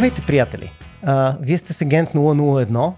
Здравейте, 0.00 0.26
приятели! 0.26 0.72
А, 1.02 1.36
вие 1.40 1.58
сте 1.58 1.72
с 1.72 1.80
Агент 1.80 2.10
001, 2.10 2.92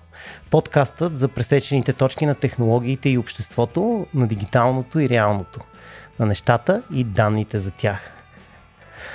подкастът 0.50 1.16
за 1.16 1.28
пресечените 1.28 1.92
точки 1.92 2.26
на 2.26 2.34
технологиите 2.34 3.08
и 3.10 3.18
обществото, 3.18 4.06
на 4.14 4.26
дигиталното 4.26 5.00
и 5.00 5.08
реалното, 5.08 5.60
на 6.18 6.26
нещата 6.26 6.82
и 6.94 7.04
данните 7.04 7.58
за 7.58 7.70
тях. 7.70 8.12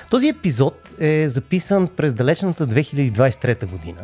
Този 0.10 0.28
епизод 0.28 0.90
е 1.00 1.30
записан 1.30 1.88
през 1.88 2.14
далечната 2.14 2.68
2023 2.68 3.66
година, 3.66 4.02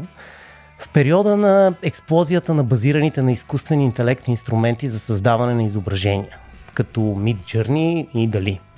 в 0.80 0.90
периода 0.90 1.38
на 1.38 1.74
експлозията 1.82 2.54
на 2.54 2.64
базираните 2.64 3.22
на 3.22 3.32
изкуствен 3.32 3.82
интелект 3.82 4.28
инструменти 4.28 4.88
за 4.88 5.00
създаване 5.00 5.54
на 5.54 5.64
изображения, 5.64 6.38
като 6.74 7.00
Midjourney 7.00 8.08
и 8.14 8.30
Dali– 8.30 8.60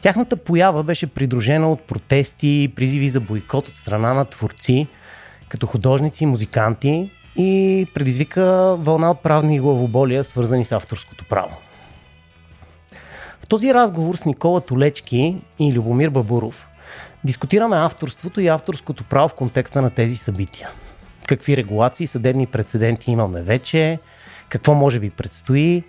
Тяхната 0.00 0.36
поява 0.36 0.82
беше 0.82 1.06
придружена 1.06 1.70
от 1.70 1.80
протести, 1.80 2.72
призиви 2.76 3.08
за 3.08 3.20
бойкот 3.20 3.68
от 3.68 3.76
страна 3.76 4.14
на 4.14 4.24
творци, 4.24 4.86
като 5.48 5.66
художници 5.66 6.24
и 6.24 6.26
музиканти 6.26 7.10
и 7.36 7.86
предизвика 7.94 8.76
вълна 8.78 9.10
от 9.10 9.22
правни 9.22 9.60
главоболия, 9.60 10.24
свързани 10.24 10.64
с 10.64 10.72
авторското 10.72 11.24
право. 11.24 11.56
В 13.40 13.46
този 13.46 13.74
разговор 13.74 14.16
с 14.16 14.24
Никола 14.24 14.60
Толечки 14.60 15.36
и 15.58 15.72
Любомир 15.72 16.08
Бабуров 16.08 16.68
дискутираме 17.24 17.76
авторството 17.76 18.40
и 18.40 18.48
авторското 18.48 19.04
право 19.04 19.28
в 19.28 19.34
контекста 19.34 19.82
на 19.82 19.90
тези 19.90 20.16
събития. 20.16 20.68
Какви 21.26 21.56
регулации, 21.56 22.06
съдебни 22.06 22.46
прецеденти 22.46 23.10
имаме 23.10 23.42
вече, 23.42 23.98
какво 24.48 24.74
може 24.74 25.00
би 25.00 25.10
предстои, 25.10 25.84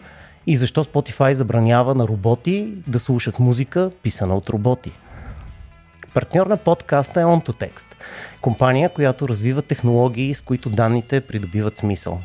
и 0.48 0.58
защо 0.58 0.84
Spotify 0.84 1.32
забранява 1.32 1.96
на 1.96 2.08
роботи 2.08 2.74
да 2.88 3.00
слушат 3.00 3.40
музика, 3.40 3.92
писана 4.04 4.36
от 4.36 4.50
роботи. 4.50 4.92
Партньор 6.14 6.48
на 6.48 6.58
подкаста 6.58 7.22
е 7.22 7.24
OntoText, 7.24 7.88
компания, 8.42 8.90
която 8.90 9.30
развива 9.30 9.62
технологии, 9.62 10.34
с 10.34 10.42
които 10.42 10.70
данните 10.70 11.22
придобиват 11.22 11.78
смисъл. 11.78 12.22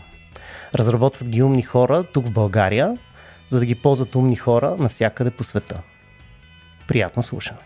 Разработват 0.74 1.28
ги 1.28 1.42
умни 1.42 1.62
хора 1.62 2.04
тук 2.04 2.26
в 2.26 2.32
България, 2.32 2.98
за 3.48 3.58
да 3.58 3.66
ги 3.66 3.74
ползват 3.74 4.14
умни 4.14 4.36
хора 4.36 4.76
навсякъде 4.78 5.30
по 5.30 5.44
света. 5.44 5.80
Приятно 6.88 7.22
слушане! 7.22 7.58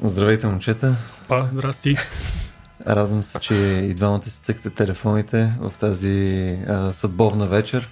Здравейте, 0.00 0.46
момчета! 0.46 0.96
Па, 1.28 1.48
здрасти! 1.52 1.96
Радвам 2.86 3.22
се, 3.22 3.38
че 3.38 3.54
и 3.54 3.94
двамата 3.94 4.22
си 4.22 4.42
цъкате 4.42 4.70
телефоните 4.70 5.52
в 5.60 5.72
тази 5.78 6.58
а, 6.68 6.92
съдбовна 6.92 7.46
вечер. 7.46 7.88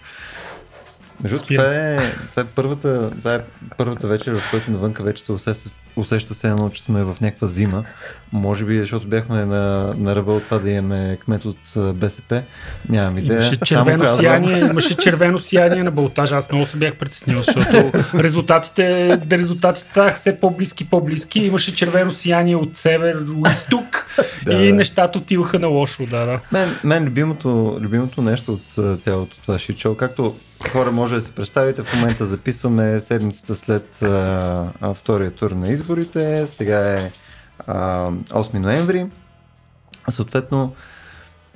Между 1.22 1.38
това 1.38 1.74
е, 1.74 1.98
това, 2.30 2.42
е 2.42 2.46
първата, 2.54 3.10
това 3.10 3.34
е 3.34 3.40
първата 3.76 4.08
вечер, 4.08 4.34
в 4.34 4.50
която 4.50 4.70
навънка 4.70 5.02
вече 5.02 5.22
се 5.22 5.32
усеща, 5.32 5.70
усеща 5.96 6.34
се 6.34 6.48
едно, 6.48 6.70
че 6.70 6.82
сме 6.82 7.04
в 7.04 7.16
някаква 7.20 7.46
зима. 7.46 7.84
Може 8.32 8.64
би, 8.64 8.78
защото 8.78 9.06
бяхме 9.06 9.44
на, 9.44 9.94
на 9.98 10.16
ръба 10.16 10.32
от 10.32 10.44
това 10.44 10.58
да 10.58 10.70
имаме 10.70 11.18
кмет 11.24 11.44
от 11.44 11.58
БСП. 11.94 12.42
Нямам 12.88 13.18
идея. 13.18 13.32
Имаше 13.32 13.56
червено, 13.56 14.04
Само 14.04 14.16
сияние, 14.16 14.58
имаше 14.58 14.96
червено 14.96 15.38
сияние 15.38 15.82
на 15.82 15.90
болтажа. 15.90 16.36
Аз 16.36 16.52
много 16.52 16.66
се 16.66 16.76
бях 16.76 16.96
притеснил, 16.96 17.42
защото 17.42 17.92
резултатите, 18.18 19.18
резултатите 19.32 19.90
ставаха 19.90 20.16
все 20.16 20.40
по-близки, 20.40 20.90
по-близки. 20.90 21.40
Имаше 21.40 21.74
червено 21.74 22.12
сияние 22.12 22.56
от 22.56 22.76
север, 22.76 23.24
изток 23.50 24.06
да, 24.44 24.52
и 24.52 24.72
нещата 24.72 25.18
отиваха 25.18 25.58
на 25.58 25.66
лошо. 25.66 26.06
Да, 26.06 26.26
да. 26.26 26.40
Мен, 26.52 26.76
мен 26.84 27.04
любимото, 27.04 27.78
любимото 27.80 28.22
нещо 28.22 28.52
от 28.52 29.00
цялото 29.02 29.36
това 29.42 29.58
шоу, 29.58 29.94
както 29.94 30.34
хора 30.68 30.92
може 30.92 31.14
да 31.14 31.20
се 31.20 31.32
представите, 31.32 31.82
в 31.82 31.94
момента 31.94 32.26
записваме 32.26 33.00
седмицата 33.00 33.54
след 33.54 34.02
а, 34.02 34.68
а, 34.80 34.94
втория 34.94 35.30
тур 35.30 35.50
на 35.50 35.68
изборите, 35.68 36.46
сега 36.46 36.98
е 36.98 37.10
а, 37.66 38.10
8 38.10 38.58
ноември. 38.58 39.06
Съответно, 40.10 40.74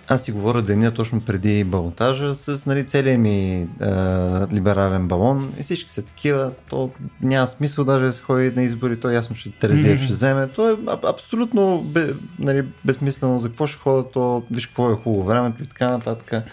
аз 0.09 0.22
си 0.22 0.32
говоря 0.32 0.62
деня 0.62 0.91
точно 0.91 1.20
преди 1.20 1.65
балотажа 1.65 2.34
с 2.34 2.66
нали, 2.66 2.87
целият 2.87 3.20
ми 3.20 3.69
а, 3.81 4.47
либерален 4.53 5.09
балон 5.09 5.53
и 5.60 5.62
всички 5.62 5.91
са 5.91 6.03
такива, 6.03 6.53
то 6.69 6.91
няма 7.21 7.47
смисъл 7.47 7.84
даже 7.84 8.04
да 8.04 8.12
се 8.12 8.22
ходи 8.22 8.50
на 8.50 8.62
избори, 8.62 9.00
то 9.00 9.10
ясно 9.10 9.36
ще 9.36 9.50
Терезиев 9.50 10.00
mm-hmm. 10.00 10.04
ще 10.04 10.12
вземе, 10.12 10.48
то 10.48 10.71
е 10.71 10.76
а, 10.86 10.98
абсолютно 11.03 11.82
бе, 11.82 12.12
нали, 12.38 12.66
безсмислено, 12.84 13.38
за 13.38 13.48
какво 13.48 13.66
ще 13.66 13.78
хода, 13.78 14.10
то 14.10 14.42
виж 14.50 14.66
какво 14.66 14.91
е 14.91 14.97
хубаво 14.97 15.25
времето 15.25 15.62
и 15.62 15.66
така 15.66 15.91
нататък. 15.91 16.44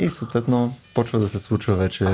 И 0.00 0.08
съответно 0.08 0.74
почва 0.94 1.18
да 1.18 1.28
се 1.28 1.38
случва 1.38 1.76
вече 1.76 2.04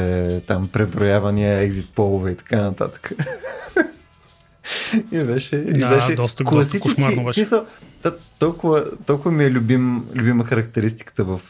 там 0.47 0.69
преброявания, 0.69 1.59
екзит 1.59 1.89
полове 1.95 2.31
и 2.31 2.37
така 2.37 2.63
нататък. 2.63 3.13
и 5.13 5.19
беше, 5.19 5.57
да, 5.57 5.87
и 5.87 5.91
беше 5.91 6.15
доста, 6.15 6.45
класически 6.45 7.03
доста 7.03 7.33
смисъл. 7.33 7.67
Да, 8.03 8.17
толкова, 8.39 8.85
толкова 9.07 9.33
ми 9.33 9.45
е 9.45 9.51
любим, 9.51 10.05
любима 10.15 10.45
характеристиката 10.45 11.25
в, 11.25 11.41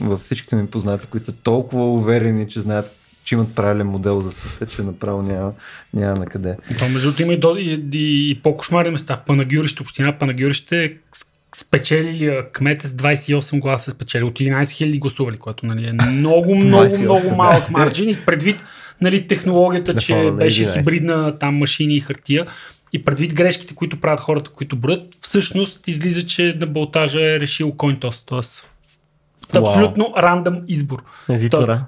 в 0.00 0.18
всичките 0.18 0.56
ми 0.56 0.66
познати, 0.66 1.06
които 1.06 1.26
са 1.26 1.32
толкова 1.32 1.92
уверени, 1.92 2.48
че 2.48 2.60
знаят 2.60 2.94
че 3.28 3.34
имат 3.34 3.54
правилен 3.54 3.86
модел 3.86 4.20
за 4.20 4.30
света, 4.30 4.66
че 4.66 4.82
направо 4.82 5.22
няма, 5.22 5.52
няма 5.94 6.18
на 6.18 6.26
къде. 6.26 6.56
То 6.78 6.88
между 6.88 7.22
има 7.22 7.32
и, 7.32 7.38
и, 7.58 7.88
и, 7.92 8.30
и 8.30 8.40
по-кошмарни 8.42 8.90
места. 8.90 9.16
В 9.16 9.24
Панагюрище, 9.24 9.82
община 9.82 10.18
Панагюрище 10.18 10.96
спечелили 11.56 12.42
кмете 12.52 12.86
с 12.88 12.92
28 12.92 13.60
гласа 13.60 13.90
спечели 13.90 14.24
от 14.24 14.38
11 14.38 14.62
000 14.62 14.98
гласували, 14.98 15.36
което 15.36 15.66
нали, 15.66 15.88
е 15.88 15.92
много, 15.92 16.54
много, 16.54 16.98
много 16.98 17.34
малък 17.36 17.70
марджин 17.70 18.08
и 18.08 18.16
предвид 18.26 18.64
нали, 19.00 19.26
технологията, 19.26 19.94
че 19.94 20.30
беше 20.30 20.66
11. 20.66 20.78
хибридна 20.78 21.38
там 21.38 21.56
машини 21.56 21.96
и 21.96 22.00
хартия 22.00 22.46
и 22.92 23.04
предвид 23.04 23.34
грешките, 23.34 23.74
които 23.74 24.00
правят 24.00 24.20
хората, 24.20 24.50
които 24.50 24.76
броят, 24.76 25.16
всъщност 25.20 25.88
излиза, 25.88 26.26
че 26.26 26.56
на 26.60 26.66
болтажа 26.66 27.20
е 27.20 27.40
решил 27.40 27.70
Cointos, 27.70 28.28
т.е. 28.28 29.58
абсолютно 29.58 30.14
рандъм 30.16 30.60
избор. 30.68 31.02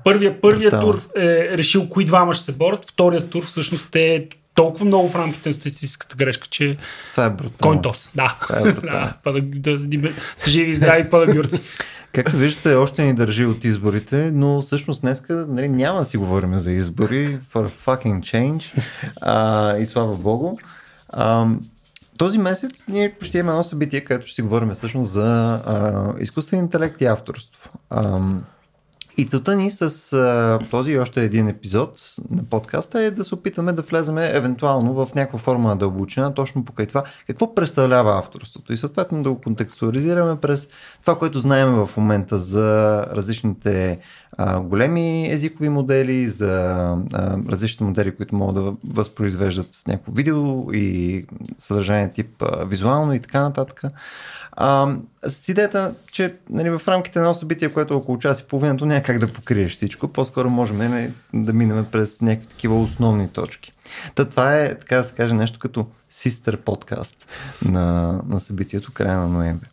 първия, 0.04 0.40
първия 0.40 0.70
тур 0.80 1.02
е 1.16 1.58
решил 1.58 1.88
кои 1.88 2.04
двама 2.04 2.34
ще 2.34 2.44
се 2.44 2.52
борят, 2.52 2.90
втория 2.90 3.20
тур 3.20 3.44
всъщност 3.44 3.96
е 3.96 4.28
толкова 4.54 4.84
много 4.84 5.08
в 5.08 5.14
рамките 5.14 5.48
на 5.48 5.54
статистическата 5.54 6.16
грешка, 6.16 6.46
че... 6.50 6.76
Това 7.10 7.24
е 7.24 7.30
брутално. 7.30 7.72
Койнтос, 7.72 8.10
да. 8.14 8.38
Това 8.40 8.58
е 8.58 8.72
брутално. 8.72 9.12
да, 9.24 9.32
да, 9.32 9.80
да, 9.98 10.12
са 10.36 10.50
живи 10.50 10.70
и 10.70 10.74
здрави 10.74 11.10
падагюрци. 11.10 11.60
Както 12.12 12.36
виждате, 12.36 12.74
още 12.74 13.04
ни 13.04 13.14
държи 13.14 13.46
от 13.46 13.64
изборите, 13.64 14.30
но 14.34 14.62
всъщност 14.62 15.00
днеска 15.00 15.46
нали, 15.48 15.68
няма 15.68 15.98
да 15.98 16.04
си 16.04 16.16
говорим 16.16 16.56
за 16.56 16.72
избори, 16.72 17.38
for 17.52 17.68
fucking 17.68 18.20
change, 18.20 18.84
а, 19.20 19.76
и 19.76 19.86
слава 19.86 20.16
богу. 20.16 20.56
А, 21.08 21.46
този 22.16 22.38
месец 22.38 22.88
ние 22.88 23.16
ще 23.20 23.38
имаме 23.38 23.52
едно 23.52 23.64
събитие, 23.64 24.00
където 24.00 24.26
ще 24.26 24.34
си 24.34 24.42
говорим 24.42 24.70
всъщност 24.70 25.12
за 25.12 25.52
а, 25.66 26.14
изкуствен 26.20 26.58
интелект 26.58 27.00
и 27.00 27.04
авторство. 27.04 27.70
А, 27.90 28.20
и 29.16 29.26
целта 29.26 29.56
ни 29.56 29.70
с 29.70 30.12
а, 30.12 30.58
този 30.70 30.98
още 30.98 31.24
един 31.24 31.48
епизод 31.48 32.00
на 32.30 32.44
подкаста 32.44 33.00
е 33.00 33.10
да 33.10 33.24
се 33.24 33.34
опитаме 33.34 33.72
да 33.72 33.82
влеземе 33.82 34.30
евентуално 34.32 34.94
в 34.94 35.08
някаква 35.14 35.38
форма 35.38 35.68
на 35.68 35.76
дълбочина, 35.76 36.34
точно 36.34 36.64
покрай 36.64 36.86
това 36.86 37.04
какво 37.26 37.54
представлява 37.54 38.18
авторството 38.18 38.72
и 38.72 38.76
съответно 38.76 39.22
да 39.22 39.30
го 39.30 39.40
контекстуализираме 39.40 40.40
през 40.40 40.68
това, 41.00 41.18
което 41.18 41.40
знаем 41.40 41.68
в 41.68 41.90
момента 41.96 42.36
за 42.36 43.02
различните 43.12 43.98
а, 44.32 44.60
големи 44.60 45.32
езикови 45.32 45.68
модели, 45.68 46.28
за 46.28 46.72
а, 47.12 47.38
различните 47.48 47.84
модели, 47.84 48.16
които 48.16 48.36
могат 48.36 48.64
да 48.64 48.72
възпроизвеждат 48.84 49.82
някакво 49.88 50.12
видео 50.12 50.72
и 50.72 51.26
съдържание 51.58 52.12
тип 52.12 52.42
а, 52.42 52.64
визуално 52.64 53.14
и 53.14 53.20
така 53.20 53.40
нататък. 53.40 53.82
А, 54.62 54.96
с 55.26 55.48
идеята, 55.48 55.94
че 56.12 56.34
нали, 56.50 56.70
в 56.70 56.88
рамките 56.88 57.18
на 57.18 57.24
едно 57.24 57.34
събитие, 57.34 57.68
което 57.68 57.94
е 57.94 57.96
около 57.96 58.18
час 58.18 58.40
и 58.40 58.44
половина, 58.44 58.76
то 58.76 58.86
няма 58.86 59.02
как 59.02 59.18
да 59.18 59.32
покриеш 59.32 59.72
всичко. 59.72 60.08
По-скоро 60.08 60.50
можем 60.50 60.78
нали, 60.78 61.12
да 61.34 61.52
минем 61.52 61.86
през 61.92 62.20
някакви 62.20 62.48
такива 62.48 62.80
основни 62.80 63.28
точки. 63.28 63.72
Та 64.14 64.24
това 64.24 64.56
е, 64.56 64.78
така 64.78 64.96
да 64.96 65.04
се 65.04 65.14
каже, 65.14 65.34
нещо 65.34 65.58
като 65.58 65.86
систър 66.08 66.56
подкаст 66.56 67.16
на, 67.64 68.18
на 68.28 68.40
събитието 68.40 68.92
края 68.92 69.18
на 69.18 69.28
ноември. 69.28 69.68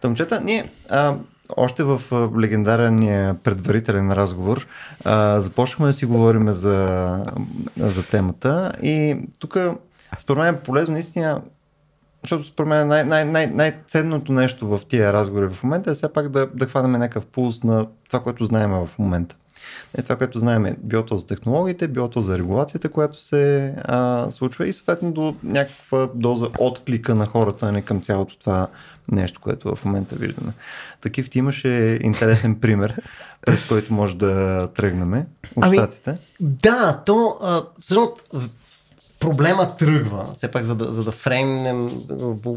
Тъмчета, 0.00 0.40
ние 0.44 0.70
а, 0.90 1.14
още 1.56 1.82
в 1.82 2.02
легендарния 2.40 3.34
предварителен 3.34 4.12
разговор 4.12 4.66
а, 5.04 5.40
започнахме 5.40 5.86
да 5.86 5.92
си 5.92 6.06
говорим 6.06 6.52
за, 6.52 7.24
за 7.76 8.02
темата 8.02 8.72
и 8.82 9.16
тук 9.38 9.58
според 10.18 10.42
мен 10.42 10.54
е 10.54 10.60
полезно 10.60 10.92
наистина 10.92 11.40
защото 12.22 12.44
според 12.44 12.68
мен 12.68 12.88
най- 12.88 13.04
най- 13.04 13.24
най- 13.24 13.46
най-ценното 13.46 14.32
нещо 14.32 14.68
в 14.68 14.80
тия 14.88 15.12
разговори 15.12 15.48
в 15.48 15.62
момента 15.62 15.90
е 15.90 15.94
все 15.94 16.12
пак 16.12 16.28
да, 16.28 16.46
да 16.54 16.66
хванем 16.66 16.92
някакъв 16.92 17.26
пулс 17.26 17.62
на 17.62 17.86
това, 18.08 18.22
което 18.22 18.44
знаем 18.44 18.70
в 18.70 18.90
момента. 18.98 19.36
Е, 19.94 20.02
това, 20.02 20.16
което 20.16 20.38
знаем 20.38 20.66
е 20.66 20.76
било 20.82 21.02
то 21.02 21.16
за 21.16 21.26
технологиите, 21.26 21.88
било 21.88 22.08
то 22.08 22.20
за 22.20 22.38
регулацията, 22.38 22.88
която 22.88 23.20
се 23.20 23.74
а, 23.84 24.30
случва 24.30 24.66
и 24.66 24.72
съответно 24.72 25.12
до 25.12 25.34
някаква 25.42 26.08
доза 26.14 26.48
отклика 26.58 27.14
на 27.14 27.26
хората 27.26 27.72
не 27.72 27.82
към 27.82 28.00
цялото 28.00 28.38
това 28.38 28.68
нещо, 29.12 29.40
което 29.40 29.76
в 29.76 29.84
момента 29.84 30.16
виждаме. 30.16 30.52
Такив 31.00 31.30
ти 31.30 31.38
имаше 31.38 31.98
интересен 32.02 32.60
пример, 32.60 32.94
през 33.46 33.64
който 33.64 33.94
може 33.94 34.16
да 34.16 34.68
тръгнем 34.74 35.26
от 35.56 35.64
ами, 35.64 35.76
щатите. 35.76 36.18
Да, 36.40 37.02
то 37.06 37.38
всъщност 37.80 38.22
проблема 39.20 39.76
тръгва, 39.76 40.26
все 40.34 40.50
пак 40.50 40.64
за 40.64 40.74
да, 40.74 40.92
за 40.92 41.04
да 41.04 41.12
фреймнем 41.12 41.90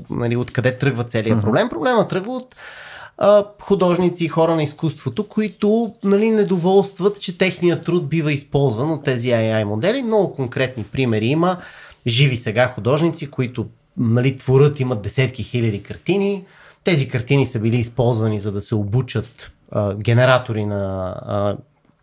нали, 0.10 0.36
откъде 0.36 0.78
тръгва 0.78 1.04
целият 1.04 1.42
проблем, 1.42 1.70
проблема 1.70 2.08
тръгва 2.08 2.34
от 2.34 2.56
а, 3.18 3.46
художници 3.62 4.26
и 4.26 4.28
хора 4.28 4.56
на 4.56 4.64
изкуството, 4.64 5.28
които 5.28 5.94
нали, 6.04 6.32
недоволстват, 6.32 7.22
че 7.22 7.38
техният 7.38 7.86
труд 7.86 8.10
бива 8.10 8.32
използван 8.34 8.92
от 8.92 9.04
тези 9.04 9.28
AI 9.28 9.64
модели. 9.64 10.04
Много 10.04 10.34
конкретни 10.34 10.84
примери 10.84 11.26
има. 11.26 11.58
Живи 12.08 12.36
сега 12.36 12.68
художници, 12.68 13.32
които 13.32 13.66
нали, 13.98 14.38
творят, 14.38 14.80
имат 14.80 15.02
десетки 15.02 15.44
хиляди 15.44 15.84
картини. 15.84 16.46
Тези 16.84 17.10
картини 17.10 17.46
са 17.46 17.60
били 17.60 17.78
използвани 17.78 18.40
за 18.40 18.52
да 18.52 18.62
се 18.62 18.76
обучат 18.76 19.52
а, 19.72 19.96
генератори 19.96 20.66
на 20.66 21.16
а, 21.22 21.56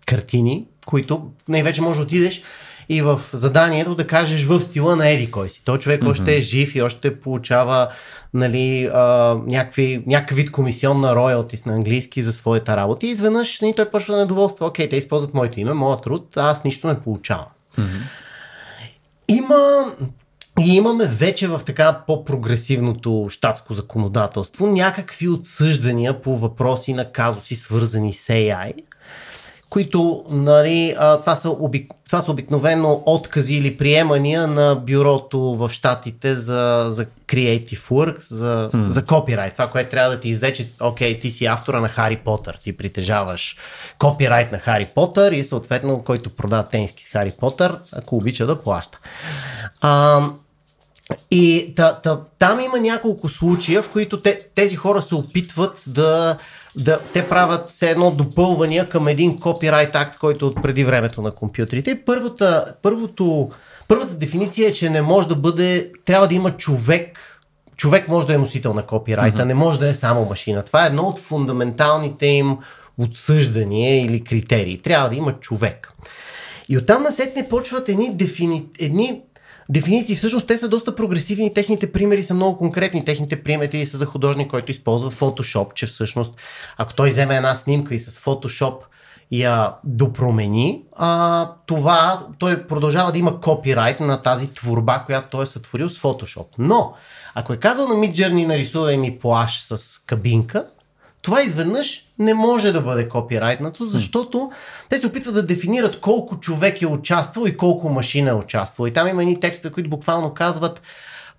картини, 0.07 0.67
които 0.87 1.31
най-вече 1.49 1.83
може 1.83 2.01
да 2.01 2.05
отидеш 2.05 2.43
и 2.91 3.03
в 3.03 3.21
заданието 3.33 3.95
да 3.95 4.07
кажеш 4.07 4.45
в 4.45 4.61
стила 4.61 4.97
на 4.97 5.09
Еди 5.09 5.31
кой 5.31 5.49
си. 5.49 5.63
Той 5.65 5.79
човек 5.79 6.03
mm-hmm. 6.03 6.11
още 6.11 6.37
е 6.37 6.41
жив 6.41 6.75
и 6.75 6.83
още 6.83 7.21
получава 7.21 7.89
нали, 8.35 8.91
а, 8.95 9.37
някакви, 9.47 10.03
някакъв 10.07 10.37
вид 10.37 10.51
комисионна 10.51 11.17
роялтис 11.17 11.67
на 11.67 11.75
английски 11.75 12.23
за 12.23 12.33
своята 12.33 12.77
работа. 12.77 13.07
И 13.07 13.11
изведнъж 13.11 13.61
нали, 13.61 13.75
той 13.77 13.91
почва 13.91 14.15
да 14.15 14.21
недоволства. 14.21 14.67
Окей, 14.67 14.89
те 14.89 14.97
използват 14.97 15.35
моето 15.35 15.61
име, 15.61 15.73
моят 15.73 16.03
труд, 16.03 16.37
а 16.37 16.51
аз 16.51 16.65
нищо 16.65 16.87
не 16.87 17.01
получавам. 17.01 17.47
Mm-hmm. 17.79 18.01
Има 19.29 19.93
и 20.61 20.77
имаме 20.77 21.07
вече 21.07 21.49
в 21.49 21.61
така 21.67 22.01
по-прогресивното 22.07 23.27
щатско 23.31 23.75
законодателство 23.75 24.67
някакви 24.67 25.29
отсъждания 25.29 26.21
по 26.21 26.37
въпроси 26.37 26.93
на 26.93 27.13
казуси, 27.13 27.57
свързани 27.57 28.13
с 28.13 28.27
AI, 28.27 28.73
които 29.71 30.25
нали, 30.31 30.95
а, 30.99 31.21
това, 31.21 31.37
са 31.37 31.51
обик... 31.51 31.93
това 32.07 32.21
са 32.21 32.31
обикновено 32.31 33.03
откази 33.07 33.55
или 33.55 33.77
приемания 33.77 34.47
на 34.47 34.75
бюрото 34.75 35.41
в 35.41 35.71
щатите 35.73 36.37
за, 36.37 36.87
за 36.91 37.07
creative 37.07 37.81
works, 37.81 38.35
за, 38.35 38.71
hmm. 38.73 38.89
за 38.89 39.05
копирайт. 39.05 39.53
Това, 39.53 39.69
което 39.69 39.91
трябва 39.91 40.11
да 40.11 40.21
ти 40.21 40.29
изде, 40.29 40.53
че 40.53 40.71
окей, 40.81 41.19
ти 41.19 41.31
си 41.31 41.47
автора 41.47 41.81
на 41.81 41.89
Хари 41.89 42.17
Потър, 42.17 42.59
ти 42.65 42.77
притежаваш 42.77 43.57
копирайт 43.99 44.53
на 44.53 44.59
Хари 44.59 44.89
Потър 44.95 45.33
и 45.33 45.45
съответно, 45.45 46.03
който 46.05 46.31
продава 46.31 46.63
тениски 46.63 47.05
с 47.05 47.09
Хари 47.09 47.33
Потър, 47.39 47.79
ако 47.93 48.17
обича 48.17 48.47
да 48.47 48.63
плаща. 48.63 48.99
А, 49.81 50.23
и 51.31 51.73
та, 51.77 52.01
та, 52.01 52.21
там 52.39 52.61
има 52.61 52.81
няколко 52.81 53.29
случая, 53.29 53.83
в 53.83 53.91
които 53.91 54.21
те, 54.23 54.41
тези 54.55 54.77
хора 54.77 55.03
се 55.03 55.15
опитват 55.15 55.83
да, 55.87 56.37
да 56.77 57.01
те 57.13 57.29
правят 57.29 57.71
все 57.71 57.91
едно 57.91 58.11
допълвания 58.11 58.89
към 58.89 59.09
един 59.09 59.39
копирайт 59.39 59.97
акт, 59.97 60.19
който 60.19 60.45
е 60.45 60.49
от 60.49 60.63
преди 60.63 60.85
времето 60.85 61.23
на 61.23 61.31
компютрите. 61.31 62.01
Първата, 62.07 62.75
първото, 62.83 63.51
първата 63.89 64.15
дефиниция 64.15 64.69
е, 64.69 64.73
че 64.73 64.91
не 64.91 65.03
може 65.03 65.29
да 65.29 65.37
бъде, 65.37 65.93
трябва 66.05 66.29
да 66.29 66.35
има 66.35 66.57
човек, 66.57 67.41
човек 67.77 68.09
може 68.09 68.27
да 68.27 68.35
е 68.35 68.39
носител 68.39 68.75
на 68.75 68.83
копирайта, 68.83 69.39
mm-hmm. 69.39 69.45
не 69.45 69.55
може 69.55 69.81
да 69.81 69.89
е 69.89 69.95
само 69.95 70.25
машина. 70.25 70.63
Това 70.63 70.85
е 70.85 70.87
едно 70.87 71.03
от 71.03 71.19
фундаменталните 71.19 72.27
им 72.27 72.59
отсъждания 72.99 74.05
или 74.05 74.25
критерии. 74.25 74.79
Трябва 74.79 75.09
да 75.09 75.15
има 75.15 75.33
човек. 75.33 75.93
И 76.69 76.79
оттам 76.79 77.03
насетне 77.03 77.49
почват 77.49 77.89
едни, 77.89 78.17
дефини... 78.17 78.67
едни 78.79 79.23
дефиниции. 79.71 80.17
Всъщност 80.17 80.47
те 80.47 80.59
са 80.59 80.69
доста 80.69 80.97
прогресивни, 80.97 81.55
техните 81.55 81.93
примери 81.93 82.23
са 82.23 82.35
много 82.35 82.59
конкретни. 82.59 83.05
Техните 83.05 83.43
примери 83.43 83.87
са 83.87 83.99
за 83.99 84.07
художник, 84.07 84.51
който 84.51 84.71
използва 84.71 85.11
Photoshop, 85.11 85.75
че 85.75 85.87
всъщност 85.87 86.35
ако 86.77 86.95
той 86.95 87.09
вземе 87.09 87.37
една 87.37 87.57
снимка 87.57 87.95
и 87.95 87.99
с 87.99 88.21
Photoshop 88.21 88.75
я 89.31 89.75
допромени, 89.85 90.83
а, 90.97 91.51
това 91.67 92.27
той 92.39 92.67
продължава 92.67 93.13
да 93.13 93.19
има 93.19 93.41
копирайт 93.41 94.01
на 94.01 94.23
тази 94.23 94.55
творба, 94.55 95.03
която 95.07 95.29
той 95.31 95.45
е 95.45 95.47
сътворил 95.47 95.89
с 95.89 96.03
Photoshop. 96.03 96.47
Но, 96.59 96.95
ако 97.35 97.53
е 97.53 97.57
казал 97.57 97.89
на 97.89 97.95
Midjourney 97.95 98.47
нарисувай 98.47 98.97
ми 98.97 99.19
плаш 99.19 99.63
с 99.63 99.99
кабинка, 100.07 100.67
това 101.23 101.43
изведнъж 101.43 102.05
не 102.19 102.35
може 102.35 102.73
да 102.73 102.81
бъде 102.81 103.09
копирайтнато, 103.09 103.87
защото 103.87 104.51
те 104.89 104.99
се 104.99 105.07
опитват 105.07 105.35
да 105.35 105.47
дефинират 105.47 106.01
колко 106.01 106.41
човек 106.41 106.83
е 106.83 106.87
участвал 106.87 107.47
и 107.47 107.57
колко 107.57 107.89
машина 107.89 108.31
е 108.31 108.35
участвал. 108.35 108.87
И 108.87 108.93
там 108.93 109.09
има 109.09 109.23
едни 109.23 109.41
текстове, 109.41 109.73
които 109.73 109.91
буквално 109.91 110.35
казват 110.35 110.83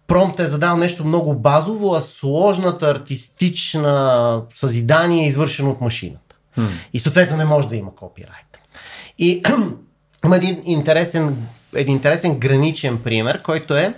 промпт 0.07 0.39
е 0.39 0.47
задал 0.47 0.77
нещо 0.77 1.05
много 1.05 1.35
базово, 1.35 1.93
а 1.95 2.01
сложната 2.01 2.89
артистична 2.89 4.41
съзидание 4.55 5.23
е 5.23 5.27
извършено 5.27 5.71
от 5.71 5.81
машината. 5.81 6.35
И 6.93 6.99
съответно 6.99 7.37
не 7.37 7.45
може 7.45 7.69
да 7.69 7.75
има 7.75 7.95
копирайт. 7.95 8.59
И 9.17 9.43
има 10.25 10.37
един 10.37 10.61
интересен, 10.65 11.47
един 11.75 11.95
интересен 11.95 12.39
граничен 12.39 12.97
пример, 12.97 13.41
който 13.41 13.75
е 13.75 13.93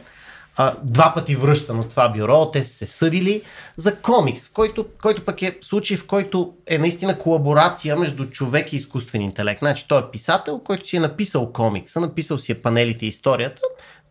а, 0.55 0.75
два 0.83 1.13
пъти 1.13 1.35
връщан 1.35 1.79
от 1.79 1.89
това 1.89 2.09
бюро, 2.09 2.51
те 2.51 2.63
са 2.63 2.69
се 2.69 2.85
съдили 2.85 3.41
за 3.77 3.95
комикс, 3.95 4.49
който, 4.49 4.85
който 5.01 5.25
пък 5.25 5.41
е 5.41 5.57
случай, 5.61 5.97
в 5.97 6.07
който 6.07 6.53
е 6.67 6.77
наистина 6.77 7.19
колаборация 7.19 7.97
между 7.97 8.25
човек 8.25 8.73
и 8.73 8.75
изкуствен 8.75 9.21
интелект. 9.21 9.59
Значи 9.59 9.85
той 9.87 9.99
е 9.99 10.11
писател, 10.11 10.59
който 10.59 10.87
си 10.87 10.97
е 10.97 10.99
написал 10.99 11.51
комикса, 11.51 11.99
написал 11.99 12.37
си 12.37 12.51
е 12.51 12.61
панелите 12.61 13.05
и 13.05 13.09
историята, 13.09 13.61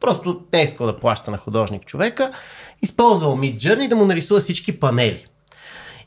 просто 0.01 0.41
не 0.53 0.61
е 0.61 0.65
искал 0.65 0.87
да 0.87 0.99
плаща 0.99 1.31
на 1.31 1.39
художник 1.39 1.87
човека, 1.87 2.31
използвал 2.83 3.37
Mid 3.37 3.57
Journey 3.57 3.89
да 3.89 3.97
му 3.97 4.05
нарисува 4.05 4.41
всички 4.41 4.81
панели 4.81 5.27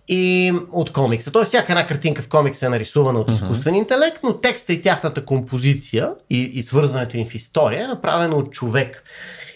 и 0.07 0.53
от 0.71 0.91
комикса. 0.91 1.31
Тоест, 1.31 1.47
всяка 1.47 1.71
една 1.71 1.85
картинка 1.85 2.21
в 2.21 2.27
комикса 2.27 2.65
е 2.65 2.69
нарисувана 2.69 3.19
от 3.19 3.31
изкуствен 3.31 3.73
uh-huh. 3.73 3.77
интелект, 3.77 4.19
но 4.23 4.37
текста 4.37 4.73
и 4.73 4.81
тяхната 4.81 5.25
композиция 5.25 6.11
и, 6.29 6.41
и 6.41 6.63
свързването 6.63 7.17
им 7.17 7.27
в 7.27 7.35
история 7.35 7.83
е 7.83 7.87
направено 7.87 8.37
от 8.37 8.51
човек. 8.51 9.03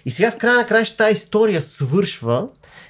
И 0.06 0.12
сега 0.12 0.32
в 0.32 0.38
края 0.38 0.56
на 0.56 0.66
края 0.66 0.86
тази 0.98 1.14
история 1.14 1.62
свършва, 1.62 2.48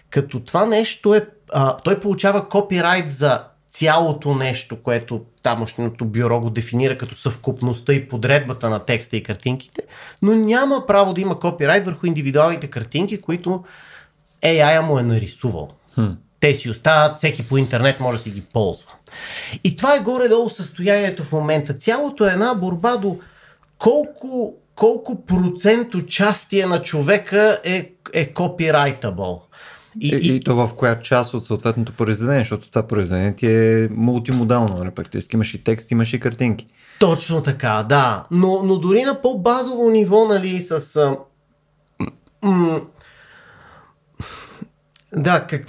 като 0.10 0.40
това 0.40 0.66
нещо 0.66 1.16
е... 1.16 1.28
А, 1.52 1.78
той 1.78 2.00
получава 2.00 2.50
копирайт 2.50 3.12
за 3.12 3.44
цялото 3.70 4.36
нещо, 4.36 4.84
което 4.84 5.22
тамошното 5.44 6.06
бюро 6.06 6.40
го 6.40 6.50
дефинира 6.50 6.98
като 6.98 7.16
съвкупността 7.16 7.94
и 7.94 8.08
подредбата 8.08 8.70
на 8.70 8.80
текста 8.80 9.18
и 9.18 9.24
картинките, 9.24 9.82
но 10.22 10.36
няма 10.36 10.84
право 10.88 11.14
да 11.14 11.22
има 11.22 11.40
копирайт 11.40 11.86
върху 11.86 12.06
индивидуалните 12.06 12.68
картинки, 12.68 13.22
които 13.22 13.64
AI 14.44 14.82
му 14.82 15.00
е 15.00 15.04
нарисувал. 15.04 15.70
Хм. 15.96 16.08
Те 16.40 16.56
си 16.56 16.70
остават, 16.70 17.18
всеки 17.18 17.48
по 17.48 17.58
интернет 17.58 18.00
може 18.00 18.18
да 18.18 18.24
си 18.24 18.30
ги 18.30 18.42
ползва. 18.42 18.92
И 19.64 19.76
това 19.76 19.96
е 19.96 20.00
горе-долу 20.00 20.50
състоянието 20.50 21.24
в 21.24 21.32
момента. 21.32 21.74
Цялото 21.74 22.26
е 22.26 22.32
една 22.32 22.54
борба 22.54 22.98
до 22.98 23.20
колко 23.78 24.56
колко 24.80 25.26
процент 25.26 25.96
участие 25.96 26.66
на 26.66 26.82
човека 26.82 27.60
е, 27.64 27.92
е 28.14 28.34
copyrightable. 28.34 29.42
И, 30.00 30.08
и, 30.08 30.36
и 30.36 30.40
то 30.40 30.56
в 30.56 30.76
коя 30.76 31.00
част 31.00 31.34
от 31.34 31.46
съответното 31.46 31.94
произведение, 31.94 32.42
защото 32.42 32.70
това 32.70 32.88
произведение 32.88 33.36
ти 33.36 33.48
е 33.48 33.90
мултимодално, 33.92 34.76
нали? 34.78 34.92
практически 34.92 35.36
имаш 35.36 35.54
и 35.54 35.64
текст, 35.64 35.92
имаш 35.92 36.14
и 36.14 36.20
картинки. 36.20 36.68
Точно 37.00 37.44
така, 37.44 37.86
да. 37.90 38.26
Но, 38.32 38.64
но 38.64 38.78
дори 38.78 39.04
на 39.04 39.22
по-базово 39.22 39.90
ниво, 39.90 40.26
нали, 40.26 40.62
с... 40.62 40.96
А, 40.96 41.18
м- 42.42 42.82
да, 45.16 45.48
как, 45.48 45.66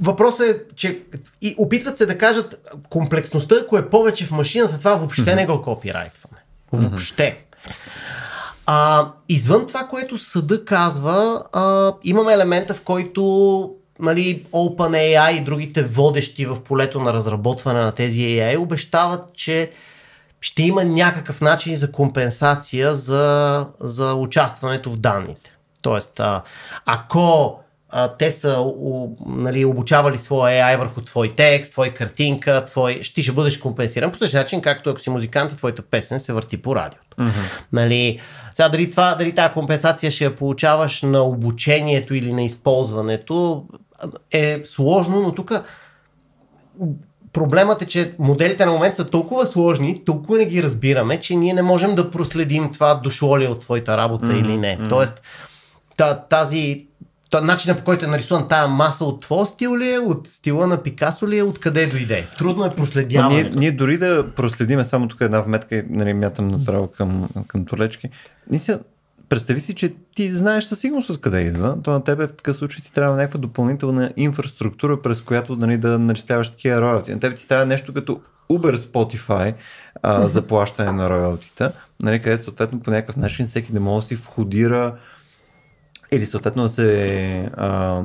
Въпросът 0.00 0.46
е, 0.46 0.62
че 0.74 1.02
и 1.42 1.54
опитват 1.58 1.96
се 1.96 2.06
да 2.06 2.18
кажат 2.18 2.76
комплексността, 2.90 3.56
ако 3.62 3.78
е 3.78 3.90
повече 3.90 4.26
в 4.26 4.30
машината, 4.30 4.78
това 4.78 4.96
въобще 4.96 5.22
mm-hmm. 5.22 5.36
не 5.36 5.46
го 5.46 5.62
копирайтваме. 5.62 6.36
Въобще. 6.72 7.49
А, 8.66 9.08
извън 9.28 9.66
това, 9.66 9.86
което 9.86 10.18
съда 10.18 10.64
казва, 10.64 11.42
а, 11.52 11.92
имаме 12.04 12.32
елемента, 12.32 12.74
в 12.74 12.80
който 12.80 13.74
нали, 14.00 14.44
OpenAI 14.52 15.30
и 15.30 15.44
другите 15.44 15.82
водещи 15.82 16.46
в 16.46 16.60
полето 16.60 17.00
на 17.00 17.12
разработване 17.12 17.80
на 17.80 17.92
тези 17.92 18.20
AI 18.20 18.58
обещават, 18.58 19.24
че 19.34 19.70
ще 20.40 20.62
има 20.62 20.84
някакъв 20.84 21.40
начин 21.40 21.76
за 21.76 21.92
компенсация 21.92 22.94
за, 22.94 23.66
за 23.80 24.14
участването 24.14 24.90
в 24.90 24.96
данните. 24.96 25.56
Тоест, 25.82 26.20
а, 26.20 26.42
ако 26.86 27.58
а, 27.92 28.08
те 28.16 28.32
са 28.32 28.60
у, 28.60 29.16
нали, 29.26 29.64
обучавали 29.64 30.18
своя 30.18 30.64
AI 30.64 30.78
върху 30.78 31.00
твой 31.00 31.28
текст, 31.28 31.72
твой 31.72 31.90
картинка, 31.90 32.64
твой... 32.64 33.00
Ти 33.14 33.22
ще 33.22 33.32
бъдеш 33.32 33.58
компенсиран 33.58 34.12
по 34.12 34.18
същия 34.18 34.40
начин, 34.40 34.60
както 34.60 34.90
ако 34.90 35.00
си 35.00 35.10
музикант 35.10 35.52
и 35.52 35.56
твоята 35.56 35.82
песен 35.82 36.20
се 36.20 36.32
върти 36.32 36.56
по 36.62 36.76
радиото. 36.76 37.16
Mm-hmm. 37.18 37.62
Нали, 37.72 38.20
сега 38.54 38.68
дали, 38.68 38.90
това, 38.90 39.14
дали 39.14 39.32
тази 39.34 39.54
компенсация 39.54 40.10
ще 40.10 40.24
я 40.24 40.36
получаваш 40.36 41.02
на 41.02 41.22
обучението 41.22 42.14
или 42.14 42.32
на 42.32 42.42
използването 42.42 43.64
е 44.30 44.60
сложно, 44.64 45.20
но 45.20 45.34
тук 45.34 45.52
проблемът 47.32 47.82
е, 47.82 47.86
че 47.86 48.14
моделите 48.18 48.66
на 48.66 48.72
момент 48.72 48.96
са 48.96 49.10
толкова 49.10 49.46
сложни, 49.46 50.04
толкова 50.04 50.38
не 50.38 50.46
ги 50.46 50.62
разбираме, 50.62 51.20
че 51.20 51.36
ние 51.36 51.54
не 51.54 51.62
можем 51.62 51.94
да 51.94 52.10
проследим 52.10 52.72
това 52.72 52.94
дошло 52.94 53.38
ли 53.38 53.44
е 53.44 53.48
от 53.48 53.60
твоята 53.60 53.96
работа 53.96 54.26
mm-hmm. 54.26 54.40
или 54.40 54.56
не. 54.56 54.78
Тоест, 54.88 55.22
тази, 56.28 56.86
начинът 57.42 57.78
по 57.78 57.84
който 57.84 58.04
е 58.04 58.08
нарисуван 58.08 58.48
тая 58.48 58.68
маса 58.68 59.04
от 59.04 59.20
твоя 59.20 59.46
стил 59.46 59.76
ли 59.76 59.92
е, 59.92 59.98
от 59.98 60.28
стила 60.28 60.66
на 60.66 60.82
Пикасо 60.82 61.28
ли 61.28 61.38
е, 61.38 61.42
откъде 61.42 61.86
дойде? 61.86 62.26
Трудно 62.38 62.64
е 62.64 62.70
проследяване. 62.70 63.42
Ние, 63.42 63.52
ние 63.56 63.72
дори 63.72 63.98
да 63.98 64.30
проследиме 64.36 64.84
само 64.84 65.08
тук 65.08 65.20
една 65.20 65.40
вметка, 65.40 65.84
нали, 65.88 66.14
мятам 66.14 66.48
направо 66.48 66.86
към, 66.86 67.28
към 67.46 67.64
Толечки. 67.64 68.08
Наистина, 68.50 68.78
представи 69.28 69.60
си, 69.60 69.74
че 69.74 69.94
ти 70.14 70.32
знаеш 70.32 70.64
със 70.64 70.78
сигурност 70.78 71.10
откъде 71.10 71.40
идва, 71.40 71.76
то 71.82 71.90
на 71.90 72.04
тебе 72.04 72.26
в 72.26 72.32
такъв 72.32 72.56
случай 72.56 72.82
ти 72.82 72.92
трябва 72.92 73.16
някаква 73.16 73.40
допълнителна 73.40 74.12
инфраструктура, 74.16 75.02
през 75.02 75.22
която 75.22 75.56
нали, 75.56 75.76
да 75.76 75.98
начисляваш 75.98 76.48
такива 76.48 76.80
роялти. 76.80 77.12
На 77.12 77.20
тебе 77.20 77.34
ти 77.34 77.46
трябва 77.46 77.66
нещо 77.66 77.94
като 77.94 78.20
Uber 78.50 78.76
Spotify 78.76 79.54
а, 80.02 80.28
за 80.28 80.42
плащане 80.42 80.92
на 80.92 81.10
роялтита, 81.10 81.72
нали, 82.02 82.22
където 82.22 82.44
съответно 82.44 82.80
по 82.80 82.90
някакъв 82.90 83.16
начин 83.16 83.46
всеки 83.46 83.72
да 83.72 83.80
може 83.80 84.04
да 84.04 84.06
си 84.06 84.14
входира 84.14 84.94
или 86.12 86.26
съответно 86.26 86.62
да 86.62 86.68
се 86.68 87.50
а, 87.54 88.02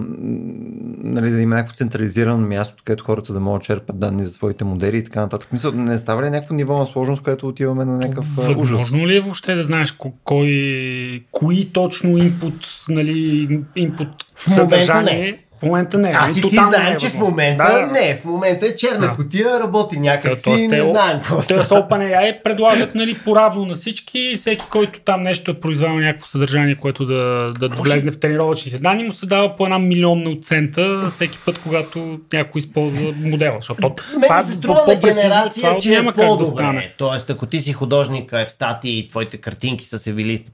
нали, 1.03 1.29
да 1.29 1.41
има 1.41 1.55
някакво 1.55 1.75
централизирано 1.75 2.47
място, 2.47 2.83
където 2.85 3.03
хората 3.03 3.33
да 3.33 3.39
могат 3.39 3.61
да 3.61 3.65
черпат 3.65 3.99
данни 3.99 4.23
за 4.23 4.29
своите 4.29 4.65
модели 4.65 4.97
и 4.97 5.03
така 5.03 5.21
нататък. 5.21 5.51
Мисля, 5.51 5.71
не 5.71 5.97
става 5.97 6.23
ли 6.23 6.29
някакво 6.29 6.55
ниво 6.55 6.77
на 6.77 6.85
сложност, 6.85 7.23
което 7.23 7.47
отиваме 7.47 7.85
на 7.85 7.97
някакъв 7.97 8.35
Възможно 8.35 8.63
ужас? 8.63 8.79
Възможно 8.81 9.07
ли 9.07 9.15
е 9.15 9.21
въобще 9.21 9.55
да 9.55 9.63
знаеш 9.63 9.95
кой, 10.23 11.23
кои 11.31 11.69
точно 11.73 12.17
инпут, 12.17 12.83
нали, 12.89 13.49
инпут 13.75 14.07
в 14.35 14.53
съдържание 14.53 15.19
не. 15.19 15.44
В 15.65 15.67
момента 15.67 15.97
не. 15.97 16.13
Аз 16.15 16.37
и 16.37 16.41
ти 16.41 16.55
знаем, 16.55 16.93
е 16.93 16.97
че 16.97 17.09
в 17.09 17.13
момента 17.13 17.63
да, 17.63 17.85
не. 17.85 18.15
В 18.15 18.25
момента 18.25 18.65
е 18.65 18.75
черна 18.75 19.07
да. 19.07 19.13
котия, 19.15 19.59
работи 19.59 19.99
някак 19.99 20.39
си, 20.39 20.67
не 20.67 20.83
знаем 20.83 21.17
какво 21.17 21.41
става. 21.41 21.61
Те 21.61 21.69
OpenAI 21.69 22.43
предлагат 22.43 22.95
нали, 22.95 23.15
поравно 23.25 23.65
на 23.65 23.75
всички. 23.75 24.33
Всеки, 24.37 24.65
който 24.69 24.99
там 24.99 25.23
нещо 25.23 25.51
е 25.51 25.53
произвел 25.53 25.99
някакво 25.99 26.27
съдържание, 26.27 26.75
което 26.75 27.05
да, 27.05 27.53
да 27.59 27.69
влезне 27.69 28.11
в 28.11 28.19
тренировъчните 28.19 28.77
данни, 28.77 29.03
му 29.03 29.11
се 29.11 29.25
дава 29.25 29.55
по 29.55 29.65
една 29.65 29.79
милионна 29.79 30.29
оцента 30.29 31.09
всеки 31.11 31.39
път, 31.45 31.59
когато 31.63 32.19
някой 32.33 32.59
използва 32.59 33.13
модела. 33.17 33.57
Защото 33.61 33.95
това 34.23 34.41
се 34.41 34.53
струва 34.53 34.83
на 34.87 34.95
генерация, 34.95 35.77
че 35.79 35.95
е 35.95 36.03
по-добре. 36.03 36.63
Да 36.63 36.81
Тоест, 36.97 37.29
ако 37.29 37.45
ти 37.45 37.61
си 37.61 37.73
художник 37.73 38.31
в 38.31 38.49
статии 38.49 38.99
и 38.99 39.07
твоите 39.07 39.37
картинки 39.37 39.85
са 39.85 39.99
се 39.99 40.13
били 40.13 40.45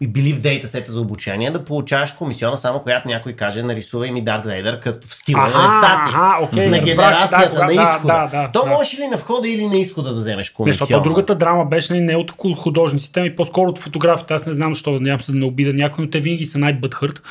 и 0.00 0.06
били 0.06 0.32
в 0.32 0.40
дейтасета 0.40 0.92
за 0.92 1.00
обучение, 1.00 1.50
да 1.50 1.64
получаваш 1.64 2.12
комисиона 2.12 2.56
само 2.56 2.80
която 2.80 3.08
някой 3.08 3.32
каже 3.32 3.62
нарисува 3.62 4.06
ми 4.06 4.24
Дарт 4.24 4.44
Вейдър 4.44 4.80
като 4.80 5.08
в 5.08 5.14
стила 5.14 5.44
ага, 5.46 5.58
на 5.58 5.70
стати. 5.70 6.12
Ага, 6.14 6.46
okay, 6.46 6.66
на 6.66 6.78
генерацията 6.78 7.56
да, 7.56 7.64
на 7.64 7.72
изхода. 7.72 8.28
Да, 8.32 8.42
да, 8.42 8.50
То 8.52 8.64
да. 8.64 8.70
можеш 8.70 8.98
ли 8.98 9.06
на 9.06 9.16
входа 9.16 9.48
или 9.48 9.66
на 9.66 9.76
изхода 9.76 10.14
да 10.14 10.16
вземеш 10.16 10.50
комисиона? 10.50 10.86
Защото 10.86 11.02
другата 11.02 11.34
драма 11.34 11.64
беше 11.64 11.92
нали, 11.92 12.02
не 12.02 12.16
от 12.16 12.32
художниците, 12.56 13.20
ами 13.20 13.36
по-скоро 13.36 13.70
от 13.70 13.78
фотографите. 13.78 14.34
Аз 14.34 14.46
не 14.46 14.52
знам 14.52 14.74
защо, 14.74 14.90
надявам 14.90 15.20
се 15.20 15.32
да 15.32 15.38
не 15.38 15.44
обида 15.44 15.72
някой, 15.72 16.04
но 16.04 16.10
те 16.10 16.18
винаги 16.18 16.46
са 16.46 16.58
най-бъдхърт 16.58 17.22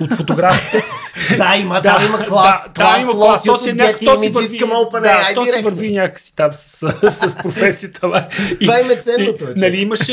от 0.00 0.12
фотографите. 0.12 0.82
да, 1.36 1.56
има, 1.60 1.80
да, 1.80 1.98
има 2.08 2.18
клас. 2.18 2.70
Да, 2.74 2.94
да 2.94 3.00
има 3.00 3.12
клас. 3.12 3.42
То 3.42 3.58
си 3.58 3.72
някак, 3.72 4.00
то 4.00 4.20
си 4.20 4.28
върви, 4.28 4.58
да, 5.02 5.34
то 5.34 5.46
си 5.46 5.62
върви 5.62 5.92
някакси 5.92 6.36
там 6.36 6.50
с, 6.52 7.36
професията. 7.42 8.00
Това 8.60 8.80
им 8.80 8.90
е 8.90 8.96
ценното. 8.96 9.46
Нали 9.56 9.76
имаше, 9.76 10.12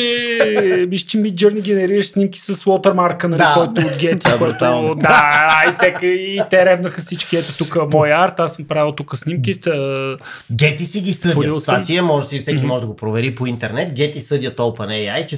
виж, 0.87 1.01
че 1.01 1.17
ми 1.17 1.33
Journey 1.33 1.82
генерираш 1.83 2.07
снимки 2.07 2.39
с 2.39 2.65
лотърмарка, 2.65 3.27
нали, 3.27 3.37
да. 3.37 3.53
който 3.57 3.81
от 3.81 3.97
Гети, 3.97 4.29
да, 4.29 4.37
който, 4.37 4.95
да, 4.95 5.63
и 5.67 5.77
те, 5.79 6.05
и 6.07 6.41
те 6.49 6.65
ревнаха 6.65 7.01
всички. 7.01 7.37
Ето 7.37 7.57
тук 7.57 7.77
мой 7.93 8.13
арт, 8.13 8.39
аз 8.39 8.55
съм 8.55 8.65
правил 8.65 8.91
тук 8.91 9.17
снимки. 9.17 9.59
Гети 10.51 10.85
си 10.85 11.01
ги 11.01 11.13
съдят. 11.13 11.63
Това 11.63 11.79
си 11.79 11.95
е, 11.95 12.01
може 12.01 12.27
си, 12.27 12.39
всеки 12.39 12.61
mm-hmm. 12.61 12.65
може 12.65 12.81
да 12.81 12.87
го 12.87 12.95
провери 12.95 13.35
по 13.35 13.45
интернет. 13.45 13.93
Гети 13.93 14.21
съдят 14.21 14.57
OpenAI, 14.57 15.25
че 15.25 15.35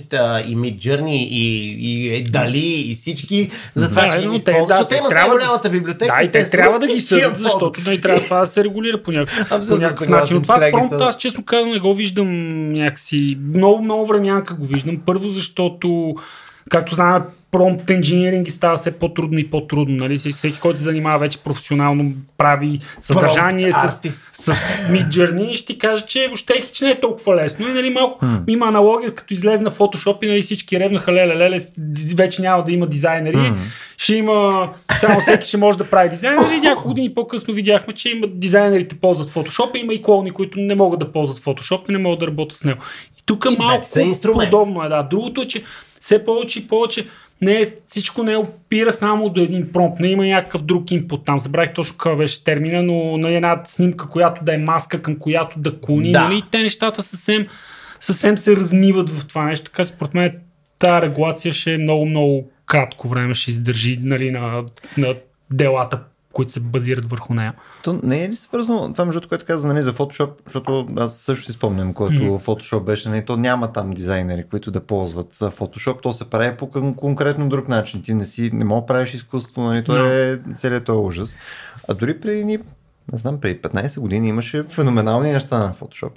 и 0.48 0.58
Midjourney, 0.58 1.10
и, 1.10 1.76
и, 1.80 2.18
и 2.18 2.24
Дали, 2.24 2.84
и 2.92 2.96
всички, 2.96 3.50
за 3.76 3.90
това, 3.90 4.06
да, 4.06 4.12
че 4.12 4.26
им 4.26 4.34
използват. 4.34 4.68
Да, 4.68 4.78
защото 4.78 4.96
имат 4.96 5.14
най-голямата 5.14 5.70
библиотека. 5.70 6.16
Да, 6.18 6.24
и 6.24 6.32
те 6.32 6.50
трябва 6.50 6.80
да 6.80 6.88
ги 6.88 7.00
съдят, 7.00 7.38
защото 7.38 7.90
не 7.90 8.02
трябва 8.02 8.22
това 8.22 8.40
да 8.40 8.48
се 8.48 8.64
регулира 8.64 9.04
по 9.04 9.12
някакъв 9.12 9.50
начин. 10.10 10.38
От 10.38 10.44
това 10.44 10.60
с 10.60 10.92
аз 10.92 11.18
честно 11.18 11.44
казвам 11.44 11.72
не 11.72 11.80
го 11.80 11.94
виждам 11.94 12.72
някакси. 12.72 13.38
Много, 13.56 13.84
много 13.84 14.06
времянка 14.06 14.56
го 14.56 14.66
виждам. 14.66 14.98
Първо, 15.06 15.30
защото 15.30 16.16
Както 16.70 16.96
знаем, 16.96 17.24
промпт 17.52 17.90
инжиниринг 17.90 18.50
става 18.52 18.78
все 18.78 18.92
по-трудно 18.92 19.40
и 19.40 19.50
по-трудно. 19.50 19.96
Нали? 19.96 20.18
Всеки, 20.18 20.60
който 20.60 20.80
се 20.80 20.86
занимава 20.86 21.20
вече 21.20 21.38
професионално, 21.38 22.14
прави 22.38 22.80
съдържание 23.00 23.72
с, 23.74 24.12
с 24.34 24.54
Journey, 24.92 25.54
ще 25.54 25.66
ти 25.66 25.78
каже, 25.78 26.06
че 26.06 26.28
въобще 26.28 26.62
хич 26.62 26.82
не 26.82 26.90
е 26.90 27.00
толкова 27.00 27.36
лесно. 27.36 27.68
И, 27.68 27.72
нали, 27.72 27.90
малко 27.90 28.26
hmm. 28.26 28.44
има 28.48 28.68
аналогия, 28.68 29.16
като 29.16 29.34
излезе 29.34 29.64
на 29.64 29.72
Photoshop 29.72 30.24
и 30.24 30.28
нали, 30.28 30.42
всички 30.42 30.80
ревнаха, 30.80 31.14
леле, 31.14 31.36
леле, 31.36 31.60
вече 32.16 32.42
няма 32.42 32.64
да 32.64 32.72
има 32.72 32.88
дизайнери. 32.88 33.38
Hmm. 33.38 33.56
Ще 33.98 34.16
има, 34.16 34.70
само 35.00 35.20
всеки 35.20 35.48
ще 35.48 35.58
може 35.58 35.78
да 35.78 35.90
прави 35.90 36.10
дизайнери. 36.10 36.62
Няколко 36.62 36.88
години 36.88 37.14
по-късно 37.14 37.54
видяхме, 37.54 37.94
че 37.94 38.10
има 38.10 38.28
дизайнерите 38.28 38.96
ползват 38.96 39.30
Photoshop, 39.30 39.78
има 39.78 39.94
и 39.94 40.02
клони, 40.02 40.32
които 40.32 40.60
не 40.60 40.76
могат 40.76 41.00
да 41.00 41.12
ползват 41.12 41.40
Photoshop 41.40 41.90
и 41.90 41.94
не 41.94 42.04
могат 42.04 42.20
да 42.20 42.28
работят 42.28 42.58
с 42.58 42.64
него. 42.64 42.82
И 43.20 43.24
тук 43.26 43.46
малко 43.58 43.88
подобно 44.34 44.84
е. 44.84 44.90
Да. 44.90 45.04
Другото 45.04 45.42
е, 45.42 45.46
че 45.46 45.64
все 46.06 46.24
повече 46.24 46.60
и 46.60 46.68
повече 46.68 47.08
не 47.42 47.62
е, 47.62 47.66
всичко 47.88 48.24
не 48.24 48.38
опира 48.38 48.94
само 48.94 49.30
до 49.30 49.42
един 49.42 49.72
промпт, 49.72 50.00
не 50.00 50.08
има 50.08 50.26
някакъв 50.26 50.62
друг 50.62 50.92
инпут 50.92 51.26
там. 51.26 51.40
Забравих 51.40 51.74
точно 51.74 51.98
какъв 51.98 52.18
беше 52.18 52.44
термина, 52.44 52.84
но 52.84 53.18
на 53.18 53.30
една 53.30 53.62
снимка, 53.66 54.10
която 54.10 54.44
да 54.44 54.54
е 54.54 54.58
маска, 54.58 55.02
към 55.02 55.16
която 55.16 55.60
да 55.60 55.80
клони, 55.80 56.12
да. 56.12 56.24
нали? 56.24 56.44
Те 56.52 56.58
нещата 56.58 57.04
съвсем, 57.04 57.48
съвсем 58.00 58.38
се 58.38 58.56
размиват 58.56 59.10
в 59.10 59.28
това 59.28 59.44
нещо. 59.44 59.66
Така 59.66 59.86
според 59.86 60.14
мен 60.14 60.40
тази 60.80 61.02
регулация 61.02 61.54
ще 61.54 61.74
е 61.74 61.78
много, 61.78 62.06
много 62.06 62.52
кратко 62.66 63.08
време 63.08 63.34
ще 63.34 63.52
издържи 63.52 64.00
нали, 64.02 64.32
на, 64.32 64.64
на 64.98 65.16
делата 65.52 66.00
които 66.36 66.52
се 66.52 66.60
базират 66.60 67.10
върху 67.10 67.34
нея. 67.34 67.54
То 67.84 68.00
не 68.04 68.24
е 68.24 68.30
ли 68.30 68.36
свързано? 68.36 68.94
Това 68.94 69.06
между 69.06 69.28
което 69.28 69.46
каза 69.46 69.68
нали, 69.68 69.84
за 69.84 69.94
Photoshop, 69.94 70.30
защото 70.46 70.88
аз 70.98 71.18
също 71.18 71.46
си 71.46 71.52
спомням, 71.52 71.94
който 71.94 72.20
mm. 72.20 72.40
Photoshop 72.40 72.84
беше, 72.84 73.10
нали, 73.10 73.26
то 73.26 73.38
няма 73.38 73.74
там 73.74 73.92
дизайнери, 73.92 74.44
които 74.44 74.72
да 74.72 74.82
ползват 74.82 75.34
Photoshop, 75.34 76.02
то 76.02 76.14
се 76.14 76.30
прави 76.30 76.58
по 76.58 76.70
конкретно 76.96 77.50
друг 77.50 77.68
начин. 77.68 78.02
Ти 78.02 78.14
не 78.14 78.26
си, 78.26 78.50
не 78.54 78.66
мога 78.66 78.82
да 78.82 78.86
правиш 78.86 79.14
изкуство, 79.14 79.62
нали, 79.62 79.84
то 79.84 79.92
no. 79.92 80.34
е 80.34 80.54
целият 80.56 80.86
този 80.86 81.00
ужас. 81.00 81.36
А 81.88 81.94
дори 81.94 82.20
преди 82.20 82.46
ни 82.46 82.58
не 83.12 83.18
знам, 83.18 83.40
преди 83.40 83.62
15 83.62 84.00
години 84.00 84.30
имаше 84.30 84.64
феноменални 84.64 85.32
неща 85.32 85.60
на 85.60 85.74
Photoshop. 85.74 86.12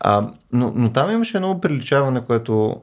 А, 0.00 0.30
но, 0.52 0.72
но 0.76 0.92
там 0.92 1.10
имаше 1.10 1.36
едно 1.36 1.60
приличаване, 1.60 2.20
което 2.20 2.80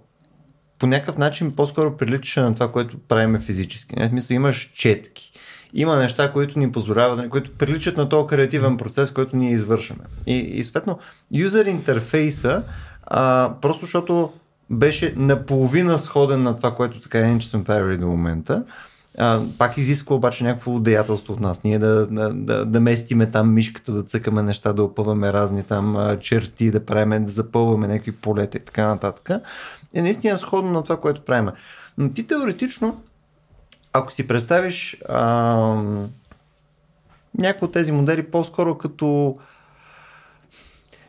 по 0.80 0.88
някакъв 0.88 1.18
начин 1.18 1.56
по-скоро 1.56 1.98
приличаше 1.98 2.42
на 2.42 2.54
това, 2.54 2.72
което 2.72 2.98
правиме 2.98 3.40
физически. 3.40 4.00
Не, 4.00 4.08
смисъл, 4.08 4.36
имаш 4.36 4.72
четки 4.74 5.32
има 5.76 5.96
неща, 5.96 6.32
които 6.32 6.60
ни 6.60 6.72
позволяват, 6.72 7.18
нали, 7.18 7.30
които 7.30 7.52
приличат 7.52 7.98
на 7.98 8.10
този 8.10 8.28
креативен 8.28 8.78
процес, 8.78 9.12
който 9.12 9.38
ние 9.38 9.52
извършваме. 9.52 10.04
И, 10.28 10.38
и 10.38 10.64
съответно, 10.64 11.00
юзер 11.32 11.66
интерфейса, 11.66 12.64
а, 13.08 13.54
просто 13.62 13.86
защото 13.86 14.34
беше 14.70 15.14
наполовина 15.18 15.98
сходен 15.98 16.44
на 16.44 16.56
това, 16.56 16.76
което 16.76 17.02
така 17.02 17.20
е, 17.20 17.40
че 17.40 17.50
сме 17.50 17.64
правили 17.64 17.98
до 17.98 18.08
момента, 18.08 18.64
а, 19.18 19.42
пак 19.58 19.78
изисква 19.78 20.16
обаче 20.16 20.44
някакво 20.44 20.80
деятелство 20.80 21.34
от 21.34 21.40
нас. 21.40 21.64
Ние 21.64 21.80
да, 21.80 22.08
да, 22.34 22.66
да, 22.66 22.80
местиме 22.80 23.32
там 23.32 23.54
мишката, 23.54 23.92
да 23.92 24.04
цъкаме 24.04 24.44
неща, 24.44 24.74
да 24.74 24.84
опъваме 24.84 25.34
разни 25.34 25.64
там 25.64 26.18
черти, 26.22 26.72
да 26.72 26.86
правим, 26.86 27.26
да 27.26 27.32
запълваме 27.32 27.88
някакви 27.88 28.12
полета 28.12 28.58
и 28.58 28.62
така 28.62 28.88
нататък. 28.88 29.30
Е 29.94 30.02
наистина 30.02 30.38
сходно 30.38 30.72
на 30.72 30.84
това, 30.84 30.98
което 30.98 31.22
правим. 31.22 31.50
Но 31.98 32.10
ти 32.10 32.28
теоретично 32.28 33.02
ако 33.98 34.12
си 34.12 34.28
представиш 34.28 34.98
а, 35.10 35.26
някои 37.38 37.66
от 37.66 37.72
тези 37.72 37.92
модели 37.92 38.24
по-скоро 38.24 38.78
като 38.78 39.36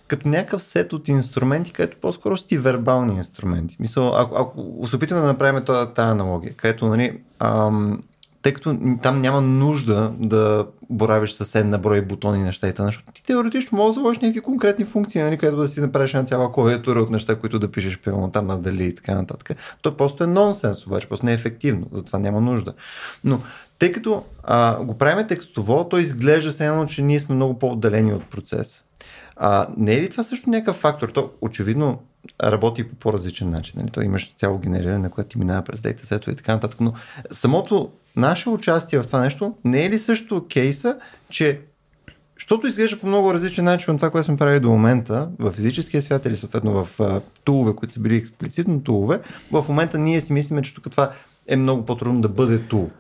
като 0.08 0.28
някакъв 0.28 0.62
сет 0.62 0.92
от 0.92 1.08
инструменти, 1.08 1.72
където 1.72 2.00
по-скоро 2.00 2.36
сте 2.36 2.58
вербални 2.58 3.16
инструменти. 3.16 3.76
Мисъл, 3.80 4.16
ако, 4.16 4.36
ако 4.36 4.86
се 4.86 4.96
опитаме 4.96 5.20
да 5.20 5.26
направим 5.26 5.64
тази, 5.64 5.94
тази 5.94 6.10
аналогия, 6.10 6.54
където 6.54 6.86
нали, 6.86 7.20
ам, 7.38 8.02
тъй 8.46 8.54
като 8.54 8.78
там 9.02 9.20
няма 9.20 9.40
нужда 9.40 10.12
да 10.18 10.66
боравиш 10.90 11.32
с 11.32 11.54
една 11.54 11.78
брой 11.78 12.00
бутони 12.00 12.42
неща 12.42 12.68
и 12.68 12.72
т.н. 12.72 12.88
защото 12.88 13.12
ти 13.12 13.24
теоретично 13.24 13.78
можеш 13.78 13.88
да 13.88 13.92
заложиш 13.92 14.22
някакви 14.22 14.40
конкретни 14.40 14.84
функции, 14.84 15.22
нали, 15.22 15.38
където 15.38 15.56
да 15.56 15.68
си 15.68 15.80
направиш 15.80 16.14
една 16.14 16.24
цяла 16.24 16.52
клавиатура 16.52 17.00
от 17.00 17.10
неща, 17.10 17.34
които 17.34 17.58
да 17.58 17.70
пишеш 17.70 17.98
примерно 17.98 18.30
там 18.30 18.62
дали 18.62 18.84
и 18.84 18.94
така 18.94 19.14
нататък. 19.14 19.56
То 19.82 19.96
просто 19.96 20.24
е 20.24 20.26
нонсенс, 20.26 20.86
обаче, 20.86 21.08
просто 21.08 21.26
не 21.26 21.32
е 21.32 21.34
ефективно, 21.34 21.86
затова 21.92 22.18
няма 22.18 22.40
нужда. 22.40 22.72
Но 23.24 23.40
тъй 23.78 23.92
като 23.92 24.24
а, 24.42 24.84
го 24.84 24.98
правим 24.98 25.26
текстово, 25.26 25.88
то 25.88 25.98
изглежда 25.98 26.52
се 26.52 26.66
едно, 26.66 26.86
че 26.86 27.02
ние 27.02 27.20
сме 27.20 27.34
много 27.34 27.58
по-отдалени 27.58 28.14
от 28.14 28.24
процеса. 28.24 28.82
А, 29.36 29.66
не 29.76 29.94
е 29.94 30.00
ли 30.00 30.10
това 30.10 30.24
също 30.24 30.50
някакъв 30.50 30.76
фактор? 30.76 31.08
То 31.08 31.30
очевидно 31.40 31.98
работи 32.42 32.88
по 32.88 32.96
по-различен 32.96 33.50
начин. 33.50 33.74
Нали? 33.76 33.90
То 33.90 34.00
имаш 34.00 34.34
цяло 34.34 34.58
генериране, 34.58 35.10
което 35.10 35.28
ти 35.28 35.38
минава 35.38 35.62
през 35.62 35.80
дейтасето 35.80 36.30
и 36.30 36.36
така 36.36 36.52
нататък. 36.52 36.80
Но 36.80 36.92
самото 37.32 37.90
наше 38.16 38.48
участие 38.48 38.98
в 38.98 39.06
това 39.06 39.20
нещо 39.20 39.54
не 39.64 39.84
е 39.84 39.90
ли 39.90 39.98
също 39.98 40.46
кейса, 40.48 40.98
че 41.30 41.60
защото 42.38 42.66
изглежда 42.66 43.00
по 43.00 43.06
много 43.06 43.34
различен 43.34 43.64
начин 43.64 43.94
от 43.94 43.98
това, 43.98 44.10
което 44.10 44.26
сме 44.26 44.36
правили 44.36 44.60
до 44.60 44.68
момента 44.68 45.28
в 45.38 45.52
физическия 45.52 46.02
свят 46.02 46.26
или 46.26 46.36
съответно 46.36 46.84
в 46.84 46.98
uh, 46.98 47.22
тулове, 47.44 47.76
които 47.76 47.94
са 47.94 48.00
били 48.00 48.16
експлицитно 48.16 48.82
тулове, 48.82 49.20
в 49.50 49.64
момента 49.68 49.98
ние 49.98 50.20
си 50.20 50.32
мислиме, 50.32 50.62
че 50.62 50.74
тук 50.74 50.90
това 50.90 51.10
е 51.46 51.56
много 51.56 51.86
по-трудно 51.86 52.20
да 52.20 52.28
бъде 52.28 52.62
тул. 52.62 52.90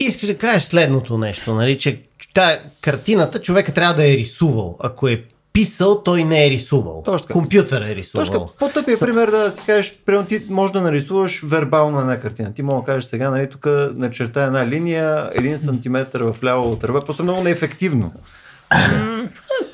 Искаш 0.00 0.28
да 0.28 0.38
кажеш 0.38 0.62
следното 0.62 1.18
нещо, 1.18 1.54
нали, 1.54 1.78
че 1.78 2.02
та 2.34 2.60
картината 2.80 3.42
човека 3.42 3.72
трябва 3.72 3.94
да 3.94 4.12
е 4.12 4.16
рисувал. 4.16 4.76
Ако 4.80 5.08
е 5.08 5.24
писал, 5.56 6.02
той 6.02 6.24
не 6.24 6.46
е 6.46 6.50
рисувал. 6.50 7.02
Точно. 7.04 7.26
Компютър 7.32 7.82
е 7.82 7.94
рисувал. 7.94 8.26
Точно, 8.26 8.50
по-тъпия 8.58 8.98
пример 8.98 9.30
да 9.30 9.52
си 9.52 9.60
кажеш, 9.66 9.98
примерно 10.06 10.26
ти 10.26 10.42
можеш 10.48 10.72
да 10.72 10.80
нарисуваш 10.80 11.42
вербално 11.44 12.00
една 12.00 12.20
картина. 12.20 12.54
Ти 12.54 12.62
мога 12.62 12.80
да 12.80 12.86
кажеш 12.86 13.04
сега, 13.04 13.30
нали, 13.30 13.50
тук 13.50 13.66
начерта 13.94 14.42
една 14.42 14.66
линия, 14.66 15.30
един 15.34 15.58
сантиметър 15.58 16.22
в 16.22 16.44
ляво 16.44 16.72
от 16.72 16.84
ръба, 16.84 17.00
просто 17.00 17.22
много 17.22 17.42
неефективно. 17.42 18.12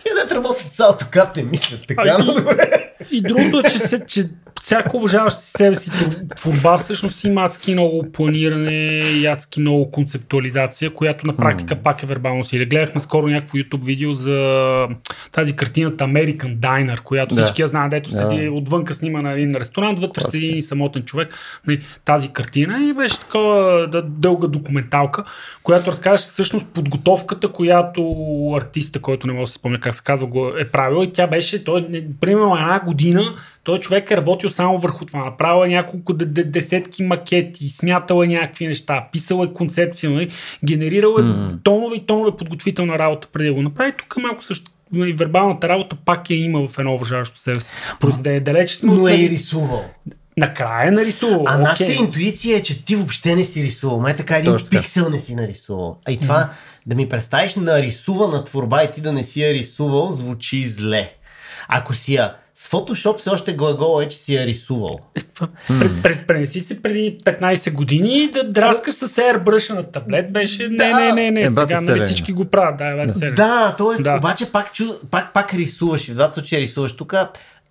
Тия 0.02 0.14
да 0.28 0.34
работят 0.34 0.72
с 0.72 0.78
AutoCAD 0.78 1.36
не 1.36 1.42
мислят 1.42 1.80
така, 1.88 2.02
Ами, 2.18 2.24
но 2.26 2.34
добре. 2.34 2.91
И 3.10 3.22
другото 3.22 3.58
е, 3.58 3.70
че, 3.70 3.78
се, 3.78 4.00
че 4.06 4.28
всяко 4.62 4.96
уважаващ 4.96 5.38
себе 5.40 5.76
си 5.76 5.90
твор- 5.90 6.36
творба 6.36 6.78
всъщност 6.78 7.24
има 7.24 7.44
адски 7.44 7.72
много 7.72 8.12
планиране 8.12 8.70
и 8.98 9.26
адски 9.26 9.60
много 9.60 9.90
концептуализация, 9.90 10.90
която 10.90 11.26
на 11.26 11.36
практика 11.36 11.76
пак 11.76 12.02
е 12.02 12.06
вербално 12.06 12.44
си. 12.44 12.58
Гледах 12.58 12.94
наскоро 12.94 13.26
някакво 13.26 13.58
YouTube 13.58 13.84
видео 13.84 14.14
за 14.14 14.88
тази 15.32 15.56
картината 15.56 16.04
American 16.04 16.56
Diner, 16.56 17.00
която 17.00 17.34
Да. 17.34 17.42
всички 17.44 17.62
я 17.62 17.68
знаят, 17.68 17.90
дето 17.90 18.10
Да. 18.10 18.16
седи 18.16 18.48
отвънка 18.48 18.94
снима 18.94 19.20
на 19.20 19.32
един 19.32 19.54
ресторант, 19.56 19.98
вътре 19.98 20.14
Класика. 20.20 20.30
седи 20.30 20.46
един 20.46 20.62
самотен 20.62 21.02
човек. 21.02 21.34
Тази 22.04 22.28
картина 22.28 22.78
и 22.90 22.92
беше 22.92 23.20
такова 23.20 23.88
да, 23.92 24.02
дълга 24.02 24.48
документалка, 24.48 25.24
която 25.62 25.90
разказваше 25.90 26.24
всъщност 26.24 26.66
подготовката, 26.66 27.48
която 27.48 28.02
артиста, 28.56 28.98
който 29.00 29.26
не 29.26 29.32
мога 29.32 29.42
да 29.42 29.46
се 29.46 29.54
спомня 29.54 29.80
как 29.80 29.94
се 29.94 30.02
казва, 30.04 30.26
го 30.26 30.48
е 30.58 30.68
правил 30.68 31.04
и 31.04 31.12
тя 31.12 31.26
беше, 31.26 31.64
той, 31.64 31.86
примерно 32.20 32.54
една 32.56 32.80
година, 32.80 32.91
той 33.64 33.78
човек 33.78 34.10
е 34.10 34.16
работил 34.16 34.50
само 34.50 34.78
върху 34.78 35.04
това. 35.04 35.24
Направил 35.24 35.64
е 35.66 35.68
няколко 35.68 36.12
д- 36.12 36.26
д- 36.26 36.44
десетки 36.44 37.02
макети, 37.02 37.68
смятал 37.68 38.22
е 38.22 38.26
някакви 38.26 38.66
неща, 38.66 39.08
писал 39.12 39.44
е 39.44 39.52
концепция, 39.52 40.10
нали? 40.10 40.30
генерирал 40.64 41.16
е 41.18 41.22
Мгм. 41.22 41.56
тонове 41.62 41.96
и 41.96 42.06
тонове 42.06 42.36
подготвителна 42.36 42.98
работа 42.98 43.28
преди 43.32 43.48
да 43.48 43.54
го 43.54 43.62
направи. 43.62 43.92
Тук 43.98 44.16
малко 44.16 44.44
също 44.44 44.70
нали, 44.92 45.12
вербалната 45.12 45.68
работа 45.68 45.96
пак 46.04 46.30
я 46.30 46.44
има 46.44 46.68
в 46.68 46.78
едно 46.78 46.94
уважаващо 46.94 47.38
себе 47.38 47.60
си. 47.60 47.70
Произведе 48.00 48.40
далеч 48.40 48.70
сме 48.70 48.94
Но 48.94 49.08
е 49.08 49.14
и 49.14 49.30
рисувал. 49.30 49.84
Накрая 50.36 50.88
е 50.88 50.90
нарисувал. 50.90 51.44
А 51.46 51.58
нашата 51.58 51.84
Окей. 51.84 51.96
интуиция 51.96 52.58
е, 52.58 52.62
че 52.62 52.84
ти 52.84 52.96
въобще 52.96 53.36
не 53.36 53.44
си 53.44 53.62
рисувал. 53.62 54.00
Май 54.00 54.16
така 54.16 54.34
един 54.34 54.52
Точно 54.52 54.68
пиксел 54.70 55.08
не 55.08 55.18
си 55.18 55.34
нарисувал. 55.34 55.98
А 56.04 56.12
и 56.12 56.20
това 56.20 56.50
да 56.86 56.96
ми 56.96 57.08
представиш 57.08 57.54
нарисувана 57.54 58.44
творба 58.44 58.82
и 58.82 58.90
ти 58.90 59.00
да 59.00 59.12
не 59.12 59.24
си 59.24 59.42
я 59.42 59.54
рисувал, 59.54 60.12
звучи 60.12 60.66
зле. 60.66 61.12
Ако 61.68 61.94
си 61.94 62.14
я 62.14 62.34
с 62.54 62.68
Photoshop 62.68 63.18
все 63.18 63.30
още 63.30 63.52
глагол 63.52 64.02
е, 64.02 64.08
че 64.08 64.18
си 64.18 64.34
я 64.34 64.46
рисувал. 64.46 65.00
Пренеси 66.26 66.60
се 66.60 66.82
преди 66.82 67.18
15 67.24 67.72
години 67.72 68.30
да 68.34 68.50
драскаш 68.50 68.94
с 68.94 69.08
airbrush 69.08 69.74
на 69.74 69.82
таблет 69.82 70.32
беше. 70.32 70.68
Не, 70.68 70.92
не, 70.94 71.12
не, 71.12 71.30
не. 71.30 71.42
Е, 71.42 71.50
Сега 71.50 71.80
нали, 71.80 72.00
всички 72.00 72.32
го 72.32 72.44
правят. 72.44 72.78
Да, 72.78 73.12
селена. 73.12 73.34
Да, 73.34 73.76
т.е. 73.78 74.02
Да. 74.02 74.16
обаче 74.16 74.52
пак, 74.52 74.72
чу, 74.72 74.84
пак, 75.10 75.32
пак 75.32 75.54
рисуваш. 75.54 76.08
И 76.08 76.10
в 76.10 76.14
двата 76.14 76.34
случая 76.34 76.60
рисуваш. 76.60 76.92
Тук 76.92 77.14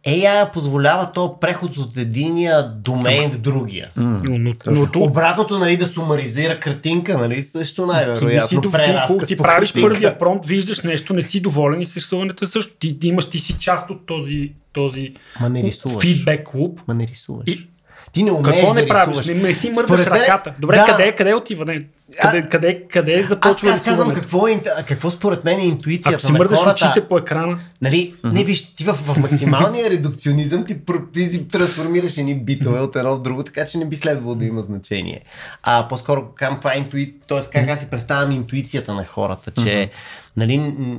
AI 0.07 0.51
позволява 0.53 1.11
то 1.11 1.39
преход 1.39 1.77
от 1.77 1.97
единия 1.97 2.63
домен 2.63 3.31
в 3.31 3.37
другия. 3.37 3.91
Но, 3.95 4.19
но, 4.23 4.53
но, 4.67 4.87
но, 4.95 5.03
Обратното, 5.03 5.59
нали, 5.59 5.77
да 5.77 5.87
сумаризира 5.87 6.59
картинка, 6.59 7.17
нали, 7.17 7.41
също 7.41 7.83
ти 7.83 7.87
най-вероятно. 7.87 8.71
Преразказ 8.71 9.27
ти 9.27 9.37
по 9.37 9.43
правиш 9.43 9.71
картинка. 9.71 9.89
първия 9.89 10.17
промпт, 10.17 10.45
виждаш 10.45 10.81
нещо, 10.81 11.13
не 11.13 11.21
си 11.21 11.39
доволен 11.39 11.81
и 11.81 11.85
съществуването 11.85 12.45
е 12.45 12.47
също. 12.47 12.73
Ти, 12.79 12.99
ти 12.99 13.07
имаш, 13.07 13.25
ти 13.25 13.39
си 13.39 13.59
част 13.59 13.89
от 13.89 14.05
този, 14.05 14.51
този 14.73 15.13
Ма 15.41 15.49
не 15.49 15.63
рисуваш. 15.63 16.01
фидбек 16.01 16.43
клуб. 16.45 16.81
Ма 16.87 16.93
не 16.93 17.07
рисуваш. 17.07 17.43
И- 17.47 17.67
Ти 18.13 18.23
не 18.23 18.31
умееш 18.31 18.55
Какво 18.55 18.73
да 18.73 18.81
не 18.81 18.87
правиш? 18.87 19.17
рисуваш. 19.17 19.27
Не, 19.35 19.47
не 19.47 19.53
си 19.53 19.67
мърдаш 19.69 19.85
Според 19.85 20.11
мен- 20.11 20.21
ръката. 20.21 20.53
Добре, 20.59 20.75
да. 20.75 20.85
къде, 20.85 21.11
къде 21.11 21.33
отива? 21.33 21.65
Не, 21.65 21.85
къде, 22.21 22.49
къде, 22.49 22.83
къде 22.87 23.13
Аз, 23.15 23.27
започва 23.29 23.69
аз 23.69 23.83
казвам 23.83 23.93
рисуването? 24.09 24.21
какво, 24.21 24.47
е, 24.47 24.61
какво 24.87 25.11
според 25.11 25.43
мен 25.45 25.59
е 25.59 25.65
интуицията 25.65 26.09
Ако 26.09 26.21
си 26.21 26.31
на 26.31 26.37
мърдаш 26.37 26.59
хората. 26.59 26.85
очите 26.85 27.07
по 27.07 27.17
екрана, 27.17 27.59
Нали, 27.81 28.15
не 28.23 28.43
виж, 28.43 28.75
ти 28.75 28.83
в, 28.83 28.93
в 28.93 29.17
максималния 29.17 29.89
редукционизъм 29.89 30.65
ти, 30.65 30.77
ти 31.13 31.25
си 31.25 31.47
трансформираш 31.47 32.17
едни 32.17 32.35
битове 32.35 32.79
от 32.79 32.95
едно 32.95 33.15
в 33.15 33.21
друго, 33.21 33.43
така 33.43 33.65
че 33.65 33.77
не 33.77 33.85
би 33.85 33.95
следвало 33.95 34.35
да 34.35 34.45
има 34.45 34.61
значение. 34.61 35.21
А 35.63 35.87
по-скоро 35.87 36.25
към 36.35 36.53
каква 36.53 36.73
е 36.73 36.77
интуи... 36.77 37.13
т.е. 37.27 37.39
как 37.53 37.69
аз 37.69 37.79
си 37.79 37.85
представям 37.85 38.31
интуицията 38.31 38.93
на 38.93 39.05
хората, 39.05 39.51
че 39.63 39.89
нали, 40.37 40.57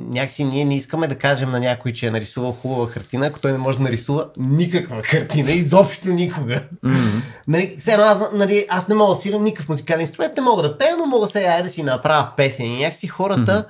някакси 0.08 0.44
ние 0.44 0.64
не 0.64 0.76
искаме 0.76 1.08
да 1.08 1.14
кажем 1.14 1.50
на 1.50 1.60
някой, 1.60 1.92
че 1.92 2.06
е 2.06 2.10
нарисувал 2.10 2.52
хубава 2.52 2.90
картина, 2.90 3.26
ако 3.26 3.40
той 3.40 3.52
не 3.52 3.58
може 3.58 3.78
да 3.78 3.84
нарисува 3.84 4.26
никаква 4.36 5.02
картина, 5.02 5.52
изобщо 5.52 6.08
никога. 6.08 6.62
Нали, 7.48 7.76
все 7.78 7.92
едно 7.92 8.04
аз, 8.04 8.32
нали, 8.32 8.66
аз 8.68 8.88
не 8.88 8.94
мога 8.94 9.14
да 9.14 9.20
свирам 9.20 9.44
никакъв 9.44 9.68
музикален 9.68 10.00
инструмент, 10.00 10.36
не 10.36 10.42
мога 10.42 10.62
да 10.62 10.78
пея, 10.78 10.96
но 10.98 11.06
мога 11.06 11.26
сега 11.26 11.62
да 11.62 11.70
си 11.70 11.82
направя 11.82 12.28
песен. 12.36 12.66
И 12.66 12.78
някакси 12.78 13.06
хората... 13.06 13.64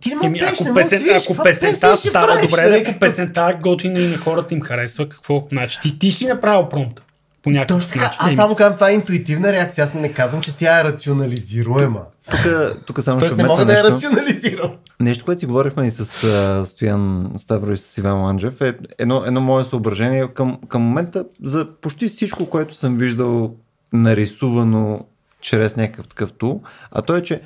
Ти 0.00 0.14
не 0.14 0.26
Еми, 0.26 0.40
ако, 0.40 0.64
не 0.64 0.74
песен, 0.74 1.00
свириш, 1.00 1.24
ако 1.30 1.42
песента 1.42 1.90
песен 1.90 2.10
става 2.10 2.26
правиш, 2.26 2.50
добре, 2.50 2.84
ако 2.86 2.98
песента 2.98 3.58
готина 3.62 4.00
и 4.00 4.08
на 4.08 4.16
хората 4.16 4.54
им 4.54 4.60
харесва, 4.60 5.08
какво? 5.08 5.42
Значи, 5.52 5.78
ти, 5.82 5.98
ти 5.98 6.10
си 6.10 6.26
направил 6.26 6.68
промпта. 6.68 7.02
По 7.44 7.50
някакъв 7.50 7.76
Точно 7.76 7.92
така, 7.92 8.16
аз 8.18 8.34
само 8.34 8.54
казвам, 8.54 8.74
това 8.74 8.90
е 8.90 8.94
интуитивна 8.94 9.52
реакция, 9.52 9.84
аз 9.84 9.94
не 9.94 10.12
казвам, 10.12 10.42
че 10.42 10.56
тя 10.56 10.80
е 10.80 10.84
рационализируема. 10.84 12.00
Тук, 12.30 12.40
тук 12.86 13.02
само 13.02 13.20
ще 13.20 13.28
Тоест 13.28 13.36
не 13.36 13.42
вметна 13.42 13.54
мога 13.54 13.64
да 13.64 13.72
я 13.72 13.82
нещо. 13.82 13.94
рационализирам. 13.94 14.70
Нещо, 15.00 15.24
което 15.24 15.38
си 15.38 15.46
говорихме 15.46 15.86
и 15.86 15.90
с 15.90 16.24
а, 16.24 16.64
Стоян 16.66 17.32
Ставро 17.36 17.72
и 17.72 17.76
с 17.76 17.98
Иван 17.98 18.22
Ланджев, 18.22 18.60
е 18.60 18.74
едно, 18.98 19.22
едно 19.26 19.40
мое 19.40 19.64
съображение 19.64 20.28
към, 20.34 20.58
към 20.68 20.82
момента 20.82 21.24
за 21.42 21.68
почти 21.80 22.08
всичко, 22.08 22.46
което 22.46 22.74
съм 22.74 22.96
виждал 22.96 23.54
нарисувано 23.92 25.06
чрез 25.40 25.76
някакъв 25.76 26.08
такъв 26.08 26.32
тул, 26.32 26.62
а 26.90 27.02
то 27.02 27.16
е, 27.16 27.22
че 27.22 27.40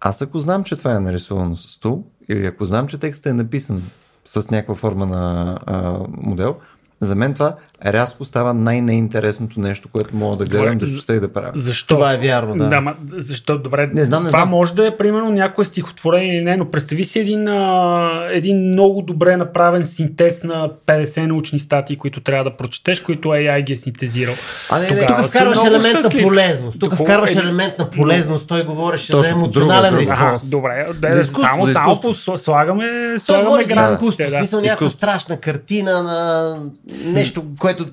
аз 0.00 0.22
ако 0.22 0.38
знам, 0.38 0.64
че 0.64 0.76
това 0.76 0.94
е 0.94 1.00
нарисувано 1.00 1.56
с 1.56 1.80
тул, 1.80 2.04
или 2.28 2.46
ако 2.46 2.64
знам, 2.64 2.88
че 2.88 2.98
текстът 2.98 3.30
е 3.30 3.34
написан 3.34 3.82
с 4.26 4.50
някаква 4.50 4.74
форма 4.74 5.06
на 5.06 5.58
а, 5.66 5.98
модел, 6.08 6.56
за 7.00 7.14
мен 7.14 7.34
това 7.34 7.54
рязко 7.86 8.24
става 8.24 8.54
най-неинтересното 8.54 9.60
нещо, 9.60 9.88
което 9.88 10.16
мога 10.16 10.36
да 10.36 10.44
гледам, 10.44 10.78
Добре, 10.78 10.86
да 10.86 10.98
чета 11.00 11.14
и 11.14 11.20
да 11.20 11.32
правя. 11.32 11.50
Защо? 11.54 11.94
Това 11.94 12.12
е 12.12 12.18
вярно, 12.18 12.56
да. 12.56 12.68
Да, 12.68 12.80
ма, 12.80 12.94
защо? 13.12 13.58
Добре, 13.58 13.86
Не 13.86 14.04
знам, 14.04 14.22
не 14.22 14.28
това 14.28 14.38
знам. 14.38 14.48
може 14.48 14.74
да 14.74 14.86
е 14.86 14.96
примерно 14.96 15.30
някое 15.30 15.64
стихотворение 15.64 16.34
или 16.34 16.44
не, 16.44 16.56
но 16.56 16.70
представи 16.70 17.04
си 17.04 17.18
един, 17.18 17.48
а, 17.48 18.10
един 18.30 18.58
много 18.58 19.02
добре 19.02 19.36
направен 19.36 19.84
синтез 19.84 20.44
на 20.44 20.70
50 20.86 21.26
научни 21.26 21.58
статии, 21.58 21.96
които 21.96 22.20
трябва 22.20 22.44
да 22.44 22.56
прочетеш, 22.56 23.00
които 23.00 23.28
AI 23.28 23.62
ги 23.62 23.72
е 23.72 23.76
синтезирал. 23.76 24.34
А, 24.70 24.78
не, 24.78 24.90
не, 24.90 25.06
Тук 25.06 25.16
вкарваш 25.18 25.58
елемент 25.66 26.04
на 26.04 26.22
полезност. 26.22 26.80
Тук 26.80 26.94
вкарваш 26.94 27.30
е- 27.30 27.38
елемент 27.38 27.78
на 27.78 27.90
полезност. 27.90 28.48
Той 28.48 28.64
говореше 28.64 29.12
Точно, 29.12 29.22
за 29.22 29.28
емоционален 29.30 29.96
респонс. 29.96 30.48
добре, 30.50 30.86
За 31.02 31.14
да, 31.14 31.20
изкуство, 31.20 31.42
само, 31.42 31.66
за 31.66 31.72
само 31.72 32.14
слагаме, 32.38 32.84
Той 33.08 33.18
слагаме 33.18 33.44
говори 33.46 33.64
за 33.64 33.72
изкуство, 33.72 33.96
границите. 33.96 34.30
Да. 34.30 34.36
смисъл 34.36 34.60
някаква 34.60 34.90
страшна 34.90 35.36
картина 35.36 36.02
на 36.02 36.56
нещо, 37.04 37.44
което 37.64 37.86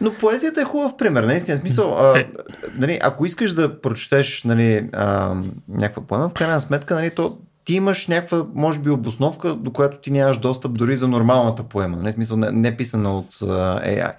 Но 0.00 0.14
поезията 0.14 0.60
е 0.60 0.64
хубав 0.64 0.96
пример, 0.96 1.22
наистина. 1.22 1.56
Смисъл, 1.56 1.96
а, 1.98 2.18
Е. 2.18 2.26
нали, 2.74 2.98
ако 3.02 3.26
искаш 3.26 3.52
да 3.52 3.80
прочетеш 3.80 4.44
нали, 4.44 4.88
а, 4.92 5.36
някаква 5.68 6.02
поема, 6.02 6.28
в 6.28 6.32
крайна 6.32 6.60
сметка, 6.60 6.94
нали, 6.94 7.10
то 7.10 7.38
ти 7.64 7.74
имаш 7.74 8.08
някаква, 8.08 8.46
може 8.54 8.80
би, 8.80 8.90
обосновка, 8.90 9.54
до 9.54 9.70
която 9.70 9.98
ти 9.98 10.10
нямаш 10.10 10.38
достъп 10.38 10.72
дори 10.72 10.96
за 10.96 11.08
нормалната 11.08 11.62
поема. 11.62 11.96
Нали, 11.96 12.12
в 12.12 12.14
смисъл, 12.14 12.36
не, 12.36 12.50
не 12.50 12.76
писана 12.76 13.18
от 13.18 13.38
а, 13.42 13.46
AI. 13.80 14.12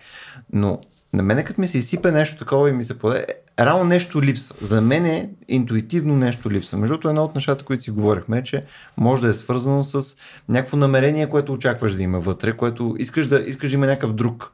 Но 0.53 0.79
на 1.13 1.23
мене, 1.23 1.43
като 1.43 1.61
ми 1.61 1.67
се 1.67 1.77
изсипе 1.77 2.11
нещо 2.11 2.37
такова 2.37 2.69
и 2.69 2.73
ми 2.73 2.83
се 2.83 2.99
поде, 2.99 3.25
е, 3.57 3.65
рано 3.65 3.83
нещо 3.83 4.21
липсва. 4.21 4.55
За 4.61 4.81
мен 4.81 5.05
е 5.05 5.29
интуитивно 5.47 6.15
нещо 6.15 6.51
липсва. 6.51 6.77
Между 6.77 6.93
другото, 6.93 7.09
едно 7.09 7.23
от 7.23 7.35
нещата, 7.35 7.65
които 7.65 7.83
си 7.83 7.91
говорихме, 7.91 8.37
е, 8.37 8.43
че 8.43 8.63
може 8.97 9.21
да 9.21 9.27
е 9.27 9.33
свързано 9.33 9.83
с 9.83 10.15
някакво 10.49 10.77
намерение, 10.77 11.29
което 11.29 11.53
очакваш 11.53 11.93
да 11.93 12.03
има 12.03 12.19
вътре, 12.19 12.57
което 12.57 12.95
искаш 12.99 13.27
да, 13.27 13.43
искаш 13.47 13.69
да 13.69 13.75
има 13.75 13.87
някакъв 13.87 14.13
друг. 14.13 14.51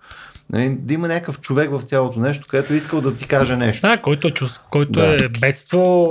Нали, 0.52 0.78
да 0.80 0.94
има 0.94 1.08
някакъв 1.08 1.40
човек 1.40 1.70
в 1.72 1.82
цялото 1.82 2.20
нещо, 2.20 2.48
където 2.50 2.74
е 2.74 2.78
искал 2.78 3.02
да 3.02 3.16
ти 3.16 3.28
каже 3.28 3.56
нещо. 3.56 3.88
Да, 3.88 3.98
който 3.98 4.28
е, 4.28 4.32
чувств, 4.32 4.62
който 4.70 4.92
Да. 4.92 5.16
е 5.16 5.30
бедствал, 5.30 6.06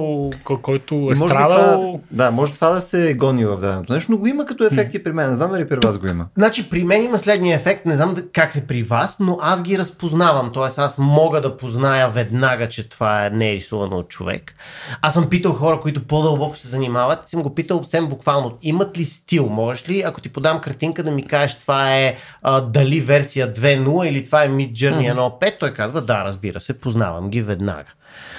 ко- 0.44 0.59
който 0.59 0.94
е 0.94 0.98
И 0.98 1.01
може 1.01 1.16
страдал. 1.16 1.59
това, 1.74 2.24
да, 2.24 2.31
може 2.31 2.53
това 2.53 2.70
да 2.70 2.81
се 2.81 3.14
гони 3.14 3.44
в 3.44 3.57
даденото 3.57 3.92
нещо, 3.92 4.12
но 4.12 4.18
го 4.18 4.27
има 4.27 4.46
като 4.46 4.64
ефекти 4.64 5.05
при 5.05 5.12
мен. 5.12 5.31
Не 5.31 5.37
знам 5.37 5.53
дали 5.53 5.68
при 5.68 5.77
вас 5.77 5.98
го 5.98 6.07
има. 6.07 6.27
Значи 6.37 6.70
при 6.70 6.85
мен 6.85 7.05
има 7.05 7.18
следния 7.18 7.57
ефект, 7.57 7.87
не 7.87 7.96
знам 7.96 8.14
как 8.33 8.57
е 8.57 8.61
при 8.61 8.83
вас, 8.83 9.16
но 9.20 9.38
аз 9.40 9.62
ги 9.62 9.79
разпознавам. 9.79 10.51
Тоест 10.53 10.79
аз 10.79 10.98
мога 10.98 11.40
да 11.40 11.57
позная 11.57 12.09
веднага, 12.09 12.68
че 12.68 12.88
това 12.88 13.27
е 13.27 13.31
не 13.31 13.51
е 13.51 13.55
рисувано 13.55 13.96
от 13.96 14.09
човек. 14.09 14.55
Аз 15.03 15.14
съм 15.14 15.29
питал 15.29 15.53
хора, 15.53 15.81
които 15.81 16.03
по-дълбоко 16.03 16.57
се 16.57 16.68
занимават, 16.68 17.18
и 17.20 17.31
съм 17.31 17.42
го 17.42 17.55
питал 17.55 17.79
съвсем 17.79 18.07
буквално, 18.07 18.59
имат 18.62 18.98
ли 18.98 19.05
стил? 19.05 19.46
Можеш 19.46 19.88
ли, 19.88 20.03
ако 20.03 20.20
ти 20.20 20.29
подам 20.29 20.61
картинка, 20.61 21.03
да 21.03 21.11
ми 21.11 21.27
кажеш 21.27 21.55
това 21.55 21.96
е 21.96 22.14
а, 22.42 22.61
дали 22.61 23.01
версия 23.01 23.53
2.0 23.53 24.05
или 24.05 24.27
това 24.28 24.44
е 24.44 24.48
Mid 24.48 24.72
Journey 24.72 25.14
1.5? 25.14 25.58
Той 25.58 25.74
казва 25.74 26.02
да, 26.02 26.24
разбира 26.24 26.60
се, 26.60 26.80
познавам 26.80 27.30
ги 27.30 27.42
веднага. 27.42 27.92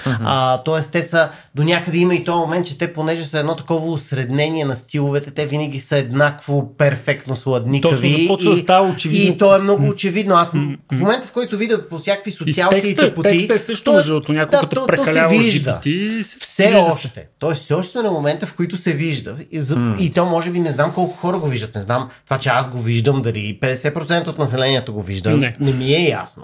Uh-huh. 0.05 0.17
А, 0.23 0.57
тоест, 0.63 0.91
те 0.91 1.03
са 1.03 1.29
до 1.55 1.63
някъде 1.63 1.97
има 1.97 2.15
и 2.15 2.23
този 2.23 2.39
момент, 2.39 2.67
че 2.67 2.77
те, 2.77 2.93
понеже 2.93 3.25
са 3.25 3.39
едно 3.39 3.55
такова 3.55 3.91
осреднение 3.91 4.65
на 4.65 4.75
стиловете, 4.75 5.31
те 5.31 5.45
винаги 5.45 5.79
са 5.79 5.97
еднакво 5.97 6.77
перфектно 6.77 7.35
сладникави. 7.35 8.27
Точно, 8.27 8.51
да 8.51 8.59
и, 8.59 8.63
да 8.63 8.81
очевидно. 8.81 9.33
и 9.33 9.37
то 9.37 9.55
е 9.55 9.59
много 9.59 9.87
очевидно. 9.87 10.35
Аз 10.35 10.51
в 10.51 10.99
момента, 10.99 11.27
в 11.27 11.31
който 11.31 11.57
видя 11.57 11.89
по 11.89 11.99
всякакви 11.99 12.31
социалки 12.31 12.77
и, 12.77 12.81
текста, 12.81 13.09
тъпоти, 13.09 13.29
текста 13.29 13.53
е 13.53 13.57
също, 13.57 13.93
между 13.93 14.13
другото, 14.13 14.33
някой 14.33 14.59
като 14.59 14.85
прекалява 14.87 15.33
се 15.33 15.39
вижда. 15.39 15.81
GPT, 15.83 16.21
се 16.21 16.37
все 16.39 16.63
вижда 16.63 16.85
се. 16.85 16.91
още. 16.91 17.27
Тоест, 17.39 17.63
все 17.63 17.73
още 17.73 17.91
сме 17.91 18.01
на 18.01 18.11
момента, 18.11 18.45
в 18.45 18.53
който 18.53 18.77
се 18.77 18.93
вижда. 18.93 19.35
И, 19.51 19.61
за, 19.61 19.95
и 19.99 20.13
то 20.13 20.25
може 20.25 20.51
би 20.51 20.59
не 20.59 20.71
знам 20.71 20.93
колко 20.93 21.17
хора 21.17 21.37
го 21.37 21.47
виждат. 21.47 21.75
Не 21.75 21.81
знам 21.81 22.09
това, 22.25 22.37
че 22.37 22.49
аз 22.49 22.69
го 22.69 22.79
виждам, 22.79 23.21
дали 23.21 23.59
50% 23.61 24.27
от 24.27 24.37
населението 24.37 24.93
го 24.93 25.01
вижда. 25.01 25.37
Не. 25.37 25.55
не 25.59 25.71
ми 25.71 25.93
е 25.93 26.09
ясно. 26.09 26.43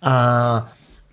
А, 0.00 0.64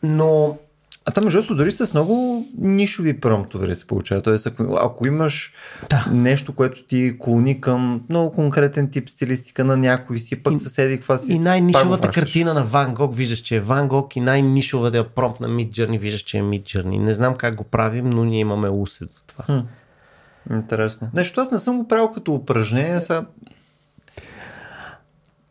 но 0.04 0.58
А 1.06 1.12
там, 1.12 1.24
между 1.24 1.40
другото, 1.40 1.56
дори 1.56 1.72
с 1.72 1.94
много 1.94 2.46
нишови 2.58 3.20
промптове 3.20 3.76
се 3.76 3.88
получава. 3.88 4.22
Тоест, 4.22 4.48
ако, 4.48 4.78
ако 4.82 5.08
имаш 5.08 5.54
Да. 5.90 6.06
нещо, 6.12 6.54
което 6.54 6.84
ти 6.84 7.16
клони 7.20 7.62
към 7.62 8.02
много 8.10 8.32
конкретен 8.32 8.90
тип 8.90 9.10
стилистика 9.10 9.66
на 9.66 9.78
някой 9.78 10.20
си, 10.20 10.44
пък 10.44 10.60
съседи, 10.60 10.96
каква 10.96 11.18
си. 11.18 11.34
и 11.34 11.40
най-нишовата 11.40 12.12
картина 12.12 12.54
на 12.54 12.64
Ван 12.64 12.94
Гог 12.94 13.16
виждаш, 13.16 13.40
че 13.40 13.56
е 13.56 13.60
Ван 13.60 13.88
Гог 13.88 14.16
и 14.16 14.20
най-нишовата 14.20 15.10
промпт 15.10 15.40
на 15.40 15.48
Mid 15.48 15.70
Journey 15.70 16.00
виждаш, 16.00 16.22
че 16.22 16.38
е 16.38 16.42
Mid 16.42 16.64
Journey. 16.64 16.98
Не 17.00 17.14
знам 17.14 17.36
как 17.36 17.56
го 17.56 17.64
правим, 17.64 18.10
но 18.10 18.24
ние 18.24 18.40
имаме 18.40 18.70
усет 18.70 19.12
за 19.12 19.20
това. 19.28 19.64
Интересно. 20.52 21.10
Нещо, 21.14 21.42
аз 21.42 21.52
не 21.52 21.60
съм 21.60 21.78
го 21.78 21.88
правил 21.88 22.12
като 22.12 22.34
упражнение, 22.34 23.02
сега... 23.02 23.26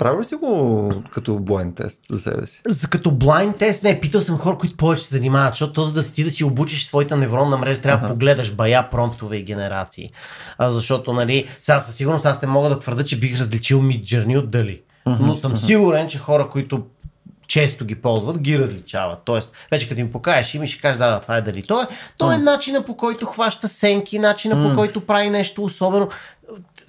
Правил 0.03 0.21
ли 0.21 0.25
си 0.25 0.35
го 0.35 0.93
като 1.11 1.39
блайн 1.39 1.75
тест 1.75 2.01
за 2.11 2.19
себе 2.19 2.47
си? 2.47 2.63
За 2.69 2.89
като 2.89 3.11
blind 3.11 3.59
тест, 3.59 3.83
не, 3.83 4.01
питал 4.01 4.21
съм 4.21 4.39
хора, 4.39 4.59
които 4.59 4.77
повече 4.77 5.05
се 5.05 5.15
занимават, 5.15 5.53
защото 5.53 5.73
този 5.73 5.95
да 5.95 6.03
ти 6.03 6.25
да 6.25 6.31
си 6.31 6.45
обучиш 6.45 6.87
своята 6.87 7.17
невронна 7.17 7.57
мрежа, 7.57 7.81
трябва 7.81 8.09
да 8.09 8.13
погледаш 8.13 8.55
бая 8.55 8.91
промптове 8.91 9.37
и 9.37 9.43
генерации. 9.43 10.11
А, 10.59 10.71
защото, 10.71 11.13
нали, 11.13 11.47
сега 11.61 11.81
със 11.81 11.95
сигурност 11.95 12.27
аз 12.27 12.43
не 12.43 12.49
мога 12.49 12.69
да 12.69 12.79
твърда, 12.79 13.05
че 13.05 13.19
бих 13.19 13.41
различил 13.41 13.83
Midjourney 13.83 14.39
от 14.39 14.51
дали. 14.51 14.83
Но 15.07 15.37
съм 15.37 15.57
сигурен, 15.57 16.09
че 16.09 16.19
хора, 16.19 16.49
които 16.49 16.87
често 17.47 17.85
ги 17.85 17.95
ползват, 17.95 18.39
ги 18.39 18.59
различават. 18.59 19.19
Тоест, 19.25 19.53
вече 19.71 19.89
като 19.89 20.01
им 20.01 20.11
покажеш 20.11 20.55
и 20.55 20.67
ще 20.67 20.81
кажеш, 20.81 20.99
да, 20.99 21.11
да, 21.11 21.21
това 21.21 21.37
е 21.37 21.43
дали. 21.43 21.63
То 21.63 21.83
е, 21.83 21.87
то 22.19 22.33
е 22.33 22.39
начина 22.39 22.83
по 22.85 22.97
който 22.97 23.27
хваща 23.27 23.69
сенки, 23.69 24.19
начина 24.19 24.71
по 24.71 24.77
който 24.77 25.01
прави 25.01 25.31
нещо 25.31 25.65
особено. 25.65 26.09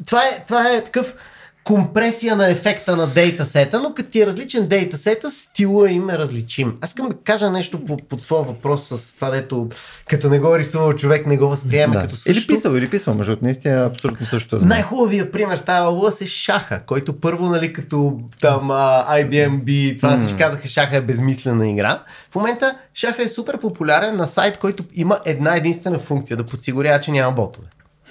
Това 0.06 0.22
е, 0.22 0.44
това 0.46 0.70
е 0.70 0.84
такъв 0.84 1.16
компресия 1.64 2.36
на 2.36 2.50
ефекта 2.50 2.96
на 2.96 3.08
дейтасета, 3.08 3.82
но 3.82 3.94
като 3.94 4.10
ти 4.10 4.22
е 4.22 4.26
различен 4.26 4.68
дейтасета, 4.68 5.32
стила 5.32 5.92
им 5.92 6.10
е 6.10 6.18
различим. 6.18 6.78
Аз 6.82 6.90
искам 6.90 7.10
да 7.10 7.16
кажа 7.16 7.50
нещо 7.50 7.86
по, 7.86 7.98
по 7.98 8.18
твоя 8.18 8.44
въпрос 8.44 8.88
с 8.88 9.16
това, 9.16 9.30
дето 9.30 9.70
като 10.10 10.30
не 10.30 10.40
го 10.40 10.56
е 10.56 10.60
рисувал 10.60 10.94
човек, 10.94 11.26
не 11.26 11.38
го 11.38 11.48
възприема 11.48 12.02
като 12.02 12.16
също. 12.16 12.32
Или 12.32 12.48
писал, 12.48 12.72
или 12.72 12.90
писал, 12.90 13.14
между 13.14 13.38
наистина 13.42 13.76
е 13.76 13.86
абсолютно 13.86 14.26
същото. 14.26 14.58
за 14.58 14.66
мен. 14.66 14.70
Най-хубавия 14.70 15.32
пример 15.32 15.58
в 15.58 15.64
тази 15.64 15.88
област 15.88 16.22
е 16.22 16.28
шаха, 16.28 16.82
който 16.86 17.20
първо, 17.20 17.50
нали, 17.50 17.74
като 17.74 18.20
там 18.42 18.72
а, 18.72 19.06
IBM, 19.10 20.00
това 20.00 20.18
всички 20.18 20.38
казаха, 20.38 20.68
шаха 20.68 20.98
е 20.98 21.02
безмислена 21.02 21.70
игра. 21.70 22.04
В 22.32 22.36
момента 22.36 22.76
шаха 22.94 23.24
е 23.24 23.28
супер 23.28 23.60
популярен 23.60 24.16
на 24.16 24.28
сайт, 24.28 24.58
който 24.58 24.84
има 24.94 25.20
една 25.26 25.56
единствена 25.56 26.00
функция, 26.00 26.38
да 26.38 26.46
подсигурява, 26.46 27.02
че 27.02 27.12
няма 27.12 27.32
ботове. 27.32 27.68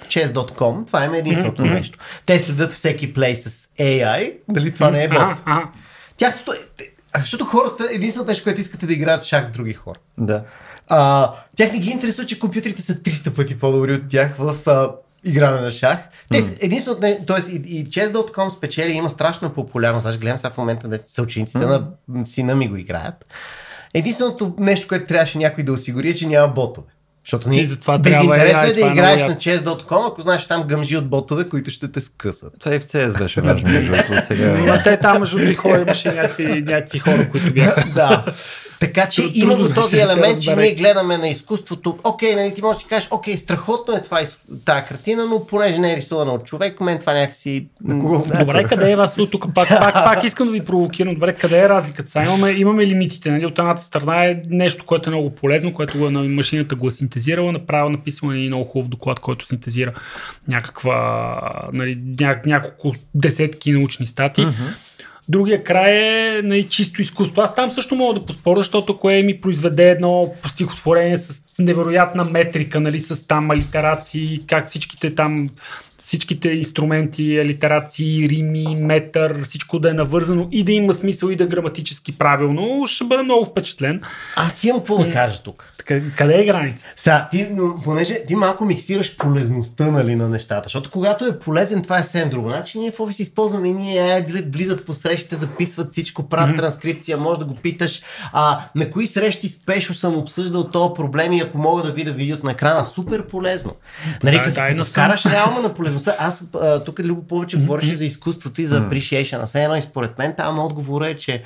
Chess.com, 0.07 0.87
това 0.87 1.05
им 1.05 1.13
е 1.13 1.17
единственото 1.17 1.65
нещо. 1.65 1.99
Те 2.25 2.39
следят 2.39 2.71
всеки 2.71 3.13
плей 3.13 3.35
с 3.35 3.67
AI, 3.79 4.33
дали 4.49 4.73
това 4.73 4.91
не 4.91 5.03
е 5.03 5.09
бот. 5.09 5.37
Тяхното 6.17 6.53
Защото 7.17 7.45
хората, 7.45 7.87
единственото 7.91 8.31
нещо, 8.31 8.43
което 8.43 8.61
искате 8.61 8.85
да 8.85 8.93
играят 8.93 9.23
шах 9.23 9.45
с 9.45 9.49
други 9.49 9.73
хора. 9.73 9.99
Да. 10.17 10.43
А, 10.89 11.31
тях 11.55 11.71
не 11.71 11.79
ги 11.79 11.89
интересува, 11.89 12.25
че 12.25 12.39
компютрите 12.39 12.81
са 12.81 12.93
300 12.93 13.35
пъти 13.35 13.59
по-добри 13.59 13.93
от 13.93 14.09
тях 14.09 14.35
в 14.37 14.55
а, 14.65 14.91
игране 15.23 15.61
на 15.61 15.71
шах. 15.71 15.99
Те 16.31 16.41
mm. 16.41 16.57
единственото, 16.61 17.01
т.е. 17.01 17.51
и, 17.51 17.79
и 17.79 17.85
chess.com 17.85 18.49
спечели, 18.49 18.91
има 18.91 19.09
страшна 19.09 19.53
популярност. 19.53 20.05
Аз 20.05 20.17
гледам 20.17 20.37
сега 20.37 20.49
в 20.49 20.57
момента 20.57 20.87
да 20.87 20.97
са 20.97 21.21
учениците 21.21 21.59
mm. 21.59 21.83
на 22.07 22.25
сина 22.25 22.55
ми 22.55 22.67
го 22.67 22.75
играят. 22.75 23.25
Единственото 23.93 24.55
нещо, 24.59 24.87
което 24.87 25.05
трябваше 25.05 25.37
някой 25.37 25.63
да 25.63 25.73
осигури 25.73 26.09
е, 26.09 26.15
че 26.15 26.27
няма 26.27 26.53
ботове. 26.53 26.87
Защото 27.25 27.49
ние 27.49 27.61
И 27.61 27.65
затова 27.65 27.97
безинтересно 27.97 28.63
е 28.63 28.73
да 28.73 28.87
е 28.87 28.91
играеш 28.91 29.21
на 29.21 29.35
chess.com, 29.35 30.07
ако 30.07 30.21
знаеш 30.21 30.47
там 30.47 30.63
гъмжи 30.63 30.97
от 30.97 31.09
ботове, 31.09 31.49
които 31.49 31.71
ще 31.71 31.91
те 31.91 32.01
скъсат. 32.01 32.53
Това 32.59 32.75
и 32.75 32.79
в 32.79 32.83
CS 32.83 33.17
беше 33.19 33.41
важно, 33.41 33.69
между 33.69 33.91
другото. 33.91 34.21
Сега... 34.21 34.53
Ма 34.67 34.83
те 34.83 34.97
там, 34.97 35.19
между 35.19 35.55
хора, 35.55 35.81
имаше 35.81 36.07
някакви, 36.13 36.61
някакви 36.61 36.99
хора, 36.99 37.29
които 37.31 37.53
бяха. 37.53 37.85
да. 37.95 38.25
Така 38.79 39.09
че 39.09 39.23
има 39.33 39.55
го 39.55 39.73
този 39.73 39.97
елемент, 39.97 40.41
че 40.41 40.55
ние 40.55 40.75
гледаме 40.75 41.17
на 41.17 41.27
изкуството. 41.27 41.97
Окей, 42.03 42.35
нали, 42.35 42.53
ти 42.53 42.61
можеш 42.61 42.77
да 42.77 42.81
си 42.81 42.87
кажеш, 42.87 43.09
окей, 43.11 43.37
страхотно 43.37 43.95
е 43.95 44.03
това, 44.03 44.19
тая 44.65 44.85
картина, 44.85 45.25
но 45.25 45.47
понеже 45.47 45.79
не 45.79 45.93
е 45.93 45.97
рисувана 45.97 46.31
от 46.31 46.45
човек, 46.45 46.81
мен 46.81 46.99
това 46.99 47.13
някакси... 47.13 47.67
Добре, 48.39 48.63
къде 48.63 48.91
е 48.91 48.95
вас 48.95 49.15
тук? 49.15 49.53
Пак, 49.53 49.69
пак, 49.69 49.93
пак 49.93 50.23
искам 50.23 50.47
да 50.47 50.53
ви 50.53 50.65
провокирам. 50.65 51.13
Добре, 51.13 51.33
къде 51.33 51.59
е 51.59 51.69
разликата? 51.69 52.11
Сега 52.11 52.25
имаме, 52.25 52.51
имаме 52.51 52.87
лимитите. 52.87 53.31
Нали? 53.31 53.45
От 53.45 53.59
едната 53.59 53.81
страна 53.81 54.25
е 54.25 54.41
нещо, 54.49 54.85
което 54.85 55.09
е 55.09 55.13
много 55.13 55.29
полезно, 55.29 55.73
което 55.73 56.07
е, 56.07 56.11
на 56.11 56.23
машината 56.23 56.75
го 56.75 56.87
е 56.87 56.91
синтезирала, 56.91 57.51
направила, 57.51 57.89
написала 57.89 58.37
и 58.37 58.47
много 58.47 58.65
хубав 58.65 58.87
доклад, 58.87 59.19
който 59.19 59.45
синтезира 59.45 59.93
някаква, 60.47 61.39
нали, 61.73 61.99
ня, 62.21 62.39
няколко 62.45 62.93
десетки 63.15 63.71
научни 63.71 64.05
статии. 64.05 64.45
Другия 65.29 65.63
край 65.63 65.97
е 65.97 66.41
нали, 66.41 66.69
чисто 66.69 67.01
изкуство. 67.01 67.41
Аз 67.41 67.55
там 67.55 67.71
също 67.71 67.95
мога 67.95 68.19
да 68.19 68.25
поспоря, 68.25 68.59
защото 68.59 68.97
кое 68.97 69.23
ми 69.23 69.41
произведе 69.41 69.89
едно 69.89 70.33
стихотворение 70.47 71.17
с 71.17 71.41
невероятна 71.59 72.23
метрика, 72.23 72.79
нали, 72.79 72.99
с 72.99 73.27
там 73.27 73.51
алитерации, 73.51 74.41
как 74.47 74.69
всичките 74.69 75.15
там 75.15 75.49
всичките 76.03 76.49
инструменти, 76.49 77.37
алитерации, 77.37 78.29
рими, 78.29 78.75
метър, 78.75 79.43
всичко 79.43 79.79
да 79.79 79.89
е 79.89 79.93
навързано 79.93 80.47
и 80.51 80.63
да 80.63 80.71
има 80.71 80.93
смисъл 80.93 81.29
и 81.29 81.35
да 81.35 81.43
е 81.43 81.47
граматически 81.47 82.17
правилно, 82.17 82.87
ще 82.87 83.03
бъда 83.03 83.23
много 83.23 83.45
впечатлен. 83.45 84.01
Аз 84.35 84.63
имам 84.63 84.79
какво 84.79 84.97
да 84.97 85.11
кажа 85.11 85.41
тук. 85.43 85.72
Къде 86.17 86.41
е 86.41 86.45
граница? 86.45 86.87
Сега, 86.95 87.27
ти, 87.31 87.47
но, 87.51 87.75
понеже 87.83 88.25
ти 88.27 88.35
малко 88.35 88.65
миксираш 88.65 89.17
полезността 89.17 89.91
нали, 89.91 90.15
на 90.15 90.29
нещата, 90.29 90.63
защото 90.63 90.91
когато 90.91 91.25
е 91.25 91.39
полезен, 91.39 91.81
това 91.81 91.99
е 91.99 92.03
съвсем 92.03 92.29
друго. 92.29 92.49
Значи 92.49 92.79
ние 92.79 92.91
в 92.91 92.99
офис 92.99 93.19
използваме 93.19 93.67
и 93.67 93.73
ние 93.73 94.17
е, 94.17 94.25
влизат 94.51 94.85
по 94.85 94.93
срещите, 94.93 95.35
записват 95.35 95.91
всичко, 95.91 96.29
правят 96.29 96.55
mm-hmm. 96.55 96.59
транскрипция, 96.59 97.17
може 97.17 97.39
да 97.39 97.45
го 97.45 97.55
питаш 97.55 98.01
а, 98.33 98.59
на 98.75 98.89
кои 98.89 99.07
срещи 99.07 99.47
спешно 99.47 99.95
съм 99.95 100.17
обсъждал 100.17 100.63
този 100.63 100.93
проблем 100.93 101.33
и 101.33 101.39
ако 101.39 101.57
мога 101.57 101.83
да 101.83 101.91
видя 101.91 102.11
видеото 102.11 102.45
на 102.45 102.51
екрана, 102.51 102.85
супер 102.85 103.27
полезно. 103.27 103.75
Нали, 104.23 104.35
Да, 104.35 104.43
като, 104.43 104.55
дай 104.55 104.71
като 104.71 104.85
вкараш 104.85 105.25
реално 105.25 105.61
на 105.61 105.73
полезността, 105.73 106.15
аз 106.19 106.43
а, 106.61 106.83
тук 106.83 106.99
Любо 106.99 107.27
повече 107.27 107.57
говориш 107.57 107.89
и 107.89 107.95
за 107.95 108.05
изкуството 108.05 108.61
и 108.61 108.65
за 108.65 108.81
appreciation. 108.81 109.45
Все 109.45 109.63
едно 109.63 109.75
и 109.75 109.81
според 109.81 110.17
мен 110.17 110.33
там 110.37 110.59
отговора 110.59 111.07
е, 111.07 111.17
че 111.17 111.43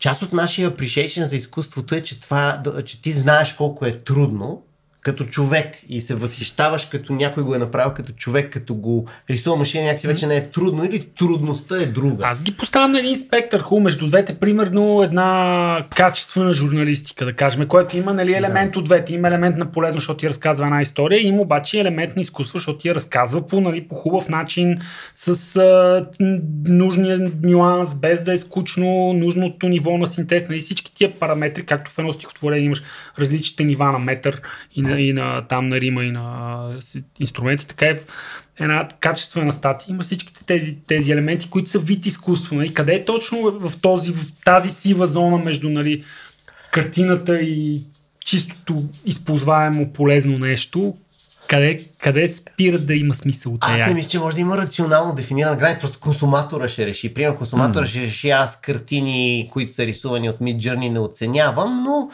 Част 0.00 0.22
от 0.22 0.32
нашия 0.32 0.70
appreciation 0.70 1.22
за 1.22 1.36
изкуството 1.36 1.94
е, 1.94 2.02
че, 2.02 2.20
това, 2.20 2.62
че 2.84 3.02
ти 3.02 3.12
знаеш 3.12 3.52
колко 3.52 3.86
е 3.86 3.98
трудно 3.98 4.62
като 5.00 5.24
човек 5.24 5.76
и 5.88 6.00
се 6.00 6.14
възхищаваш 6.14 6.86
като 6.86 7.12
някой 7.12 7.42
го 7.42 7.54
е 7.54 7.58
направил 7.58 7.92
като 7.94 8.12
човек, 8.12 8.52
като 8.52 8.74
го 8.74 9.06
рисува 9.30 9.56
машина, 9.56 9.84
някакси 9.84 10.06
вече 10.06 10.26
не 10.26 10.36
е 10.36 10.50
трудно 10.50 10.84
или 10.84 11.06
трудността 11.18 11.82
е 11.82 11.86
друга. 11.86 12.24
Аз 12.26 12.42
ги 12.42 12.56
поставям 12.56 12.90
на 12.90 12.98
един 12.98 13.16
спектър, 13.16 13.60
хубаво, 13.60 13.84
между 13.84 14.06
двете, 14.06 14.34
примерно 14.34 15.02
една 15.02 15.86
качествена 15.96 16.52
журналистика, 16.52 17.24
да 17.24 17.32
кажем, 17.32 17.68
което 17.68 17.96
има 17.96 18.14
нали, 18.14 18.32
елемент 18.32 18.76
от 18.76 18.84
двете. 18.84 19.14
Има 19.14 19.28
елемент 19.28 19.56
на 19.56 19.70
полезно, 19.70 20.00
защото 20.00 20.18
ти 20.18 20.28
разказва 20.28 20.64
една 20.64 20.82
история, 20.82 21.26
има 21.26 21.42
обаче 21.42 21.80
елемент 21.80 22.16
на 22.16 22.22
изкуство, 22.22 22.58
защото 22.58 22.78
ти 22.78 22.88
я 22.88 22.94
разказва 22.94 23.46
по, 23.46 23.60
нали, 23.60 23.88
по 23.88 23.94
хубав 23.94 24.28
начин, 24.28 24.78
с 25.14 25.56
а, 25.56 26.06
нужния 26.68 27.30
нюанс, 27.42 27.94
без 27.94 28.22
да 28.22 28.32
е 28.32 28.38
скучно, 28.38 29.12
нужното 29.12 29.68
ниво 29.68 29.98
на 29.98 30.08
синтез, 30.08 30.48
нали, 30.48 30.60
всички 30.60 30.94
тия 30.94 31.18
параметри, 31.18 31.66
както 31.66 31.90
в 31.90 31.98
едно 31.98 32.12
стихотворение 32.12 32.64
имаш 32.64 32.82
различните 33.18 33.64
нива 33.64 33.92
на 33.92 33.98
метър 33.98 34.40
и 34.74 34.82
на, 34.82 34.89
и 34.98 35.12
на 35.12 35.42
там 35.42 35.68
на 35.68 35.80
рима 35.80 36.04
и 36.04 36.10
на 36.10 36.66
с- 36.80 36.98
инструменти, 37.20 37.66
така 37.66 37.86
е 37.86 37.98
една 38.60 38.88
качествена 39.00 39.52
статия. 39.52 39.92
Има 39.92 40.02
всичките 40.02 40.44
тези, 40.44 40.76
тези 40.86 41.12
елементи, 41.12 41.50
които 41.50 41.70
са 41.70 41.78
вид 41.78 42.06
изкуство. 42.06 42.56
Нали? 42.56 42.74
Къде 42.74 42.92
е 42.92 43.04
точно 43.04 43.58
в, 43.60 43.72
този, 43.82 44.12
в 44.12 44.32
тази 44.44 44.70
сива 44.70 45.06
зона 45.06 45.38
между 45.38 45.68
нали, 45.68 46.04
картината 46.70 47.40
и 47.40 47.82
чистото 48.24 48.84
използваемо 49.06 49.92
полезно 49.92 50.38
нещо, 50.38 50.94
къде, 51.48 51.84
къде 51.98 52.28
спира 52.28 52.78
да 52.78 52.94
има 52.94 53.14
смисъл 53.14 53.52
от 53.52 53.64
Аз 53.64 53.88
не 53.88 53.94
мисля, 53.94 54.08
че 54.08 54.18
може 54.18 54.34
да 54.36 54.40
има 54.40 54.58
рационално 54.58 55.14
дефинирана 55.14 55.56
граница, 55.56 55.80
просто 55.80 56.00
консуматора 56.00 56.68
ще 56.68 56.86
реши. 56.86 57.14
Примерно 57.14 57.36
консуматора 57.36 57.86
ще 57.86 58.00
реши 58.00 58.30
аз 58.30 58.60
картини, 58.60 59.48
които 59.52 59.74
са 59.74 59.86
рисувани 59.86 60.30
от 60.30 60.38
Mid 60.38 60.56
Journey 60.56 60.88
не 60.88 60.98
оценявам, 60.98 61.84
но 61.84 62.10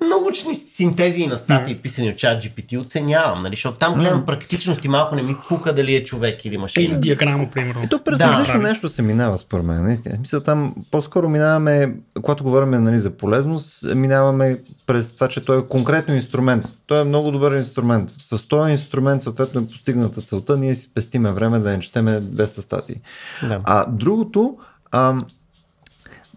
научни 0.00 0.54
синтези 0.54 1.26
на 1.26 1.38
статии, 1.38 1.76
mm. 1.76 1.82
писани 1.82 2.10
от 2.10 2.16
чат 2.16 2.42
GPT, 2.42 2.80
оценявам, 2.80 3.42
нали? 3.42 3.54
защото 3.54 3.78
там 3.78 3.94
гледам 3.94 4.22
mm. 4.22 4.26
практичност 4.26 4.84
и 4.84 4.88
малко 4.88 5.16
не 5.16 5.22
ми 5.22 5.36
пука 5.48 5.74
дали 5.74 5.94
е 5.94 6.04
човек 6.04 6.44
или 6.44 6.58
машина. 6.58 6.84
Или 6.84 6.96
диаграма, 6.96 7.50
примерно. 7.50 7.82
И 7.84 7.88
то 7.88 8.04
през 8.04 8.18
да. 8.18 8.28
различно 8.28 8.60
нещо 8.60 8.88
се 8.88 9.02
минава, 9.02 9.38
според 9.38 9.64
мен. 9.64 9.84
Наистина. 9.84 10.16
Мисля, 10.20 10.40
там 10.40 10.74
по-скоро 10.90 11.28
минаваме, 11.28 11.94
когато 12.22 12.44
говорим 12.44 12.70
нали, 12.70 12.98
за 12.98 13.10
полезност, 13.10 13.94
минаваме 13.94 14.58
през 14.86 15.14
това, 15.14 15.28
че 15.28 15.44
той 15.44 15.58
е 15.58 15.62
конкретно 15.68 16.14
инструмент. 16.14 16.64
Той 16.86 17.00
е 17.00 17.04
много 17.04 17.30
добър 17.30 17.58
инструмент. 17.58 18.10
С 18.24 18.48
този 18.48 18.70
инструмент, 18.70 19.22
съответно, 19.22 19.60
е 19.60 19.66
постигната 19.66 20.22
целта, 20.22 20.56
ние 20.56 20.74
си 20.74 20.82
спестиме 20.82 21.32
време 21.32 21.58
да 21.58 21.70
не 21.70 21.80
четеме 21.80 22.22
200 22.22 22.60
статии. 22.60 22.96
Да. 23.42 23.60
А 23.64 23.86
другото, 23.90 24.56
ам, 24.92 25.24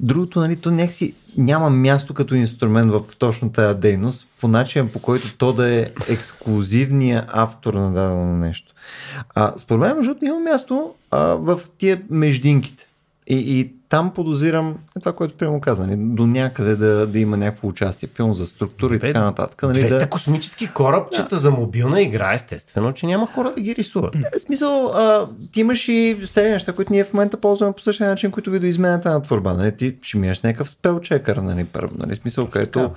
Другото, 0.02 0.40
нали, 0.40 0.56
то 0.56 0.72
някакси 0.72 1.16
няма 1.38 1.70
място 1.70 2.14
като 2.14 2.36
инструмент 2.36 2.92
в 2.92 3.02
точно 3.20 3.52
тази 3.52 3.80
дейност, 3.80 4.28
по 4.42 4.48
начин 4.48 4.90
по 4.94 5.00
който 5.00 5.38
то 5.38 5.54
да 5.54 5.76
е 5.76 5.88
ексклюзивния 6.10 7.26
автор 7.28 7.74
на 7.74 7.94
дадено 7.94 8.38
нещо. 8.38 8.74
А, 9.36 9.54
според 9.58 9.82
мен, 9.82 9.98
между 9.98 10.16
има 10.22 10.40
място 10.40 10.94
а, 11.12 11.20
в 11.20 11.60
тия 11.78 12.02
междинките. 12.10 12.88
И, 13.28 13.60
и 13.60 13.74
там 13.92 14.12
подозирам 14.14 14.78
е 14.98 15.00
това, 15.00 15.14
което 15.14 15.38
прямо 15.38 15.62
каза, 15.62 15.88
нали, 15.88 15.96
до 15.98 16.28
някъде 16.28 16.76
да, 16.76 17.08
да 17.08 17.20
има 17.20 17.38
някакво 17.38 17.68
участие, 17.68 18.10
пилно 18.10 18.34
за 18.34 18.46
структура 18.46 18.96
и 18.96 19.00
така 19.00 19.22
нататък. 19.22 19.64
Нали, 19.64 19.80
200 19.80 20.00
да... 20.00 20.10
космически 20.10 20.68
корабчета 20.68 21.36
да. 21.36 21.40
за 21.40 21.52
мобилна 21.52 22.02
игра, 22.02 22.34
естествено, 22.34 22.94
че 22.94 23.06
няма 23.06 23.28
хора 23.28 23.54
да 23.56 23.62
ги 23.62 23.76
рисуват. 23.76 24.16
В 24.36 24.40
смисъл, 24.40 24.86
а, 24.86 25.28
ти 25.52 25.60
имаш 25.60 25.88
и 25.88 26.18
серия 26.30 26.52
неща, 26.52 26.74
които 26.74 26.94
ние 26.94 27.04
в 27.04 27.14
момента 27.14 27.38
ползваме 27.38 27.74
по 27.74 27.82
същия 27.82 28.10
начин, 28.10 28.32
които 28.32 28.52
видоизменят 28.52 29.06
на 29.06 29.22
творба. 29.22 29.54
Нали, 29.54 29.76
ти 29.76 29.96
ще 30.02 30.18
минеш 30.18 30.42
някакъв 30.42 30.70
спелчекър, 30.72 31.38
нали, 31.38 31.64
първо, 31.64 31.94
нали, 31.98 32.16
смисъл, 32.16 32.48
където 32.48 32.92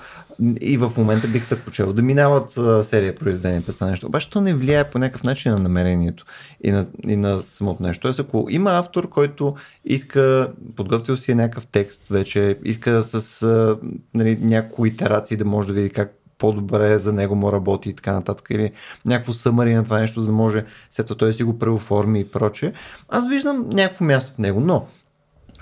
и 0.61 0.76
в 0.76 0.92
момента 0.96 1.28
бих 1.28 1.48
предпочел 1.48 1.92
да 1.92 2.02
минават 2.02 2.50
серия 2.87 3.16
произведения 3.16 3.62
през 3.62 3.74
това 3.74 3.90
нещо. 3.90 4.07
Обаче 4.07 4.30
то 4.30 4.40
не 4.40 4.54
влияе 4.54 4.85
по 4.85 4.98
някакъв 4.98 5.24
начин 5.24 5.52
на 5.52 5.59
намерението 5.59 6.24
и 6.64 6.70
на, 6.70 6.87
и 7.07 7.16
на 7.16 7.42
самото 7.42 7.83
нещо. 7.83 8.02
Тоест, 8.02 8.20
ако 8.20 8.46
има 8.50 8.70
автор, 8.70 9.09
който 9.09 9.54
иска, 9.85 10.48
подготвил 10.85 11.16
си 11.16 11.33
е 11.33 11.35
някакъв 11.35 11.66
текст 11.66 12.09
вече, 12.09 12.59
иска 12.64 13.03
с 13.03 13.42
а, 13.42 13.79
нали, 14.14 14.38
някои 14.40 14.88
итерации 14.88 15.37
да 15.37 15.44
може 15.44 15.68
да 15.68 15.75
види 15.75 15.90
как 15.90 16.14
по-добре 16.38 16.99
за 16.99 17.12
него 17.12 17.35
му 17.35 17.53
работи 17.53 17.88
и 17.88 17.92
така 17.92 18.12
нататък, 18.12 18.47
или 18.51 18.70
някакво 19.05 19.33
съмари 19.33 19.75
на 19.75 19.85
това 19.85 20.01
нещо, 20.01 20.20
за 20.20 20.27
да 20.27 20.37
може 20.37 20.64
след 20.90 21.07
това 21.07 21.18
той 21.18 21.33
си 21.33 21.42
го 21.42 21.59
преоформи 21.59 22.20
и 22.20 22.29
прочее. 22.29 22.73
Аз 23.09 23.29
виждам 23.29 23.68
някакво 23.68 24.05
място 24.05 24.33
в 24.35 24.38
него, 24.38 24.61
но 24.61 24.87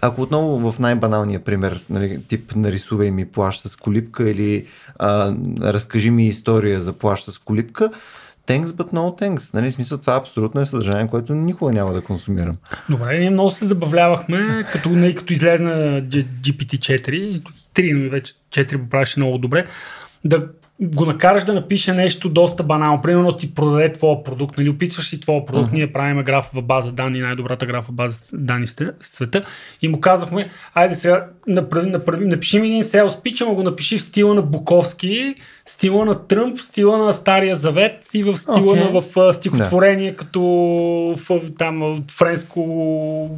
ако 0.03 0.23
отново 0.23 0.73
в 0.73 0.79
най-баналния 0.79 1.45
пример, 1.45 1.85
нали, 1.91 2.23
тип 2.29 2.53
нарисувай 2.57 3.11
ми 3.11 3.29
плащ 3.29 3.69
с 3.69 3.77
колипка 3.77 4.31
или 4.31 4.67
а, 4.99 5.35
разкажи 5.61 6.11
ми 6.11 6.27
история 6.27 6.81
за 6.81 6.93
плащ 6.93 7.31
с 7.31 7.39
колипка, 7.39 7.91
thanks 8.47 8.67
but 8.67 8.93
no 8.93 9.21
thanks. 9.21 9.55
Нали, 9.55 9.73
смисъл 9.73 9.99
това 9.99 10.17
абсолютно 10.17 10.61
е 10.61 10.67
съдържание, 10.67 11.07
което 11.07 11.35
никога 11.35 11.73
няма 11.73 11.93
да 11.93 12.01
консумирам. 12.01 12.57
Добре, 12.91 13.19
ние 13.19 13.31
много 13.31 13.51
се 13.51 13.65
забавлявахме, 13.65 14.65
като, 14.73 14.89
не, 14.89 15.15
като 15.15 15.33
излезна 15.33 16.03
GPT-4, 16.03 17.43
3, 17.75 17.93
но 17.93 18.11
вече 18.11 18.35
4 18.51 18.77
го 18.77 18.89
правеше 18.89 19.21
много 19.21 19.39
добре, 19.39 19.67
да 20.25 20.49
го 20.81 21.07
накараш 21.07 21.45
да 21.45 21.55
напише 21.55 21.93
нещо 21.93 22.29
доста 22.29 22.63
банално. 22.63 23.03
Примерно 23.03 23.37
ти 23.37 23.55
продаде 23.55 23.93
твоя 23.93 24.23
продукт, 24.23 24.59
нали, 24.59 24.71
опитваш 24.71 25.09
си 25.09 25.21
твоя 25.21 25.47
продукт, 25.47 25.71
uh-huh. 25.71 25.75
ние 25.75 25.93
правим 25.93 26.25
графова 26.25 26.63
база 26.63 26.93
данни, 26.93 27.21
най-добрата 27.21 27.67
графова 27.67 27.95
база 27.95 28.21
данни 28.33 28.67
в 28.67 28.93
света 29.01 29.45
и 29.83 29.89
му 29.89 30.01
казахме, 30.01 30.51
айде 30.75 30.95
сега 30.95 31.27
направи, 31.47 31.91
направи, 31.91 32.27
напиши 32.27 32.59
ми 32.59 32.67
един 32.67 32.83
селс 32.83 33.23
пич, 33.23 33.41
ама 33.41 33.55
го 33.55 33.63
напиши 33.63 33.99
в 33.99 34.03
стила 34.03 34.35
на 34.35 34.43
Буковски, 34.43 35.35
стила 35.66 36.05
на 36.05 36.27
Тръмп, 36.27 36.59
стила 36.59 36.98
на 36.98 37.12
Стария 37.12 37.57
Завет 37.57 38.09
и 38.14 38.22
в 38.22 38.37
стила 38.37 38.77
okay. 38.77 38.92
на 38.92 39.01
в 39.01 39.33
стихотворение, 39.33 40.12
yeah. 40.12 40.16
като 40.16 40.42
в, 41.16 41.40
там 41.59 42.05
френско 42.11 42.61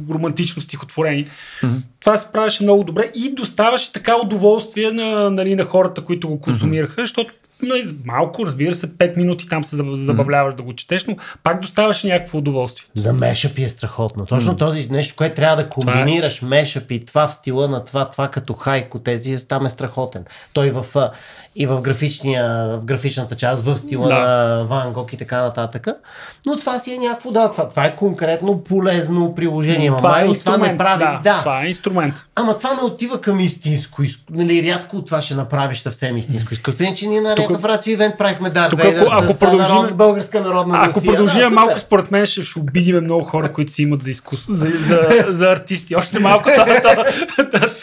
романтично 0.09 0.61
стихотворение. 0.61 1.27
Uh-huh. 1.61 1.81
Това 1.99 2.17
се 2.17 2.27
правеше 2.33 2.63
много 2.63 2.83
добре 2.83 3.11
и 3.15 3.31
доставаше 3.31 3.93
така 3.93 4.15
удоволствие 4.15 4.91
на, 4.91 5.29
нали, 5.29 5.55
на 5.55 5.65
хората, 5.65 6.01
които 6.01 6.27
го 6.29 6.41
консумираха, 6.41 6.93
uh-huh. 6.93 7.03
защото 7.03 7.31
нали, 7.61 7.97
малко, 8.05 8.45
разбира 8.45 8.73
се, 8.73 8.87
5 8.87 9.17
минути 9.17 9.49
там 9.49 9.63
се 9.63 9.75
забавляваш 9.75 10.53
mm. 10.53 10.57
да 10.57 10.63
го 10.63 10.73
четеш, 10.73 11.05
но 11.05 11.15
пак 11.43 11.61
доставаш 11.61 12.03
някакво 12.03 12.37
удоволствие. 12.37 12.87
За 12.95 13.13
мешапи 13.13 13.63
е 13.63 13.69
страхотно. 13.69 14.25
Точно 14.25 14.53
mm. 14.53 14.57
този 14.57 14.87
нещо, 14.91 15.15
което 15.15 15.35
трябва 15.35 15.55
да 15.55 15.69
комбинираш 15.69 16.35
това 16.35 16.47
е... 16.47 16.49
мешапи, 16.49 17.05
това 17.05 17.27
в 17.27 17.33
стила 17.33 17.67
на 17.67 17.85
това, 17.85 18.09
това 18.09 18.27
като 18.27 18.53
хайко, 18.53 18.99
тези, 18.99 19.47
там 19.47 19.65
е 19.65 19.69
страхотен. 19.69 20.25
Той 20.53 20.71
в 20.71 20.85
и 21.55 21.65
в, 21.65 21.81
графичния, 21.81 22.77
в 22.81 22.85
графичната 22.85 23.35
част, 23.35 23.65
в 23.65 23.77
стила 23.77 24.07
да. 24.07 24.15
на 24.15 24.63
Ван 24.63 24.93
Гог 24.93 25.13
и 25.13 25.17
така 25.17 25.41
нататък. 25.41 25.87
Но 26.45 26.59
това 26.59 26.79
си 26.79 26.93
е 26.93 26.97
някакво, 26.97 27.31
да, 27.31 27.51
това, 27.51 27.69
това 27.69 27.85
е 27.85 27.95
конкретно 27.95 28.63
полезно 28.63 29.35
приложение. 29.35 29.93
Това 29.97 30.09
Мама, 30.09 30.21
е 30.21 30.27
инструмент, 30.27 30.61
това 30.61 30.71
не 30.71 30.77
прави, 30.77 31.03
да, 31.03 31.33
да, 31.33 31.39
това 31.39 31.63
е 31.63 31.67
инструмент. 31.67 32.15
Ама 32.35 32.57
това 32.57 32.73
не 32.73 32.81
отива 32.81 33.21
към 33.21 33.39
истинско 33.39 34.01
Нали, 34.31 34.71
рядко 34.71 35.01
това 35.01 35.21
ще 35.21 35.35
направиш 35.35 35.79
съвсем 35.79 36.17
истинско 36.17 36.53
изкуство. 36.53 36.95
че 36.95 37.07
ние 37.07 37.21
на 37.21 37.29
някакъв 37.29 37.65
рацио 37.65 37.93
ивент 37.93 38.17
правихме 38.17 38.49
Дарт 38.49 38.69
тук, 38.69 38.81
Вейдър 38.81 39.01
ако, 39.01 39.23
ако 39.23 39.39
продължим, 39.39 39.75
народ, 39.75 39.97
българска 39.97 40.41
народна 40.41 40.81
Ако 40.83 41.03
продължим 41.03 41.39
да, 41.39 41.49
малко, 41.49 41.79
според 41.79 42.11
мен 42.11 42.25
ще, 42.25 42.43
ще 42.43 42.59
обидиме 42.59 43.01
много 43.01 43.23
хора, 43.23 43.53
които 43.53 43.71
си 43.71 43.81
имат 43.81 44.03
за 44.03 44.11
изкуство, 44.11 44.53
за, 44.53 44.69
за, 44.69 45.25
за 45.29 45.45
артисти. 45.51 45.95
Още 45.95 46.19
малко 46.19 46.49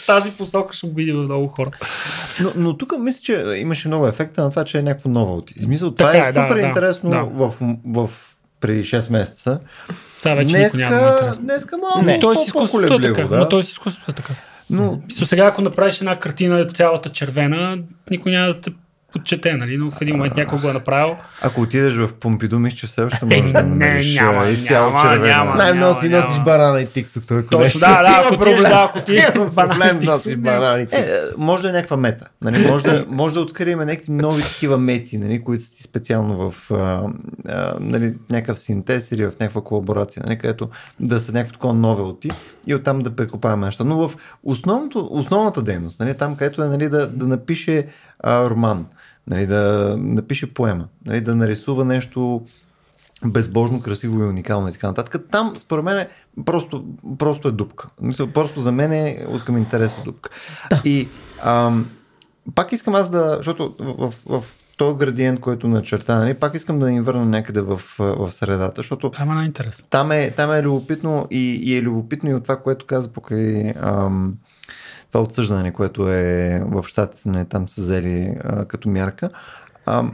тази 0.07 0.31
посока 0.31 0.77
ще 0.77 0.87
обидиме 0.87 1.23
много 1.23 1.47
хора. 1.47 1.71
Но, 2.41 2.53
но 2.57 2.77
тук 2.77 2.93
мисля, 2.99 3.21
че 3.23 3.62
имаше 3.63 3.89
много 3.89 4.07
ефекта 4.07 4.43
на 4.43 4.51
това, 4.51 4.65
че 4.65 4.79
е 4.79 4.83
някакво 4.83 5.09
ново. 5.09 5.43
В 5.59 5.63
смисъл, 5.63 5.91
това 5.91 6.13
така 6.13 6.27
е, 6.27 6.29
е 6.29 6.33
супер 6.33 6.55
да, 6.55 6.67
интересно 6.67 7.11
да. 7.11 7.23
В, 7.23 7.55
в, 7.61 8.09
в 8.09 8.11
преди 8.61 8.85
6 8.85 9.13
месеца. 9.13 9.61
Сега 10.19 10.35
вече 10.35 10.57
днеска, 10.57 10.79
няма 10.79 11.37
днеска 11.41 11.77
малко 11.79 12.03
не, 12.03 12.21
той 12.21 12.37
изкуството 12.45 12.95
е 12.95 13.01
така. 13.01 13.23
Да? 13.23 13.39
Но 13.39 13.49
той 13.49 13.63
си 13.65 13.71
изкуството 13.71 14.11
е 14.11 14.15
така. 14.15 14.33
Но... 14.71 15.01
сега, 15.09 15.47
ако 15.47 15.63
направиш 15.63 15.99
една 15.99 16.19
картина 16.19 16.67
цялата 16.67 17.09
червена, 17.09 17.79
никой 18.11 18.33
няма 18.33 18.47
да 18.47 18.61
те 18.61 18.71
подчете, 19.13 19.53
нали? 19.53 19.77
но 19.77 19.91
в 19.91 20.01
един 20.01 20.17
момент 20.17 20.37
някой 20.37 20.59
го 20.59 20.69
е 20.69 20.73
направил. 20.73 21.17
Ако 21.43 21.61
отидеш 21.61 21.95
в 21.95 22.13
Помпиду, 22.13 22.59
мисля, 22.59 22.77
че 22.77 22.87
все 22.87 23.03
още 23.03 23.25
можеш 23.25 23.53
да 23.53 23.63
намериш 23.63 24.15
не, 24.15 24.23
няма, 24.23 24.47
изцяло 24.47 24.91
няма, 24.91 25.03
червена. 25.03 25.27
Няма, 25.27 25.55
Най-много 25.55 26.01
си 26.01 26.09
носиш 26.09 26.41
банана 26.45 26.81
и 26.81 26.87
тиксо. 26.87 27.21
Точно, 27.21 27.81
да, 27.81 28.03
да, 28.03 28.23
ако 28.25 28.39
проблем. 28.39 28.63
да, 28.63 28.89
ако 28.91 29.01
ти 29.01 29.21
проблем 29.55 29.99
носиш 30.03 30.37
банана 30.37 30.81
и. 30.81 30.87
Е, 30.93 31.07
може 31.37 31.63
да 31.63 31.69
е 31.69 31.73
някаква 31.73 31.97
мета. 31.97 32.27
Нали? 32.43 32.67
Може, 32.69 32.85
да, 32.85 33.05
може 33.11 33.35
да 33.35 33.41
открием 33.41 33.79
някакви 33.79 34.13
нови 34.13 34.43
такива 34.43 34.79
мети, 34.79 35.19
нали? 35.19 35.45
които 35.45 35.63
са 35.63 35.73
ти 35.73 35.83
специално 35.83 36.51
в 36.51 36.71
а, 36.71 37.03
а, 37.49 37.75
нали, 37.81 38.15
някакъв 38.31 38.61
синтез 38.61 39.13
или 39.13 39.27
в 39.27 39.33
някаква 39.41 39.63
колаборация, 39.63 40.23
нали? 40.27 40.39
където 40.39 40.69
да 41.01 41.21
са 41.21 41.33
някакво 41.33 41.53
такова 41.53 41.75
новелти 41.75 42.31
и 42.67 42.75
оттам 42.75 42.99
да 42.99 43.17
прекопаваме 43.17 43.67
неща. 43.67 43.85
Но 43.85 44.09
в 44.09 44.17
основното, 44.45 45.09
основната 45.11 45.63
дейност, 45.63 46.01
нали? 46.01 46.15
там 46.15 46.37
където 46.37 46.63
е 46.63 46.69
нали, 46.69 46.89
да, 46.89 47.09
да 47.09 47.27
напише 47.27 47.87
а, 48.21 48.51
роман, 48.51 48.87
нали, 49.27 49.47
да 49.47 49.95
напише 49.99 50.55
поема, 50.55 50.85
нали, 51.07 51.21
да 51.21 51.35
нарисува 51.37 51.85
нещо 51.85 52.47
безбожно, 53.25 53.83
красиво 53.83 54.21
и 54.21 54.27
уникално 54.27 54.69
и 54.69 54.73
така 54.73 54.87
нататък. 54.87 55.25
Там, 55.31 55.55
според 55.59 55.85
мен, 55.85 56.07
просто, 56.45 56.85
просто 57.19 57.49
е 57.49 57.53
дупка. 57.53 57.87
Мисля, 58.01 58.27
просто 58.27 58.61
за 58.61 58.73
мен 58.73 58.93
е 58.93 59.27
от 59.29 59.45
към 59.45 59.59
интересна 59.59 60.05
дупка. 60.05 60.31
Да. 60.71 60.83
И 60.85 61.09
ам, 61.45 61.91
пак 62.55 62.73
искам 62.73 62.95
аз 62.95 63.11
да, 63.11 63.35
защото 63.37 63.75
в, 63.79 64.11
в, 64.11 64.41
в 64.41 64.45
този 64.77 64.99
градиент, 64.99 65.41
който 65.41 65.69
начерта, 65.69 66.15
нали, 66.15 66.35
пак 66.35 66.55
искам 66.55 66.79
да 66.79 66.91
ни 66.91 67.01
върна 67.01 67.25
някъде 67.25 67.61
в, 67.61 67.81
в 67.99 68.33
средата, 68.33 68.73
защото 68.77 69.11
там 69.11 69.31
е 69.31 69.35
най-интересно. 69.35 69.85
Там 69.91 70.13
е, 70.13 70.31
там 70.31 70.53
е 70.53 70.63
любопитно 70.63 71.27
и, 71.31 71.61
и 71.63 71.77
е 71.77 71.83
любопитно 71.83 72.31
и 72.31 72.35
от 72.35 72.43
това, 72.43 72.57
което 72.57 72.87
каза 72.87 73.09
покрай 73.09 73.73
ам, 73.83 74.35
това 75.13 75.25
отсъждане, 75.25 75.73
което 75.73 76.09
е 76.09 76.63
в 76.67 76.85
щатите, 76.87 77.29
не, 77.29 77.45
там 77.45 77.69
са 77.69 77.81
взели 77.81 78.35
а, 78.45 78.65
като 78.65 78.89
мярка. 78.89 79.31
А, 79.87 80.05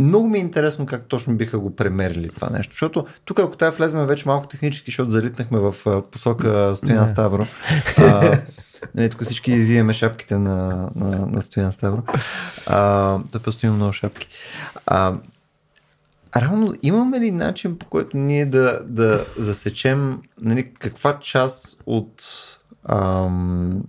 много 0.00 0.28
ми 0.28 0.38
е 0.38 0.40
интересно 0.40 0.86
как 0.86 1.06
точно 1.06 1.36
биха 1.36 1.58
го 1.58 1.76
премерили 1.76 2.28
това 2.28 2.50
нещо, 2.50 2.72
защото 2.72 3.06
тук 3.24 3.38
ако 3.38 3.56
трябва 3.56 3.76
влезем 3.76 4.06
вече 4.06 4.28
малко 4.28 4.46
технически, 4.46 4.90
защото 4.90 5.10
залитнахме 5.10 5.58
в 5.58 6.02
посока 6.10 6.76
Стоян 6.76 7.08
Ставро. 7.08 7.46
А, 7.98 8.38
Нали, 8.94 9.10
тук 9.10 9.24
всички 9.24 9.52
изимаме 9.52 9.92
шапките 9.92 10.38
на, 10.38 10.88
на, 10.96 11.26
на 11.26 11.42
Стоян 11.42 11.72
Ставро. 11.72 12.02
А, 12.66 13.18
да 13.32 13.40
просто 13.40 13.66
имам 13.66 13.76
много 13.76 13.92
шапки. 13.92 14.28
А, 14.86 15.14
Равно, 16.36 16.74
имаме 16.82 17.20
ли 17.20 17.30
начин 17.30 17.78
по 17.78 17.86
който 17.86 18.16
ние 18.16 18.46
да, 18.46 18.80
да 18.84 19.26
засечем 19.36 20.22
нали, 20.40 20.74
каква 20.78 21.18
част 21.18 21.82
от 21.86 22.22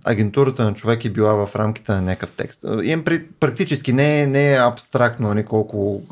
агентурата 0.04 0.64
на 0.64 0.74
човек 0.74 1.04
е 1.04 1.10
била 1.10 1.46
в 1.46 1.56
рамките 1.56 1.92
на 1.92 2.02
някакъв 2.02 2.32
текст. 2.32 2.64
Имам 2.82 3.04
при, 3.04 3.26
практически 3.26 3.92
не, 3.92 4.26
не 4.26 4.52
е 4.52 4.58
абстрактно 4.58 5.28
нали, 5.28 5.44
колко, 5.44 6.02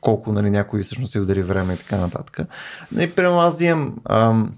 колко 0.00 0.32
нали, 0.32 0.50
някой 0.50 0.82
всъщност 0.82 1.12
се 1.12 1.20
удари 1.20 1.42
време 1.42 1.74
и 1.74 1.76
така 1.76 1.96
нататък. 1.96 2.38
Нали, 2.92 3.10
прямо 3.10 3.40
аз 3.40 3.60
имам 3.60 3.96
ам, 4.08 4.52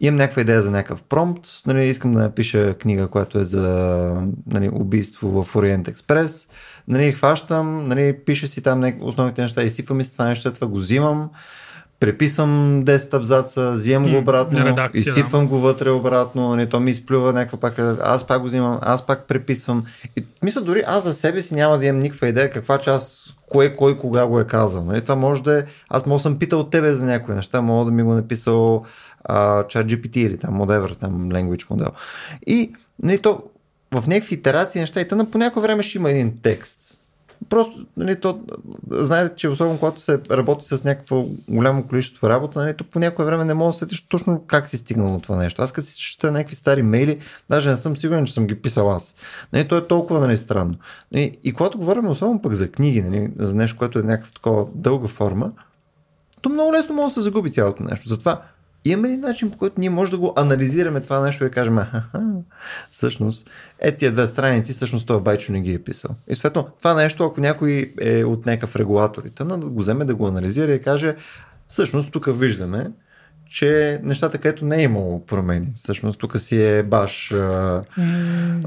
имам 0.00 0.16
някаква 0.16 0.42
идея 0.42 0.62
за 0.62 0.70
някакъв 0.70 1.02
промпт, 1.02 1.46
нали, 1.66 1.86
искам 1.86 2.14
да 2.14 2.20
напиша 2.20 2.74
книга, 2.74 3.08
която 3.08 3.38
е 3.38 3.44
за 3.44 4.14
нали, 4.46 4.70
убийство 4.72 5.42
в 5.42 5.56
Ориент 5.56 5.88
Експрес, 5.88 6.48
нали, 6.88 7.12
хващам, 7.12 7.88
нали, 7.88 8.16
пиша 8.26 8.48
си 8.48 8.62
там 8.62 8.92
основните 9.00 9.42
неща, 9.42 9.62
изсипвам 9.62 10.00
и 10.00 10.04
с 10.04 10.12
това 10.12 10.24
нещо, 10.24 10.52
това 10.52 10.66
го 10.66 10.76
взимам, 10.76 11.30
преписвам 12.00 12.84
10 12.84 13.14
абзаца, 13.14 13.70
взимам 13.70 14.10
го 14.10 14.18
обратно, 14.18 14.64
редакция, 14.64 15.00
изсипвам 15.00 15.42
да. 15.42 15.48
го 15.48 15.58
вътре 15.58 15.90
обратно, 15.90 16.56
не, 16.56 16.66
то 16.66 16.80
ми 16.80 16.90
изплюва 16.90 17.32
някаква 17.32 17.60
пак, 17.60 17.78
аз 18.02 18.26
пак 18.26 18.40
го 18.40 18.46
взимам, 18.46 18.78
аз 18.82 19.06
пак 19.06 19.24
преписвам. 19.26 19.84
И 20.16 20.24
мисля, 20.44 20.60
дори 20.60 20.82
аз 20.86 21.04
за 21.04 21.14
себе 21.14 21.40
си 21.40 21.54
няма 21.54 21.78
да 21.78 21.86
имам 21.86 22.02
никаква 22.02 22.28
идея 22.28 22.50
каква 22.50 22.78
част, 22.78 23.34
кое, 23.48 23.76
кой, 23.76 23.98
кога 23.98 24.26
го 24.26 24.40
е 24.40 24.46
казал. 24.46 24.84
Нали? 24.84 25.02
Това 25.02 25.14
може 25.14 25.42
да 25.42 25.58
е, 25.58 25.62
аз 25.88 26.06
мога 26.06 26.20
съм 26.20 26.38
питал 26.38 26.64
тебе 26.64 26.92
за 26.92 27.06
някои 27.06 27.34
неща, 27.34 27.60
мога 27.60 27.84
да 27.84 27.90
ми 27.90 28.02
го 28.02 28.12
е 28.12 28.16
написал 28.16 28.84
ChatGPT 29.28 30.16
или 30.16 30.38
там 30.38 30.60
whatever, 30.60 30.98
там 30.98 31.28
language 31.28 31.70
модел. 31.70 31.90
И 32.46 32.72
нали, 33.02 33.18
то, 33.18 33.42
в 33.92 34.06
някакви 34.06 34.34
итерации 34.34 34.80
неща 34.80 35.00
и 35.00 35.08
тъна 35.08 35.30
по 35.30 35.38
някое 35.38 35.62
време 35.62 35.82
ще 35.82 35.98
има 35.98 36.10
един 36.10 36.38
текст 36.42 36.97
Просто, 37.48 37.86
нали, 37.96 38.20
то, 38.20 38.40
знаете, 38.90 39.36
че 39.36 39.48
особено 39.48 39.78
когато 39.78 40.00
се 40.00 40.20
работи 40.30 40.66
с 40.66 40.84
някакво 40.84 41.24
голямо 41.48 41.86
количество 41.86 42.28
работа, 42.28 42.58
нали, 42.58 42.74
то 42.74 42.84
по 42.84 42.98
някое 42.98 43.24
време 43.24 43.44
не 43.44 43.54
мога 43.54 43.72
да 43.72 43.78
сетиш 43.78 44.06
точно 44.08 44.44
как 44.46 44.68
си 44.68 44.76
стигнал 44.76 45.12
на 45.12 45.20
това 45.20 45.36
нещо. 45.36 45.62
Аз 45.62 45.72
като 45.72 45.88
си 45.88 46.00
чета 46.00 46.32
някакви 46.32 46.54
стари 46.54 46.82
мейли, 46.82 47.18
даже 47.50 47.70
не 47.70 47.76
съм 47.76 47.96
сигурен, 47.96 48.26
че 48.26 48.32
съм 48.32 48.46
ги 48.46 48.62
писал 48.62 48.92
аз. 48.92 49.14
Нали, 49.52 49.68
то 49.68 49.76
е 49.76 49.86
толкова 49.86 50.20
нали, 50.20 50.36
странно. 50.36 50.74
Нали, 51.12 51.38
и 51.44 51.52
когато 51.52 51.78
говорим 51.78 52.08
особено 52.08 52.42
пък 52.42 52.54
за 52.54 52.70
книги, 52.70 53.02
нали, 53.02 53.30
за 53.38 53.54
нещо, 53.54 53.78
което 53.78 53.98
е 53.98 54.02
някаква 54.02 54.32
такова 54.32 54.66
дълга 54.74 55.08
форма, 55.08 55.52
то 56.42 56.48
много 56.48 56.72
лесно 56.72 56.94
може 56.94 57.14
да 57.14 57.14
се 57.14 57.20
загуби 57.20 57.50
цялото 57.50 57.82
нещо. 57.82 58.08
Затова 58.08 58.42
Имаме 58.84 59.08
ли 59.08 59.16
начин, 59.16 59.50
по 59.50 59.58
който 59.58 59.80
ние 59.80 59.90
може 59.90 60.10
да 60.10 60.18
го 60.18 60.32
анализираме 60.36 61.00
това 61.00 61.20
нещо 61.20 61.44
и 61.44 61.46
да 61.46 61.50
кажем, 61.50 61.78
аха, 61.78 62.02
всъщност, 62.90 63.50
е 63.78 63.92
тия 63.92 64.12
две 64.12 64.26
страници, 64.26 64.72
всъщност 64.72 65.06
този 65.06 65.22
байчо 65.22 65.52
не 65.52 65.60
ги 65.60 65.74
е 65.74 65.78
писал. 65.78 66.10
И 66.28 66.34
съответно, 66.34 66.68
това 66.78 66.94
нещо, 66.94 67.24
ако 67.24 67.40
някой 67.40 67.92
е 68.00 68.24
от 68.24 68.46
някакъв 68.46 68.76
регулатор 68.76 69.22
и 69.24 69.44
да 69.44 69.56
го 69.56 69.80
вземе 69.80 70.04
да 70.04 70.14
го 70.14 70.26
анализира 70.26 70.72
и 70.72 70.82
каже, 70.82 71.16
всъщност 71.68 72.12
тук 72.12 72.28
виждаме, 72.40 72.90
че 73.50 74.00
нещата, 74.02 74.38
където 74.38 74.64
не 74.64 74.76
е 74.76 74.82
имало 74.82 75.26
промени. 75.26 75.68
Всъщност 75.76 76.18
тук 76.18 76.40
си 76.40 76.62
е 76.62 76.82
баш, 76.82 77.34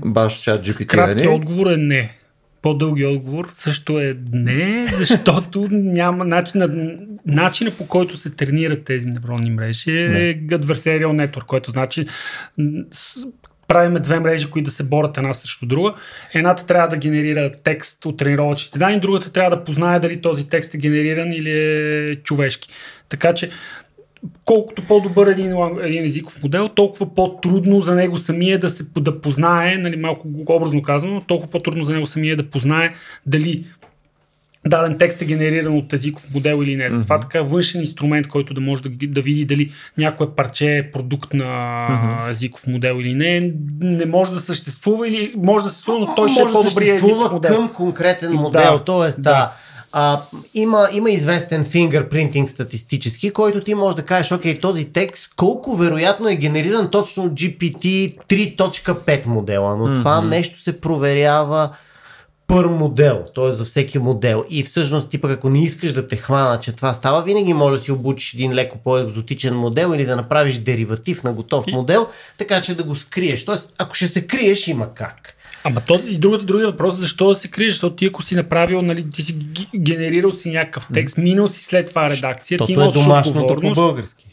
баш 0.06 0.41
чат 0.41 0.65
GPT. 0.65 0.86
Краткият 0.86 1.17
нали? 1.17 1.28
отговор 1.28 1.71
е 1.71 1.78
не 1.78 2.20
по-дълги 2.62 3.06
отговор 3.06 3.47
също 3.54 4.00
е 4.00 4.17
не, 4.32 4.88
защото 4.88 5.67
няма 5.71 6.26
начина, 6.26 6.69
начина 7.26 7.71
по 7.71 7.88
който 7.88 8.17
се 8.17 8.30
тренират 8.30 8.84
тези 8.84 9.08
невронни 9.08 9.52
мрежи 9.52 9.91
е 9.91 10.38
adversarial 10.47 11.28
network, 11.28 11.45
което 11.45 11.71
значи 11.71 12.06
правиме 13.67 14.00
две 14.00 14.19
мрежи, 14.19 14.50
които 14.50 14.65
да 14.65 14.71
се 14.71 14.84
борят 14.84 15.17
една 15.17 15.34
срещу 15.34 15.65
друга. 15.65 15.93
Едната 16.34 16.65
трябва 16.65 16.88
да 16.88 16.97
генерира 16.97 17.52
текст 17.63 18.06
от 18.06 18.17
тренировъчните 18.17 18.80
данни, 18.80 19.00
другата 19.00 19.32
трябва 19.32 19.58
да 19.58 19.63
познае 19.63 20.00
дали 20.00 20.21
този 20.21 20.50
текст 20.50 20.74
е 20.74 20.78
генериран 20.78 21.34
или 21.34 21.52
е 21.52 22.15
човешки. 22.15 22.69
Така 23.10 23.34
че 23.34 23.50
колкото 24.45 24.81
по-добър 24.81 25.27
един, 25.27 25.55
един 25.84 26.05
езиков 26.05 26.43
модел, 26.43 26.69
толкова 26.69 27.15
по-трудно 27.15 27.81
за 27.81 27.95
него 27.95 28.17
самия 28.17 28.60
да 28.60 28.69
се 28.69 28.86
да 28.99 29.21
познае, 29.21 29.75
нали, 29.75 29.95
малко 29.95 30.27
образно 30.49 30.81
казано, 30.81 31.21
толкова 31.21 31.51
по-трудно 31.51 31.86
за 31.86 31.93
него 31.93 32.05
самия 32.05 32.38
да 32.38 32.49
познае 32.49 32.93
дали 33.25 33.65
даден 34.67 34.97
текст 34.97 35.21
е 35.21 35.25
генериран 35.25 35.77
от 35.77 35.93
езиков 35.93 36.34
модел 36.34 36.63
или 36.63 36.75
не. 36.75 36.89
Затова 36.89 37.17
mm-hmm. 37.17 37.21
така 37.21 37.41
външен 37.41 37.81
инструмент, 37.81 38.27
който 38.27 38.53
да 38.53 38.62
може 38.62 38.84
да, 38.84 38.89
да 39.07 39.21
види 39.21 39.45
дали 39.45 39.71
някое 39.97 40.36
парче 40.36 40.77
е 40.77 40.91
продукт 40.91 41.34
на 41.34 41.45
mm-hmm. 41.45 42.31
езиков 42.31 42.67
модел 42.67 42.97
или 42.99 43.13
не, 43.13 43.53
не 43.81 44.05
може 44.05 44.31
да 44.31 44.39
съществува 44.39 45.07
или 45.07 45.34
може 45.38 45.63
да 45.63 45.69
съществува, 45.69 45.99
но 45.99 46.15
той 46.15 46.29
ще 46.29 46.41
е 46.41 46.45
по-добрия 46.45 46.93
езиков 46.93 47.31
модел. 47.31 47.55
към 47.55 47.73
конкретен 47.73 48.34
модел. 48.34 48.77
Да, 48.77 48.84
Тоест, 48.84 49.21
да. 49.21 49.31
да 49.31 49.51
а, 49.91 50.21
има, 50.54 50.89
има 50.93 51.10
известен 51.10 51.63
фингърпринтинг 51.63 52.49
статистически, 52.49 53.32
който 53.32 53.63
ти 53.63 53.75
можеш 53.75 53.95
да 53.95 54.06
кажеш, 54.06 54.32
окей, 54.32 54.60
този 54.60 54.86
текст 54.86 55.30
колко 55.36 55.75
вероятно 55.75 56.30
е 56.30 56.36
генериран 56.36 56.89
точно 56.91 57.23
от 57.23 57.32
GPT 57.32 58.17
3.5 58.30 59.25
модела, 59.25 59.77
но 59.77 59.88
mm-hmm. 59.88 59.97
това 59.97 60.21
нещо 60.21 60.62
се 60.62 60.82
проверява 60.82 61.69
пър 62.47 62.65
модел, 62.65 63.25
т.е. 63.36 63.51
за 63.51 63.65
всеки 63.65 63.99
модел. 63.99 64.45
И 64.49 64.63
всъщност 64.63 65.10
ти 65.10 65.21
пък 65.21 65.32
ако 65.32 65.49
не 65.49 65.63
искаш 65.63 65.93
да 65.93 66.08
те 66.08 66.15
хвана, 66.15 66.60
че 66.60 66.71
това 66.71 66.93
става, 66.93 67.23
винаги 67.23 67.54
може 67.54 67.77
да 67.77 67.84
си 67.84 67.91
обучиш 67.91 68.34
един 68.34 68.54
леко 68.54 68.77
по-екзотичен 68.84 69.56
модел 69.56 69.93
или 69.95 70.06
да 70.06 70.15
направиш 70.15 70.58
дериватив 70.58 71.23
на 71.23 71.34
готов 71.34 71.65
модел, 71.67 72.08
така 72.38 72.62
че 72.62 72.75
да 72.75 72.84
го 72.84 72.95
скриеш. 72.95 73.45
Тоест, 73.45 73.73
ако 73.77 73.95
ще 73.95 74.08
се 74.08 74.27
криеш, 74.27 74.67
има 74.67 74.93
как. 74.93 75.36
Ама 75.63 75.82
то 75.88 76.02
и 76.08 76.17
другата, 76.17 76.45
другия 76.45 76.67
въпрос 76.67 76.97
е 76.97 77.02
защо 77.02 77.30
да 77.30 77.36
се 77.36 77.47
криеш, 77.47 77.71
защото 77.71 77.95
ти 77.95 78.06
ако 78.06 78.21
си 78.21 78.36
направил, 78.36 78.82
нали, 78.82 79.10
ти 79.10 79.24
си 79.24 79.38
генерирал 79.76 80.32
си 80.32 80.50
някакъв 80.50 80.88
текст, 80.93 81.17
минал 81.17 81.47
си 81.47 81.63
след 81.63 81.89
това 81.89 82.10
редакция, 82.10 82.58
Тото 82.58 82.65
ти 82.65 82.74
имаш 82.74 82.95
е 82.95 83.00
домашното 83.00 83.60
по 83.62 83.71
български. 83.71 84.26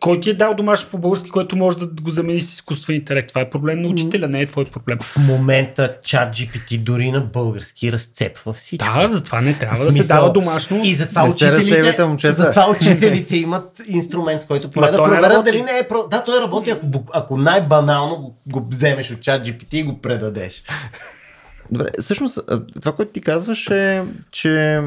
Кой 0.00 0.20
ти 0.20 0.30
е 0.30 0.34
дал 0.34 0.54
домашно 0.54 0.90
по 0.90 0.98
български, 0.98 1.30
който 1.30 1.56
може 1.56 1.78
да 1.78 1.86
го 1.86 2.10
замени 2.10 2.40
с 2.40 2.52
изкуствен 2.52 2.96
интелект? 2.96 3.28
Това 3.28 3.40
е 3.40 3.50
проблем 3.50 3.82
на 3.82 3.88
учителя, 3.88 4.28
не 4.28 4.40
е 4.40 4.46
твой 4.46 4.64
проблем. 4.64 4.98
В 5.02 5.16
момента 5.16 5.96
чат 6.04 6.36
GPT 6.36 6.78
дори 6.78 7.10
на 7.10 7.20
български 7.20 7.92
разцепва 7.92 8.52
всичко. 8.52 8.88
Да, 8.94 9.08
затова 9.08 9.40
не 9.40 9.58
трябва 9.58 9.76
Смисъл, 9.76 9.96
да 9.96 10.02
се 10.02 10.08
дава 10.08 10.32
домашно. 10.32 10.80
И 10.84 10.94
затова, 10.94 11.28
учителите, 11.28 11.94
затова 12.24 12.70
учителите 12.70 13.36
имат 13.36 13.82
инструмент, 13.86 14.42
с 14.42 14.46
който 14.46 14.70
поне 14.70 14.90
да 14.90 14.96
проверят 14.96 15.44
дали 15.44 15.62
не 15.62 15.78
е... 15.78 15.88
Про... 15.88 16.08
Да, 16.10 16.24
той 16.24 16.40
работи, 16.40 16.70
ако, 16.70 16.86
ако 17.12 17.36
най-банално 17.36 18.16
го, 18.16 18.36
го 18.46 18.68
вземеш 18.70 19.10
от 19.10 19.20
чат 19.20 19.46
GPT 19.46 19.74
и 19.74 19.82
го 19.82 20.00
предадеш. 20.00 20.62
Добре, 21.70 21.86
всъщност 22.00 22.38
това, 22.80 22.92
което 22.92 23.12
ти 23.12 23.20
казваш 23.20 23.70
е, 23.70 24.02
че 24.30 24.80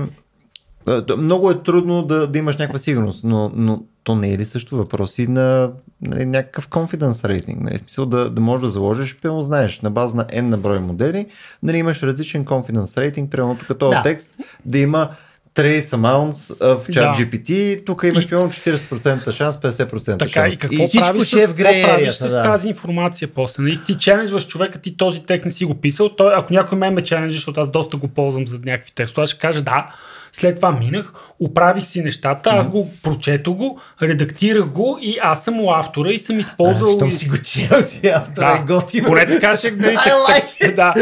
много 1.17 1.51
е 1.51 1.63
трудно 1.63 2.03
да, 2.03 2.27
да 2.27 2.39
имаш 2.39 2.57
някаква 2.57 2.79
сигурност, 2.79 3.23
но, 3.23 3.51
но 3.55 3.83
то 4.03 4.15
не 4.15 4.33
е 4.33 4.37
ли 4.37 4.45
също 4.45 4.77
въпроси 4.77 5.27
на 5.27 5.71
нали, 6.01 6.25
някакъв 6.25 6.67
confidence 6.67 7.27
рейтинг? 7.27 7.61
Нали, 7.61 7.77
смисъл 7.77 8.05
да, 8.05 8.29
да 8.29 8.41
можеш 8.41 8.61
да 8.61 8.69
заложиш, 8.69 9.17
пълно 9.21 9.41
знаеш, 9.41 9.81
на 9.81 9.91
база 9.91 10.17
на 10.17 10.25
N 10.25 10.41
на 10.41 10.57
брой 10.57 10.79
модели, 10.79 11.25
нали, 11.63 11.77
имаш 11.77 12.03
различен 12.03 12.45
confidence 12.45 13.01
рейтинг, 13.01 13.31
примерно 13.31 13.57
тук 13.57 13.79
този 13.79 13.95
да. 13.95 14.01
текст 14.01 14.37
да 14.65 14.79
има 14.79 15.09
trace 15.55 15.81
amounts 15.81 16.55
в 16.59 16.87
chat 16.87 17.17
да. 17.17 17.25
GPT, 17.25 17.85
тук 17.85 18.03
имаш 18.03 18.29
примерно 18.29 18.49
40% 18.49 19.31
шанс, 19.31 19.57
50% 19.57 20.19
така, 20.19 20.31
шанс. 20.31 20.53
И 20.53 20.57
какво 20.57 20.83
и 20.83 20.87
всичко 20.87 21.07
правиш, 21.07 21.27
ще 21.27 21.43
е 21.43 21.47
в 21.47 21.55
правиш 21.55 22.13
с 22.13 22.29
да. 22.29 22.43
тази 22.43 22.67
информация 22.67 23.27
после? 23.27 23.63
Нали? 23.63 23.79
Ти 23.85 23.97
челенджваш 23.97 24.47
човека, 24.47 24.79
ти 24.79 24.97
този 24.97 25.23
текст 25.23 25.45
не 25.45 25.51
си 25.51 25.65
го 25.65 25.75
писал, 25.75 26.09
той, 26.09 26.33
ако 26.35 26.53
някой 26.53 26.77
ме 26.77 26.89
ме 26.89 27.03
челенджи, 27.03 27.35
защото 27.35 27.61
аз 27.61 27.69
доста 27.69 27.97
го 27.97 28.07
ползвам 28.07 28.47
за 28.47 28.59
някакви 28.65 28.91
текстове, 28.95 29.23
аз 29.23 29.29
ще 29.29 29.39
кажа 29.39 29.61
да, 29.61 29.95
след 30.33 30.55
това 30.55 30.71
минах, 30.71 31.13
оправих 31.39 31.85
си 31.85 32.01
нещата, 32.01 32.49
аз 32.49 32.67
го 32.67 32.91
прочето 33.03 33.55
го, 33.55 33.79
редактирах 34.01 34.65
го 34.65 34.97
и 35.01 35.17
аз 35.21 35.43
съм 35.43 35.59
у 35.59 35.71
автора 35.71 36.11
и 36.11 36.17
съм 36.17 36.39
използвал. 36.39 36.89
А, 36.89 36.93
щом 36.93 37.11
си 37.11 37.29
го 37.29 37.37
чел 37.37 37.81
си 37.81 38.07
автора 38.07 38.51
да. 38.51 38.57
е 38.57 38.65
готино. 38.65 39.07
Поне 39.07 39.25
така 39.25 39.55
ще 39.55 39.71
нали, 39.71 39.95
так, 40.03 40.13
like 40.13 40.75
да. 40.75 40.93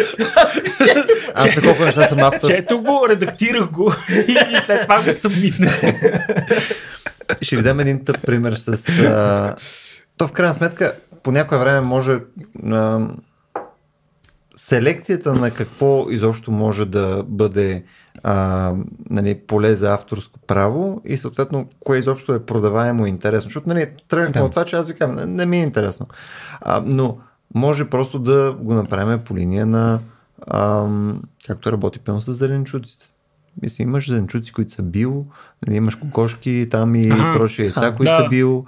аз 1.34 1.62
колко 1.62 1.84
неща 1.86 2.06
съм 2.06 2.20
автор. 2.20 2.48
Чето 2.48 2.82
го, 2.82 3.06
редактирах 3.10 3.72
го 3.72 3.94
и, 4.28 4.38
след 4.65 4.82
това 4.82 5.04
го 5.04 5.12
събмитнах. 5.13 5.82
ще 7.41 7.56
ви 7.56 7.63
дам 7.63 7.80
един 7.80 8.06
тъп 8.06 8.26
пример 8.26 8.54
с... 8.54 8.89
А... 9.00 9.56
То 10.17 10.28
в 10.28 10.32
крайна 10.32 10.54
сметка 10.54 10.94
по 11.24 11.32
някое 11.32 11.58
време 11.58 11.82
може... 11.82 12.17
А... 12.72 13.00
Селекцията 14.56 15.34
на 15.34 15.52
какво 15.52 16.06
изобщо 16.10 16.52
може 16.52 16.86
да 16.86 17.24
бъде 17.28 17.84
а, 18.24 18.74
нали, 19.10 19.36
поле 19.36 19.76
за 19.76 19.94
авторско 19.94 20.40
право 20.40 21.02
и 21.06 21.18
съответно 21.18 21.70
кое 21.80 21.98
изобщо 21.98 22.34
е 22.34 22.46
продаваемо 22.46 23.06
и 23.06 23.10
интересно. 23.10 23.50
Защото 23.50 23.70
нали, 23.70 23.90
тръгнахме 24.08 24.42
да. 24.42 24.46
от 24.46 24.52
това, 24.52 24.66
че 24.66 24.76
аз 24.76 24.88
ви 24.88 24.94
казвам, 24.94 25.18
не, 25.18 25.26
не 25.26 25.46
ми 25.46 25.58
е 25.58 25.64
интересно. 25.64 26.08
А, 26.62 26.84
но 26.86 27.18
може 27.56 27.90
просто 27.90 28.20
да 28.20 28.56
го 28.60 28.74
направим 28.74 29.20
по 29.24 29.36
линия 29.36 29.66
на 29.66 30.00
а, 30.48 30.88
както 31.48 31.72
работи 31.72 32.00
пълно 32.00 32.22
с 32.22 32.34
зеленчуците. 32.34 33.11
Мисля, 33.62 33.84
имаш 33.84 34.10
зеленчуци, 34.10 34.52
които 34.52 34.72
са 34.72 34.84
бил, 34.84 35.26
нали, 35.68 35.78
имаш 35.78 35.96
кокошки 35.96 36.68
там 36.72 36.96
и 36.96 37.10
прочие 37.10 37.66
яйца, 37.66 37.94
които 37.98 38.12
да. 38.12 38.20
са 38.24 38.28
бил. 38.30 38.64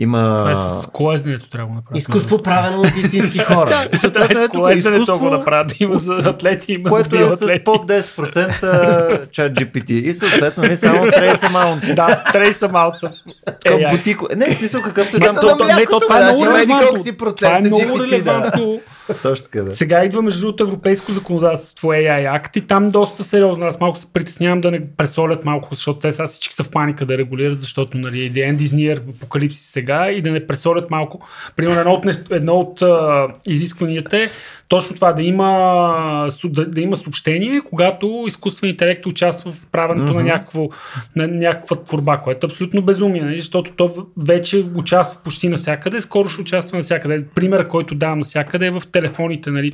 Има... 0.00 0.18
Това 0.18 0.52
е 0.52 0.56
с 0.56 0.86
колезнето 0.92 1.50
трябва 1.50 1.68
да 1.68 1.74
направим. 1.74 1.98
Изкуство 1.98 2.42
правено 2.42 2.80
от 2.80 2.96
истински 2.96 3.38
хора. 3.54 3.88
да, 4.02 4.10
да, 4.10 4.24
е, 4.24 4.36
с 4.36 4.48
колезнето 4.48 5.18
го 5.18 5.30
направят. 5.30 5.80
Има 5.80 5.96
за 5.96 6.12
атлети, 6.24 6.72
има 6.72 6.88
Което 6.88 7.16
за 7.16 7.54
е 7.54 7.58
с 7.58 7.64
под 7.64 7.88
10% 7.88 9.30
чат 9.30 9.52
GPT. 9.52 9.90
И 9.90 10.12
съответно 10.12 10.62
не 10.62 10.76
само 10.76 11.04
trace 11.04 11.40
amount. 11.40 11.94
да, 11.94 12.24
trace 12.32 12.52
amount. 12.52 13.22
Към 13.66 13.90
бутико. 13.90 14.26
Не, 14.36 14.52
смисъл 14.52 14.82
какъвто 14.82 15.16
е 15.16 15.20
там. 15.20 15.34
Не, 15.34 15.86
то 15.86 16.00
това 16.00 16.20
е 16.20 16.24
много 16.24 16.46
релевантно. 16.46 17.34
Това 17.36 17.56
е 17.56 17.60
много 17.60 18.02
релевантно. 18.02 18.80
Точно 19.22 19.44
така, 19.44 19.62
да. 19.62 19.76
Сега 19.76 20.04
идва 20.04 20.22
между 20.22 20.40
другото 20.40 20.64
европейско 20.64 21.12
законодателство 21.12 21.88
AI 21.88 22.42
Act 22.42 22.58
и 22.58 22.66
там 22.66 22.88
доста 22.88 23.24
сериозно. 23.24 23.66
Аз 23.66 23.80
малко 23.80 23.98
се 23.98 24.06
снимките 24.28 24.32
снимам 24.32 24.60
да 24.60 24.70
не 24.70 24.96
пресолят 24.96 25.44
малко, 25.44 25.74
защото 25.74 25.98
те 25.98 26.12
сега 26.12 26.26
всички 26.26 26.54
са 26.54 26.64
в 26.64 26.70
паника 26.70 27.06
да 27.06 27.18
регулират, 27.18 27.60
защото 27.60 27.98
нали, 27.98 28.32
The 28.32 28.52
End 28.52 28.58
is 28.58 28.76
near, 28.76 28.98
апокалипсис 29.16 29.66
сега 29.66 30.10
и 30.10 30.22
да 30.22 30.30
не 30.30 30.46
пресолят 30.46 30.90
малко. 30.90 31.28
Примерно 31.56 31.80
едно 31.80 31.92
от, 31.92 32.30
едно 32.30 32.54
от 32.54 32.82
а, 32.82 33.26
изискванията 33.46 34.16
е 34.18 34.28
точно 34.68 34.94
това 34.94 35.12
да 35.12 35.22
има, 35.22 36.28
да, 36.44 36.66
да 36.66 36.80
има 36.80 36.96
съобщение, 36.96 37.60
когато 37.60 38.24
изкуствен 38.26 38.70
интелект 38.70 39.06
участва 39.06 39.52
в 39.52 39.66
правенето 39.72 40.12
mm-hmm. 40.12 40.16
на, 40.16 40.22
някакво, 40.22 40.68
на 41.16 41.28
някаква 41.28 41.76
творба, 41.76 42.16
което 42.18 42.46
е 42.46 42.50
абсолютно 42.50 42.82
безумие, 42.82 43.22
нали? 43.22 43.36
защото 43.36 43.72
то 43.76 44.06
вече 44.16 44.64
участва 44.74 45.20
почти 45.24 45.48
навсякъде, 45.48 46.00
скоро 46.00 46.28
ще 46.28 46.40
участва 46.40 46.76
навсякъде. 46.76 47.24
Пример, 47.34 47.68
който 47.68 47.94
давам 47.94 48.18
навсякъде 48.18 48.66
е 48.66 48.70
в 48.70 48.82
телефоните. 48.92 49.50
Нали? 49.50 49.72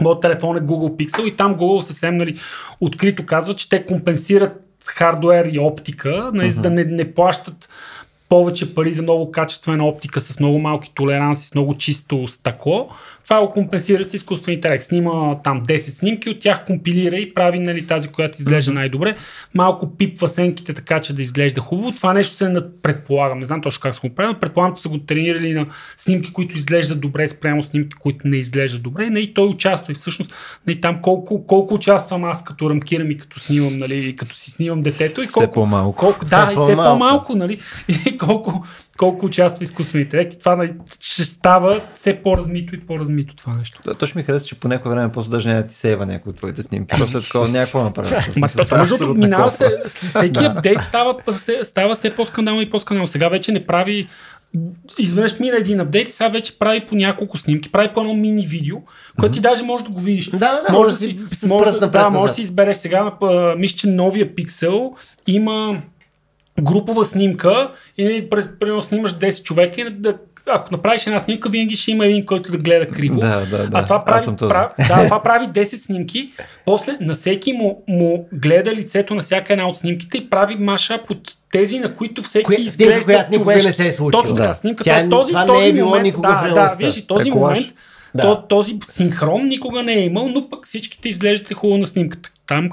Моят 0.00 0.20
телефон 0.20 0.56
е 0.56 0.60
Google 0.60 1.06
Pixel 1.06 1.24
и 1.24 1.36
там 1.36 1.56
Google 1.56 1.80
съвсем 1.80 2.16
нали, 2.16 2.38
открито 2.80 3.26
казва, 3.26 3.54
че 3.54 3.68
те 3.68 3.86
компенсират 3.86 4.66
хардуер 4.86 5.44
и 5.44 5.58
оптика, 5.58 6.30
нали, 6.34 6.48
uh-huh. 6.48 6.54
за 6.54 6.62
да 6.62 6.70
не, 6.70 6.84
не 6.84 7.14
плащат 7.14 7.68
повече 8.28 8.74
пари 8.74 8.92
за 8.92 9.02
много 9.02 9.30
качествена 9.30 9.86
оптика 9.86 10.20
с 10.20 10.40
много 10.40 10.58
малки 10.58 10.92
толеранси, 10.94 11.46
с 11.46 11.54
много 11.54 11.74
чисто 11.74 12.28
стъкло, 12.28 12.88
това 13.30 13.46
го 13.46 13.52
компенсира 13.52 14.04
с 14.04 14.14
изкуствен 14.14 14.54
интелект. 14.54 14.84
Снима 14.84 15.34
там 15.42 15.66
10 15.66 15.78
снимки, 15.78 16.30
от 16.30 16.40
тях 16.40 16.64
компилира 16.64 17.16
и 17.16 17.34
прави 17.34 17.58
нали, 17.58 17.86
тази, 17.86 18.08
която 18.08 18.38
изглежда 18.38 18.72
най-добре. 18.72 19.16
Малко 19.54 19.96
пипва 19.96 20.28
сенките 20.28 20.74
така, 20.74 21.00
че 21.00 21.14
да 21.14 21.22
изглежда 21.22 21.60
хубаво. 21.60 21.92
Това 21.92 22.12
нещо 22.12 22.36
се 22.36 22.52
предполагам, 22.82 23.38
не 23.38 23.46
знам 23.46 23.60
точно 23.60 23.80
как 23.80 23.94
са 23.94 24.00
го 24.00 24.14
правили, 24.14 24.36
предполагам, 24.40 24.76
че 24.76 24.82
са 24.82 24.88
го 24.88 24.98
тренирали 24.98 25.54
на 25.54 25.66
снимки, 25.96 26.32
които 26.32 26.56
изглеждат 26.56 27.00
добре, 27.00 27.28
спрямо 27.28 27.62
снимки, 27.62 27.96
които 28.00 28.28
не 28.28 28.36
изглеждат 28.36 28.82
добре. 28.82 29.04
И 29.04 29.10
нали, 29.10 29.34
той 29.34 29.48
участва 29.48 29.92
и 29.92 29.94
всъщност 29.94 30.34
нали, 30.66 30.80
там 30.80 31.00
колко, 31.02 31.46
колко 31.46 31.74
участвам 31.74 32.24
аз 32.24 32.44
като 32.44 32.70
рамкирам 32.70 33.10
и 33.10 33.18
като 33.18 33.40
снимам, 33.40 33.78
нали, 33.78 34.16
като 34.16 34.34
си 34.34 34.50
снимам 34.50 34.80
детето. 34.80 35.22
И 35.22 35.26
колко, 35.26 35.40
все 35.40 35.54
по-малко. 35.54 35.96
Колко, 35.96 36.24
да, 36.24 36.46
все 36.46 36.52
и 36.52 36.56
все 36.56 36.76
по-малко. 36.76 36.98
по-малко 36.98 37.36
нали, 37.36 37.60
и 38.06 38.18
колко, 38.18 38.64
колко 39.00 39.26
участва 39.26 39.64
изкуствен 39.64 40.00
интелект 40.00 40.34
и 40.34 40.38
това 40.38 40.66
ще 41.00 41.24
става 41.24 41.80
все 41.94 42.22
по-размито 42.22 42.74
и 42.74 42.80
по-размито 42.80 43.36
това 43.36 43.54
нещо. 43.58 43.80
Да, 43.84 43.94
точно 43.94 44.18
ми 44.18 44.24
харесва, 44.24 44.48
че 44.48 44.54
по 44.54 44.68
някое 44.68 44.92
време 44.92 45.12
просто 45.12 45.30
даже 45.30 45.48
не 45.48 45.54
да 45.54 45.66
ти 45.66 45.74
сейва 45.74 46.06
някои 46.06 46.30
от 46.30 46.36
твоите 46.36 46.62
снимки. 46.62 46.96
Просто 46.98 47.18
е 47.18 47.20
такова 47.20 47.48
някакво 47.48 47.82
направи. 47.82 48.40
Между 48.72 49.14
минава 49.14 49.50
се, 49.50 49.76
всеки 49.86 50.44
апдейт 50.44 50.82
става, 50.82 51.14
става 51.62 51.94
все 51.94 52.10
по-скандално 52.10 52.60
и 52.60 52.70
по-скандално. 52.70 53.08
Сега 53.08 53.28
вече 53.28 53.52
не 53.52 53.66
прави 53.66 54.08
изведнъж 54.98 55.38
мина 55.38 55.56
един 55.56 55.80
апдейт 55.80 56.08
и 56.08 56.12
сега 56.12 56.28
вече 56.28 56.58
прави 56.58 56.86
по 56.86 56.94
няколко 56.94 57.38
снимки, 57.38 57.72
прави 57.72 57.88
по 57.94 58.00
едно 58.00 58.14
мини 58.14 58.46
видео, 58.46 58.76
което 59.18 59.34
ти 59.34 59.40
даже 59.40 59.62
можеш 59.62 59.84
да 59.84 59.90
го 59.90 60.00
видиш. 60.00 60.30
Да, 60.30 60.38
да, 60.38 60.62
да. 60.68 60.72
Може 60.72 60.90
да 60.90 60.96
си, 60.96 61.20
може, 61.46 61.78
да, 61.78 62.10
може 62.10 62.30
да 62.30 62.34
си 62.34 62.42
избереш 62.42 62.76
сега, 62.76 63.12
мисля, 63.56 63.76
че 63.76 63.88
новия 63.88 64.34
пиксел 64.34 64.92
има 65.26 65.82
групова 66.62 67.04
снимка 67.04 67.72
и 67.98 68.28
примерно 68.60 68.82
снимаш 68.82 69.14
10 69.14 69.42
човека 69.42 69.80
и 69.80 69.84
да, 69.84 70.14
ако 70.46 70.68
направиш 70.72 71.06
една 71.06 71.18
снимка, 71.18 71.48
винаги 71.48 71.76
ще 71.76 71.90
има 71.90 72.06
един, 72.06 72.26
който 72.26 72.52
да 72.52 72.58
гледа 72.58 72.88
криво. 72.88 73.20
Да, 73.20 73.46
да, 73.50 73.68
да. 73.68 73.78
А 73.78 73.84
това 73.84 74.04
прави, 74.04 74.26
прав, 74.36 74.72
да, 74.88 75.04
това 75.04 75.22
прави 75.22 75.46
10 75.46 75.64
снимки, 75.64 76.32
после 76.64 76.96
на 77.00 77.14
всеки 77.14 77.52
му, 77.52 77.84
му 77.88 78.28
гледа 78.32 78.74
лицето 78.74 79.14
на 79.14 79.22
всяка 79.22 79.52
една 79.52 79.68
от 79.68 79.78
снимките 79.78 80.18
и 80.18 80.30
прави 80.30 80.56
маша 80.56 81.00
под 81.06 81.18
тези, 81.52 81.78
на 81.78 81.94
които 81.94 82.22
всеки 82.22 82.44
Коя, 82.44 82.60
изглежда 82.60 83.04
която 83.04 83.30
никога 83.30 83.54
не 83.54 83.72
се 83.72 83.86
е 83.86 83.92
случило. 83.92 84.22
Точно 84.22 84.36
така, 84.36 84.54
снимка. 84.54 84.84
Тя, 84.84 85.08
този, 85.08 85.32
това 85.32 85.46
този 85.46 85.60
не 85.60 85.68
е 85.68 85.72
било 85.72 85.88
момент, 85.88 86.04
никога 86.04 86.28
да, 86.28 86.50
в 86.50 86.54
да, 86.54 86.76
виж, 86.78 87.06
този 87.06 87.30
момент, 87.30 87.66
да. 88.14 88.46
този 88.48 88.78
синхрон 88.88 89.46
никога 89.46 89.82
не 89.82 89.92
е 89.92 90.04
имал, 90.04 90.28
но 90.28 90.48
пък 90.48 90.66
всичките 90.66 91.08
изглеждат 91.08 91.54
хубаво 91.54 91.78
на 91.78 91.86
снимката. 91.86 92.30
Там 92.46 92.70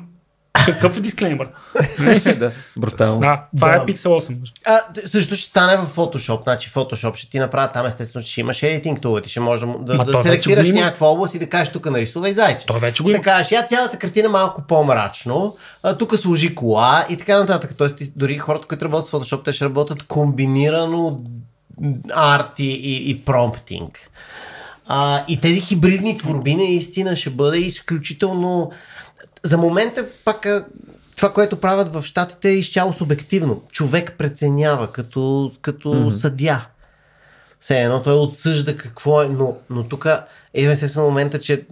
какъв 0.73 0.97
е 0.97 0.99
дисклеймър? 0.99 1.47
да, 2.39 2.51
брутално. 2.77 3.19
Да, 3.19 3.43
това 3.55 3.73
е 3.73 3.77
да. 3.77 3.83
е 3.83 3.85
Pixel 3.85 4.07
8. 4.07 4.37
А, 4.65 4.79
също 5.05 5.35
ще 5.35 5.49
стане 5.49 5.77
в 5.77 5.95
Photoshop. 5.95 6.43
Значи 6.43 6.71
Photoshop 6.71 7.15
ще 7.15 7.29
ти 7.29 7.39
направи 7.39 7.69
там 7.73 7.85
естествено, 7.85 8.25
че 8.25 8.31
ще 8.31 8.41
имаш 8.41 8.57
editing 8.57 8.99
tool, 8.99 9.23
ти 9.23 9.29
ще 9.29 9.39
можеш 9.39 9.67
да, 9.79 9.97
да, 9.97 10.05
да 10.05 10.21
селектираш 10.21 10.69
някаква 10.69 11.07
област 11.07 11.35
и 11.35 11.39
да 11.39 11.49
кажеш 11.49 11.73
тук 11.73 11.89
нарисувай 11.89 12.33
зайче. 12.33 12.65
Той 12.65 12.79
вече 12.79 13.03
го 13.03 13.09
има. 13.09 13.17
Да 13.17 13.23
кажеш, 13.23 13.51
я 13.51 13.65
цялата 13.65 13.97
картина 13.97 14.29
малко 14.29 14.63
по-мрачно, 14.67 15.55
а, 15.83 15.97
тук 15.97 16.17
служи 16.17 16.55
кола 16.55 17.05
и 17.09 17.17
така 17.17 17.39
нататък. 17.39 17.71
Тоест 17.77 17.95
дори 18.15 18.37
хората, 18.37 18.67
които 18.67 18.85
работят 18.85 19.07
с 19.07 19.11
Photoshop, 19.11 19.45
те 19.45 19.53
ще 19.53 19.65
работят 19.65 20.03
комбинирано 20.03 21.19
арт 22.15 22.59
и, 22.59 22.71
и, 22.71 23.09
и 23.09 23.25
промптинг. 23.25 24.09
А, 24.87 25.23
и 25.27 25.39
тези 25.39 25.61
хибридни 25.61 26.17
творби 26.17 26.55
наистина 26.55 27.15
ще 27.15 27.29
бъде 27.29 27.57
изключително 27.57 28.71
за 29.47 29.57
момента 29.57 30.05
пак 30.25 30.47
това, 31.15 31.33
което 31.33 31.59
правят 31.59 31.93
в 31.93 32.03
щатите 32.03 32.49
е 32.49 32.57
изцяло 32.57 32.93
субективно. 32.93 33.63
Човек 33.71 34.15
преценява 34.17 34.91
като, 34.91 35.51
като 35.61 35.93
mm-hmm. 35.93 36.09
съдя. 36.09 36.67
Все 37.59 37.81
едно 37.81 38.03
той 38.03 38.13
отсъжда 38.13 38.75
какво 38.75 39.21
е, 39.21 39.27
но, 39.27 39.57
но 39.69 39.83
тук 39.83 40.05
е 40.53 40.63
естествено 40.63 41.05
момента, 41.05 41.39
че, 41.39 41.65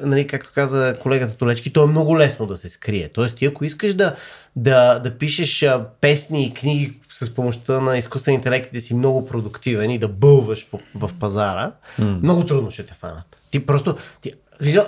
нали, 0.00 0.26
както 0.26 0.50
каза 0.54 0.96
колегата 1.02 1.36
Толечки, 1.36 1.72
то 1.72 1.82
е 1.82 1.86
много 1.86 2.18
лесно 2.18 2.46
да 2.46 2.56
се 2.56 2.68
скрие. 2.68 3.08
Тоест, 3.08 3.36
ти 3.36 3.46
ако 3.46 3.64
искаш 3.64 3.94
да, 3.94 4.16
да, 4.56 4.98
да 4.98 5.18
пишеш 5.18 5.64
песни 6.00 6.44
и 6.44 6.54
книги 6.54 6.98
с 7.12 7.34
помощта 7.34 7.80
на 7.80 7.98
изкуствен 7.98 8.34
интелект 8.34 8.74
да 8.74 8.80
си 8.80 8.94
много 8.94 9.26
продуктивен 9.26 9.90
и 9.90 9.98
да 9.98 10.08
бълваш 10.08 10.66
в 10.94 11.10
пазара, 11.20 11.72
mm. 12.00 12.22
много 12.22 12.46
трудно 12.46 12.70
ще 12.70 12.84
те 12.84 12.94
фанат. 12.94 13.36
Ти 13.50 13.66
просто, 13.66 13.96
ти, 14.20 14.32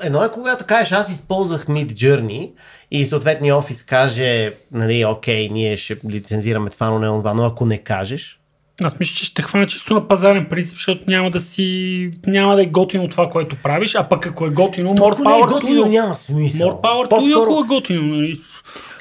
Едно 0.03 0.25
е 0.25 0.33
когато 0.33 0.65
кажеш, 0.65 0.93
аз 0.93 1.11
използвах 1.11 1.67
Mid 1.67 1.93
Journey 1.93 2.53
и 2.91 3.07
съответния 3.07 3.57
офис 3.57 3.83
каже, 3.83 4.53
нали, 4.73 5.05
окей, 5.05 5.49
ние 5.49 5.77
ще 5.77 5.97
лицензираме 6.11 6.71
това, 6.71 6.91
но 6.91 6.99
не 6.99 7.07
това, 7.07 7.35
но 7.35 7.45
ако 7.45 7.67
не 7.67 7.79
кажеш, 7.79 8.39
аз 8.83 8.99
мисля, 8.99 9.15
че 9.15 9.25
ще 9.25 9.43
хвана 9.43 9.67
чисто 9.67 9.95
на 9.95 10.09
пазарен 10.09 10.47
принцип, 10.51 10.77
защото 10.77 11.05
няма 11.09 11.31
да 11.31 11.41
си. 11.41 12.11
няма 12.27 12.57
да 12.57 12.63
е 12.63 12.67
готино 12.67 13.09
това, 13.09 13.31
което 13.31 13.57
правиш, 13.63 13.95
а 13.95 14.09
пък 14.09 14.27
ако 14.27 14.47
е 14.47 14.51
готино, 14.51 14.95
more 14.95 15.19
power 15.19 15.49
е 15.49 15.53
готино, 15.53 15.87
няма 15.87 16.17
смисъл. 16.17 16.69
More 16.69 16.81
power 16.81 17.11
to 17.11 17.35
you, 17.35 17.43
ако 17.43 17.61
е 17.61 17.67
готино. 17.77 18.03
Нали? 18.03 18.41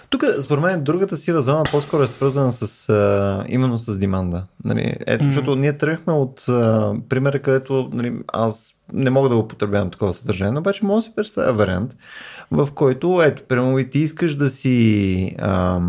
Тук, 0.09 0.23
според 0.41 0.63
мен, 0.63 0.83
другата 0.83 1.17
сива 1.17 1.41
зона 1.41 1.63
по-скоро 1.71 2.03
е 2.03 2.07
свързана 2.07 2.51
с, 2.51 2.89
а, 2.89 3.45
именно 3.47 3.79
с 3.79 3.97
деманда. 3.97 4.43
Нали? 4.63 4.95
Ето, 5.07 5.23
mm-hmm. 5.23 5.27
защото 5.27 5.55
ние 5.55 5.77
тръгнахме 5.77 6.13
от 6.13 6.45
а, 6.49 6.93
примера, 7.09 7.39
където 7.39 7.89
нали, 7.93 8.13
аз 8.33 8.73
не 8.93 9.09
мога 9.09 9.29
да 9.29 9.35
го 9.35 9.47
потребявам 9.47 9.89
такова 9.89 10.13
съдържание, 10.13 10.59
обаче 10.59 10.85
мога 10.85 10.97
да 10.97 11.01
си 11.01 11.11
представя 11.15 11.53
вариант, 11.53 11.97
в 12.51 12.69
който, 12.75 13.21
ето, 13.23 13.43
прямо 13.43 13.79
и 13.79 13.89
ти 13.89 13.99
искаш 13.99 14.35
да 14.35 14.49
си... 14.49 15.35
А, 15.39 15.81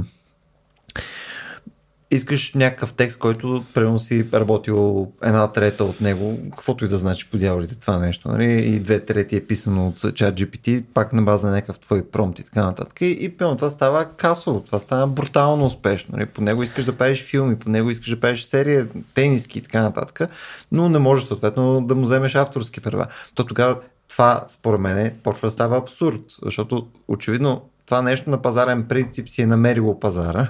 искаш 2.10 2.54
някакъв 2.54 2.92
текст, 2.92 3.18
който 3.18 3.64
примерно 3.74 3.98
си 3.98 4.26
работил 4.34 5.08
една 5.22 5.52
трета 5.52 5.84
от 5.84 6.00
него, 6.00 6.38
каквото 6.50 6.84
и 6.84 6.88
да 6.88 6.98
значи 6.98 7.30
по 7.30 7.36
дяволите 7.36 7.74
това 7.74 7.98
нещо, 7.98 8.28
нали? 8.28 8.44
и 8.44 8.80
две 8.80 9.04
трети 9.04 9.36
е 9.36 9.46
писано 9.46 9.88
от 9.88 10.14
чат 10.14 10.34
GPT, 10.34 10.84
пак 10.94 11.12
на 11.12 11.22
база 11.22 11.46
на 11.46 11.52
някакъв 11.52 11.78
твой 11.78 12.04
промпт 12.04 12.38
и 12.38 12.44
така 12.44 12.64
нататък. 12.64 13.00
И, 13.00 13.06
и 13.06 13.36
това 13.36 13.70
става 13.70 14.04
касово, 14.04 14.60
това 14.60 14.78
става 14.78 15.06
брутално 15.06 15.64
успешно. 15.64 16.14
Нали? 16.16 16.26
По 16.26 16.40
него 16.40 16.62
искаш 16.62 16.84
да 16.84 16.96
правиш 16.96 17.24
филми, 17.24 17.58
по 17.58 17.70
него 17.70 17.90
искаш 17.90 18.10
да 18.10 18.20
правиш 18.20 18.42
серия, 18.42 18.88
тениски 19.14 19.58
и 19.58 19.62
така 19.62 19.82
нататък, 19.82 20.30
но 20.72 20.88
не 20.88 20.98
можеш 20.98 21.24
съответно 21.24 21.80
да 21.86 21.94
му 21.94 22.02
вземеш 22.02 22.34
авторски 22.34 22.80
права. 22.80 23.06
То 23.34 23.44
тогава 23.44 23.76
това, 24.08 24.44
според 24.48 24.80
мен, 24.80 25.12
почва 25.22 25.46
да 25.46 25.52
става 25.52 25.76
абсурд, 25.76 26.20
защото 26.42 26.86
очевидно 27.08 27.62
това 27.88 28.02
нещо 28.02 28.30
на 28.30 28.42
пазарен 28.42 28.84
принцип 28.88 29.28
си 29.28 29.42
е 29.42 29.46
намерило 29.46 30.00
пазара. 30.00 30.48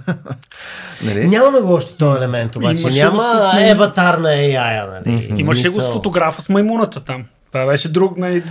нали? 1.04 1.28
Нямаме 1.28 1.60
го 1.60 1.72
още 1.72 1.96
този 1.96 2.16
елемент, 2.16 2.56
обаче. 2.56 2.80
Имаше 2.80 3.02
Няма 3.02 3.22
с... 3.22 3.70
еватар 3.70 4.14
на 4.14 4.28
AI. 4.28 4.90
Нали? 4.90 5.18
Mm-hmm. 5.18 5.40
Имаше 5.40 5.68
го 5.68 5.80
с 5.80 5.92
фотографа 5.92 6.42
с 6.42 6.48
маймуната 6.48 7.00
там. 7.04 7.24
Това 7.52 7.66
беше 7.66 7.92
друг 7.92 8.16
нали, 8.16 8.42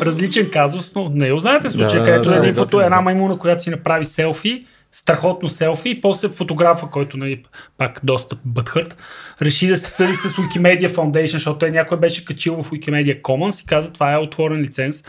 различен 0.00 0.50
казус, 0.50 0.92
но 0.94 1.08
не 1.08 1.32
го 1.32 1.38
знаете 1.38 1.70
случай, 1.70 1.98
да, 1.98 2.04
където 2.04 2.28
да, 2.28 2.36
е 2.36 2.52
да, 2.52 2.54
фото, 2.54 2.76
да, 2.76 2.84
една 2.84 3.00
маймуна, 3.00 3.38
която 3.38 3.62
си 3.62 3.70
направи 3.70 4.04
селфи, 4.04 4.66
страхотно 4.92 5.48
селфи 5.48 5.90
и 5.90 6.00
после 6.00 6.28
фотографа, 6.28 6.86
който 6.86 7.16
нали, 7.16 7.42
пак 7.78 8.00
доста 8.02 8.36
бътхърт, 8.44 8.96
реши 9.42 9.66
да 9.66 9.76
се 9.76 9.90
съди 9.90 10.14
с 10.14 10.28
Wikimedia 10.28 10.94
Foundation, 10.94 11.32
защото 11.32 11.58
той 11.58 11.70
някой 11.70 11.98
беше 11.98 12.24
качил 12.24 12.62
в 12.62 12.70
Wikimedia 12.70 13.22
Commons 13.22 13.62
и 13.62 13.66
каза 13.66 13.92
това 13.92 14.12
е 14.12 14.18
отворен 14.18 14.60
лиценз, 14.60 15.04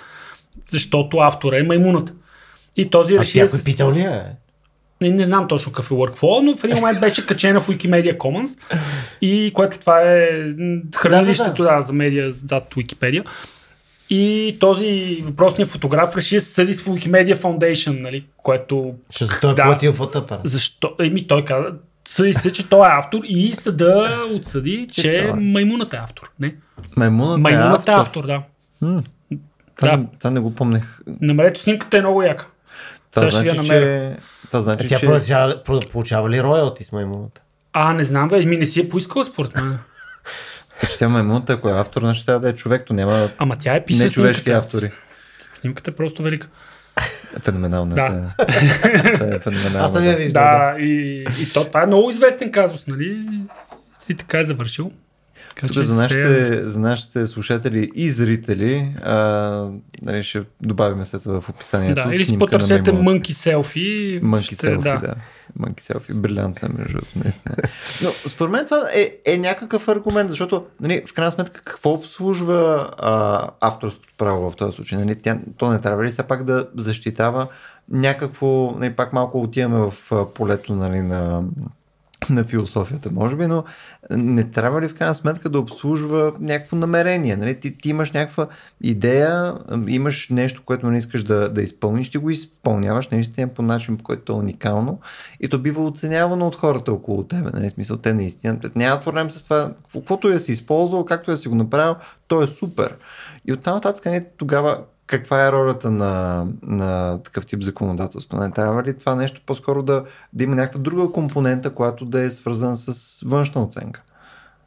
защото 0.71 1.17
автора 1.17 1.59
е 1.59 1.63
маймуната. 1.63 2.13
И 2.77 2.89
този 2.89 3.19
реши. 3.19 3.39
А 3.39 3.43
някой 3.43 3.59
питал 3.63 3.91
ли 3.91 4.01
е? 4.01 4.23
Не, 5.01 5.09
не 5.09 5.25
знам 5.25 5.47
точно 5.47 5.71
какъв 5.71 5.91
е 5.91 5.93
workflow, 5.93 6.41
но 6.41 6.57
в 6.57 6.63
един 6.63 6.75
момент 6.75 6.99
беше 6.99 7.25
качена 7.25 7.59
в 7.59 7.67
Wikimedia 7.67 8.17
Commons, 8.17 8.77
и 9.21 9.51
което 9.53 9.77
това 9.79 10.01
е 10.01 10.29
хранилището 10.95 11.63
да, 11.63 11.69
да, 11.69 11.75
да. 11.75 11.81
за 11.81 11.93
медиа 11.93 12.31
зад 12.45 12.73
Wikipedia. 12.75 13.25
И 14.09 14.57
този 14.59 15.21
въпросният 15.25 15.69
фотограф 15.69 16.15
реши 16.15 16.35
да 16.35 16.41
се 16.41 16.53
съди 16.53 16.73
с 16.73 16.83
Wikimedia 16.83 17.35
Foundation, 17.35 18.01
нали, 18.01 18.25
което... 18.37 18.93
Защото 19.11 19.41
той 19.41 19.51
е 19.51 19.53
да, 19.53 19.63
платил 19.63 19.93
фотоапарат. 19.93 20.41
Защо? 20.43 20.95
Еми, 20.99 21.27
той 21.27 21.45
каза, 21.45 21.65
съди 22.07 22.33
се, 22.33 22.53
че 22.53 22.69
той 22.69 22.87
е 22.87 22.91
автор 22.91 23.21
и 23.23 23.53
съда 23.53 24.19
отсъди, 24.33 24.87
че, 24.91 25.01
че 25.01 25.11
е. 25.11 25.31
е 25.93 25.97
автор. 25.97 26.31
Не? 26.39 26.55
Маймунът, 26.97 27.39
маймунът 27.39 27.87
е 27.87 27.91
автор, 27.91 27.91
е 27.91 27.95
автор 27.95 28.25
да. 28.25 28.41
М- 28.81 29.01
това, 29.75 29.91
да. 29.91 29.97
не, 29.97 30.07
това 30.19 30.29
не 30.29 30.39
го 30.39 30.55
помнех. 30.55 30.99
Намерете 31.21 31.61
снимката 31.61 31.97
е 31.97 32.01
много 32.01 32.23
яка. 32.23 32.47
Това 33.13 33.27
ще 33.27 33.39
значи, 33.39 33.47
я 33.47 33.55
намеря. 33.55 34.13
че... 34.15 34.21
Това 34.47 34.61
значи, 34.61 34.87
Тя 34.87 34.99
че... 34.99 35.05
получава, 35.05 35.61
получава 35.91 36.29
ли 36.29 36.43
роялти 36.43 36.83
с 36.83 36.91
маймуната? 36.91 37.41
А, 37.73 37.93
не 37.93 38.03
знам, 38.03 38.27
бе, 38.27 38.45
ми 38.45 38.57
не 38.57 38.65
си 38.65 38.79
е 38.79 38.89
поискала 38.89 39.25
според 39.25 39.55
мен. 39.55 39.77
че 40.89 40.97
тя 40.97 41.09
маймуната, 41.09 41.53
ако 41.53 41.69
е 41.69 41.79
автор, 41.79 42.01
значи 42.01 42.25
трябва 42.25 42.39
да 42.39 42.49
е 42.49 42.55
човек, 42.55 42.83
то 42.85 42.93
няма 42.93 43.29
Ама 43.37 43.55
тя 43.59 43.75
е 43.75 43.85
писала 43.85 44.05
не 44.05 44.11
човешки 44.11 44.43
снимката. 44.43 44.65
автори. 44.65 44.91
Снимката 45.53 45.91
е 45.91 45.95
просто 45.95 46.23
велика. 46.23 46.47
Феноменална. 47.39 47.95
Да. 47.95 48.33
Това 49.13 49.35
е 49.35 49.39
феноменална. 49.39 49.85
Аз 49.85 49.93
съм 49.93 50.03
я 50.03 50.11
да. 50.11 50.17
виждал. 50.17 50.43
Да. 50.43 50.73
Да, 50.73 50.79
и, 50.79 51.25
и 51.41 51.53
то, 51.53 51.65
това 51.65 51.83
е 51.83 51.85
много 51.85 52.09
известен 52.09 52.51
казус, 52.51 52.87
нали? 52.87 53.27
И 54.09 54.15
така 54.15 54.39
е 54.39 54.43
завършил. 54.43 54.91
Така, 55.55 55.67
Тук 55.67 55.83
за 55.83 55.95
нашите, 55.95 56.65
за 56.67 56.79
нашите 56.79 57.27
слушатели 57.27 57.91
и 57.95 58.09
зрители, 58.09 58.91
а, 59.03 59.69
нали, 60.01 60.23
ще 60.23 60.43
добавим 60.61 61.05
след 61.05 61.23
това 61.23 61.41
в 61.41 61.49
описанието. 61.49 62.01
Да, 62.07 62.15
или 62.15 62.25
си 62.25 62.39
потърсете 62.39 62.91
мънки 62.91 63.33
селфи. 63.33 64.19
Мънки 64.21 64.55
селфи, 64.55 64.83
да. 64.83 64.99
да. 64.99 65.13
Мънки 65.59 65.83
селфи, 65.83 66.13
брилянтна 66.13 66.69
между 66.77 66.99
наистина. 67.23 67.55
Но 68.03 68.09
според 68.09 68.51
мен 68.51 68.65
това 68.65 68.87
е, 68.95 69.15
е 69.25 69.37
някакъв 69.37 69.87
аргумент, 69.87 70.29
защото 70.29 70.65
нали, 70.81 71.03
в 71.07 71.13
крайна 71.13 71.31
сметка 71.31 71.61
какво 71.61 71.89
обслужва 71.89 72.89
а, 72.97 73.49
авторското 73.61 74.13
право 74.17 74.51
в 74.51 74.55
този 74.55 74.75
случай? 74.75 74.97
Нали, 74.97 75.15
тя, 75.15 75.39
то 75.57 75.71
не 75.71 75.81
трябва 75.81 76.03
ли 76.03 76.09
все 76.09 76.23
пак 76.23 76.43
да 76.43 76.67
защитава 76.77 77.47
някакво, 77.89 78.75
нали, 78.79 78.93
пак 78.93 79.13
малко 79.13 79.41
отиваме 79.41 79.91
в 79.91 80.25
полето 80.33 80.75
нали, 80.75 81.01
на 81.01 81.43
на 82.29 82.43
философията, 82.43 83.09
може 83.11 83.35
би, 83.35 83.47
но 83.47 83.63
не 84.11 84.43
трябва 84.43 84.81
ли 84.81 84.87
в 84.87 84.95
крайна 84.95 85.15
сметка 85.15 85.49
да 85.49 85.59
обслужва 85.59 86.33
някакво 86.39 86.75
намерение? 86.75 87.35
Нали? 87.35 87.59
Ти, 87.59 87.77
ти 87.77 87.89
имаш 87.89 88.11
някаква 88.11 88.47
идея, 88.81 89.53
имаш 89.87 90.29
нещо, 90.29 90.61
което 90.65 90.89
не 90.89 90.97
искаш 90.97 91.23
да, 91.23 91.49
да 91.49 91.61
изпълниш, 91.61 92.09
ти 92.09 92.17
го 92.17 92.29
изпълняваш 92.29 93.09
наистина 93.09 93.47
по 93.47 93.61
начин, 93.61 93.97
по 93.97 94.03
който 94.03 94.33
е 94.33 94.35
уникално 94.35 94.99
и 95.39 95.47
то 95.47 95.59
бива 95.59 95.85
оценявано 95.85 96.47
от 96.47 96.55
хората 96.55 96.93
около 96.93 97.23
тебе. 97.23 97.49
Нали? 97.53 97.69
Смисъл, 97.69 97.97
те 97.97 98.13
наистина 98.13 98.59
нямат 98.75 99.03
проблем 99.03 99.31
с 99.31 99.43
това. 99.43 99.73
Каквото 99.93 100.29
я 100.29 100.39
си 100.39 100.51
използвал, 100.51 101.05
както 101.05 101.31
я 101.31 101.37
си 101.37 101.47
го 101.47 101.55
направил, 101.55 101.95
то 102.27 102.43
е 102.43 102.47
супер. 102.47 102.95
И 103.47 103.53
оттам 103.53 103.73
нататък 103.73 104.05
не, 104.05 104.25
тогава 104.37 104.77
каква 105.17 105.47
е 105.47 105.51
ролята 105.51 105.91
на, 105.91 106.45
на 106.61 107.19
такъв 107.23 107.45
тип 107.45 107.63
законодателство? 107.63 108.37
Не 108.37 108.51
трябва 108.51 108.83
ли 108.83 108.97
това 108.97 109.15
нещо 109.15 109.41
по-скоро 109.45 109.83
да, 109.83 110.03
да 110.33 110.43
има 110.43 110.55
някаква 110.55 110.79
друга 110.79 111.11
компонента, 111.11 111.69
която 111.69 112.05
да 112.05 112.21
е 112.21 112.29
свързана 112.29 112.75
с 112.75 113.19
външна 113.25 113.63
оценка? 113.63 114.03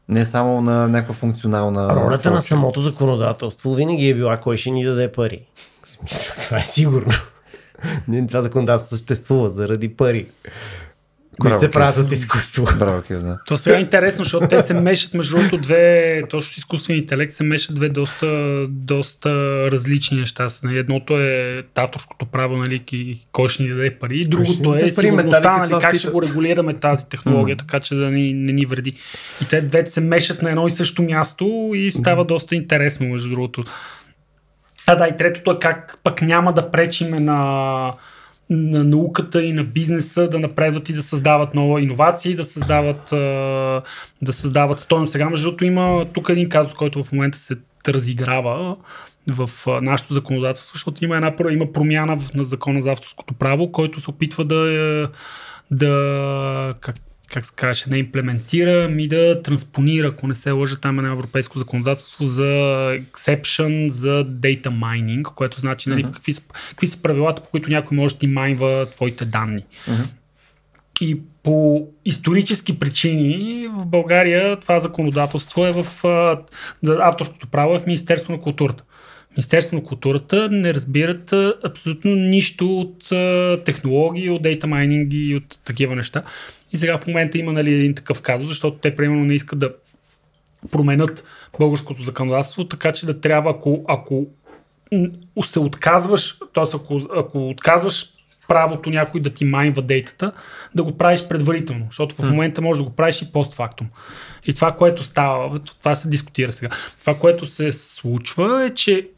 Не 0.09 0.25
само 0.25 0.61
на 0.61 0.89
някаква 0.89 1.15
функционална... 1.15 1.89
Ролята 1.91 2.31
на 2.31 2.37
прочие. 2.37 2.49
самото 2.49 2.81
законодателство 2.81 3.75
винаги 3.75 4.09
е 4.09 4.15
била 4.15 4.37
кой 4.37 4.57
ще 4.57 4.71
ни 4.71 4.85
даде 4.85 5.13
пари. 5.13 5.47
В 5.83 5.89
смисъл, 5.89 6.35
това 6.45 6.57
е 6.57 6.65
сигурно. 6.65 7.13
Това 8.29 8.43
законодателство 8.43 8.97
съществува 8.97 9.51
заради 9.51 9.97
пари, 9.97 10.31
които 11.41 11.51
Браво, 11.51 11.61
се 11.61 11.71
правят 11.71 11.97
от 11.97 12.13
изкуство. 12.13 12.67
Браво, 12.79 13.03
Кив, 13.03 13.19
да. 13.19 13.39
То 13.47 13.57
сега 13.57 13.77
е 13.77 13.81
интересно, 13.81 14.25
защото 14.25 14.49
те 14.49 14.61
се 14.61 14.75
мешат 14.75 15.15
между 15.15 15.37
другото 15.37 15.57
две, 15.57 16.23
точно 16.31 16.53
с 16.53 16.57
изкуствен 16.57 16.97
интелект 16.97 17.33
се 17.33 17.45
мешат 17.45 17.75
две 17.75 17.89
доста, 17.89 18.67
доста 18.69 19.31
различни 19.71 20.21
неща. 20.21 20.49
Нали, 20.63 20.79
Едното 20.79 21.21
е 21.21 21.63
авторското 21.75 22.27
право, 22.27 22.57
нали, 22.57 23.25
кой 23.33 23.49
ще 23.49 23.63
ни 23.63 23.69
даде 23.69 23.99
пари, 23.99 24.21
и 24.21 24.25
другото 24.25 24.75
е 24.75 24.91
сигурността, 24.91 25.59
нали, 25.59 25.75
как 25.81 25.97
ще 25.97 26.11
го 26.11 26.23
регулираме 26.23 26.75
тази 26.75 27.09
технология, 27.09 27.57
така 27.57 27.81
че 27.81 27.95
да 27.95 28.11
ни, 28.11 28.33
не 28.35 28.53
ни 28.53 28.67
вреди. 28.67 28.97
И 29.43 29.49
те 29.49 29.61
двете 29.61 29.91
се 29.91 30.01
мешат 30.01 30.43
на 30.43 30.51
едно 30.51 30.67
и 30.67 30.71
също 30.71 31.03
място 31.03 31.71
и 31.75 31.91
става 31.91 32.25
доста 32.25 32.55
интересно, 32.55 33.07
между 33.07 33.31
другото. 33.31 33.65
А 34.87 34.95
да, 34.97 35.09
и 35.09 35.17
третото 35.17 35.51
е 35.51 35.59
как 35.61 35.99
пък 36.03 36.23
няма 36.23 36.53
да 36.53 36.71
пречиме 36.71 37.21
на, 37.21 37.93
на 38.51 38.85
науката 38.85 39.45
и 39.45 39.53
на 39.53 39.65
бизнеса 39.65 40.29
да 40.29 40.39
напредват 40.39 40.89
и 40.89 40.93
да 40.93 41.03
създават 41.03 41.55
нова 41.55 41.81
иновации, 41.81 42.35
да 42.35 42.45
създават, 42.45 43.09
да 44.23 44.33
създават 44.33 44.81
стойност. 44.81 45.13
Сега, 45.13 45.31
между 45.31 45.47
другото, 45.49 45.65
има 45.65 46.07
тук 46.13 46.29
един 46.29 46.49
казус, 46.49 46.75
който 46.75 47.05
в 47.05 47.13
момента 47.13 47.39
се 47.39 47.57
разиграва 47.89 48.77
в 49.27 49.51
нашето 49.83 50.15
законодателство, 50.15 50.75
защото 50.75 51.05
има 51.05 51.17
една 51.17 51.35
има 51.51 51.73
промяна 51.73 52.17
в, 52.17 52.35
на 52.35 52.45
закона 52.45 52.81
за 52.81 52.93
авторското 52.93 53.35
право, 53.35 53.73
който 53.73 54.01
се 54.01 54.11
опитва 54.11 54.45
да, 54.45 54.73
е, 54.73 55.07
да 55.71 56.73
как, 56.81 56.97
как 57.33 57.47
се 57.47 57.53
каже, 57.57 57.85
не 57.91 57.99
имплементира, 57.99 58.89
ми 58.89 59.09
да 59.09 59.43
транспонира, 59.43 60.07
ако 60.07 60.27
не 60.27 60.35
се 60.35 60.51
лъжа, 60.51 60.77
там 60.77 60.99
е 60.99 61.03
на 61.03 61.13
европейско 61.13 61.59
законодателство 61.59 62.27
за 62.27 62.43
exception 63.13 63.91
за 63.91 64.25
data 64.25 64.69
mining, 64.69 65.23
което 65.23 65.61
значи 65.61 65.89
нали, 65.89 66.03
какви, 66.03 66.33
са, 66.33 66.43
какви 66.71 66.87
са 66.87 67.03
правилата, 67.03 67.43
по 67.43 67.49
които 67.49 67.71
някой 67.71 67.97
може 67.97 68.15
да 68.15 68.19
ти 68.19 68.27
майнва 68.27 68.87
твоите 68.87 69.25
данни. 69.25 69.65
И 71.01 71.21
по 71.43 71.89
исторически 72.05 72.79
причини 72.79 73.69
в 73.69 73.87
България 73.87 74.57
това 74.57 74.81
законодателство 74.81 75.67
е 75.67 75.73
в 75.73 75.87
авторското 76.89 77.47
право 77.47 77.75
е 77.75 77.79
в 77.79 77.87
Министерство 77.87 78.33
на 78.33 78.41
културата. 78.41 78.85
Министерство 79.31 79.77
на 79.77 79.83
културата 79.83 80.49
не 80.51 80.75
разбират 80.75 81.33
абсолютно 81.65 82.15
нищо 82.15 82.81
от 82.81 83.09
технологии, 83.65 84.31
от 84.31 84.43
дейта 84.43 84.67
майнинги 84.67 85.17
и 85.17 85.37
от 85.37 85.59
такива 85.65 85.97
неща. 85.97 86.23
И 86.77 86.79
сега 86.79 86.99
в 86.99 87.07
момента 87.07 87.39
има 87.39 87.53
нали, 87.53 87.75
един 87.75 87.95
такъв 87.95 88.23
казус, 88.23 88.49
защото 88.49 88.79
те 88.79 88.97
примерно 88.97 89.25
не 89.25 89.35
искат 89.35 89.59
да 89.59 89.75
променят 90.71 91.25
българското 91.59 92.03
законодателство, 92.03 92.65
така 92.65 92.93
че 92.93 93.07
да 93.07 93.21
трябва, 93.21 93.51
ако, 93.51 93.85
ако 93.89 94.27
се 95.45 95.59
отказваш, 95.59 96.39
т.е. 96.55 96.65
Ако, 96.75 97.01
ако 97.17 97.49
отказваш 97.49 98.07
правото 98.49 98.91
някой 98.91 99.21
да 99.21 99.31
ти 99.31 99.45
майнва 99.45 99.83
дейтата, 99.83 100.33
да 100.75 100.83
го 100.83 100.99
правиш 100.99 101.29
предварително, 101.29 101.87
защото 101.91 102.15
в 102.15 102.31
момента 102.31 102.63
можеш 102.63 102.83
да 102.83 102.89
го 102.89 102.97
правиш 102.97 103.23
и 103.23 103.33
постфактум. 103.33 103.89
И 104.47 104.55
това, 104.55 104.73
което 104.73 105.05
става, 105.05 105.59
това 105.59 105.95
се 105.95 106.09
дискутира 106.09 106.53
сега, 106.53 106.69
това, 107.01 107.15
което 107.15 107.47
се 107.47 107.73
случва 107.73 108.65
е, 108.65 108.75
че 108.75 109.09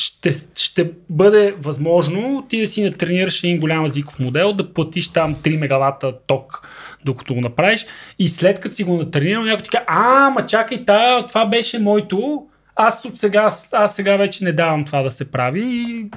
ще, 0.00 0.32
ще 0.54 0.90
бъде 1.10 1.54
възможно 1.58 2.46
ти 2.48 2.60
да 2.60 2.68
си 2.68 2.82
натренираш 2.82 3.44
един 3.44 3.60
голям 3.60 3.84
езиков 3.84 4.18
модел, 4.18 4.52
да 4.52 4.72
платиш 4.72 5.08
там 5.08 5.34
3 5.34 5.58
мегавата 5.58 6.18
ток, 6.26 6.68
докато 7.04 7.34
го 7.34 7.40
направиш. 7.40 7.86
И 8.18 8.28
след 8.28 8.60
като 8.60 8.74
си 8.74 8.84
го 8.84 8.96
натренирал, 8.96 9.44
някой 9.44 9.62
ти 9.62 9.70
каже, 9.70 9.84
а, 9.86 10.30
ма 10.30 10.46
чакай, 10.46 10.84
та, 10.84 11.26
това 11.26 11.46
беше 11.46 11.78
моето, 11.78 12.46
аз 12.76 13.04
от 13.04 13.18
сега, 13.18 13.50
аз 13.72 13.96
сега 13.96 14.16
вече 14.16 14.44
не 14.44 14.52
давам 14.52 14.84
това 14.84 15.02
да 15.02 15.10
се 15.10 15.30
прави 15.30 15.62
и 15.64 16.10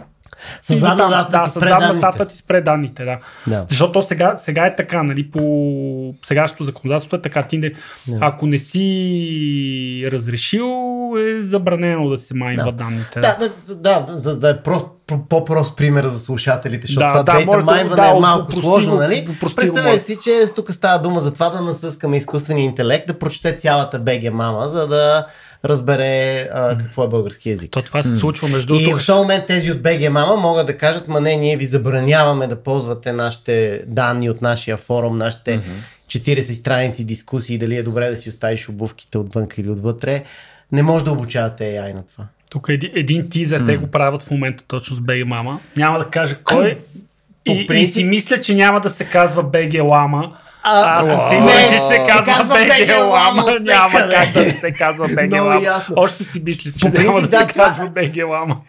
С 0.62 0.76
задна 0.76 1.10
дата 1.10 1.32
да, 1.32 1.44
ти 1.44 1.50
с 1.50 1.54
спре 1.54 1.70
задна 1.70 2.00
дата 2.00 2.26
ти 2.26 2.38
спре 2.38 2.62
данните, 2.62 3.06
да. 3.06 3.18
Да. 3.48 3.66
Защото 3.70 4.02
сега, 4.02 4.36
сега 4.38 4.66
е 4.66 4.76
така, 4.76 5.04
нали, 5.04 5.32
по 5.32 6.14
сегашното 6.26 6.64
законодателство 6.64 7.18
е 7.18 7.22
така. 7.22 7.44
Ти 7.44 7.58
не, 7.58 7.72
ако 8.20 8.48
не 8.48 8.60
си 8.60 10.06
разрешил, 10.12 10.70
е 11.20 11.42
забранено 11.42 12.10
да 12.10 12.18
се 12.18 12.34
майнва 12.34 12.64
Да. 12.64 12.72
данните. 12.72 13.20
Да, 13.20 13.38
да, 13.68 13.76
да, 13.76 14.18
за 14.18 14.40
да 14.40 14.50
е 14.50 14.58
про, 14.58 14.90
про, 15.08 15.20
по-прост 15.30 15.78
пример 15.78 16.06
за 16.06 16.20
слушателите, 16.20 16.88
защото 16.88 17.06
Да, 17.06 17.10
това 17.10 17.24
да, 17.24 17.38
дейта 17.38 17.58
да- 17.58 17.64
майнване 17.64 18.02
да, 18.02 18.08
е 18.08 18.20
малко 18.20 18.44
опрости 18.44 18.62
сложно, 18.62 18.96
нали? 18.96 19.28
опрости 19.30 19.46
го, 19.46 19.56
Представете 19.56 20.06
си, 20.06 20.18
че 20.24 20.32
тук 20.56 20.72
става 20.72 21.00
дума 21.00 21.20
за 21.20 21.34
това 21.34 21.50
да 21.50 21.62
насъскаме 21.62 22.18
изкуствения 22.18 22.66
интелект, 22.66 23.08
да 23.08 23.20
прочете 23.20 23.58
цялата 23.58 24.00
БГ 24.00 24.34
мама, 24.34 24.68
за 24.68 24.88
да 24.88 25.26
разбере 25.66 26.40
а, 26.44 26.78
какво 26.78 27.04
е 27.04 27.08
български 27.08 27.50
язик. 27.50 27.72
То 27.72 27.82
това 27.82 28.04
се 28.04 28.14
случва 28.14 28.48
между 28.48 28.76
И 28.76 28.80
другото. 28.80 29.04
в 29.04 29.06
този 29.06 29.20
момент 29.20 29.46
тези 29.46 29.72
от 29.72 29.82
БГ 29.82 30.10
Мама 30.12 30.36
могат 30.36 30.68
да 30.68 30.78
кажат, 30.78 31.08
ма 31.08 31.22
не, 31.22 31.36
ние 31.36 31.58
ви 31.58 31.66
забраняваме 31.66 32.48
да 32.48 32.56
ползвате 32.56 33.12
нашите 33.12 33.84
данни 33.88 34.30
от 34.30 34.42
нашия 34.42 34.78
форум, 34.78 35.18
нашите 35.18 35.62
40 36.08 36.42
страници 36.52 37.06
дискусии, 37.06 37.58
дали 37.58 37.78
е 37.78 37.84
добре 37.84 38.10
да 38.10 38.18
си 38.18 38.30
оставиш 38.30 38.70
обувките 38.70 39.18
отвън 39.18 39.48
или 39.58 39.70
отвътре. 39.70 40.24
Не 40.72 40.84
може 40.84 41.06
да 41.06 41.12
обучавате 41.12 41.64
AI 41.64 41.94
на 41.94 42.04
това. 42.06 42.26
Тук 42.50 42.70
е 42.70 42.74
един, 42.74 42.92
един 42.96 43.30
тизър, 43.30 43.66
те 43.66 43.78
го 43.78 43.88
правят 43.88 44.24
в 44.24 44.32
момента 44.32 44.64
точно 44.68 44.96
с 44.96 45.00
BG 45.00 45.26
Mama. 45.26 45.58
Няма 45.78 46.00
да 46.00 46.06
кажа 46.06 46.36
кой. 46.44 46.78
И, 47.46 47.52
и 47.54 47.68
принцип- 47.68 47.94
си 47.94 48.04
мисля, 48.04 48.38
че 48.38 48.56
няма 48.56 48.80
да 48.80 48.90
се 48.90 49.06
казва 49.06 49.44
BG 49.44 49.72
Lama. 49.74 50.32
А, 50.66 51.00
Аз 51.00 51.06
съм 51.06 51.20
сигурен, 51.30 51.46
Не, 51.46 51.68
че 51.68 51.78
ще 51.78 52.06
казва 52.08 52.34
от 52.42 53.62
Няма 53.62 54.10
как 54.12 54.34
да 54.34 54.52
се 54.52 54.72
казва 54.72 55.08
ясно. 55.64 55.96
Още 55.98 56.24
си 56.24 56.42
мисля, 56.46 56.72
че 56.80 56.92
По 56.92 57.00
няма 57.00 57.22
да, 57.22 57.28
да, 57.28 57.38
се 57.38 57.48
това- 57.48 57.66
казва. 57.66 57.92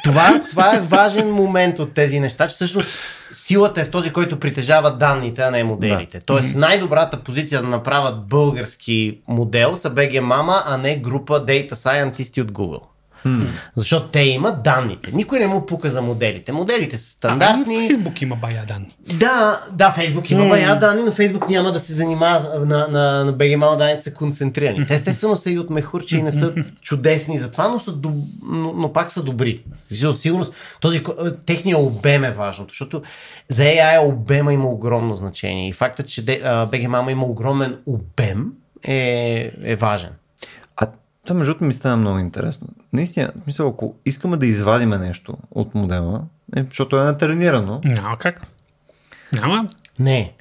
Това, 0.05 0.41
това 0.51 0.75
е 0.75 0.81
важен 0.81 1.31
момент 1.31 1.79
от 1.79 1.95
тези 1.95 2.21
неща, 2.21 2.49
че 2.49 2.55
всъщност 2.55 2.89
силата 3.33 3.81
е 3.81 3.85
в 3.85 3.91
този, 3.91 4.13
който 4.13 4.41
притежава 4.41 4.97
данните, 4.97 5.43
а 5.43 5.51
не 5.51 5.65
моделите. 5.65 6.19
Да. 6.19 6.25
Тоест 6.25 6.55
най-добрата 6.55 7.17
позиция 7.23 7.63
да 7.63 7.69
направят 7.69 8.27
български 8.29 9.19
модел 9.29 9.77
са 9.77 9.91
BG 9.91 10.21
Mama, 10.21 10.63
а 10.67 10.77
не 10.77 10.97
група 10.97 11.47
Data 11.47 11.73
Scientist 11.73 12.43
от 12.43 12.53
Google. 12.53 12.81
Hmm. 13.25 13.47
Защото 13.77 14.09
те 14.09 14.21
имат 14.21 14.63
данните. 14.63 15.11
Никой 15.13 15.39
не 15.39 15.47
му 15.47 15.67
пука 15.67 15.91
за 15.91 16.03
моделите. 16.03 16.53
Моделите 16.53 16.99
са 16.99 17.05
А, 17.09 17.11
стандартни. 17.11 17.85
и 17.85 17.89
Фейсбук 17.89 18.23
има 18.23 18.37
бая 18.37 18.65
данни. 18.67 18.97
Да, 19.15 19.61
да, 19.73 19.91
Фейсбук 19.91 20.31
има 20.31 20.45
М. 20.45 20.49
бая 20.49 20.79
данни, 20.79 21.03
но 21.03 21.13
Фейсбук 21.13 21.49
няма 21.49 21.73
да 21.73 21.81
се 21.81 21.93
занимава 21.93 22.67
на, 22.67 22.89
на, 22.89 23.25
на 23.25 23.35
BGMAL 23.35 23.79
данните 23.79 24.03
са 24.03 24.15
концентрирани. 24.15 24.87
Те 24.87 24.95
естествено 24.95 25.37
са 25.37 25.51
и 25.51 25.59
от 25.59 25.71
мехурче 25.71 26.17
и 26.17 26.23
не 26.23 26.33
са 26.33 26.55
чудесни 26.83 27.39
за 27.39 27.51
това, 27.51 27.69
но, 27.69 27.79
са 27.81 27.93
доб... 27.93 28.15
но, 28.43 28.73
но 28.73 28.93
пак 28.93 29.13
са 29.13 29.23
добри. 29.23 29.63
Със 29.93 30.21
сигурност 30.21 30.55
този, 30.81 31.05
техният 31.47 31.81
обем 31.81 32.25
е 32.25 32.31
важното, 32.31 32.73
защото 32.73 33.03
за 33.49 33.63
AI 33.63 34.09
обема 34.09 34.53
има 34.53 34.69
огромно 34.69 35.17
значение 35.17 35.69
и 35.69 35.73
фактът, 35.73 36.09
че 36.09 36.21
а, 36.45 36.67
BGMAL 36.67 37.11
има 37.13 37.27
огромен 37.27 37.77
обем 37.87 38.53
е, 38.83 39.51
е 39.63 39.77
важен. 39.77 40.11
Това 41.25 41.39
между 41.39 41.51
другото 41.51 41.65
ми 41.65 41.75
стана 41.75 41.97
много 41.97 42.19
интересно. 42.19 42.69
Наистина, 42.93 43.33
в 43.41 43.43
смисъл, 43.43 43.69
ако 43.69 43.95
искаме 44.05 44.37
да 44.37 44.47
извадиме 44.47 44.99
нещо 44.99 45.37
от 45.51 45.75
модела, 45.75 46.21
е, 46.57 46.65
защото 46.69 46.97
е 46.97 47.05
натренирано, 47.05 47.81
Няма 47.85 48.19
как. 48.19 48.43
Няма. 49.33 49.67
Не. 49.99 50.33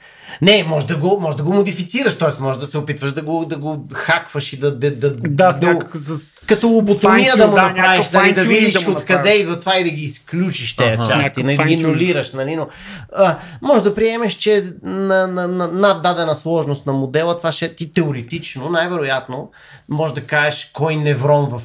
Не, 0.42 0.64
може 0.64 0.88
да 0.88 0.98
го, 0.98 1.20
може 1.22 1.38
да 1.38 1.44
го 1.44 1.54
модифицираш, 1.54 2.18
т.е. 2.18 2.42
може 2.42 2.60
да 2.60 2.68
се 2.68 2.78
опитваш 2.78 3.12
да 3.12 3.22
го, 3.22 3.46
да 3.46 3.58
го 3.58 3.88
хакваш 3.94 4.54
и 4.54 4.60
да, 4.60 4.78
да, 4.78 4.96
да, 4.96 5.14
Да, 5.14 5.52
с 5.52 5.60
да 5.60 5.68
някак, 5.68 5.96
с... 5.96 6.33
като 6.48 6.68
лоботомия 6.68 7.38
да 7.38 7.48
му 7.48 7.56
да, 7.56 7.62
направиш, 7.62 8.10
нали, 8.10 8.34
да 8.34 8.42
fine-tuning 8.42 8.48
видиш 8.48 8.84
да 8.84 8.92
откъде 8.92 9.36
идва 9.36 9.60
това 9.60 9.78
и 9.78 9.84
да 9.84 9.90
ги 9.90 10.04
изключиш 10.04 10.76
тези 10.76 10.94
Аха. 10.94 11.10
части, 11.10 11.44
нали, 11.44 11.58
да 11.58 11.64
ги 11.66 11.78
нулираш, 11.78 12.32
нали, 12.34 12.56
но 12.56 12.68
а, 13.16 13.38
може 13.62 13.84
да 13.84 13.96
приемеш, 13.96 14.34
че 14.34 14.64
на, 14.84 15.28
на, 15.28 15.48
на, 15.48 15.68
над 15.68 16.04
дадена 16.04 16.36
сложност 16.36 16.86
на 16.86 16.94
модела, 16.94 17.38
това 17.38 17.52
ще 17.52 17.76
ти 17.76 17.94
теоретично, 17.94 18.70
най-вероятно, 18.70 19.52
може 19.90 20.14
да 20.14 20.22
кажеш 20.22 20.70
кой 20.74 20.96
неврон 20.96 21.50
в 21.50 21.62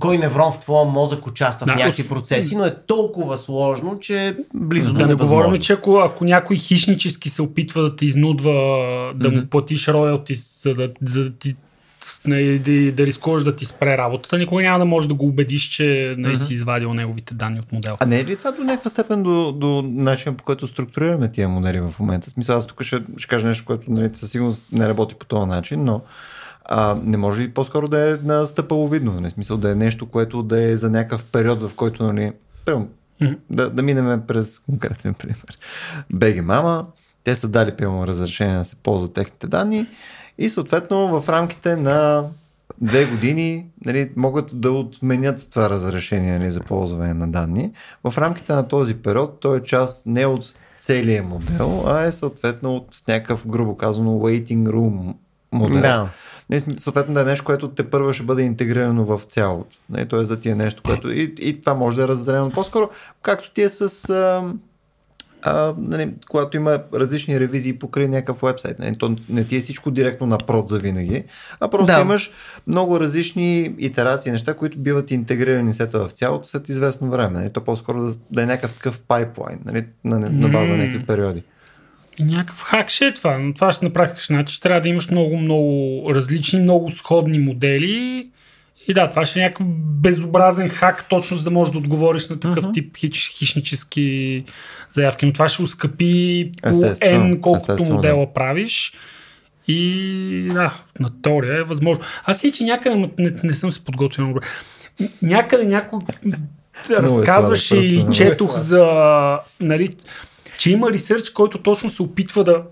кой 0.00 0.18
неврон 0.18 0.52
в 0.52 0.58
твоя 0.58 0.84
мозък 0.84 1.26
участва 1.26 1.66
Да, 1.66 1.72
в 1.72 1.76
някакви 1.76 2.08
процеси, 2.08 2.56
но 2.56 2.64
е 2.64 2.74
толкова 2.86 3.38
сложно, 3.38 3.98
че 3.98 4.26
е 4.26 4.34
близо 4.54 4.92
Да 4.92 4.98
до 4.98 5.04
не 5.04 5.08
невъзможно. 5.08 5.44
говорим, 5.44 5.62
че 5.62 5.72
ако, 5.72 5.98
ако 5.98 6.24
някой 6.24 6.56
хищнически 6.56 7.30
се 7.30 7.42
опитва 7.42 7.82
да 7.82 7.96
те 7.96 8.04
изнудва 8.04 8.52
да 9.14 9.30
му 9.30 9.46
платиш 9.46 9.88
роялти, 9.88 10.34
за 10.62 10.74
да, 10.74 10.90
за 11.02 11.24
да 11.24 11.30
ти 11.30 11.54
не, 12.26 12.58
да, 12.58 12.92
да 12.92 13.06
рискуваш 13.06 13.44
да 13.44 13.56
ти 13.56 13.64
спре 13.64 13.98
работата, 13.98 14.38
никой 14.38 14.62
няма 14.62 14.78
да 14.78 14.84
може 14.84 15.08
да 15.08 15.14
го 15.14 15.26
убедиш, 15.26 15.62
че 15.62 16.14
не 16.18 16.36
си 16.36 16.54
извадил 16.54 16.94
неговите 16.94 17.34
данни 17.34 17.60
от 17.60 17.72
модела. 17.72 17.96
А 18.00 18.06
не 18.06 18.20
е 18.20 18.24
ли 18.24 18.36
това 18.36 18.52
до 18.52 18.64
някаква 18.64 18.90
степен 18.90 19.22
до, 19.22 19.52
до 19.52 19.82
начина 19.86 20.36
по 20.36 20.44
който 20.44 20.66
структурираме 20.66 21.32
тия 21.32 21.48
модели 21.48 21.80
в 21.80 21.94
момента? 22.00 22.30
Смисъл, 22.30 22.56
аз 22.56 22.66
тук 22.66 22.82
ще, 22.82 23.02
ще 23.16 23.28
кажа 23.28 23.48
нещо, 23.48 23.64
което 23.64 23.90
нали, 23.90 24.10
със 24.14 24.30
сигурност 24.30 24.66
не 24.72 24.88
работи 24.88 25.14
по 25.14 25.26
този 25.26 25.46
начин, 25.46 25.84
но 25.84 26.00
а, 26.64 26.96
не 27.04 27.16
може 27.16 27.42
ли 27.42 27.50
по-скоро 27.50 27.88
да 27.88 28.10
е 28.10 28.16
на 28.22 28.46
стъпаловидно? 28.46 29.20
Не, 29.20 29.28
в 29.28 29.32
смисъл 29.32 29.56
да 29.56 29.70
е 29.70 29.74
нещо, 29.74 30.06
което 30.06 30.42
да 30.42 30.62
е 30.62 30.76
за 30.76 30.90
някакъв 30.90 31.24
период, 31.24 31.60
в 31.60 31.74
който 31.74 32.06
нали, 32.06 32.32
примерно, 32.64 32.88
да, 33.50 33.70
да 33.70 33.82
минем 33.82 34.22
през 34.28 34.58
конкретен 34.58 35.14
пример. 35.14 35.56
Беги 36.12 36.40
мама, 36.40 36.86
те 37.24 37.36
са 37.36 37.48
дали 37.48 37.72
пълно 37.76 38.06
разрешение 38.06 38.58
да 38.58 38.64
се 38.64 38.76
ползват 38.76 39.14
техните 39.14 39.46
данни 39.46 39.86
и 40.38 40.48
съответно 40.48 41.20
в 41.20 41.28
рамките 41.28 41.76
на 41.76 42.24
две 42.80 43.04
години 43.04 43.66
нали, 43.84 44.10
могат 44.16 44.60
да 44.60 44.72
отменят 44.72 45.48
това 45.50 45.70
разрешение 45.70 46.38
нали, 46.38 46.50
за 46.50 46.60
ползване 46.60 47.14
на 47.14 47.28
данни. 47.28 47.72
В 48.04 48.18
рамките 48.18 48.52
на 48.52 48.68
този 48.68 48.94
период 48.94 49.40
той 49.40 49.58
е 49.58 49.62
част 49.62 50.06
не 50.06 50.26
от 50.26 50.44
целия 50.78 51.22
модел, 51.22 51.84
а 51.86 52.02
е 52.02 52.12
съответно 52.12 52.76
от 52.76 53.02
някакъв, 53.08 53.46
грубо 53.46 53.76
казано, 53.76 54.10
waiting 54.10 54.68
room 54.68 55.14
модел. 55.52 55.80
Да. 55.80 56.08
Не, 56.50 56.60
см- 56.60 56.78
съответно 56.78 57.14
да 57.14 57.20
е 57.20 57.24
нещо, 57.24 57.44
което 57.44 57.68
те 57.68 57.90
първо 57.90 58.12
ще 58.12 58.22
бъде 58.22 58.42
интегрирано 58.42 59.04
в 59.04 59.20
цялото. 59.24 59.76
Не, 59.90 60.06
тоест 60.06 60.28
да 60.28 60.40
ти 60.40 60.48
е 60.48 60.54
нещо, 60.54 60.82
което 60.82 61.12
и, 61.12 61.34
и 61.38 61.60
това 61.60 61.74
може 61.74 61.96
да 61.96 62.04
е 62.04 62.08
разделено 62.08 62.50
по-скоро, 62.50 62.90
както 63.22 63.52
ти 63.52 63.62
е 63.62 63.68
с... 63.68 64.10
А, 64.10 64.44
а, 65.42 65.74
нали, 65.78 66.10
когато 66.30 66.56
има 66.56 66.78
различни 66.94 67.40
ревизии 67.40 67.78
покрай 67.78 68.08
някакъв 68.08 68.40
вебсайт. 68.42 68.78
Нали, 68.78 68.94
то 68.98 69.16
не 69.28 69.44
ти 69.44 69.56
е 69.56 69.60
всичко 69.60 69.90
директно 69.90 70.26
на 70.26 70.38
прод 70.38 70.68
за 70.68 70.78
винаги, 70.78 71.24
а 71.60 71.68
просто 71.68 71.86
Да. 71.86 72.00
имаш 72.00 72.30
много 72.66 73.00
различни 73.00 73.74
итерации, 73.78 74.32
неща, 74.32 74.54
които 74.54 74.78
биват 74.78 75.10
интегрирани 75.10 75.72
след 75.72 75.90
това 75.90 76.08
в 76.08 76.12
цялото 76.12 76.48
след 76.48 76.68
известно 76.68 77.10
време. 77.10 77.38
Нали, 77.38 77.50
то 77.50 77.64
по-скоро 77.64 78.02
да, 78.02 78.14
да 78.30 78.42
е 78.42 78.46
някакъв 78.46 78.72
такъв 78.72 79.00
пайплайн 79.00 79.58
нали, 79.64 79.84
на, 80.04 80.18
на 80.18 80.48
база 80.48 80.72
М. 80.72 80.78
някакви 80.78 81.06
периоди. 81.06 81.42
И 82.18 82.24
някакъв 82.24 82.62
хак 82.62 82.88
ще 82.88 83.06
е 83.06 83.14
това. 83.14 83.38
Но 83.38 83.54
това 83.54 83.72
ще 83.72 83.84
на 83.84 83.92
практика 83.92 84.20
ще 84.20 84.34
значи, 84.34 84.54
че 84.54 84.60
трябва 84.60 84.80
да 84.80 84.88
имаш 84.88 85.10
много, 85.10 85.36
много 85.36 86.02
различни, 86.14 86.60
много 86.60 86.90
сходни 86.90 87.38
модели. 87.38 88.28
И 88.88 88.94
да, 88.94 89.10
това 89.10 89.24
ще 89.24 89.40
е 89.40 89.42
някакъв 89.42 89.66
безобразен 89.78 90.68
хак, 90.68 91.08
точно 91.08 91.36
за 91.36 91.44
да 91.44 91.50
можеш 91.50 91.72
да 91.72 91.78
отговориш 91.78 92.28
на 92.28 92.40
такъв 92.40 92.64
Мгм. 92.64 92.72
тип 92.72 92.96
хич, 92.96 93.30
хищнически 93.32 94.44
заявки. 94.94 95.26
Но 95.26 95.32
това 95.32 95.48
ще 95.48 95.62
ускъпи 95.62 96.50
по 96.62 96.68
N 96.68 97.40
колкото 97.40 97.84
модела 97.84 98.32
правиш. 98.34 98.92
И 99.68 100.48
да, 100.52 100.74
на 101.00 101.22
теория 101.22 101.58
е 101.58 101.62
възможно. 101.62 102.04
Аз 102.24 102.44
и 102.44 102.52
че 102.52 102.64
някъде 102.64 103.10
не, 103.18 103.32
не 103.44 103.54
съм 103.54 103.72
се 103.72 103.84
подготвил 103.84 104.24
много. 104.24 104.40
Някъде 105.22 105.64
някой 105.64 105.98
разказваше 106.90 107.66
сладък, 107.66 107.84
и 107.84 107.98
е 107.98 108.12
четох 108.12 108.50
сладък. 108.50 108.64
за 108.64 109.38
нали, 109.60 109.96
че 110.58 110.72
има 110.72 110.92
ресърч, 110.92 111.30
който 111.30 111.58
точно 111.58 111.90
се 111.90 112.02
опитва 112.02 112.44
да, 112.44 112.62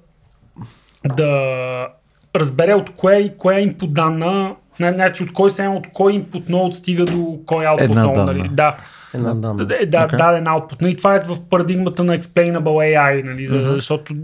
да 1.17 1.89
разбере 2.37 2.75
от 2.75 2.91
кое, 2.91 3.35
коя 3.39 3.61
инпут 3.61 3.95
данна, 3.95 4.33
не, 4.43 4.55
значи 4.81 5.23
от 5.23 5.33
кой 5.33 5.51
сем, 5.51 5.77
от 5.77 5.87
кой 5.93 6.13
input 6.13 6.51
node 6.51 6.73
стига 6.73 7.05
до 7.05 7.39
кой 7.47 7.65
output 7.65 7.83
Една 7.85 8.07
node. 8.07 8.15
данна. 8.15 8.33
Нали? 8.33 8.49
Да, 8.53 8.77
Една 9.15 9.35
данна. 9.35 9.65
да, 9.65 9.79
да, 9.87 10.05
Окей. 10.05 10.19
даден 10.19 10.45
output. 10.45 10.83
Нали? 10.83 10.97
Това 10.97 11.15
е 11.15 11.21
в 11.21 11.37
парадигмата 11.51 12.05
на 12.05 12.19
explainable 12.19 12.99
AI, 12.99 13.23
нали? 13.25 13.49
mm-hmm. 13.49 13.75
защото 13.75 14.15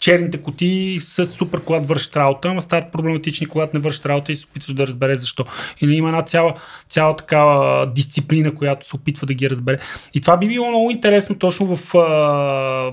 черните 0.00 0.42
кутии 0.42 1.00
са 1.00 1.26
супер, 1.26 1.60
когато 1.60 1.86
вършат 1.86 2.16
работа, 2.16 2.48
ама 2.48 2.62
стават 2.62 2.92
проблематични, 2.92 3.46
когато 3.46 3.76
не 3.76 3.82
вършат 3.82 4.06
работа 4.06 4.32
и 4.32 4.36
се 4.36 4.46
опитваш 4.50 4.74
да 4.74 4.86
разбереш 4.86 5.18
защо. 5.18 5.44
И 5.80 5.86
нали, 5.86 5.96
има 5.96 6.08
една 6.08 6.22
цяла, 6.22 6.54
цяла 6.88 7.16
такава 7.16 7.86
дисциплина, 7.92 8.54
която 8.54 8.88
се 8.88 8.96
опитва 8.96 9.26
да 9.26 9.34
ги 9.34 9.50
разбере. 9.50 9.78
И 10.14 10.20
това 10.20 10.36
би 10.36 10.48
било 10.48 10.68
много 10.68 10.90
интересно 10.90 11.38
точно 11.38 11.76
в, 11.76 11.94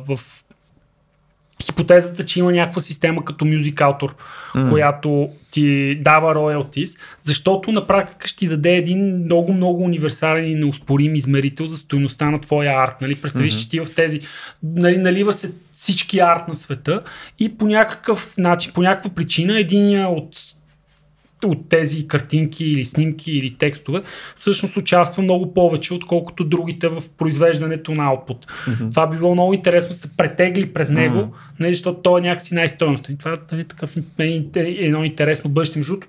в 0.08 0.20
хипотезата, 1.62 2.26
че 2.26 2.40
има 2.40 2.52
някаква 2.52 2.82
система 2.82 3.26
като 3.26 3.46
Music 3.46 3.74
Autor, 3.74 4.14
mm. 4.56 4.70
която 4.70 5.30
ти 5.52 5.96
дава 5.96 6.36
royalties, 6.36 6.98
защото 7.22 7.72
на 7.72 7.88
практика 7.88 8.28
ще 8.28 8.38
ти 8.38 8.48
даде 8.48 8.76
един 8.76 9.16
много, 9.18 9.54
много 9.54 9.84
универсален 9.84 10.48
и 10.52 10.56
неуспорим 10.56 11.16
измерител 11.16 11.68
за 11.68 11.78
стоеността 11.78 12.32
на 12.32 12.40
твоя 12.40 12.72
арт. 12.72 13.02
Нали? 13.02 13.16
Представиш, 13.16 13.54
mm-hmm. 13.54 13.62
че 13.62 13.70
ти 13.70 13.80
в 13.80 13.88
тези, 13.96 14.22
нали, 14.64 14.98
налива 14.98 15.34
се 15.34 15.52
всички 15.74 16.20
арт 16.20 16.48
на 16.48 16.56
света 16.56 17.02
и 17.40 17.58
по 17.58 17.66
някакъв 17.66 18.38
начин, 18.38 18.72
по 18.74 18.82
някаква 18.82 19.10
причина, 19.10 19.60
един 19.60 20.06
от 20.06 20.38
от 21.48 21.70
тези 21.70 22.08
картинки 22.08 22.66
или 22.66 22.86
снимки 22.86 23.32
или 23.32 23.56
текстове, 23.56 24.02
всъщност 24.38 24.78
участва 24.78 25.24
много 25.24 25.54
повече, 25.54 25.94
отколкото 25.94 26.44
другите 26.44 26.88
в 26.88 27.04
произвеждането 27.18 27.92
на 27.92 28.04
output. 28.04 28.46
Mm-hmm. 28.46 28.90
Това 28.90 29.08
би 29.08 29.18
било 29.18 29.34
много 29.34 29.54
интересно 29.54 29.90
да 29.90 29.96
се 29.96 30.10
претегли 30.18 30.74
през 30.74 30.90
него, 30.90 31.18
mm-hmm. 31.18 31.60
нали, 31.60 31.74
защото 31.74 32.02
той 32.02 32.20
е 32.20 32.24
някакси 32.24 32.54
най-стоеностен. 32.54 33.18
Това 33.18 33.34
е 33.52 33.64
такъв, 33.64 33.98
нали, 34.20 34.50
едно 34.56 35.04
интересно 35.04 35.50
бъдеще. 35.50 35.80
Между 35.80 35.94
другото, 35.94 36.08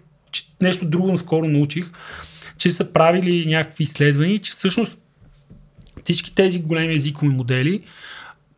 нещо 0.63 0.85
друго 0.85 1.13
наскоро 1.13 1.49
научих, 1.49 1.91
че 2.59 2.71
са 2.71 2.93
правили 2.93 3.47
някакви 3.47 3.83
изследвания, 3.83 4.39
че 4.39 4.53
всъщност 4.53 4.99
всички 6.05 6.35
тези 6.35 6.63
големи 6.63 6.95
езикови 6.95 7.29
модели, 7.29 7.81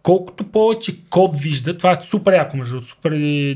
колкото 0.04 0.44
повече 0.44 0.96
код 1.10 1.36
виждат, 1.36 1.78
това 1.78 1.92
е 1.92 1.98
супер 2.04 2.32
яко, 2.32 2.56
между 2.56 2.82
супер 2.82 3.10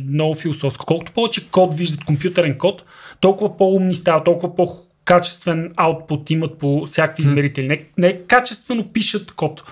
много 0.08 0.34
философско, 0.34 0.86
колкото 0.86 1.12
повече 1.12 1.50
код 1.50 1.74
виждат, 1.74 2.04
компютърен 2.04 2.58
код, 2.58 2.82
толкова 3.20 3.56
по-умни 3.56 3.94
стават, 3.94 4.24
толкова 4.24 4.54
по-качествен 4.54 5.72
аутпут 5.76 6.30
имат 6.30 6.58
по 6.58 6.86
всякакви 6.86 7.22
измерители. 7.22 7.68
Не, 7.68 7.84
не 7.98 8.18
качествено 8.18 8.88
пишат 8.92 9.32
код. 9.32 9.62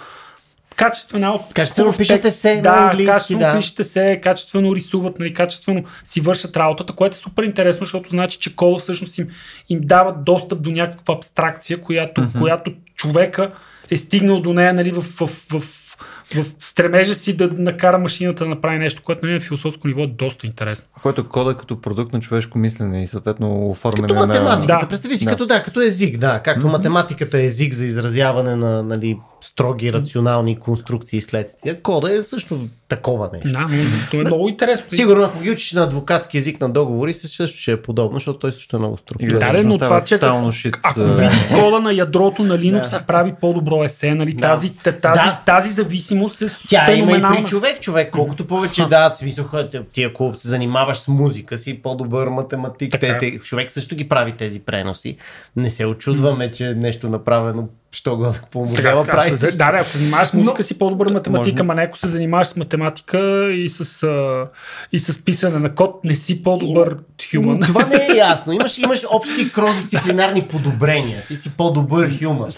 Качествен 0.76 1.24
аутпут. 1.24 1.54
Качествено 1.54 1.92
пишете 1.92 2.22
текст. 2.22 2.38
се 2.38 2.56
на 2.56 2.62
да, 2.62 2.70
английски, 2.70 3.12
качествено 3.12 3.40
да. 3.40 3.56
пишете 3.56 3.84
се, 3.84 4.20
качествено 4.22 4.76
рисуват, 4.76 5.18
нали, 5.18 5.34
качествено 5.34 5.84
си 6.04 6.20
вършат 6.20 6.56
работата, 6.56 6.92
което 6.92 7.14
е 7.14 7.18
супер 7.18 7.42
интересно, 7.42 7.86
защото 7.86 8.10
значи, 8.10 8.38
че 8.38 8.56
кода 8.56 8.78
всъщност 8.78 9.18
им, 9.18 9.28
им 9.68 9.80
дава 9.82 10.12
достъп 10.12 10.62
до 10.62 10.70
някаква 10.70 11.14
абстракция, 11.14 11.80
която, 11.80 12.20
mm-hmm. 12.20 12.38
която 12.38 12.72
човека 12.94 13.52
е 13.90 13.96
стигнал 13.96 14.40
до 14.40 14.52
нея 14.52 14.74
нали, 14.74 14.92
в, 14.92 15.02
в, 15.02 15.26
в, 15.26 15.60
в 15.60 15.86
в 16.34 16.44
стремежа 16.58 17.14
си 17.14 17.36
да 17.36 17.50
накара 17.52 17.98
машината 17.98 18.44
да 18.44 18.50
направи 18.50 18.78
нещо, 18.78 19.02
което 19.04 19.26
нали, 19.26 19.34
на 19.34 19.40
философско 19.40 19.88
ниво 19.88 20.02
е 20.02 20.06
доста 20.06 20.46
интересно. 20.46 20.86
Което 21.02 21.28
кода 21.28 21.54
като 21.54 21.80
продукт 21.80 22.12
на 22.12 22.20
човешко 22.20 22.58
мислене 22.58 23.02
и 23.02 23.06
съответно 23.06 23.70
оформяне 23.70 24.08
Като 24.08 24.26
математиката, 24.26 24.66
Да. 24.66 24.80
да. 24.80 24.88
представи 24.88 25.16
си, 25.16 25.24
Да. 25.24 25.30
като, 25.30 25.46
да, 25.46 25.62
като 25.62 25.80
език, 25.80 26.18
да, 26.18 26.40
както 26.44 26.66
mm-hmm. 26.66 26.70
математиката 26.70 27.38
е 27.38 27.46
език 27.46 27.74
за 27.74 27.84
изразяване 27.84 28.56
на 28.56 28.82
нали, 28.82 29.18
строги, 29.41 29.93
рационални 29.93 30.59
конструкции 30.59 31.16
и 31.16 31.20
следствия. 31.20 31.82
Кода 31.82 32.12
е 32.12 32.22
също 32.22 32.68
такова 32.89 33.30
нещо. 33.32 33.49
Да, 33.49 33.66
но 34.14 34.20
е 34.20 34.24
много 34.24 34.49
интересно. 34.49 34.87
Сигурно, 34.89 35.22
ако 35.22 35.41
ги 35.41 35.51
учиш 35.51 35.72
на 35.72 35.82
адвокатски 35.82 36.39
език 36.39 36.61
на 36.61 36.68
договори, 36.68 37.12
също 37.12 37.59
ще 37.59 37.72
е 37.72 37.82
подобно, 37.82 38.16
защото 38.16 38.39
той 38.39 38.53
също 38.53 38.76
е 38.76 38.78
много 38.78 38.99
структурен. 38.99 39.39
Да, 39.39 39.62
но 39.64 39.78
това, 39.78 40.01
че 40.01 40.18
шит. 40.53 40.76
Ако 40.82 41.01
види 41.01 41.34
кода 41.55 41.80
на 41.80 41.93
ядрото 41.93 42.45
на 42.45 42.59
Linux 42.59 42.84
се 42.84 43.01
прави 43.07 43.34
по-добро 43.41 43.84
есе, 43.84 44.14
нали? 44.14 44.37
Тази, 44.37 44.70
тази, 44.76 45.01
Да. 45.03 45.43
тази 45.47 45.72
зависимост 45.72 46.43
е 46.43 46.47
Тя 46.68 46.93
има 46.93 46.93
и 46.93 46.97
феноменална. 46.97 47.37
при 47.37 47.45
човек. 47.45 47.80
Човек, 47.80 48.11
колкото 48.12 48.47
повече 48.47 48.87
дават 48.87 49.16
смисъл, 49.16 49.45
ти 49.93 50.03
ако 50.03 50.32
се 50.37 50.49
занимаваш 50.49 50.99
с 50.99 51.09
музика 51.09 51.57
си, 51.57 51.82
по-добър 51.82 52.28
математик. 52.28 52.97
Те, 53.01 53.18
те, 53.18 53.39
човек 53.39 53.72
също 53.72 53.97
ги 53.97 54.09
прави 54.09 54.32
тези 54.32 54.61
преноси. 54.61 55.16
Не 55.57 55.70
се 55.70 55.87
очудваме, 55.87 56.53
че 56.53 56.74
нещо 56.74 57.09
направено, 57.09 57.68
що 57.93 58.16
го 58.16 58.32
по 58.53 58.61
модела 58.61 59.05
Така, 59.05 59.12
прави. 59.12 59.28
ако 59.28 59.37
се, 59.37 59.41
също. 59.41 59.59
да, 59.59 59.72
да, 59.72 59.78
ако 59.78 59.89
се 59.89 59.99
занимаваш 59.99 60.28
с 60.28 60.34
музика 60.34 60.55
Но- 60.59 60.62
си 60.62 60.78
по-добър 60.78 61.07
математика, 61.07 61.53
Може- 61.53 61.61
ама 61.61 61.74
не 61.74 61.82
ако 61.82 61.99
се 61.99 62.09
занимаваш 62.09 62.47
с 62.47 62.57
математика 62.57 63.18
и 63.51 63.68
с, 63.68 64.03
а, 64.03 64.47
и 64.93 64.99
с 64.99 65.24
писане 65.24 65.59
на 65.59 65.74
код, 65.74 66.01
не 66.05 66.14
си 66.14 66.43
по-добър 66.43 66.97
хюман. 67.30 67.61
Това 67.61 67.84
не 67.84 67.97
е 67.97 68.16
ясно. 68.16 68.53
Имаш, 68.53 68.78
имаш 68.78 69.03
общи 69.11 69.53
кросдисциплинарни 69.53 70.43
подобрения. 70.43 71.22
Ти 71.28 71.37
си 71.37 71.51
по-добър 71.51 72.11
хюман. 72.18 72.51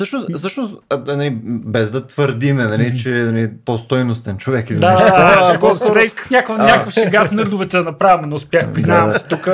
А, 0.91 0.97
да, 0.97 1.17
нали, 1.17 1.39
без 1.45 1.91
да 1.91 2.07
твърдиме, 2.07 2.65
нали, 2.65 2.99
че 2.99 3.09
нали, 3.09 3.51
по-стойностен 3.65 4.37
човек 4.37 4.71
или 4.71 4.79
Да, 4.79 4.91
нещо. 4.91 5.07
да, 5.07 5.13
А, 5.39 5.53
да, 5.53 5.59
по-скоро- 5.59 5.95
да, 5.95 6.01
исках 6.01 6.31
някакъв, 6.31 6.59
някакъв 6.59 6.95
шега 6.95 7.25
с 7.25 7.31
нърдовете 7.31 7.77
да 7.77 7.83
направя, 7.83 8.27
но 8.27 8.37
успях, 8.37 8.73
признавам 8.73 9.11
да. 9.13 9.19
се, 9.19 9.25
тук 9.25 9.45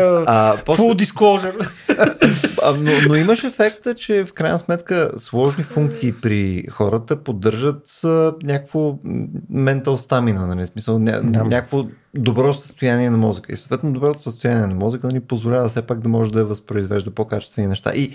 full 0.66 1.04
disclosure. 1.04 1.68
Но, 2.76 2.92
но 3.08 3.14
имаш 3.14 3.44
ефекта, 3.44 3.94
че 3.94 4.24
в 4.24 4.32
крайна 4.32 4.58
сметка 4.58 5.10
сложни 5.16 5.64
функции 5.74 6.12
при 6.22 6.66
хората 6.70 7.16
поддържат 7.16 8.00
някакво 8.42 8.98
м, 9.04 9.26
mental 9.52 9.96
stamina, 9.96 10.46
нали, 10.46 10.66
смисъл, 10.66 10.98
ня, 10.98 11.20
Да. 11.24 11.44
някакво 11.44 11.84
добро 12.14 12.54
състояние 12.54 13.10
на 13.10 13.16
мозъка. 13.16 13.52
И 13.52 13.56
съответно 13.56 13.92
доброто 13.92 14.22
състояние 14.22 14.66
на 14.66 14.74
мозъка 14.74 15.08
ни 15.08 15.20
позволява 15.20 15.68
все 15.68 15.82
пак 15.82 16.00
да 16.00 16.08
може 16.08 16.32
да 16.32 16.44
възпроизвежда 16.44 17.10
по-качествени 17.10 17.68
неща. 17.68 17.92
И 17.94 18.10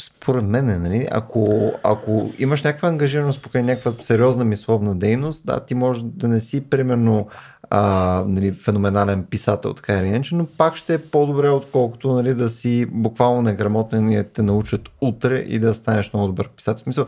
според 0.00 0.44
мен, 0.44 0.82
нали, 0.82 1.08
ако, 1.10 1.72
ако 1.82 2.32
имаш 2.38 2.62
някаква 2.62 2.88
ангажираност 2.88 3.42
покрай 3.42 3.62
някаква 3.62 3.92
сериозна 4.02 4.44
мисловна 4.44 4.96
дейност, 4.96 5.46
да, 5.46 5.60
ти 5.60 5.74
може 5.74 6.04
да 6.04 6.28
не 6.28 6.40
си 6.40 6.60
примерно 6.60 7.28
а, 7.76 8.24
нали, 8.28 8.52
феноменален 8.52 9.24
писател, 9.24 9.74
така 9.74 9.98
или 9.98 10.06
иначе, 10.06 10.34
но 10.34 10.46
пак 10.46 10.76
ще 10.76 10.94
е 10.94 10.98
по-добре, 10.98 11.48
отколкото 11.48 12.12
нали, 12.12 12.34
да 12.34 12.48
си 12.48 12.86
буквално 12.86 13.42
неграмотен 13.42 14.12
и 14.12 14.24
те 14.24 14.42
научат 14.42 14.80
утре 15.00 15.38
и 15.38 15.58
да 15.58 15.74
станеш 15.74 16.12
много 16.12 16.26
добър 16.26 16.48
писател. 16.48 16.80
В 16.80 16.84
смисъл, 16.84 17.06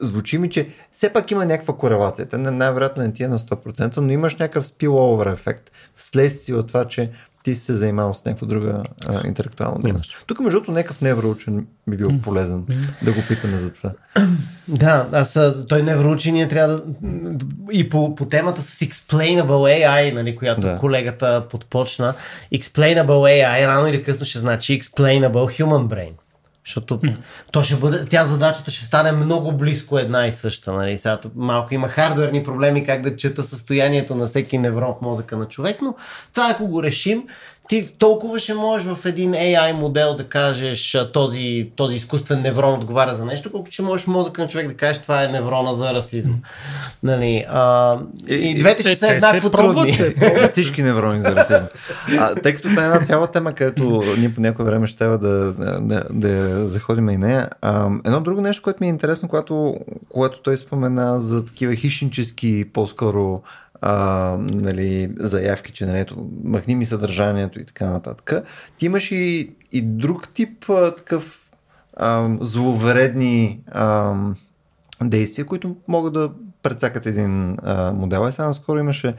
звучи 0.00 0.38
ми, 0.38 0.50
че 0.50 0.68
все 0.90 1.12
пак 1.12 1.30
има 1.30 1.46
някаква 1.46 1.76
корелация. 1.76 2.28
Те 2.28 2.38
най-вероятно 2.38 3.02
не 3.02 3.12
ти 3.12 3.22
е 3.22 3.28
на 3.28 3.38
100%, 3.38 3.96
но 3.96 4.12
имаш 4.12 4.36
някакъв 4.36 4.64
spillover 4.64 5.32
ефект 5.32 5.70
вследствие 5.94 6.56
от 6.56 6.68
това, 6.68 6.84
че 6.84 7.10
ти 7.44 7.54
си 7.54 7.60
се 7.60 7.74
занимавал 7.74 8.14
с 8.14 8.24
някаква 8.24 8.46
друга 8.46 8.82
а, 9.06 9.26
интелектуална 9.26 9.76
дейност. 9.82 10.24
Тук, 10.26 10.40
между 10.40 10.56
другото, 10.56 10.72
някакъв 10.72 11.00
невроучен 11.00 11.66
би 11.88 11.96
бил 11.96 12.10
полезен 12.22 12.64
да 13.02 13.12
го 13.12 13.20
питаме 13.28 13.56
за 13.56 13.72
това. 13.72 13.92
Да, 14.68 15.08
аз 15.12 15.38
той 15.68 15.82
невроучение 15.82 16.48
трябва 16.48 16.74
да... 16.74 16.82
И 17.72 17.88
по, 17.88 18.14
по 18.14 18.24
темата 18.24 18.62
с 18.62 18.80
Explainable 18.80 19.86
AI, 19.86 20.14
нали, 20.14 20.36
която 20.36 20.60
да. 20.60 20.76
колегата 20.78 21.46
подпочна, 21.50 22.14
Explainable 22.54 23.06
AI 23.06 23.66
рано 23.66 23.86
или 23.86 24.02
късно 24.02 24.26
ще 24.26 24.38
значи 24.38 24.80
Explainable 24.80 25.62
Human 25.62 25.86
Brain. 25.86 26.12
Защото 26.66 27.00
то 27.52 27.62
ще 27.62 27.76
бъде, 27.76 28.04
тя 28.04 28.24
задачата 28.24 28.70
ще 28.70 28.84
стане 28.84 29.12
много 29.12 29.52
близко 29.52 29.98
една 29.98 30.26
и 30.26 30.32
съща. 30.32 30.72
Нали? 30.72 30.98
Сега 30.98 31.18
малко 31.34 31.74
има 31.74 31.88
хардверни 31.88 32.44
проблеми 32.44 32.84
как 32.84 33.02
да 33.02 33.16
чета 33.16 33.42
състоянието 33.42 34.14
на 34.14 34.26
всеки 34.26 34.58
неврон 34.58 34.94
в 34.98 35.02
мозъка 35.02 35.36
на 35.36 35.48
човек, 35.48 35.82
но 35.82 35.94
това 36.32 36.50
ако 36.50 36.66
го 36.66 36.82
решим, 36.82 37.24
ти 37.68 37.88
толкова 37.98 38.38
ще 38.38 38.54
можеш 38.54 38.88
в 38.88 39.06
един 39.06 39.32
AI 39.32 39.72
модел 39.72 40.14
да 40.14 40.24
кажеш 40.24 40.98
този, 41.12 41.70
този 41.76 41.96
изкуствен 41.96 42.40
неврон 42.40 42.74
отговаря 42.74 43.14
за 43.14 43.24
нещо, 43.24 43.52
колкото 43.52 43.72
ще 43.72 43.82
можеш 43.82 44.06
мозъка 44.06 44.42
на 44.42 44.48
човек 44.48 44.68
да 44.68 44.74
кажеш 44.74 45.02
това 45.02 45.24
е 45.24 45.28
неврона 45.28 45.74
за 45.74 45.94
расизма. 45.94 46.34
Нали, 47.02 47.44
а, 47.48 47.98
и, 48.28 48.58
двете 48.58 48.82
ще 48.82 48.96
са 48.96 49.08
еднакво 49.08 49.50
трудни. 49.50 49.92
се. 49.92 50.14
Всички 50.52 50.82
неврони 50.82 51.22
за 51.22 51.36
расизъм. 51.36 51.66
А, 52.18 52.34
тъй 52.34 52.54
като 52.54 52.68
това 52.68 52.82
е 52.82 52.86
една 52.86 53.00
цяла 53.00 53.26
тема, 53.26 53.52
където 53.52 54.02
ние 54.18 54.34
по 54.34 54.40
някое 54.40 54.64
време 54.64 54.86
ще 54.86 54.98
трябва 54.98 55.18
да, 55.18 55.52
да, 55.52 55.80
да, 55.80 56.04
да 56.10 56.66
заходим 56.66 57.10
и 57.10 57.16
нея. 57.16 57.48
А, 57.62 57.90
едно 58.04 58.20
друго 58.20 58.40
нещо, 58.40 58.62
което 58.62 58.78
ми 58.80 58.86
е 58.86 58.90
интересно, 58.90 59.28
когато, 59.28 59.74
когато 60.08 60.42
той 60.42 60.56
спомена 60.56 61.20
за 61.20 61.44
такива 61.44 61.74
хищнически 61.74 62.64
по-скоро 62.72 63.42
а, 63.86 64.36
нали, 64.38 65.10
заявки, 65.18 65.72
че 65.72 65.86
нали, 65.86 65.98
ето, 65.98 66.28
махни 66.44 66.74
ми 66.74 66.84
съдържанието 66.84 67.60
и 67.60 67.64
така 67.64 67.86
нататък. 67.86 68.32
Ти 68.78 68.86
имаш 68.86 69.10
и, 69.10 69.52
и 69.72 69.82
друг 69.82 70.28
тип 70.34 70.70
а, 70.70 70.94
такъв 70.94 71.50
а, 71.96 72.36
зловредни 72.40 73.60
а, 73.72 74.14
действия, 75.02 75.46
които 75.46 75.76
могат 75.88 76.12
да 76.12 76.30
прецакат 76.62 77.06
един 77.06 77.56
а, 77.62 77.92
модел. 77.92 78.26
И 78.28 78.32
сега 78.32 78.46
наскоро 78.46 78.78
имаше 78.78 79.14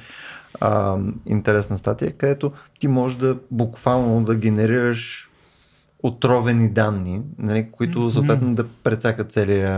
а, 0.59 0.97
интересна 1.26 1.78
статия, 1.78 2.11
където 2.11 2.51
ти 2.80 2.88
можеш 2.88 3.18
да 3.18 3.38
буквално 3.51 4.24
да 4.24 4.36
генерираш 4.36 5.30
отровени 6.03 6.70
данни, 6.70 7.22
нали, 7.38 7.68
които 7.72 8.11
съответно 8.11 8.55
да 8.55 8.66
прецакат 8.84 9.32
целия, 9.32 9.72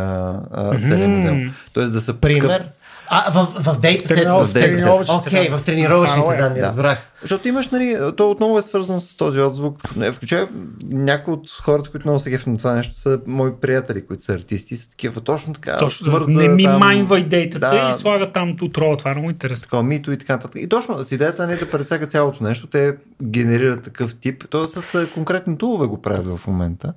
а, 0.52 0.80
целия 0.88 1.10
модел. 1.10 1.36
Тоест 1.74 1.94
да 1.94 2.02
са 2.02 2.14
Пример. 2.14 2.72
А, 3.10 3.32
в, 3.32 3.46
в 3.64 3.80
дейта 3.80 4.08
сет. 4.08 4.28
В 4.28 4.54
дейта 4.54 5.06
Окей, 5.10 5.50
в 5.50 5.64
тренировъчните 5.64 6.34
е, 6.34 6.38
данни, 6.38 6.60
да. 6.60 6.66
разбрах. 6.66 7.08
Защото 7.22 7.48
имаш, 7.48 7.70
нали, 7.70 7.98
то 8.18 8.32
отново 8.32 8.58
е 8.58 8.62
свързано 8.62 9.02
с 9.02 9.18
този 9.18 9.42
отзвук. 9.42 9.82
Включая 10.14 10.48
някои 10.84 11.34
от 11.34 11.50
хората, 11.64 11.92
които 11.92 12.08
много 12.08 12.20
се 12.20 12.30
гефят 12.30 12.48
на 12.48 12.58
това 12.58 12.74
нещо, 12.74 12.96
са 12.96 13.20
мои 13.28 13.52
приятели, 13.62 14.06
които 14.06 14.24
са 14.24 14.34
артисти, 14.34 14.76
са 14.76 14.90
такива 14.90 15.22
точно 15.22 15.54
така. 15.54 15.78
Точно, 15.78 16.06
смърт 16.08 16.26
за 16.30 16.42
не 16.42 16.48
ми 16.48 16.64
там- 16.64 16.80
майнва 16.80 17.20
идеята 17.20 17.60
Да. 17.60 17.92
и 17.96 18.00
слага 18.00 18.32
там 18.32 18.56
отрова. 18.62 18.98
Това 18.98 19.12
е 19.12 19.14
много 19.14 19.30
интересно. 19.30 19.64
такова 19.64 19.84
мито 19.84 20.12
и 20.12 20.18
така 20.18 20.34
нататък. 20.34 20.62
И 20.62 20.70
точно 20.70 21.04
с 21.04 21.12
идеята 21.12 21.48
не 21.48 21.56
да 21.56 21.70
прецака 21.70 22.08
цялото 22.08 22.44
нещо, 22.44 22.68
те 22.68 22.96
генерират 23.24 23.84
такъв 23.84 24.16
тип. 24.16 24.44
То 24.50 24.68
с 24.68 24.96
а, 24.96 25.08
конкретни 25.14 25.58
тулове 25.58 25.88
го 25.88 26.02
правят 26.02 26.38
в 26.38 26.48
момента. 26.48 26.94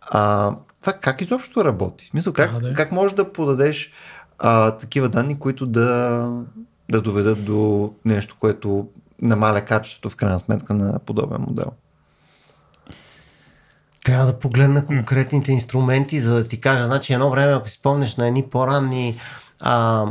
А, 0.00 0.52
това 0.80 0.92
как 0.92 1.20
изобщо 1.20 1.64
работи? 1.64 2.08
Смисъл, 2.10 2.32
как, 2.32 2.52
Да, 2.52 2.68
да. 2.68 2.74
как 2.74 2.92
можеш 2.92 3.14
да 3.14 3.32
подадеш 3.32 3.90
а, 4.38 4.70
такива 4.70 5.08
данни, 5.08 5.38
които 5.38 5.66
да, 5.66 6.30
да 6.90 7.00
доведат 7.00 7.44
до 7.44 7.92
нещо, 8.04 8.36
което 8.40 8.88
намаля 9.22 9.60
качеството 9.60 10.10
в 10.10 10.16
крайна 10.16 10.38
сметка 10.38 10.74
на 10.74 10.98
подобен 10.98 11.40
модел? 11.40 11.70
Трябва 14.04 14.26
да 14.26 14.38
погледна 14.38 14.86
конкретните 14.86 15.52
инструменти, 15.52 16.20
за 16.20 16.34
да 16.34 16.48
ти 16.48 16.60
кажа. 16.60 16.84
Значи 16.84 17.12
едно 17.12 17.30
време, 17.30 17.52
ако 17.52 17.68
си 17.68 17.74
спомнеш 17.74 18.16
на 18.16 18.26
едни 18.26 18.42
по-ранни 18.42 19.18
а, 19.60 20.06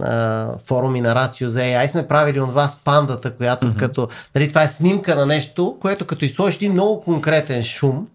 а, 0.00 0.48
форуми 0.66 1.00
на 1.00 1.14
Рацио 1.14 1.48
за 1.48 1.58
AI, 1.58 1.86
сме 1.86 2.08
правили 2.08 2.40
от 2.40 2.52
вас 2.52 2.80
пандата, 2.84 3.30
която 3.30 3.66
mm-hmm. 3.66 3.78
като... 3.78 4.08
Нали, 4.34 4.48
това 4.48 4.62
е 4.62 4.68
снимка 4.68 5.16
на 5.16 5.26
нещо, 5.26 5.76
което 5.80 6.06
като 6.06 6.24
изсложиш 6.24 6.56
един 6.56 6.72
много 6.72 7.00
конкретен 7.00 7.62
шум, 7.62 8.08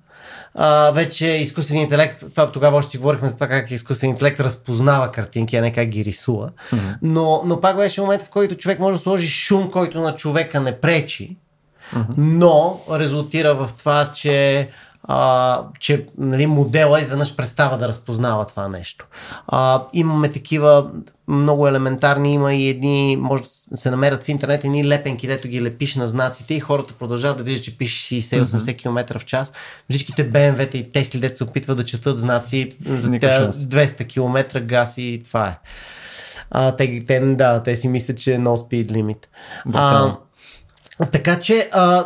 а, 0.55 0.91
вече 0.91 1.25
изкуственият 1.27 1.85
интелект, 1.85 2.23
това 2.29 2.51
тогава 2.51 2.77
още 2.77 2.97
говорихме 2.97 3.29
за 3.29 3.35
това 3.35 3.47
как 3.47 3.71
изкуственият 3.71 4.15
интелект 4.15 4.39
разпознава 4.39 5.11
картинки, 5.11 5.55
а 5.55 5.61
не 5.61 5.71
как 5.71 5.87
ги 5.87 6.05
рисува. 6.05 6.49
Mm-hmm. 6.49 6.97
Но, 7.01 7.41
но 7.45 7.61
пак 7.61 7.77
беше 7.77 8.01
момент, 8.01 8.23
в 8.23 8.29
който 8.29 8.55
човек 8.55 8.79
може 8.79 8.97
да 8.97 9.03
сложи 9.03 9.29
шум, 9.29 9.71
който 9.71 10.01
на 10.01 10.15
човека 10.15 10.59
не 10.59 10.79
пречи, 10.79 11.37
но 12.17 12.79
резултира 12.91 13.55
в 13.55 13.69
това, 13.77 14.11
че, 14.15 14.69
а, 15.03 15.61
че 15.79 16.05
нали, 16.17 16.47
модела 16.47 17.01
изведнъж 17.01 17.35
престава 17.35 17.77
да 17.77 17.87
разпознава 17.87 18.45
това 18.45 18.67
нещо. 18.67 19.07
А, 19.47 19.83
имаме 19.93 20.31
такива 20.31 20.89
много 21.27 21.67
елементарни, 21.67 22.33
има 22.33 22.53
и 22.53 22.69
едни, 22.69 23.17
може 23.21 23.43
да 23.71 23.77
се 23.77 23.91
намерят 23.91 24.23
в 24.23 24.29
интернет 24.29 24.63
едни 24.63 24.87
лепенки, 24.87 25.27
дето 25.27 25.47
ги 25.47 25.61
лепиш 25.61 25.95
на 25.95 26.07
знаците 26.07 26.53
и 26.53 26.59
хората 26.59 26.93
продължават 26.93 27.37
да 27.37 27.43
виждат, 27.43 27.63
че 27.63 27.77
пише 27.77 28.21
60-80 28.21 28.77
км 28.77 29.19
в 29.19 29.25
час. 29.25 29.53
Всичките 29.89 30.31
BMW-та 30.31 30.77
и 30.77 30.91
Тесли, 30.91 31.19
дето 31.19 31.37
се 31.37 31.43
опитват 31.43 31.77
да 31.77 31.85
четат 31.85 32.17
знаци 32.17 32.71
за 32.79 33.09
Никакъв 33.09 33.37
тя 33.37 33.43
шанс. 33.43 33.55
200 33.55 34.07
км 34.07 34.61
газ 34.61 34.97
и 34.97 35.21
това 35.25 35.47
е. 35.47 35.57
А, 36.51 36.75
те, 36.75 37.03
те, 37.07 37.19
да, 37.19 37.63
те 37.63 37.75
си 37.75 37.87
мислят, 37.87 38.17
че 38.17 38.33
е 38.33 38.39
no 38.39 38.55
speed 38.55 38.91
limit. 38.91 39.25
А, 39.65 39.69
Брутално. 39.69 40.17
Така 41.05 41.39
че 41.39 41.69
а, 41.71 42.05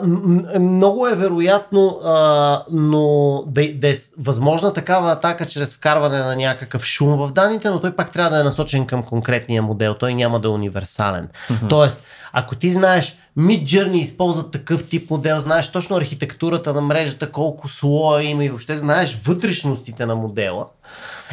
много 0.59 1.07
е 1.07 1.15
вероятно, 1.15 1.99
а, 2.03 2.63
но 2.71 3.43
да, 3.47 3.73
да 3.73 3.89
е 3.89 3.95
възможна 4.19 4.73
такава 4.73 5.11
атака 5.11 5.45
чрез 5.45 5.75
вкарване 5.75 6.19
на 6.19 6.35
някакъв 6.35 6.85
шум 6.85 7.17
в 7.17 7.31
данните, 7.31 7.69
но 7.69 7.81
той 7.81 7.95
пак 7.95 8.11
трябва 8.11 8.31
да 8.31 8.39
е 8.39 8.43
насочен 8.43 8.85
към 8.85 9.03
конкретния 9.03 9.61
модел. 9.61 9.93
Той 9.93 10.13
няма 10.13 10.39
да 10.39 10.47
е 10.47 10.51
универсален. 10.51 11.27
Mm-hmm. 11.49 11.69
Тоест, 11.69 12.03
ако 12.33 12.55
ти 12.55 12.71
знаеш 12.71 13.17
Midjourney 13.37 13.95
използват 13.95 14.51
такъв 14.51 14.85
тип 14.85 15.09
модел, 15.09 15.39
знаеш 15.39 15.71
точно 15.71 15.95
архитектурата 15.95 16.73
на 16.73 16.81
мрежата, 16.81 17.31
колко 17.31 17.67
слоя 17.67 18.23
има 18.23 18.45
и 18.45 18.49
въобще 18.49 18.77
знаеш 18.77 19.19
вътрешностите 19.25 20.05
на 20.05 20.15
модела, 20.15 20.65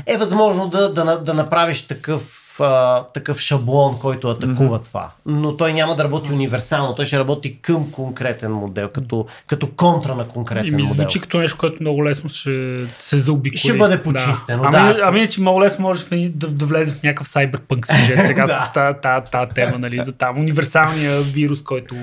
е 0.06 0.16
възможно 0.16 0.68
да, 0.68 0.92
да, 0.92 1.18
да 1.18 1.34
направиш 1.34 1.82
такъв 1.82 2.41
а, 2.61 3.05
такъв 3.14 3.40
шаблон, 3.40 3.98
който 3.98 4.28
атакува 4.28 4.78
mm-hmm. 4.78 4.84
това. 4.84 5.11
Но 5.26 5.57
той 5.57 5.72
няма 5.72 5.96
да 5.96 6.05
работи 6.05 6.32
универсално, 6.32 6.94
той 6.94 7.07
ще 7.07 7.18
работи 7.18 7.59
към 7.62 7.90
конкретен 7.90 8.53
модел, 8.53 8.88
като, 8.88 9.26
като 9.46 9.66
контра 9.66 10.14
на 10.14 10.28
конкретен 10.28 10.66
И 10.68 10.70
ми 10.70 10.82
модел. 10.82 10.94
звучи 10.94 11.20
като 11.20 11.38
нещо, 11.38 11.59
което 11.59 11.76
много 11.80 12.05
лесно 12.05 12.28
ще 12.28 12.80
се 12.98 13.18
заобиколи. 13.18 13.59
Ще 13.59 13.72
бъде 13.76 14.03
почистено, 14.03 14.62
Да. 14.62 14.70
да. 14.70 14.78
Ами, 14.78 15.00
ами 15.03 15.28
че 15.28 15.40
много 15.40 15.62
лесно 15.62 15.82
може 15.82 16.05
да, 16.05 16.16
да, 16.34 16.48
да 16.48 16.66
влезе 16.66 16.92
в 16.92 17.03
някакъв 17.03 17.28
сайберпънк 17.28 17.86
сюжет 17.86 18.18
сега 18.26 18.46
Да. 18.46 18.53
с 18.55 18.72
тази 18.72 18.98
та, 19.03 19.20
та 19.20 19.46
тема, 19.46 19.78
нали, 19.78 20.03
за 20.03 20.12
там 20.12 20.38
универсалния 20.38 21.20
вирус, 21.20 21.62
който... 21.62 21.94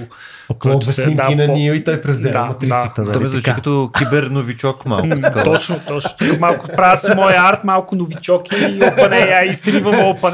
Се- 0.92 1.04
снимки 1.04 1.36
да, 1.36 1.36
на 1.36 1.46
по- 1.46 1.52
Нио 1.54 1.74
и 1.74 1.84
той 1.84 2.02
превзе 2.02 2.32
Да, 2.32 2.46
матрицата. 2.46 3.04
да. 3.04 3.12
нали, 3.12 3.28
звучи 3.28 3.54
като 3.54 3.90
киберновичок 3.98 4.86
малко. 4.86 5.08
такова. 5.22 5.44
Точно, 5.44 5.80
точно. 5.88 6.12
Малко 6.40 6.68
правя 6.76 6.98
си 6.98 7.12
моя 7.16 7.36
арт, 7.42 7.64
малко 7.64 7.96
новичок 7.96 8.52
и 8.52 8.56
OpenAI, 8.56 9.54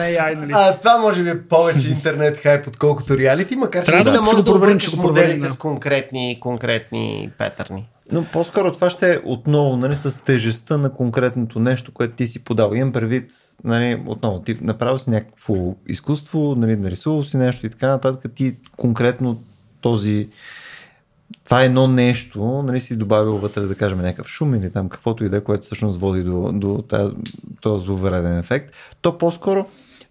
OpenAI, 0.05 0.35
нали. 0.35 0.51
А, 0.55 0.77
това 0.77 0.97
може 0.97 1.23
би 1.23 1.29
е 1.29 1.41
повече 1.41 1.89
интернет 1.89 2.37
хайп, 2.37 2.67
отколкото 2.67 3.17
реалити, 3.17 3.55
макар 3.55 3.85
че 3.85 3.91
Трябва 3.91 4.03
да- 4.03 4.15
ще 4.15 4.21
може 4.21 4.43
да 4.43 4.51
объркаш 4.51 4.91
проверим, 4.91 5.07
моделите 5.07 5.47
да. 5.47 5.53
с 5.53 5.57
конкретни, 5.57 6.37
конкретни 6.41 7.31
петърни. 7.37 7.87
Но 8.11 8.25
по-скоро 8.33 8.71
това 8.71 8.89
ще 8.89 9.13
е 9.13 9.19
отново 9.25 9.77
нали, 9.77 9.95
с 9.95 10.23
тежестта 10.23 10.77
на 10.77 10.93
конкретното 10.93 11.59
нещо, 11.59 11.91
което 11.91 12.13
ти 12.13 12.27
си 12.27 12.43
подал. 12.43 12.71
Имам 12.75 12.93
предвид, 12.93 13.31
нали, 13.63 14.03
отново, 14.07 14.39
ти 14.39 14.57
направил 14.61 14.97
си 14.97 15.09
някакво 15.09 15.55
изкуство, 15.87 16.55
нали, 16.57 16.75
нарисувал 16.75 17.23
си 17.23 17.37
нещо 17.37 17.65
и 17.65 17.69
така 17.69 17.87
нататък, 17.87 18.31
ти 18.35 18.55
конкретно 18.77 19.41
този 19.81 20.29
това 21.45 21.61
е 21.61 21.65
едно 21.65 21.87
нещо, 21.87 22.63
нали 22.65 22.79
си 22.79 22.97
добавил 22.97 23.37
вътре, 23.37 23.61
да 23.61 23.75
кажем, 23.75 23.97
някакъв 24.01 24.27
шум 24.27 24.55
или 24.55 24.71
там 24.71 24.89
каквото 24.89 25.23
и 25.23 25.29
да 25.29 25.37
е, 25.37 25.41
което 25.41 25.63
всъщност 25.63 25.99
води 25.99 26.23
до, 26.23 26.51
до 26.53 26.83
този 27.61 27.85
зловреден 27.85 28.37
ефект, 28.37 28.71
то 29.01 29.17
по-скоро 29.17 29.65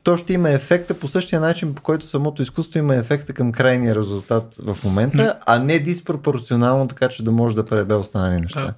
то 0.04 0.16
ще 0.16 0.32
има 0.32 0.50
ефекта 0.50 0.94
по 0.94 1.08
същия 1.08 1.40
начин, 1.40 1.74
по 1.74 1.82
който 1.82 2.06
самото 2.08 2.42
изкуство 2.42 2.78
има 2.78 2.94
ефекта 2.94 3.32
към 3.32 3.52
крайния 3.52 3.94
резултат 3.94 4.56
в 4.58 4.78
момента, 4.84 5.38
а 5.46 5.58
не 5.58 5.78
диспропорционално, 5.78 6.88
така 6.88 7.08
че 7.08 7.22
да 7.24 7.30
може 7.30 7.56
да 7.56 7.66
пребе 7.66 7.94
останали 7.94 8.40
неща. 8.40 8.60
Да. 8.60 8.74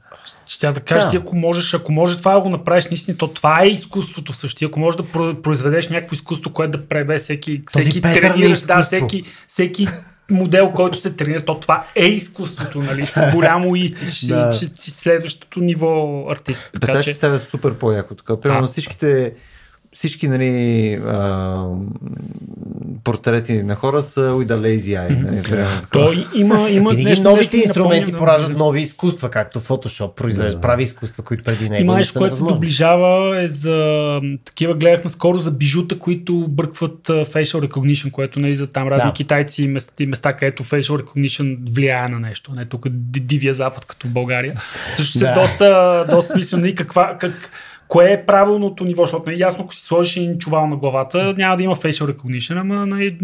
Ще 0.46 0.72
да 0.72 0.80
кажа, 0.80 1.04
Да. 1.04 1.10
ти 1.10 1.16
ако 1.16 1.36
можеш, 1.36 1.74
ако 1.74 1.92
може 1.92 2.18
това 2.18 2.34
да 2.34 2.40
го 2.40 2.48
направиш 2.48 2.86
наистина, 2.86 3.16
то 3.18 3.28
това 3.28 3.62
е 3.62 3.66
изкуството 3.66 4.32
също. 4.32 4.64
Ако 4.64 4.80
можеш 4.80 4.96
да 4.96 5.04
про- 5.04 5.42
произведеш 5.42 5.88
някакво 5.88 6.14
изкуство, 6.14 6.52
което 6.52 6.78
да 6.78 6.86
пребе 6.88 7.18
всеки, 7.18 7.62
всеки 7.68 8.02
тренираш, 8.02 8.38
да, 8.38 8.44
изкуство. 8.54 8.82
всеки, 8.82 9.22
всеки 9.48 9.88
модел, 10.30 10.72
който 10.72 11.00
се 11.00 11.12
тренира, 11.12 11.40
то 11.40 11.60
това 11.60 11.84
е 11.94 12.06
изкуството, 12.06 12.78
нали? 12.78 13.02
Голямо 13.32 13.76
и 13.76 13.94
ще, 14.10 14.26
Да. 14.26 14.52
следващото 14.76 15.60
ниво 15.60 16.24
артист. 16.30 16.70
Представяш, 16.72 17.04
че 17.04 17.10
че, 17.10 17.16
става 17.16 17.38
супер 17.38 17.74
по-яко. 17.74 18.14
Така, 18.14 18.40
примерно 18.40 18.62
Да. 18.62 18.68
всичките 18.68 19.32
всички 19.96 20.28
нали, 20.28 20.94
а, 21.06 21.64
портрети 23.04 23.62
на 23.62 23.74
хора 23.74 24.02
са 24.02 24.20
with 24.20 24.46
a 24.46 24.56
lazy 24.56 25.08
eye. 25.08 25.22
Нали, 25.22 25.42
така. 25.42 25.66
то 25.92 26.12
има, 26.34 26.70
има 26.70 26.90
Винаги 26.90 27.04
нещо, 27.04 27.22
новите 27.24 27.56
нещо 27.56 27.68
инструменти 27.68 28.00
напомня, 28.00 28.12
да. 28.12 28.18
пораждат 28.18 28.56
нови 28.58 28.80
изкуства, 28.80 29.30
както 29.30 29.60
Photoshop 29.60 30.14
произвежда, 30.14 30.60
прави 30.60 30.82
изкуства, 30.82 31.24
които 31.24 31.44
преди 31.44 31.68
него 31.68 31.82
Има 31.82 31.92
не 31.92 31.98
нещо, 31.98 32.18
което 32.18 32.36
се 32.36 32.42
доближава 32.42 33.42
е 33.42 33.48
за 33.48 34.20
такива 34.44 34.74
гледах 34.74 35.04
наскоро 35.04 35.38
за 35.38 35.50
бижута, 35.50 35.98
които 35.98 36.34
бъркват 36.48 37.06
facial 37.06 37.68
recognition, 37.68 38.10
което 38.10 38.40
нали, 38.40 38.54
за 38.56 38.66
там 38.66 38.88
разни 38.88 39.10
Да. 39.10 39.12
китайци 39.12 39.62
и 39.62 39.68
места, 39.68 40.04
и 40.04 40.06
места, 40.06 40.32
където 40.32 40.64
facial 40.64 41.02
recognition 41.02 41.58
влияе 41.72 42.08
на 42.08 42.20
нещо. 42.20 42.52
Не 42.52 42.64
тук 42.64 42.88
ди- 42.88 43.20
дивия 43.20 43.54
запад, 43.54 43.84
като 43.84 44.06
в 44.06 44.10
България. 44.10 44.54
Също 44.96 45.18
Да. 45.18 45.26
се 45.26 45.40
доста, 45.40 46.04
доста 46.10 46.32
смислено 46.32 46.66
и 46.66 46.74
каква, 46.74 47.16
как, 47.20 47.50
кое 47.88 48.12
е 48.12 48.26
правилното 48.26 48.84
ниво, 48.84 49.02
защото 49.02 49.30
нали, 49.30 49.40
ясно, 49.40 49.64
ако 49.64 49.74
си 49.74 49.82
сложиш 49.84 50.16
един 50.16 50.38
чувал 50.38 50.66
на 50.66 50.76
главата, 50.76 51.34
няма 51.38 51.56
да 51.56 51.62
има 51.62 51.76
facial 51.76 52.12
recognition, 52.12 52.60
ама 52.60 52.86
нали, 52.86 53.16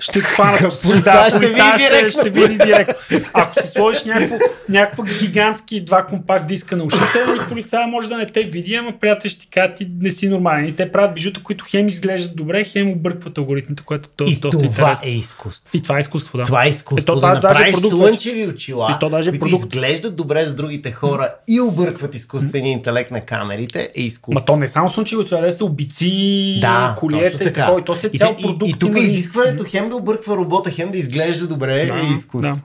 ще 0.00 0.20
хванат. 0.20 0.80
Полицай 0.82 1.30
ще 1.30 1.38
види 1.38 1.54
директно. 1.78 2.08
ще 2.20 2.30
види 2.30 2.58
директно. 2.58 2.94
Ако 3.34 3.62
си 3.62 3.68
сложиш 3.68 4.04
някакво, 4.04 4.36
някаква 4.68 5.04
гигантски 5.20 5.84
два 5.84 6.06
компакт 6.06 6.46
диска 6.46 6.76
на 6.76 6.84
ушите, 6.84 7.18
и 7.36 7.48
полицая 7.48 7.86
може 7.86 8.08
да 8.08 8.16
не 8.16 8.26
те 8.26 8.42
види, 8.44 8.74
ама 8.74 8.92
приятел 9.00 9.28
ще 9.30 9.40
ти 9.40 9.46
кажа, 9.46 9.74
ти 9.74 9.90
не 10.00 10.10
си 10.10 10.28
нормален. 10.28 10.64
И 10.64 10.76
те 10.76 10.92
правят 10.92 11.14
бижута, 11.14 11.42
които 11.42 11.64
хем 11.68 11.86
изглеждат 11.88 12.36
добре, 12.36 12.64
хем 12.64 12.90
объркват 12.90 13.38
алгоритмите, 13.38 13.82
което 13.86 14.24
е 14.24 14.30
И 14.30 14.36
доста 14.36 14.58
това 14.58 14.66
интересно. 14.66 15.08
е 15.08 15.10
изкуство. 15.10 15.70
И 15.76 15.82
това 15.82 15.96
е 15.96 16.00
изкуство, 16.00 16.38
да. 16.38 16.44
Това 16.44 16.64
е 16.64 16.68
изкуство. 16.68 17.02
Ето, 17.02 17.14
да 17.14 17.20
това 17.20 17.28
даже 17.34 17.38
е 17.38 17.48
направиш 17.48 17.74
продукт 17.74 17.96
слънчеви 17.96 18.46
очила, 18.46 18.92
И 18.96 19.00
то 19.00 19.08
даже 19.08 19.30
е 19.30 19.32
които 19.32 19.44
продукт. 19.44 19.74
изглеждат 19.74 20.16
добре 20.16 20.42
с 20.44 20.54
другите 20.54 20.92
хора 20.92 21.28
и 21.48 21.60
объркват 21.60 22.14
изкуствения 22.14 22.72
интелект 22.72 23.10
на 23.10 23.20
камерите, 23.20 23.87
е 23.96 24.02
изкуство. 24.02 24.34
Ма 24.34 24.44
то 24.44 24.56
не 24.56 24.64
е 24.64 24.68
само 24.68 24.90
слънчево, 24.90 25.24
това 25.24 25.40
да 25.40 25.52
са 25.52 25.64
убици, 25.64 26.58
Да, 26.60 26.96
колиета 26.98 27.30
точно 27.30 27.42
и 27.42 27.44
така. 27.44 27.60
такова. 27.60 27.80
И 27.80 27.84
то 27.84 27.96
си 27.96 28.06
е 28.06 28.10
И 28.12 28.18
цял 28.18 28.36
те- 28.36 28.42
продукт. 28.42 28.66
И, 28.66 28.70
и 28.70 28.72
тук 28.72 28.88
има- 28.88 28.98
изискването 28.98 29.64
хем 29.66 29.88
да 29.88 29.96
обърква 29.96 30.36
робота, 30.36 30.70
хем 30.70 30.90
да 30.90 30.98
изглежда 30.98 31.46
добре 31.48 31.86
Да, 31.86 32.00
е 32.00 32.02
изкуство. 32.04 32.54
да. 32.54 32.60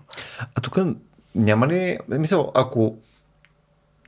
А 0.56 0.62
тук 0.62 0.78
няма 1.36 1.68
ли, 1.68 1.98
мисъл, 2.10 2.52
ако 2.56 2.96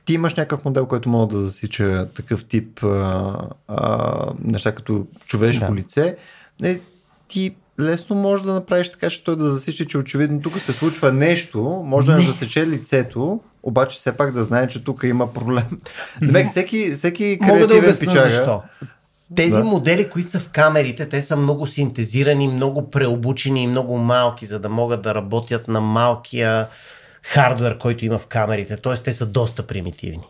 ти 0.04 0.14
имаш 0.14 0.34
някакъв 0.34 0.64
модел, 0.64 0.86
който 0.86 1.08
може 1.08 1.28
да 1.28 1.40
засича 1.40 2.08
такъв 2.14 2.44
тип 2.44 2.84
а, 2.84 3.34
а, 3.68 4.32
неща 4.44 4.72
като 4.72 5.06
човешко 5.26 5.66
Да. 5.68 5.74
лице, 5.74 6.16
не, 6.60 6.80
ти 7.28 7.54
лесно 7.80 8.16
може 8.16 8.44
да 8.44 8.52
направиш 8.52 8.90
така, 8.90 9.10
че 9.10 9.24
той 9.24 9.36
да 9.36 9.48
засича, 9.48 9.84
че 9.84 9.98
очевидно 9.98 10.40
тук 10.40 10.58
се 10.60 10.72
случва 10.72 11.12
нещо, 11.12 11.82
може 11.84 12.06
да 12.06 12.18
не 12.18 12.20
засече 12.20 12.66
лицето, 12.66 13.40
обаче 13.62 13.98
все 13.98 14.12
пак 14.12 14.32
да 14.32 14.44
знае, 14.44 14.68
че 14.68 14.84
тук 14.84 15.02
има 15.04 15.32
проблем. 15.32 15.78
Демек, 16.22 16.48
всеки, 16.48 16.90
всеки 16.90 17.38
Мога 17.42 17.66
да 17.66 17.76
обясня 17.76 18.06
пичага, 18.06 18.30
защо. 18.30 18.62
Тези 19.36 19.52
Да. 19.52 19.64
модели, 19.64 20.10
които 20.10 20.30
са 20.30 20.40
в 20.40 20.48
камерите, 20.48 21.08
те 21.08 21.22
са 21.22 21.36
много 21.36 21.66
синтезирани, 21.66 22.48
много 22.48 22.90
преобучени 22.90 23.62
и 23.62 23.66
много 23.66 23.98
малки, 23.98 24.46
за 24.46 24.58
да 24.58 24.68
могат 24.68 25.02
да 25.02 25.14
работят 25.14 25.68
на 25.68 25.80
малкия 25.80 26.68
хардвер, 27.22 27.78
който 27.78 28.04
има 28.04 28.18
в 28.18 28.26
камерите. 28.26 28.76
Тоест, 28.76 29.04
те 29.04 29.12
са 29.12 29.26
доста 29.26 29.62
примитивни. 29.66 30.24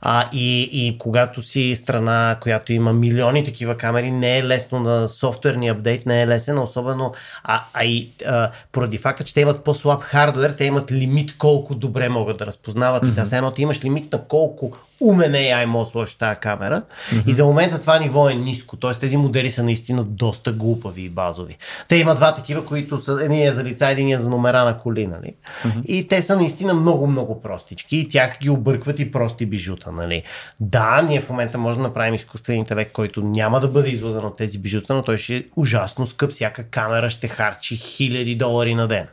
А, 0.00 0.28
и, 0.32 0.62
и 0.72 0.98
когато 0.98 1.42
си 1.42 1.76
страна, 1.76 2.38
която 2.40 2.72
има 2.72 2.92
милиони 2.92 3.44
такива 3.44 3.76
камери, 3.76 4.10
не 4.10 4.38
е 4.38 4.44
лесно 4.44 4.80
на 4.80 5.08
софтуерния 5.08 5.72
апдейт, 5.72 6.06
не 6.06 6.22
е 6.22 6.26
лесен, 6.26 6.58
особено 6.58 7.12
а, 7.44 7.64
а 7.74 7.84
и 7.84 8.10
а, 8.26 8.50
поради 8.72 8.98
факта, 8.98 9.24
че 9.24 9.34
те 9.34 9.40
имат 9.40 9.64
по-слаб 9.64 10.02
хардвер, 10.02 10.50
те 10.50 10.64
имат 10.64 10.92
лимит 10.92 11.36
колко 11.38 11.74
добре 11.74 12.08
могат 12.08 12.38
да 12.38 12.46
разпознават. 12.46 13.02
Mm-hmm. 13.02 13.22
И 13.22 13.26
сега 13.26 13.36
едно 13.36 13.50
ти 13.50 13.62
имаш 13.62 13.84
лимит 13.84 14.12
на 14.12 14.24
колко 14.24 14.76
умен 15.02 15.32
AI 15.32 15.64
може 15.64 15.84
да 15.84 15.90
сложиш 15.90 16.14
тази 16.14 16.40
камера. 16.40 16.82
Mm-hmm. 16.82 17.26
И 17.26 17.32
за 17.34 17.44
момента 17.44 17.80
това 17.80 17.98
ниво 17.98 18.28
е 18.28 18.34
ниско. 18.34 18.76
Т.е. 18.76 18.94
тези 18.94 19.16
модели 19.16 19.50
са 19.50 19.62
наистина 19.62 20.04
доста 20.04 20.52
глупави 20.52 21.02
и 21.02 21.08
базови. 21.08 21.56
Те 21.88 21.96
има 21.96 22.14
два 22.14 22.34
такива, 22.34 22.64
които 22.64 22.98
са 22.98 23.18
един 23.24 23.46
е 23.46 23.52
за 23.52 23.64
лица, 23.64 23.88
един 23.88 24.10
е 24.10 24.18
за 24.18 24.28
номера 24.28 24.64
на 24.64 24.78
коли. 24.78 25.06
Нали? 25.06 25.34
Mm-hmm. 25.64 25.84
И 25.84 26.08
те 26.08 26.22
са 26.22 26.36
наистина 26.36 26.74
много-много 26.74 27.42
простички. 27.42 27.96
И 27.96 28.08
тях 28.08 28.38
ги 28.42 28.50
объркват 28.50 28.98
и 29.00 29.12
прости 29.12 29.46
бижута. 29.46 29.92
Нали? 29.92 30.22
Да, 30.60 31.02
ние 31.08 31.20
в 31.20 31.30
момента 31.30 31.58
можем 31.58 31.82
да 31.82 31.88
направим 31.88 32.14
изкуствен 32.14 32.56
интелект, 32.56 32.92
който 32.92 33.22
няма 33.22 33.60
да 33.60 33.68
бъде 33.68 33.90
излъган 33.90 34.24
от 34.24 34.36
тези 34.36 34.58
бижута, 34.58 34.94
но 34.94 35.02
той 35.02 35.18
ще 35.18 35.36
е 35.36 35.44
ужасно 35.56 36.06
скъп. 36.06 36.30
Всяка 36.30 36.64
камера 36.64 37.10
ще 37.10 37.28
харчи 37.28 37.76
хиляди 37.76 38.34
долари 38.34 38.74
на 38.74 38.88
ден. 38.88 39.06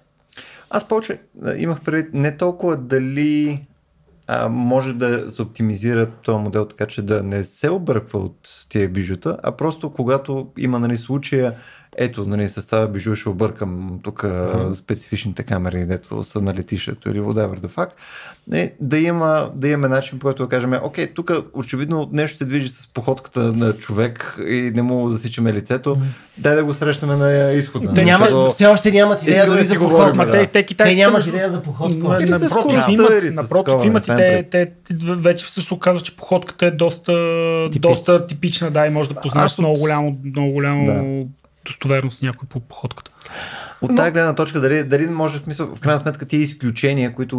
Аз 0.69 0.87
повече 0.87 1.19
имах 1.57 1.81
предвид 1.81 2.13
не 2.13 2.37
толкова 2.37 2.77
дали 2.77 3.61
а, 4.31 4.49
може 4.49 4.93
да 4.93 5.31
се 5.31 5.41
оптимизира 5.41 6.05
този 6.05 6.43
модел 6.43 6.65
така, 6.65 6.85
че 6.85 7.01
да 7.01 7.23
не 7.23 7.43
се 7.43 7.69
обърква 7.69 8.19
от 8.19 8.65
тия 8.69 8.89
бижута, 8.89 9.37
а 9.43 9.51
просто 9.51 9.89
когато 9.89 10.47
има 10.57 10.79
нали, 10.79 10.97
случая, 10.97 11.53
ето, 12.01 12.25
нали, 12.25 12.49
с 12.49 12.67
това 12.67 12.87
бижу 12.87 13.15
ще 13.15 13.29
объркам 13.29 13.99
тук 14.03 14.21
mm-hmm. 14.21 14.73
специфичните 14.73 15.43
камери, 15.43 15.85
дето 15.85 16.23
са 16.23 16.41
на 16.41 16.53
летището 16.53 17.09
или 17.09 17.19
whatever 17.19 17.55
the 17.55 17.67
fuck, 17.67 17.89
нали, 18.47 18.71
да, 18.79 18.97
има, 18.97 19.49
да 19.55 19.67
имаме 19.67 19.87
начин, 19.87 20.19
по 20.19 20.23
който 20.23 20.43
да 20.43 20.49
кажем, 20.49 20.73
окей, 20.83 21.07
тук 21.07 21.31
очевидно 21.53 22.09
нещо 22.11 22.37
се 22.37 22.45
движи 22.45 22.67
с 22.67 22.87
походката 22.93 23.39
на 23.39 23.73
човек 23.73 24.37
и 24.47 24.71
не 24.75 24.81
му 24.81 25.09
засичаме 25.09 25.53
лицето, 25.53 25.95
mm-hmm. 25.95 26.37
дай 26.37 26.55
да 26.55 26.63
го 26.63 26.73
срещнем 26.73 27.19
на 27.19 27.51
изхода. 27.51 27.93
Те 27.93 28.03
Няма, 28.03 28.25
Защото- 28.25 28.51
все 28.51 28.65
още 28.65 28.91
нямат 28.91 29.23
идея 29.23 29.47
дори 29.49 29.63
за 29.63 29.75
походка. 29.75 30.25
Да. 30.25 30.31
те, 30.31 30.63
те, 30.65 30.75
Те 30.75 30.95
нямат 30.95 31.27
идея 31.27 31.49
за 31.49 31.63
походка. 31.63 32.17
Или 32.21 32.33
с 32.35 32.41
Напротив, 32.41 33.35
напротив 33.35 33.85
имат 33.85 34.07
и 34.07 34.15
те, 34.15 34.45
те, 34.51 34.65
те, 34.87 34.95
вече 34.99 35.45
всъщност 35.45 35.71
оказва, 35.71 36.01
че 36.01 36.15
походката 36.15 36.65
е 36.65 36.71
доста, 36.71 37.13
доста 37.79 38.27
типична, 38.27 38.71
да, 38.71 38.87
и 38.87 38.89
може 38.89 39.09
да 39.09 39.15
познаеш 39.15 39.57
много 39.57 39.79
голямо, 39.79 40.17
много 40.23 40.51
голямо 40.51 40.85
Да. 40.85 41.25
достоверност 41.79 42.21
някой 42.21 42.47
по 42.49 42.59
походката. 42.59 43.11
От 43.81 43.95
тази 43.95 44.11
гледна 44.11 44.35
точка, 44.35 44.59
дали, 44.59 44.83
дали 44.83 45.07
може 45.07 45.39
в 45.39 45.43
смисъл, 45.43 45.67
в 45.67 45.79
крайна 45.79 45.99
сметка 45.99 46.25
тия 46.25 46.39
изключения, 46.39 47.13
които 47.13 47.37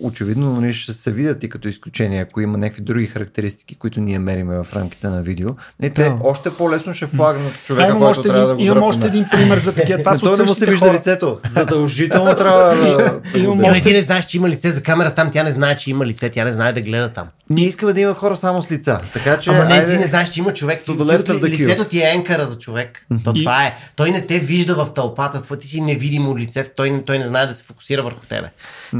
очевидно 0.00 0.52
нали, 0.52 0.72
ще 0.72 0.92
се 0.92 1.12
видят 1.12 1.42
и 1.42 1.48
като 1.48 1.68
изключения, 1.68 2.22
ако 2.22 2.40
има 2.40 2.58
някакви 2.58 2.82
други 2.82 3.06
характеристики, 3.06 3.74
които 3.74 4.00
ние 4.00 4.18
мериме 4.18 4.56
в 4.56 4.66
рамките 4.74 5.08
на 5.08 5.22
видео, 5.22 5.48
нали, 5.80 5.90
те 5.90 6.02
Да. 6.02 6.16
още 6.22 6.50
по-лесно 6.50 6.94
ще 6.94 7.06
флагнат 7.06 7.52
човека, 7.64 7.88
имам 7.88 8.00
който 8.00 8.22
трябва 8.22 8.38
един, 8.38 8.48
да 8.48 8.56
го 8.56 8.62
имам 8.62 8.82
още 8.82 9.06
един 9.06 9.26
пример 9.30 9.58
за 9.58 9.72
такива. 9.72 9.98
Това 9.98 10.18
той 10.18 10.36
не 10.36 10.42
му 10.42 10.54
се 10.54 10.66
вижда 10.66 10.86
хора. 10.86 10.94
лицето. 10.94 11.38
Задължително 11.50 12.34
трябва 12.34 12.74
да, 12.76 12.86
да 12.86 13.20
Имам 13.38 13.64
още- 13.64 13.82
ти 13.82 13.92
не 13.92 14.00
знаеш, 14.00 14.24
че 14.24 14.36
има 14.36 14.48
лице 14.48 14.70
за 14.70 14.82
камера 14.82 15.10
там, 15.10 15.30
тя 15.30 15.42
не 15.42 15.52
знае, 15.52 15.76
че 15.76 15.90
има 15.90 16.06
лице, 16.06 16.30
тя 16.30 16.44
не 16.44 16.52
знае 16.52 16.72
да 16.72 16.80
гледа 16.80 17.08
там. 17.08 17.26
Ние 17.50 17.66
искаме 17.66 17.92
да 17.92 18.00
има 18.00 18.14
хора 18.14 18.36
само 18.36 18.62
с 18.62 18.72
лица. 18.72 19.00
Така 19.12 19.38
че. 19.38 19.50
Ама 19.50 19.64
не, 19.64 19.74
айде- 19.74 19.92
ти 19.92 19.98
не 19.98 20.06
знаеш, 20.06 20.30
че 20.30 20.40
има 20.40 20.54
човек. 20.54 20.78
Ти, 20.78 20.84
ти, 20.86 20.98
queue. 20.98 21.48
лицето 21.48 21.84
ти 21.84 21.98
е 21.98 22.10
енкара 22.10 22.44
за 22.44 22.58
човек. 22.58 23.06
То 23.24 23.32
това 23.34 23.66
е. 23.66 23.74
Той 23.96 24.10
не 24.10 24.20
те 24.20 24.38
вижда 24.38 24.74
в 24.76 24.92
тълпата, 24.92 25.42
това 25.42 25.56
ти 25.56 25.66
си 25.66 25.80
невидимо 25.82 26.38
лице, 26.38 26.64
той, 26.66 26.90
не- 26.90 27.02
той 27.02 27.18
не 27.18 27.26
знае 27.26 27.46
да 27.46 27.54
се 27.54 27.64
фокусира 27.64 28.02
върху 28.02 28.20
тебе. 28.20 28.48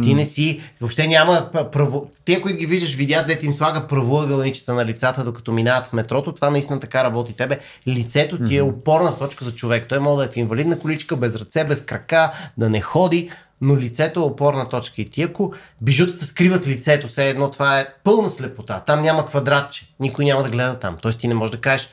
Ти 0.02 0.14
не 0.14 0.26
си, 0.26 0.60
въобще 0.80 1.06
няма 1.06 1.32
право. 1.72 2.10
Те, 2.24 2.40
които 2.40 2.58
ги 2.58 2.66
виждаш, 2.66 2.94
видят, 2.94 3.26
дете 3.26 3.46
им 3.46 3.52
слага 3.52 3.86
правоъгълничета 3.86 4.74
на 4.74 4.86
лицата, 4.86 5.24
докато 5.24 5.52
минават 5.52 5.86
в 5.86 5.92
метрото, 5.92 6.32
това 6.32 6.50
наистина 6.50 6.80
така 6.80 7.04
работи 7.04 7.32
тебе. 7.32 7.58
Лицето 7.88 8.38
ти 8.38 8.56
е 8.56 8.62
опорна 8.62 9.18
точка 9.18 9.44
за 9.44 9.54
човек. 9.54 9.86
Той 9.88 9.98
може 9.98 10.16
да 10.16 10.24
е 10.24 10.32
в 10.32 10.36
инвалидна 10.36 10.78
количка, 10.78 11.16
без 11.16 11.36
ръце, 11.36 11.64
без 11.64 11.82
крака, 11.82 12.32
да 12.58 12.68
не 12.68 12.80
ходи, 12.80 13.30
но 13.60 13.76
лицето 13.76 14.20
е 14.20 14.24
опорна 14.24 14.68
точка. 14.68 15.02
И 15.02 15.10
ти 15.10 15.22
ако 15.22 15.52
бижутата 15.80 16.26
скриват 16.26 16.66
лицето, 16.66 17.08
все 17.08 17.28
едно 17.28 17.50
това 17.50 17.80
е 17.80 17.86
пълна 18.04 18.30
слепота. 18.30 18.80
Там 18.80 19.02
няма 19.02 19.26
квадратче. 19.26 19.86
Никой 20.00 20.24
няма 20.24 20.42
да 20.42 20.50
гледа 20.50 20.78
там. 20.78 20.96
Тоест 21.02 21.20
ти 21.20 21.28
не 21.28 21.34
можеш 21.34 21.50
да 21.50 21.60
кажеш 21.60 21.88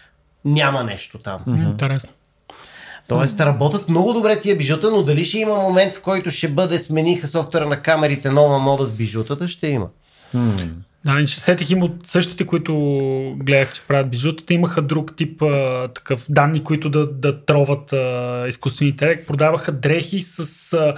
няма 0.45 0.83
нещо 0.83 1.17
там. 1.17 1.41
М, 1.47 1.63
Интересно. 1.63 2.09
Тоест 3.09 3.39
работят 3.39 3.89
много 3.89 4.13
добре 4.13 4.39
тия 4.39 4.55
бижута, 4.55 4.91
но 4.91 5.03
дали 5.03 5.25
ще 5.25 5.39
има 5.39 5.55
момент, 5.55 5.93
в 5.93 6.01
който 6.01 6.31
ще 6.31 6.47
бъде 6.47 6.79
смениха 6.79 7.27
софтуера 7.27 7.65
на 7.65 7.81
камерите, 7.81 8.31
нова 8.31 8.59
мода 8.59 8.85
с 8.85 8.91
бижутата, 8.91 9.47
ще 9.47 9.67
има. 9.67 9.87
Да, 11.05 11.21
и 11.21 11.27
ще 11.27 11.41
сетих 11.41 11.69
им 11.69 11.83
от 11.83 11.91
същите, 12.05 12.45
които 12.45 12.73
гледах, 13.37 13.73
че 13.73 13.81
правят 13.87 14.09
бижутата, 14.09 14.53
имаха 14.53 14.81
друг 14.81 15.15
тип 15.15 15.41
а, 15.41 15.87
такъв 15.87 16.25
данни, 16.29 16.63
които 16.63 16.89
да, 16.89 17.07
да 17.07 17.45
троват 17.45 17.93
а, 17.93 18.45
изкуствен 18.47 18.87
интелект. 18.87 19.27
Продаваха 19.27 19.71
дрехи 19.71 20.21
с 20.21 20.73
а, 20.73 20.93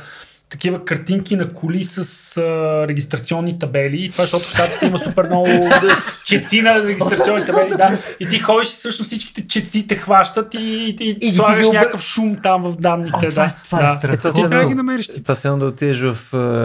такива 0.52 0.86
картинки 0.86 1.36
на 1.36 1.54
коли 1.54 1.86
с 1.86 1.98
а, 2.38 2.42
регистрационни 2.88 3.60
табели. 3.60 4.06
И 4.06 4.10
това, 4.10 4.24
защото 4.24 4.46
в 4.46 4.50
щатите 4.50 4.86
има 4.86 5.00
супер 5.00 5.24
много 5.26 5.46
да, 5.82 6.04
чети 6.26 6.62
на 6.62 6.84
регистрационни 6.84 7.46
табели. 7.46 7.70
Да. 7.78 7.98
И 8.20 8.28
ти 8.28 8.40
ходиш 8.40 8.70
и 8.72 8.76
всъщност 8.76 9.08
всичките 9.08 9.48
чети 9.48 9.88
те 9.88 9.96
хващат 9.96 10.54
и, 10.54 10.96
и, 11.00 11.18
и, 11.22 11.32
слагаш 11.32 11.66
обр- 11.66 11.74
някакъв 11.74 12.02
шум 12.04 12.38
там 12.44 12.64
в 12.64 12.76
данните. 12.78 13.28
О, 13.28 13.30
това 13.30 13.44
да. 13.44 13.50
е- 13.50 13.64
това 13.66 13.80
е 13.80 13.82
да. 13.84 13.98
страхотно. 13.98 14.32
Ти 14.44 14.50
трябва 14.50 14.64
да 14.64 14.70
ги 14.70 14.76
намериш. 14.76 15.08
ти. 15.08 15.24
Това 15.24 15.36
се 15.36 15.50
да 15.50 15.66
отидеш 15.66 16.02
в, 16.02 16.18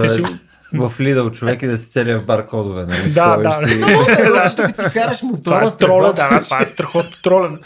Те 0.03 0.09
си- 0.09 0.23
в 0.79 0.99
Lidl 0.99 1.33
човек 1.33 1.63
и 1.63 1.67
да 1.67 1.79
си 1.79 1.91
целия 1.91 2.21
в 2.21 2.25
баркодове. 2.25 2.85
Нали? 2.89 3.11
Да, 3.13 3.37
да. 3.37 3.53
си- 3.53 3.75
е, 4.09 4.31
защото 4.45 4.83
си 4.83 4.91
караш 4.93 5.19
Това 5.19 5.29
мотора, 5.33 5.69
е 5.69 5.79
тролен, 5.79 6.15
да, 6.15 6.43
това 6.43 6.61
е 6.63 6.67
страхотно 6.67 7.17
тролен. 7.23 7.59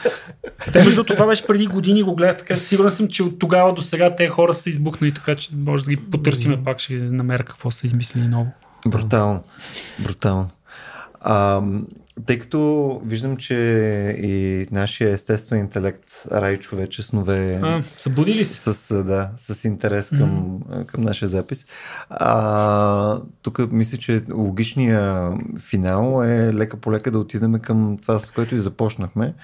Те, 0.72 0.84
между 0.84 1.04
това 1.04 1.26
беше 1.26 1.46
преди 1.46 1.66
години 1.66 2.02
го 2.02 2.14
гледах, 2.14 2.38
така 2.38 2.56
сигурен 2.56 2.90
съм, 2.90 3.08
че 3.08 3.22
от 3.22 3.38
тогава 3.38 3.74
до 3.74 3.82
сега 3.82 4.16
те 4.16 4.28
хора 4.28 4.54
са 4.54 4.70
избухнали, 4.70 5.14
така 5.14 5.34
че 5.34 5.50
може 5.56 5.84
да 5.84 5.90
ги 5.90 5.96
потърсиме 5.96 6.62
пак, 6.62 6.78
ще 6.78 6.92
намеря 6.92 7.42
какво 7.44 7.70
са 7.70 7.86
измислили 7.86 8.28
ново. 8.28 8.52
Брутално. 8.86 9.42
Брутално. 9.98 10.50
А, 11.20 11.60
тъй 12.26 12.38
като 12.38 13.00
виждам, 13.04 13.36
че 13.36 13.54
и 14.22 14.66
нашия 14.72 15.12
естествен 15.12 15.60
интелект 15.60 16.26
рай 16.32 16.56
човече 16.56 17.02
снове 17.02 17.60
А, 17.62 17.82
събуди 17.82 18.34
ли 18.34 18.44
се? 18.44 18.72
с, 18.72 19.04
да, 19.04 19.30
с 19.36 19.64
интерес 19.64 20.10
към, 20.10 20.60
към 20.86 21.04
нашия 21.04 21.28
запис. 21.28 21.66
А, 22.10 23.20
тук 23.42 23.72
мисля, 23.72 23.98
че 23.98 24.22
логичният 24.34 25.34
финал 25.58 26.22
е 26.24 26.54
лека 26.54 26.76
по 26.76 26.92
лека 26.92 27.10
да 27.10 27.18
отидем 27.18 27.58
към 27.58 27.98
това, 28.02 28.18
с 28.18 28.30
което 28.30 28.54
и 28.54 28.60
започнахме 28.60 29.34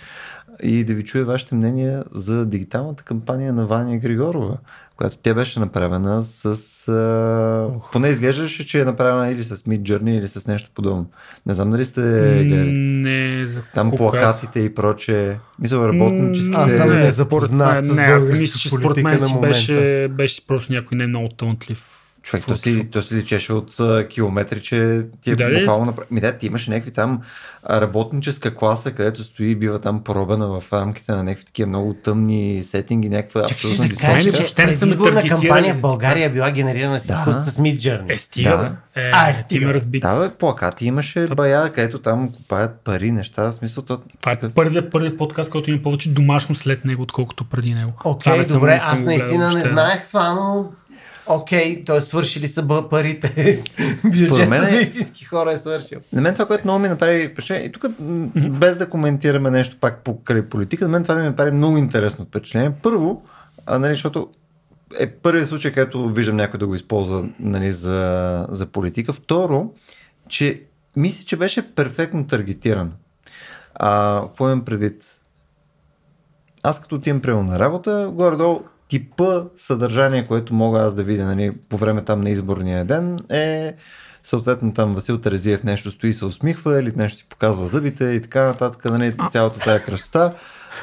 и 0.63 0.85
да 0.85 0.95
ви 0.95 1.05
чуя 1.05 1.25
вашите 1.25 1.55
мнения 1.55 2.05
за 2.11 2.47
дигиталната 2.47 3.03
кампания 3.03 3.53
на 3.53 3.67
Ваня 3.67 3.99
Григорова, 3.99 4.57
която 4.97 5.17
тя 5.23 5.35
беше 5.35 5.61
направена 5.61 6.25
с... 6.25 6.45
А, 6.89 7.91
поне 7.93 8.09
изглеждаше, 8.09 8.67
че 8.67 8.81
е 8.81 8.85
направена 8.85 9.31
или 9.31 9.43
с 9.43 9.57
Mid 9.57 9.81
Journey 9.81 10.11
или 10.19 10.29
с 10.29 10.47
нещо 10.47 10.71
подобно. 10.75 11.07
Не 11.47 11.55
знам 11.55 11.71
дали 11.71 11.85
сте 11.85 12.01
гледали. 12.01 12.73
Не, 12.79 13.45
за 13.47 13.63
Там 13.75 13.91
кога? 13.91 14.11
плакатите 14.11 14.61
и 14.61 14.75
проче. 14.75 15.39
Мисля, 15.59 15.89
работническите... 15.89 16.59
Аз 16.61 16.77
съм 16.77 16.89
Не, 16.89 16.99
незапознат 16.99 17.85
с 17.85 17.97
не, 17.97 18.19
мисля, 18.19 18.59
че 18.59 18.69
според 18.69 18.83
политика 18.83 19.09
мен 19.09 19.21
на 19.21 19.27
си 19.27 19.33
момента. 19.35 19.49
беше, 19.49 20.09
беше 20.11 20.47
просто 20.47 20.73
някой 20.73 20.99
не 20.99 21.07
много 21.07 21.29
талантлив. 21.29 21.96
Човек, 22.27 22.45
то 22.47 22.57
си, 22.57 22.89
то 22.91 23.03
си 23.03 23.15
личеше 23.15 23.53
от 23.53 23.81
а, 23.81 24.09
километри, 24.09 24.63
че 24.63 25.03
ти 25.21 25.31
е 25.31 25.37
Да, 25.37 25.51
буквално 25.51 25.85
направи. 25.85 26.09
Ми 26.11 26.21
да, 26.21 26.33
ти 26.33 26.47
имаше 26.47 26.71
някакви 26.71 26.91
там 26.91 27.21
работническа 27.71 28.55
класа, 28.55 28.93
където 28.93 29.25
стои 29.25 29.51
и 29.51 29.55
бива 29.55 29.79
там 29.79 30.05
поробена 30.05 30.61
в 30.61 30.73
рамките 30.73 31.13
на 31.13 31.25
някакви 31.25 31.45
такива 31.45 31.69
много 31.69 31.95
тъмни 31.95 32.63
сетинги, 32.63 33.09
някаква 33.09 33.49
Ще 33.49 34.07
Мен 34.09 34.23
че 34.23 34.31
въобще 34.31 34.67
не 34.67 34.73
са 34.73 34.87
ме 34.87 34.93
предизборна 34.93 35.29
кампания 35.29 35.75
в 35.75 35.81
България 35.81 36.27
е 36.27 36.33
била 36.33 36.51
генерирана 36.51 36.99
с 36.99 37.07
Да. 37.07 37.13
изкуство 37.13 37.45
с 37.45 37.57
Mid 37.57 37.77
Journey. 37.77 38.15
Е, 38.15 38.19
стига, 38.19 38.51
Да. 38.51 39.01
Е, 39.03 39.11
А, 39.15 39.31
е, 39.31 39.33
ти 39.33 39.39
стига. 39.39 39.75
разби. 39.75 40.01
Да, 40.01 40.19
бе, 40.19 40.35
плакати 40.35 40.87
имаше 40.87 41.27
бая, 41.37 41.73
където 41.73 41.99
там 41.99 42.33
купаят 42.33 42.81
пари, 42.85 43.13
неща, 43.13 43.43
в 43.43 43.53
смисъл 43.53 43.85
то... 43.85 43.99
Това 44.21 44.33
е 44.33 44.39
първият, 44.55 44.91
първият 44.91 45.19
подкаст, 45.19 45.51
който 45.51 45.71
има 45.71 45.83
повече 45.83 46.09
домашно 46.09 46.55
след 46.55 46.85
него, 46.85 47.03
отколкото 47.03 47.45
преди 47.45 47.75
него. 47.75 47.93
Окей, 48.05 48.45
съм- 48.45 48.59
добре, 48.59 48.75
не 48.75 48.81
съм 48.81 48.89
аз 48.91 49.03
наистина 49.03 49.53
не 49.55 49.65
знаех 49.65 50.09
това, 50.09 50.33
но 50.35 50.71
окей, 51.29 51.85
т.е. 51.85 52.01
свършили 52.01 52.49
са 52.49 52.89
парите. 52.91 53.63
Бюджета 54.05 54.47
мен 54.47 54.63
е- 54.65 54.71
за 54.71 54.77
истински 54.77 55.25
хора 55.25 55.53
е 55.53 55.59
свършил. 55.59 56.01
На 56.13 56.23
мен 56.23 56.35
това, 56.35 56.47
което 56.47 56.65
много 56.65 56.79
ми 56.79 56.89
направи 56.89 57.29
впечатление, 57.29 57.67
и 57.67 57.73
тук 57.73 57.85
без 58.51 58.77
да 58.77 58.91
коментираме 58.91 59.51
нещо 59.51 59.77
пак 59.81 60.05
покрай 60.05 60.43
политика, 60.43 60.85
на 60.85 60.91
мен 60.91 61.03
това 61.03 61.15
ми 61.15 61.23
направи 61.23 61.51
много 61.51 61.77
интересно 61.77 62.25
впечатление. 62.25 62.73
Първо, 62.83 63.23
а, 63.67 63.79
нали, 63.79 63.93
защото 63.93 64.31
е 64.99 65.11
първият 65.11 65.49
случай, 65.49 65.73
където 65.73 66.09
виждам 66.09 66.37
някой 66.37 66.59
да 66.59 66.67
го 66.67 66.75
използва 66.75 67.29
нали, 67.41 67.73
за, 67.73 68.47
за 68.51 68.67
политика. 68.67 69.13
Второ, 69.13 69.71
че 70.29 70.63
мисля, 70.97 71.25
че 71.25 71.37
беше 71.37 71.75
перфектно 71.75 72.27
таргетиран. 72.27 72.93
А, 73.75 74.23
какво 74.23 74.47
имам 74.47 74.65
предвид? 74.65 75.21
Аз 76.63 76.81
като 76.81 76.95
отивам 76.95 77.21
прямо 77.21 77.43
на 77.43 77.59
работа, 77.59 78.11
горе-долу 78.13 78.61
типа 78.89 79.43
съдържание, 79.57 80.27
което 80.27 80.55
мога 80.55 80.81
аз 80.81 80.95
да 80.95 81.03
видя 81.03 81.25
нали, 81.25 81.51
по 81.69 81.77
време 81.77 82.05
там 82.05 82.21
на 82.21 82.31
изборния 82.31 82.85
ден 82.85 83.19
е 83.31 83.75
съответно 84.23 84.75
там 84.75 84.95
Васил 84.95 85.19
Терезиев 85.19 85.63
нещо 85.63 85.91
стои 85.91 86.13
се 86.13 86.25
усмихва 86.25 86.81
или 86.81 86.93
нещо 86.97 87.19
си 87.19 87.27
показва 87.29 87.67
зъбите 87.67 88.05
и 88.05 88.23
така 88.23 88.43
нататък, 88.43 88.85
нали, 88.85 89.15
цялата 89.31 89.61
тая 89.61 89.85
красота. 89.85 90.33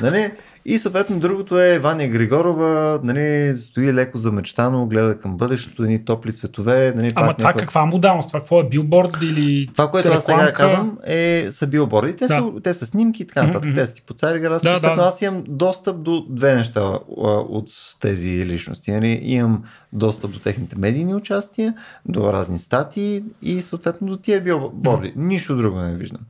Нали, 0.01 0.32
и 0.66 0.78
съответно 0.78 1.20
другото 1.20 1.59
е 1.59 1.80
Ваня 1.80 2.07
Григорова, 2.07 2.99
нали, 3.03 3.57
стои 3.57 3.93
леко 3.93 4.18
замечтано, 4.18 4.86
гледа 4.86 5.20
към 5.20 5.38
бъдещето, 5.38 5.84
едни 5.84 6.05
топли 6.05 6.34
цветове. 6.34 6.93
Нали, 6.95 7.11
Ама 7.16 7.28
пак 7.28 7.38
това 7.38 7.47
някаква- 7.47 7.66
каква 7.66 7.86
модалност? 7.86 8.28
Това 8.28 8.39
какво 8.39 8.59
е? 8.59 8.64
Билборд 8.64 9.18
или 9.22 9.68
това, 9.68 9.91
което 9.91 10.09
аз 10.09 10.26
сега 10.26 10.53
казвам, 10.53 10.97
е, 11.05 11.47
са 11.51 11.68
билборди. 11.68 12.16
Те, 12.16 12.28
Да. 12.28 12.34
са, 12.34 12.61
те 12.64 12.74
са 12.74 12.86
снимки 12.86 13.24
и 13.24 13.28
така 13.28 13.43
нататък. 13.43 13.66
Мгм. 13.66 13.76
Те 13.76 13.86
са 13.86 13.93
ти 13.93 14.01
по 14.01 14.14
цари 14.14 14.39
град. 14.39 14.64
Да, 14.64 14.80
Да. 14.80 14.95
Аз 14.97 15.22
имам 15.22 15.43
достъп 15.47 16.01
до 16.01 16.26
две 16.30 16.55
неща 16.55 16.80
а, 16.80 16.99
от 17.30 17.68
тези 17.99 18.45
личности. 18.45 18.91
Нали? 18.91 19.20
Имам 19.24 19.64
достъп 19.93 20.32
до 20.32 20.39
техните 20.39 20.76
медийни 20.78 21.16
участия, 21.16 21.74
до 22.05 22.34
разни 22.34 22.57
статии 22.59 23.24
и 23.41 23.61
съответно 23.61 24.07
до 24.07 24.18
тия 24.18 24.41
билборди. 24.41 25.14
Нищо 25.16 25.55
друго 25.57 25.80
не 25.80 25.93
виждам. 25.93 26.22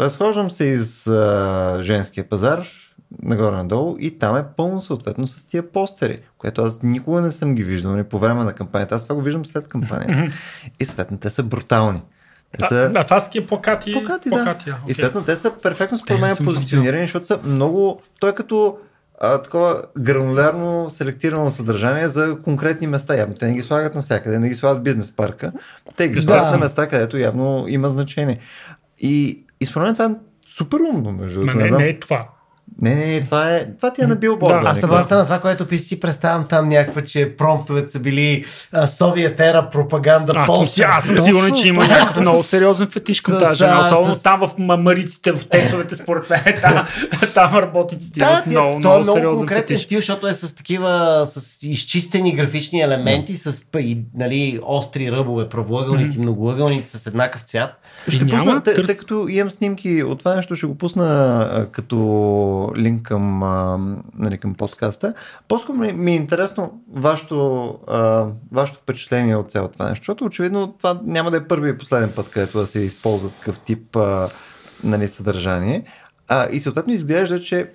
Разхождам 0.00 0.50
се 0.50 0.64
из 0.64 1.06
а, 1.06 1.78
женския 1.82 2.28
пазар, 2.28 2.66
нагоре-надолу 3.22 3.96
и 3.98 4.18
там 4.18 4.36
е 4.36 4.44
пълно 4.56 4.80
съответно 4.80 5.26
с 5.26 5.44
тия 5.44 5.72
постери, 5.72 6.20
което 6.38 6.62
аз 6.62 6.82
никога 6.82 7.20
не 7.20 7.30
съм 7.30 7.54
ги 7.54 7.64
виждал 7.64 7.92
нали, 7.92 8.04
по 8.04 8.18
време 8.18 8.44
на 8.44 8.52
кампанията. 8.52 8.94
Аз 8.94 9.02
това 9.02 9.14
го 9.14 9.22
виждам 9.22 9.46
след 9.46 9.68
кампанията. 9.68 10.34
и 10.80 10.84
съответно 10.84 11.18
те 11.18 11.30
са 11.30 11.42
брутални. 11.42 12.02
Те 12.58 12.64
А, 12.64 12.68
са... 12.68 12.92
а, 12.94 13.04
това 13.04 13.20
са 13.20 13.26
такива 13.26 13.46
плакати. 13.46 13.92
Плакати, 13.92 14.28
да. 14.28 14.36
плакати, 14.36 14.70
да. 14.70 14.76
И 14.88 14.94
съответно 14.94 15.24
те 15.24 15.36
са 15.36 15.52
перфектно 15.62 15.98
според 15.98 16.20
не 16.20 16.26
мен 16.26 16.36
позиционирани, 16.44 17.02
защото 17.02 17.26
са 17.26 17.40
много... 17.44 18.02
Той 18.20 18.30
е 18.30 18.34
като 18.34 18.78
а, 19.20 19.42
такова 19.42 19.82
гранулярно 19.98 20.90
селектирано 20.90 21.50
съдържание 21.50 22.08
за 22.08 22.38
конкретни 22.42 22.86
места. 22.86 23.16
Явно 23.16 23.34
те 23.34 23.46
не 23.46 23.54
ги 23.54 23.62
слагат 23.62 23.94
навсякъде, 23.94 24.38
не 24.38 24.48
ги 24.48 24.54
слагат 24.54 24.82
бизнес 24.82 25.12
парка. 25.16 25.52
Те 25.96 26.08
ги 26.08 26.20
слагат 26.20 26.44
Да. 26.44 26.50
на 26.50 26.58
места, 26.58 26.86
където 26.88 27.18
явно 27.18 27.64
има 27.68 27.88
значение. 27.88 28.38
И, 28.98 29.44
и 29.60 29.64
според 29.64 29.86
мен 29.86 29.94
това 29.94 30.04
е 30.06 30.14
супер 30.48 30.78
умно, 30.80 31.12
между 31.12 31.40
другото. 31.40 31.58
не, 31.58 31.70
Не, 31.70 31.78
не 31.78 31.88
е 31.88 32.00
това. 32.00 32.28
Не, 32.84 32.94
не, 32.96 33.20
това, 33.20 33.50
е, 33.50 33.66
това 33.72 33.92
ти 33.92 34.02
е 34.02 34.06
на 34.06 34.16
билборда. 34.16 34.54
Да, 34.54 34.68
Аз 34.68 34.80
на 34.80 34.88
базата 34.88 35.16
на 35.16 35.24
това, 35.24 35.38
което 35.38 35.66
пи 35.66 35.78
си 35.78 36.00
представям 36.00 36.44
там 36.44 36.68
някаква, 36.68 37.02
че 37.02 37.36
промптовете 37.36 37.90
са 37.90 38.00
били 38.00 38.44
а, 38.72 38.86
Совиет 38.86 39.40
ера, 39.40 39.68
пропаганда, 39.70 40.32
А, 40.36 40.66
си- 40.66 40.82
аз 40.82 41.04
съм 41.06 41.18
сигурен, 41.18 41.54
че 41.54 41.68
има 41.68 41.86
някакъв 41.86 42.20
много 42.20 42.42
сериозен 42.42 42.88
фетиш 42.88 43.20
към 43.20 43.38
тази 43.38 43.56
жена. 43.56 43.80
а, 43.82 43.88
Особено 43.88 44.14
с- 44.14 44.22
там 44.22 44.40
в 44.40 44.50
ма- 44.50 44.76
мариците, 44.76 45.32
в 45.32 45.48
текстовете, 45.48 45.94
според 45.94 46.30
мен. 46.30 46.40
Там, 46.62 46.86
там 47.34 47.54
работниците 47.54 48.18
Да, 48.18 48.24
имат 48.26 48.46
много, 48.46 48.70
то 48.72 48.76
е 48.76 48.78
много 48.78 49.00
много 49.00 49.16
сериозен 49.16 49.38
конкретен 49.38 49.62
фетиш. 49.68 49.82
стил, 49.82 49.98
защото 49.98 50.26
е 50.26 50.34
с 50.34 50.56
такива, 50.56 50.90
с 51.26 51.62
изчистени 51.62 52.34
графични 52.34 52.80
елементи, 52.80 53.36
с 53.36 53.62
нали, 54.14 54.60
остри 54.62 55.12
ръбове, 55.12 55.48
правоъгълници, 55.48 56.18
многоъгълници 56.18 56.98
с 56.98 57.06
еднакъв 57.06 57.42
цвят. 57.42 57.70
Ще 58.08 58.26
пусна, 58.26 58.62
тъй, 58.62 58.96
като 58.96 59.26
имам 59.28 59.50
снимки 59.50 60.02
от 60.02 60.18
това 60.18 60.34
нещо, 60.34 60.56
ще 60.56 60.66
го 60.66 60.74
пусна 60.74 61.66
като 61.72 62.72
линк 62.76 63.02
към, 63.02 63.42
а, 63.42 63.78
нали, 64.14 64.38
към 64.38 64.54
подкаста. 64.54 65.14
По-скоро 65.48 65.78
ми, 65.78 65.92
ми 65.92 66.12
е 66.12 66.16
интересно 66.16 66.80
вашето, 66.92 67.68
а, 67.88 68.26
вашето 68.52 68.78
впечатление 68.78 69.36
от 69.36 69.50
цялото 69.50 69.72
това 69.72 69.88
нещо, 69.88 70.02
защото 70.02 70.24
очевидно 70.24 70.72
това 70.72 71.00
няма 71.04 71.30
да 71.30 71.36
е 71.36 71.48
първи 71.48 71.70
и 71.70 71.78
последен 71.78 72.12
път, 72.16 72.28
където 72.28 72.58
да 72.58 72.66
се 72.66 72.80
използва 72.80 73.30
такъв 73.30 73.58
тип 73.58 73.96
а, 73.96 74.28
нали, 74.84 75.08
съдържание. 75.08 75.84
А, 76.28 76.48
и 76.50 76.60
съответно 76.60 76.92
изглежда, 76.92 77.40
че 77.40 77.70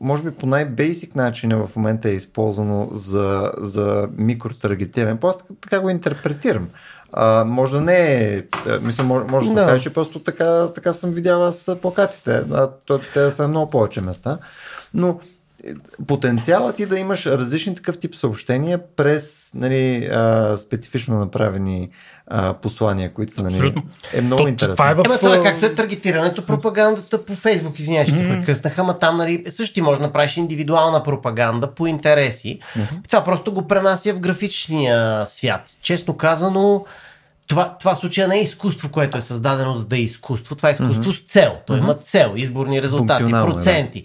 може 0.00 0.22
би 0.22 0.30
по 0.30 0.46
най-бейсик 0.46 1.14
начин 1.14 1.50
в 1.66 1.76
момента 1.76 2.08
е 2.08 2.14
използвано 2.14 2.88
за, 2.92 3.52
за 3.58 4.08
микротаргетиране. 4.18 5.20
Просто 5.20 5.44
така, 5.60 5.80
го 5.80 5.90
интерпретирам. 5.90 6.68
А, 7.12 7.44
може 7.44 7.74
да 7.74 7.80
не 7.80 8.24
е, 8.24 8.42
а, 8.66 8.80
мисля, 8.80 9.04
може, 9.04 9.24
може 9.24 9.48
да, 9.48 9.54
Да. 9.54 9.60
да 9.60 9.66
кажа, 9.66 9.82
че 9.82 9.92
просто 9.92 10.18
така, 10.18 10.66
така 10.74 10.92
съм 10.92 11.10
видяла 11.10 11.52
с 11.52 11.76
плакатите. 11.76 12.42
А, 12.52 12.70
те 13.14 13.30
са 13.30 13.48
много 13.48 13.70
повече 13.70 14.00
места. 14.00 14.38
Но 14.94 15.20
е, 15.64 15.72
потенциалът 16.06 16.76
ти 16.76 16.86
да 16.86 16.98
имаш 16.98 17.26
различни 17.26 17.74
такъв 17.74 17.98
тип 17.98 18.14
съобщения 18.14 18.80
през 18.96 19.50
нали, 19.54 20.08
а, 20.12 20.56
специфично 20.56 21.18
направени 21.18 21.90
а, 22.30 22.52
послания, 22.52 23.14
които 23.14 23.32
са 23.32 23.42
нали, 23.42 23.54
Абсолютно. 23.54 23.82
е 24.12 24.20
много 24.20 24.42
То- 24.42 24.48
интересно. 24.48 24.74
това 24.74 24.90
е 24.90 24.94
в- 24.94 25.02
Ема 25.04 25.18
това 25.18 25.34
е 25.34 25.42
както 25.42 25.66
е 25.66 25.74
таргетирането, 25.74 26.46
пропагандата 26.46 27.24
по 27.24 27.34
Фейсбук, 27.34 27.78
извинявай, 27.78 28.06
ще 28.06 28.16
те 28.18 28.24
Мгм. 28.24 28.32
прекъснах, 28.32 28.78
ама 28.78 28.98
там 28.98 29.16
нали, 29.16 29.44
също 29.50 29.74
ти 29.74 29.82
можеш 29.82 29.98
да 29.98 30.06
направиш 30.06 30.36
индивидуална 30.36 31.02
пропаганда 31.02 31.70
по 31.70 31.86
интереси. 31.86 32.58
Това 33.02 33.24
просто 33.24 33.52
го 33.52 33.68
пренася 33.68 34.14
в 34.14 34.18
графичния 34.18 35.26
свят. 35.26 35.60
Честно 35.82 36.16
казано, 36.16 36.84
това, 37.46 37.76
това 37.80 37.94
случая 37.94 38.28
не 38.28 38.36
е 38.36 38.42
изкуство, 38.42 38.88
което 38.88 39.18
е 39.18 39.22
създадено 39.22 39.76
за 39.76 39.84
да 39.84 39.96
е 39.96 40.00
изкуство. 40.00 40.54
Това 40.54 40.68
е 40.68 40.72
изкуство 40.72 41.12
с 41.12 41.20
цел. 41.20 41.56
Той 41.66 41.78
има 41.78 41.94
цел, 41.94 42.32
изборни 42.36 42.82
резултати, 42.82 43.22
е, 43.22 43.26
да. 43.26 44.02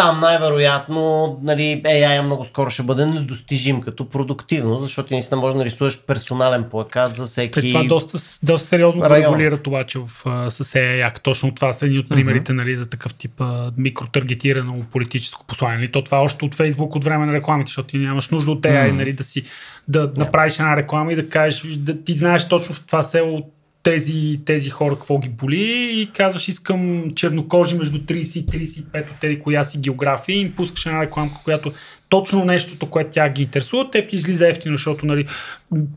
Там 0.00 0.20
най-вероятно 0.20 1.38
нали, 1.42 1.82
AI 1.84 2.20
много 2.20 2.44
скоро 2.44 2.70
ще 2.70 2.82
бъде 2.82 3.06
недостижим 3.06 3.80
като 3.80 4.08
продуктивно, 4.08 4.78
защото 4.78 5.14
наистина 5.14 5.40
може 5.40 5.52
да 5.52 5.58
нарисуваш 5.58 6.00
персонален 6.06 6.64
плакат 6.70 7.14
за 7.14 7.26
всеки... 7.26 7.58
Е, 7.58 7.72
това 7.72 7.84
доста, 7.84 8.18
доста 8.42 8.68
сериозно 8.68 9.02
район. 9.02 9.24
регулира 9.24 9.56
това, 9.56 9.84
че 9.84 9.98
в, 9.98 10.08
с 10.50 10.64
AI 10.64 11.20
точно 11.20 11.54
това 11.54 11.72
са 11.72 11.86
едни 11.86 11.98
от 11.98 12.08
примерите 12.08 12.52
нали, 12.52 12.76
за 12.76 12.86
такъв 12.86 13.14
тип 13.14 13.40
а, 13.40 13.72
микротаргетирано 13.76 14.82
политическо 14.92 15.46
послание. 15.46 15.78
Нали? 15.78 15.92
То 15.92 16.04
това 16.04 16.18
е 16.18 16.20
още 16.20 16.44
от 16.44 16.56
Facebook 16.56 16.96
от 16.96 17.04
време 17.04 17.26
на 17.26 17.32
рекламите, 17.32 17.68
защото 17.68 17.88
ти 17.88 17.98
нямаш 17.98 18.28
нужда 18.28 18.50
от 18.50 18.62
AI 18.62 18.92
нали, 18.92 19.12
да 19.12 19.24
си 19.24 19.42
да 19.88 20.12
направиш 20.16 20.58
една 20.58 20.76
реклама 20.76 21.12
и 21.12 21.16
да 21.16 21.28
кажеш, 21.28 21.62
да 21.76 22.02
ти 22.04 22.12
знаеш 22.12 22.48
точно 22.48 22.74
в 22.74 22.86
това 22.86 23.02
село 23.02 23.50
тези, 23.82 24.40
тези 24.44 24.70
хора 24.70 24.94
какво 24.94 25.18
ги 25.18 25.28
боли 25.28 25.60
и 25.92 26.08
казваш 26.08 26.48
искам 26.48 27.10
чернокожи 27.14 27.76
между 27.76 27.98
30 27.98 28.38
и 28.38 28.46
35 28.46 29.00
от 29.02 29.16
тези 29.20 29.40
коя 29.40 29.64
си 29.64 29.78
география 29.78 30.36
и 30.36 30.40
им 30.40 30.52
пускаш 30.52 30.86
една 30.86 31.02
рекламка, 31.02 31.34
която 31.44 31.72
точно 32.08 32.44
нещото, 32.44 32.86
което 32.86 33.10
тя 33.10 33.28
ги 33.28 33.42
интересува, 33.42 33.90
теб 33.90 34.10
ти 34.10 34.16
излиза 34.16 34.48
ефтино, 34.48 34.76
защото 34.76 35.06
нали, 35.06 35.26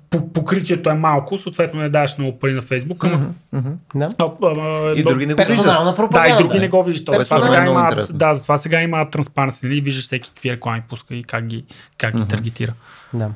по- 0.09 0.29
покритието 0.29 0.89
е 0.89 0.93
малко, 0.93 1.37
съответно 1.37 1.81
не 1.81 1.89
даваш 1.89 2.17
много 2.17 2.39
пари 2.39 2.53
на 2.53 2.61
Фейсбук, 2.61 3.03
ама 3.05 3.33
Да. 3.95 4.11
а, 4.19 4.25
а, 4.43 4.49
И 4.91 5.03
но- 5.03 5.09
други 5.09 5.25
не 5.25 5.33
го 5.33 5.41
виждат. 5.41 5.65
да, 6.11 6.27
и 6.29 6.37
други 6.37 6.59
не 6.59 6.67
го 6.67 6.83
виждат. 6.83 7.05
Персонално 7.07 7.25
Това 7.25 7.39
сега 7.41 7.63
е 7.63 7.65
има, 7.65 7.81
да, 8.13 8.33
затова 8.33 8.57
сега 8.57 8.81
има 8.81 9.09
транспаранси, 9.09 9.65
нали? 9.65 9.81
Виждаш 9.81 10.03
всеки 10.03 10.29
какви 10.29 10.51
реклами 10.51 10.81
пуска 10.89 11.15
и 11.15 11.23
как 11.23 11.45
ги, 11.45 11.63
как 11.97 12.15
ги 12.15 12.27
таргетира. 12.27 12.73
Да. 13.13 13.29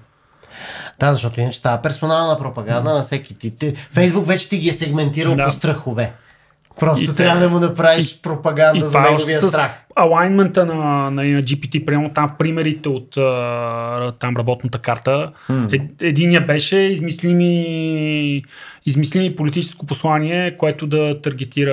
Да, 1.00 1.14
защото 1.14 1.42
иначе 1.42 1.60
става 1.60 1.82
персонална 1.82 2.38
пропаганда 2.38 2.94
на 2.94 3.02
всеки 3.02 3.36
ти. 3.36 3.52
ти. 3.52 3.76
Фейсбук 3.92 4.28
вече 4.28 4.50
ти 4.50 4.58
ги 4.58 4.70
е 4.70 4.74
сегментирал 4.74 5.36
Да. 5.36 5.46
по 5.46 5.52
страхове. 5.52 6.14
Просто 6.80 7.04
И 7.04 7.08
те- 7.08 7.16
трябва 7.16 7.40
да 7.40 7.50
му 7.50 7.60
направиш 7.60 8.12
И 8.12 8.22
пропаганда 8.22 8.86
за 8.86 8.92
това 8.92 9.08
е 9.08 9.12
неговия 9.12 9.42
с 9.42 9.48
страх. 9.50 9.84
Алайнмента 9.98 10.66
на, 10.66 10.76
на, 10.76 11.12
на 11.12 11.42
GPT, 11.42 11.86
примерно 11.86 12.10
там 12.10 12.28
в 12.28 12.38
примерите 12.38 12.90
от 12.90 13.18
а, 13.18 14.12
там 14.12 14.38
работната 14.38 14.78
карта, 14.78 15.32
е, 15.74 15.78
единия 16.02 16.42
беше 16.42 16.78
измислими, 16.78 18.44
измислими 18.86 19.36
политическо 19.36 19.86
послание, 19.86 20.58
което 20.58 20.88
да 20.88 21.22
таргетира 21.22 21.72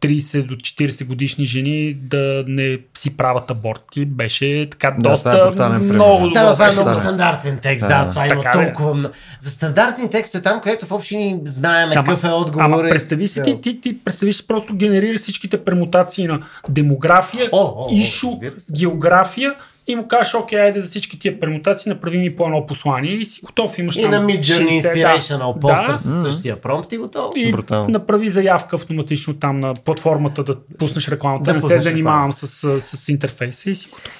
30 0.00 0.42
до 0.42 0.54
40 0.54 1.06
годишни 1.06 1.44
жени 1.44 1.94
да 1.94 2.44
не 2.48 2.78
си 2.94 3.16
правят 3.16 3.50
аборти. 3.50 4.04
Беше 4.04 4.68
така 4.70 4.90
Да, 4.90 5.10
доста 5.10 5.50
това 5.50 5.66
е 5.66 5.78
много 5.78 5.88
Да, 6.18 6.28
добър 6.28 6.42
но 6.42 6.52
това 6.54 6.68
е 6.68 6.72
много 6.72 6.88
да. 6.88 6.94
стандартен 6.94 7.58
текст, 7.58 7.88
да, 7.88 8.04
Да. 8.04 8.10
това 8.10 8.26
има 8.26 8.40
Така 8.42 8.58
ли? 8.58 8.64
толкова 8.64 8.94
много. 8.94 9.14
За 9.40 9.50
стандартни 9.50 10.10
текстове 10.10 10.42
там, 10.42 10.60
където 10.60 10.86
в 10.86 10.92
общини 10.92 11.38
знаеме 11.44 11.92
Ама- 11.96 12.04
какъв 12.04 12.24
е 12.24 12.28
отговор. 12.28 12.64
Ама 12.64 12.76
е- 12.78 12.90
представи 12.90 13.28
си, 13.28 13.38
Да. 13.38 13.44
ти, 13.44 13.60
ти, 13.62 13.80
ти 13.80 13.98
представи 13.98 14.32
си 14.32 14.46
просто 14.46 14.74
генерираш 14.74 15.20
всичките 15.20 15.64
премутации 15.64 16.26
на 16.26 16.40
демография, 16.68 17.19
О, 17.52 17.64
о, 17.64 17.86
о, 17.86 17.88
ишу, 17.92 18.28
география 18.72 19.54
и 19.86 19.96
му 19.96 20.08
кажеш, 20.08 20.34
окей, 20.34 20.60
айде 20.60 20.80
за 20.80 20.88
всички 20.88 21.18
тия 21.18 21.40
премутации 21.40 21.90
направи 21.90 22.18
ми 22.18 22.36
по 22.36 22.44
едно 22.44 22.66
послание 22.66 23.12
и 23.12 23.24
си 23.24 23.40
готов. 23.44 23.78
Имаш 23.78 23.96
И 23.96 24.02
там 24.02 24.10
на 24.10 24.20
Midjourney 24.26 24.82
60, 24.82 24.94
Inspirational 24.94 25.58
постър 25.60 25.92
да, 25.92 25.98
с 25.98 26.22
същия 26.22 26.60
промпт 26.60 26.92
и 26.92 26.96
готово. 26.96 27.32
и 27.36 27.52
Брутално. 27.52 27.88
направи 27.88 28.30
заявка 28.30 28.76
автоматично 28.76 29.34
там 29.34 29.60
на 29.60 29.74
платформата 29.74 30.44
да 30.44 30.56
пуснеш 30.78 31.08
рекламата. 31.08 31.52
Да 31.52 31.54
не 31.54 31.62
се 31.62 31.78
занимавам 31.78 32.32
с, 32.32 32.46
с, 32.46 32.96
с 32.96 33.08
интерфейса 33.08 33.70
и 33.70 33.74
си 33.74 33.88
готов. 33.88 34.12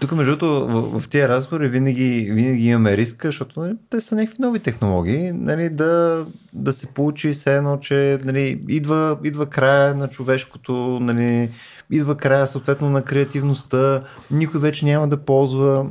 Тук, 0.00 0.12
между 0.12 0.36
другото, 0.36 0.66
в, 0.66 1.00
в 1.00 1.08
тия 1.08 1.28
разговори 1.28 1.68
винаги, 1.68 2.28
винаги 2.32 2.68
имаме 2.68 2.96
риска, 2.96 3.28
защото 3.28 3.60
нали, 3.60 3.74
те 3.90 4.00
са 4.00 4.14
някакви 4.14 4.36
нови 4.42 4.58
технологии, 4.58 5.32
нали, 5.32 5.70
да, 5.70 6.24
да 6.52 6.72
се 6.72 6.86
получи 6.86 7.30
все 7.30 7.56
едно, 7.56 7.78
че 7.78 8.18
нали, 8.24 8.60
идва, 8.68 9.18
идва 9.24 9.46
края 9.46 9.94
на 9.94 10.08
човешкото, 10.08 10.72
нали, 11.00 11.50
идва 11.90 12.16
края 12.16 12.46
съответно 12.46 12.90
на 12.90 13.02
креативността, 13.02 14.02
никой 14.30 14.60
вече 14.60 14.84
няма 14.84 15.08
да 15.08 15.16
ползва 15.16 15.86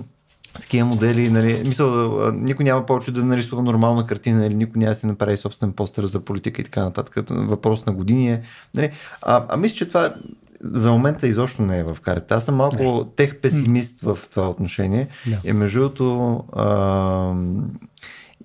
такива 0.54 0.88
модели, 0.88 1.30
нали, 1.30 1.64
мисъл, 1.66 2.32
никой 2.32 2.66
няма 2.66 2.86
повече 2.86 3.12
да 3.12 3.26
нарисува 3.26 3.64
нормална 3.64 4.08
картина, 4.08 4.40
нали, 4.40 4.56
никой 4.56 4.80
няма 4.80 4.92
да 4.92 4.96
се 4.96 5.08
направи 5.08 5.38
собствен 5.38 5.72
постер 5.72 6.06
за 6.06 6.20
политика 6.20 6.62
и 6.62 6.66
така 6.66 6.84
нататък. 6.84 7.26
Въпрос 7.30 7.86
на 7.86 7.94
години 7.94 8.32
е. 8.32 8.42
Нали, 8.76 8.92
а, 9.22 9.46
а 9.50 9.58
мисля, 9.58 9.76
че 9.76 9.88
това 9.88 10.14
за 10.64 10.92
момента 10.92 11.28
изобщо 11.28 11.62
не 11.62 11.80
е 11.80 11.84
в 11.84 11.98
карта. 12.02 12.36
Аз 12.36 12.46
съм 12.46 12.56
малко 12.56 13.08
тех 13.16 13.36
песимист 13.36 14.02
в 14.02 14.20
това 14.32 14.50
отношение. 14.50 15.08
Да. 15.28 15.40
И 15.44 15.54
между 15.54 15.80
другото, 15.80 16.44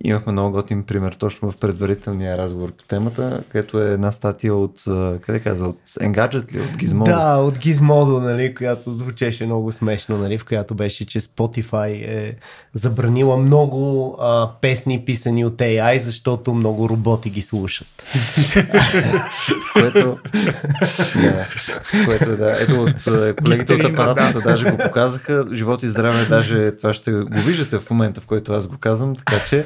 имахме 0.03 0.31
много 0.31 0.51
готин 0.51 0.83
пример 0.83 1.13
точно 1.13 1.51
в 1.51 1.57
предварителния 1.57 2.37
разговор 2.37 2.71
по 2.71 2.83
темата, 2.83 3.43
където 3.49 3.81
е 3.83 3.93
една 3.93 4.11
статия 4.11 4.55
от, 4.55 4.83
къде 5.21 5.39
каза, 5.39 5.65
от 5.65 5.79
Engadget 5.89 6.53
ли, 6.53 6.61
от 6.61 6.77
Gizmodo. 6.77 7.05
Да, 7.05 7.37
от 7.37 7.57
Gizmodo, 7.57 8.19
нали, 8.19 8.55
която 8.55 8.91
звучеше 8.91 9.45
много 9.45 9.71
смешно, 9.71 10.17
нали, 10.17 10.37
в 10.37 10.45
която 10.45 10.75
беше, 10.75 11.05
че 11.05 11.19
Spotify 11.19 11.89
е 11.91 12.35
забранила 12.73 13.37
много 13.37 14.15
а, 14.19 14.49
песни 14.61 15.05
писани 15.05 15.45
от 15.45 15.53
AI, 15.53 16.01
защото 16.01 16.53
много 16.53 16.89
роботи 16.89 17.29
ги 17.29 17.41
слушат. 17.41 17.87
което, 19.73 20.17
да, 21.15 21.47
което 22.05 22.37
да, 22.37 22.57
ето 22.59 22.83
от 22.83 23.35
колегите 23.43 23.73
от 23.73 23.83
апаратната 23.83 24.41
даже 24.41 24.71
го 24.71 24.77
показаха, 24.77 25.45
живот 25.53 25.83
и 25.83 25.87
здраве, 25.87 26.25
даже 26.25 26.77
това 26.77 26.93
ще 26.93 27.11
го 27.11 27.39
виждате 27.45 27.77
в 27.77 27.89
момента, 27.89 28.21
в 28.21 28.25
който 28.25 28.53
аз 28.53 28.67
го 28.67 28.77
казвам, 28.77 29.15
така 29.15 29.35
че 29.49 29.65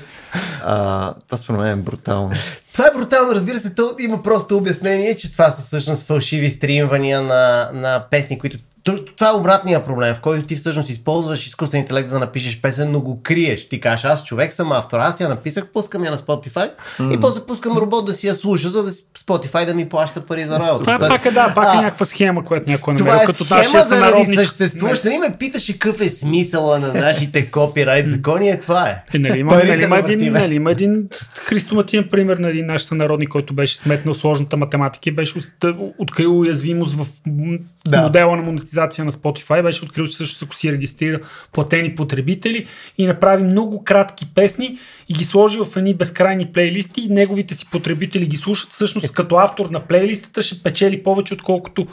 а, 0.63 1.13
това 1.25 1.37
според 1.37 1.61
мен 1.61 1.79
е 1.79 1.81
брутално. 1.81 2.31
Това 2.73 2.87
е 2.87 2.97
брутално, 2.97 3.33
разбира 3.33 3.59
се, 3.59 3.75
то 3.75 3.95
има 3.99 4.23
просто 4.23 4.57
обяснение, 4.57 5.15
че 5.15 5.31
това 5.31 5.51
са 5.51 5.63
всъщност 5.63 6.07
фалшиви 6.07 6.49
стримвания 6.49 7.21
на, 7.21 7.69
на 7.73 8.05
песни, 8.11 8.39
които... 8.39 8.57
Това 8.83 9.29
е 9.29 9.33
обратния 9.33 9.85
проблем, 9.85 10.15
в 10.15 10.19
който 10.19 10.47
ти 10.47 10.55
всъщност 10.55 10.89
използваш 10.89 11.47
изкуствен 11.47 11.81
интелект 11.81 12.09
за 12.09 12.13
да 12.13 12.19
напишеш 12.19 12.61
песен, 12.61 12.91
но 12.91 13.01
го 13.01 13.19
криеш. 13.23 13.69
Ти 13.69 13.79
кажеш, 13.79 14.05
аз 14.05 14.25
човек 14.25 14.53
съм 14.53 14.71
автор, 14.71 14.99
аз 14.99 15.19
я 15.19 15.29
написах, 15.29 15.67
пускам 15.67 16.03
я 16.03 16.11
на 16.11 16.17
Spotify 16.17 16.71
и 17.11 17.19
после 17.21 17.41
пускам 17.41 17.77
робот 17.77 18.05
да 18.05 18.13
си 18.13 18.27
я 18.27 18.35
слуша, 18.35 18.69
за 18.69 18.83
да 18.83 18.91
Spotify 18.91 19.65
да 19.65 19.73
ми 19.73 19.89
плаща 19.89 20.21
пари 20.25 20.43
за 20.43 20.59
роялти. 20.59 20.79
Това 20.79 20.95
е 20.95 20.99
пак 20.99 21.25
е, 21.25 21.31
да, 21.31 21.53
пак 21.55 21.73
е 21.73 21.77
някаква 21.77 22.05
схема, 22.05 22.45
която 22.45 22.71
някой 22.71 22.93
е 22.93 22.97
Това 22.97 23.11
намерил 23.11 23.23
е 23.23 23.25
като 23.25 23.45
схема 23.45 23.83
заради 23.83 24.35
съществуващ. 24.35 25.05
Нали 25.05 25.17
ме 25.17 25.35
питаше 25.39 25.79
какъв 25.79 26.01
е 26.01 26.09
смисъла 26.09 26.79
на 26.79 26.93
нашите 26.93 27.51
копирайт 27.51 28.09
закони, 28.09 28.49
е 28.49 28.59
това 28.59 28.89
е. 28.89 29.03
Е, 29.13 29.19
нали, 29.19 29.39
има, 29.39 29.55
нали, 29.55 29.71
един, 30.11 30.33
нали, 30.33 30.55
има 30.55 30.71
един 30.71 31.07
христоматиен 31.45 32.07
пример 32.11 32.37
на 32.37 32.49
един 32.49 32.65
наш 32.65 32.83
сънародник, 32.83 33.29
който 33.29 33.53
беше 33.53 33.77
сметнал 33.77 34.13
сложната 34.13 34.57
математика 34.57 35.09
и 35.09 35.13
беше 35.13 35.39
открил 35.97 36.39
уязвимост 36.39 36.95
в 36.95 37.07
Да. 37.85 38.01
модела 38.01 38.35
на 38.35 38.41
монетизация 38.41 38.72
монетизация 38.73 39.05
на 39.05 39.11
Spotify 39.11 39.63
беше 39.63 39.85
открил, 39.85 40.07
че 40.07 40.17
също 40.17 40.45
ако 40.45 40.55
си 40.55 40.71
регистрира 40.71 41.19
платени 41.51 41.95
потребители 41.95 42.67
и 42.97 43.05
направи 43.05 43.43
много 43.43 43.83
кратки 43.83 44.25
песни 44.35 44.77
и 45.09 45.13
ги 45.13 45.23
сложи 45.23 45.59
в 45.59 45.77
едни 45.77 45.93
безкрайни 45.93 46.51
плейлисти 46.53 47.01
и 47.01 47.09
неговите 47.09 47.55
си 47.55 47.65
потребители 47.71 48.25
ги 48.25 48.37
слушат. 48.37 48.69
Всъщност 48.69 49.13
като 49.13 49.35
автор 49.35 49.69
на 49.69 49.79
плейлистата 49.79 50.41
ще 50.41 50.63
печели 50.63 51.03
повече, 51.03 51.33
отколкото 51.33 51.87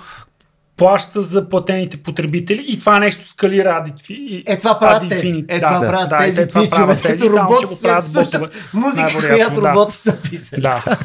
плаща 0.81 1.22
за 1.22 1.49
платените 1.49 1.97
потребители 1.97 2.64
и 2.68 2.78
това 2.78 2.99
нещо 2.99 3.28
скалира 3.28 3.68
Adit 3.68 4.45
Е, 4.47 4.59
това 4.59 4.78
правят 4.78 5.09
тези. 5.09 5.45
Е, 5.49 5.61
това 5.61 5.81
правят 5.81 6.09
да, 6.09 6.18
тези 6.18 6.45
да, 6.45 6.62
пичове, 6.62 6.97
тези, 6.97 7.28
роботи, 7.28 7.66
го 7.66 7.81
правят 7.81 8.07
слушат 8.07 8.70
музика, 8.74 9.28
която 9.28 9.61
да. 9.61 9.71
роботи 9.71 9.96
са 9.96 10.17
писали. 10.17 10.61
Да. 10.61 10.84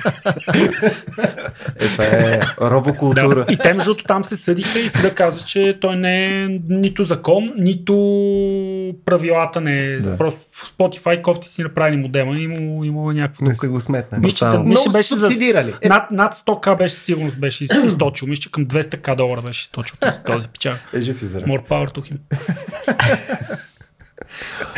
е, 1.79 1.87
това 1.87 2.03
е 2.05 2.39
робокултура. 2.61 3.45
Да. 3.45 3.53
И 3.53 3.57
те, 3.57 3.73
между 3.73 3.95
там 3.95 4.23
се 4.25 4.35
съдиха 4.35 4.79
и 4.79 4.89
да 5.01 5.15
каза, 5.15 5.45
че 5.45 5.77
той 5.81 5.95
не 5.95 6.25
е 6.25 6.47
нито 6.69 7.03
закон, 7.03 7.53
нито 7.57 7.93
правилата 9.05 9.61
не 9.61 9.77
е. 9.77 9.97
Да. 9.97 10.17
Просто 10.17 10.39
в 10.51 10.77
Spotify 10.77 11.21
кофти 11.21 11.49
си 11.49 11.63
направили 11.63 11.97
модема 11.97 12.37
и 12.37 12.47
му 12.47 12.83
има 12.83 13.13
някакво. 13.13 13.45
Не 13.45 13.55
са 13.55 13.67
го 13.67 13.81
сметнали. 13.81 14.21
Мисля, 14.21 14.63
че 14.83 14.89
беше 14.91 15.15
за, 15.15 15.29
над, 15.85 16.11
над 16.11 16.33
100к 16.33 16.77
беше 16.77 16.95
сигурност 16.95 17.39
беше 17.39 17.63
източил. 17.63 18.27
Мисля, 18.27 18.51
към 18.51 18.65
200к 18.65 19.15
долара 19.15 19.41
беше 19.41 19.64
източил 19.65 19.97
този, 19.99 20.19
този 20.25 20.47
печал. 20.47 20.75
Е 20.93 21.01
жив 21.01 21.21
и 21.21 21.25
здрав. 21.25 21.43
More 21.43 21.67
power 21.67 21.95
to 21.95 22.11
him. 22.11 22.17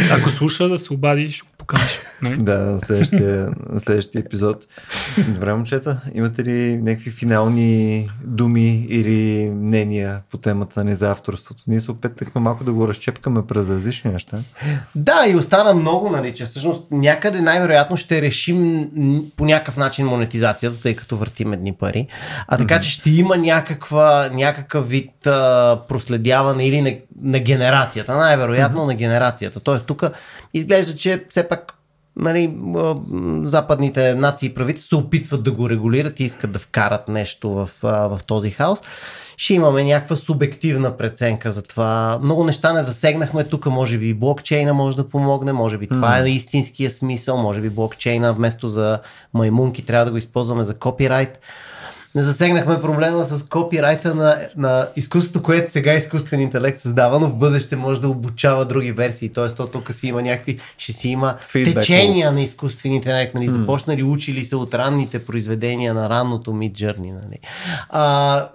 Ако 0.12 0.30
слуша 0.30 0.70
да 0.70 0.80
се 0.80 0.94
обади, 0.94 1.32
ще 1.32 1.48
го 1.48 1.52
поканиш. 1.68 2.00
Да, 2.44 2.60
на 2.60 2.80
следващия, 2.80 3.50
на 3.70 3.80
следващия 3.80 4.20
епизод. 4.20 4.66
Добре, 5.28 5.54
момчета, 5.54 6.02
имате 6.14 6.44
ли 6.44 6.78
някакви 6.78 7.12
финални 7.12 8.10
думи 8.24 8.86
или 8.90 9.50
мнения 9.50 10.22
по 10.32 10.38
темата 10.38 10.84
не 10.84 10.96
за 10.96 11.12
авторството? 11.12 11.64
Ние 11.68 11.80
се 11.80 11.92
опитахме 11.92 12.42
малко 12.42 12.64
да 12.64 12.74
го 12.74 12.88
разчепкаме 12.88 13.48
през 13.48 13.70
различни 13.70 14.12
неща. 14.12 14.38
Да, 14.96 15.26
и 15.28 15.36
остана 15.36 15.74
много, 15.74 16.10
нали, 16.10 16.34
че 16.34 16.46
всъщност 16.46 16.84
някъде 16.92 17.42
най-вероятно 17.42 17.98
ще 17.98 18.22
решим 18.22 18.90
по 19.38 19.46
някакъв 19.46 19.78
начин 19.78 20.06
монетизацията, 20.06 20.82
тъй 20.82 20.96
като 20.96 21.18
въртим 21.18 21.54
едни 21.54 21.74
пари. 21.74 22.08
А 22.48 22.58
така, 22.58 22.76
mm-hmm. 22.76 22.82
че 22.82 22.92
ще 22.92 23.10
има 23.10 23.38
някаква, 23.38 24.30
някакъв 24.34 24.90
вид 24.90 25.28
а, 25.28 25.80
проследяване 25.88 26.68
или 26.68 26.82
на, 26.82 26.94
на 27.22 27.40
генерацията, 27.40 28.18
най-вероятно 28.18 28.82
mm-hmm. 28.82 28.88
на 28.88 28.96
генерацията. 28.96 29.60
Тоест 29.60 29.86
тук 29.86 30.04
изглежда, 30.54 30.96
че 30.96 31.24
все 31.30 31.48
пак 31.48 31.57
нали, 32.20 32.58
западните 33.44 34.16
нации 34.16 34.48
и 34.48 34.54
правителства 34.54 34.88
се 34.88 35.04
опитват 35.04 35.44
да 35.44 35.52
го 35.52 35.70
регулират 35.70 36.20
и 36.20 36.24
искат 36.24 36.52
да 36.52 36.60
вкарат 36.60 37.08
нещо 37.08 37.50
в, 37.50 37.70
в 37.84 38.20
този 38.28 38.50
хаос. 38.50 38.80
Ще 39.38 39.54
имаме 39.54 39.84
някаква 39.84 40.16
субективна 40.16 40.98
преценка 40.98 41.52
за 41.52 41.62
това. 41.64 42.20
Много 42.22 42.44
неща 42.44 42.74
не 42.74 42.84
засегнахме 42.84 43.44
тук, 43.44 43.66
може 43.66 43.98
би 43.98 44.14
блокчейна 44.14 44.74
може 44.74 44.98
да 44.98 45.10
помогне, 45.10 45.54
може 45.54 45.78
би 45.78 45.88
това 45.88 46.12
mm. 46.12 46.26
е 46.26 46.30
истинския 46.30 46.92
смисъл, 46.92 47.38
може 47.38 47.62
би 47.62 47.70
блокчейна 47.70 48.34
вместо 48.34 48.68
за 48.68 49.00
маймунки 49.34 49.86
трябва 49.86 50.06
да 50.06 50.12
го 50.12 50.18
използваме 50.18 50.64
за 50.64 50.74
копирайт 50.74 51.40
не 52.16 52.24
засегнахме 52.24 52.82
проблема 52.82 53.24
с 53.24 53.44
копирайта 53.44 54.16
на, 54.16 54.38
на 54.58 54.88
изкуството, 54.96 55.44
което 55.44 55.72
сега 55.72 55.94
изкуствен 55.94 56.42
интелект 56.42 56.80
създава, 56.80 57.20
но 57.20 57.28
в 57.28 57.36
бъдеще 57.36 57.76
може 57.76 58.02
да 58.02 58.10
обучава 58.10 58.66
други 58.66 58.92
версии. 58.92 59.34
Тоест, 59.34 59.58
то 59.58 59.68
тук 59.68 59.92
си 59.92 60.08
има 60.08 60.22
някакви, 60.22 60.60
ще 60.78 60.92
си 60.94 61.10
има 61.10 61.36
Feedback 61.54 61.74
течения 61.74 62.32
на 62.32 62.42
изкуствен 62.42 62.94
интелект, 62.94 63.34
нали, 63.34 63.50
започнали, 63.50 64.04
учили 64.04 64.46
се 64.46 64.56
от 64.56 64.74
ранните 64.74 65.26
произведения 65.26 65.94
на 65.94 66.10
ранното 66.10 66.52
Mid 66.52 66.72
Journey. 66.72 67.14
Нали. 67.14 67.40
А, 67.90 68.48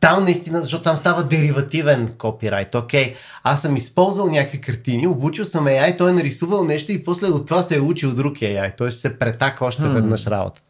там 0.00 0.24
наистина, 0.24 0.62
защото 0.62 0.82
там 0.82 0.96
става 0.96 1.24
деривативен 1.24 2.08
копирайт. 2.18 2.74
Окей, 2.74 3.14
аз 3.44 3.62
съм 3.62 3.76
използвал 3.76 4.26
някакви 4.26 4.60
картини, 4.60 5.06
обучил 5.06 5.44
съм 5.44 5.66
AI, 5.66 5.98
той 5.98 6.10
е 6.10 6.14
нарисувал 6.14 6.64
нещо 6.64 6.92
и 6.92 7.04
после 7.04 7.26
от 7.26 7.46
това 7.46 7.62
се 7.62 7.76
е 7.76 7.80
учил 7.80 8.14
друг 8.14 8.36
AI. 8.36 8.76
Той 8.78 8.90
ще 8.90 9.00
се 9.00 9.18
претака 9.18 9.64
още 9.64 9.82
веднъж 9.82 10.26
работата. 10.26 10.67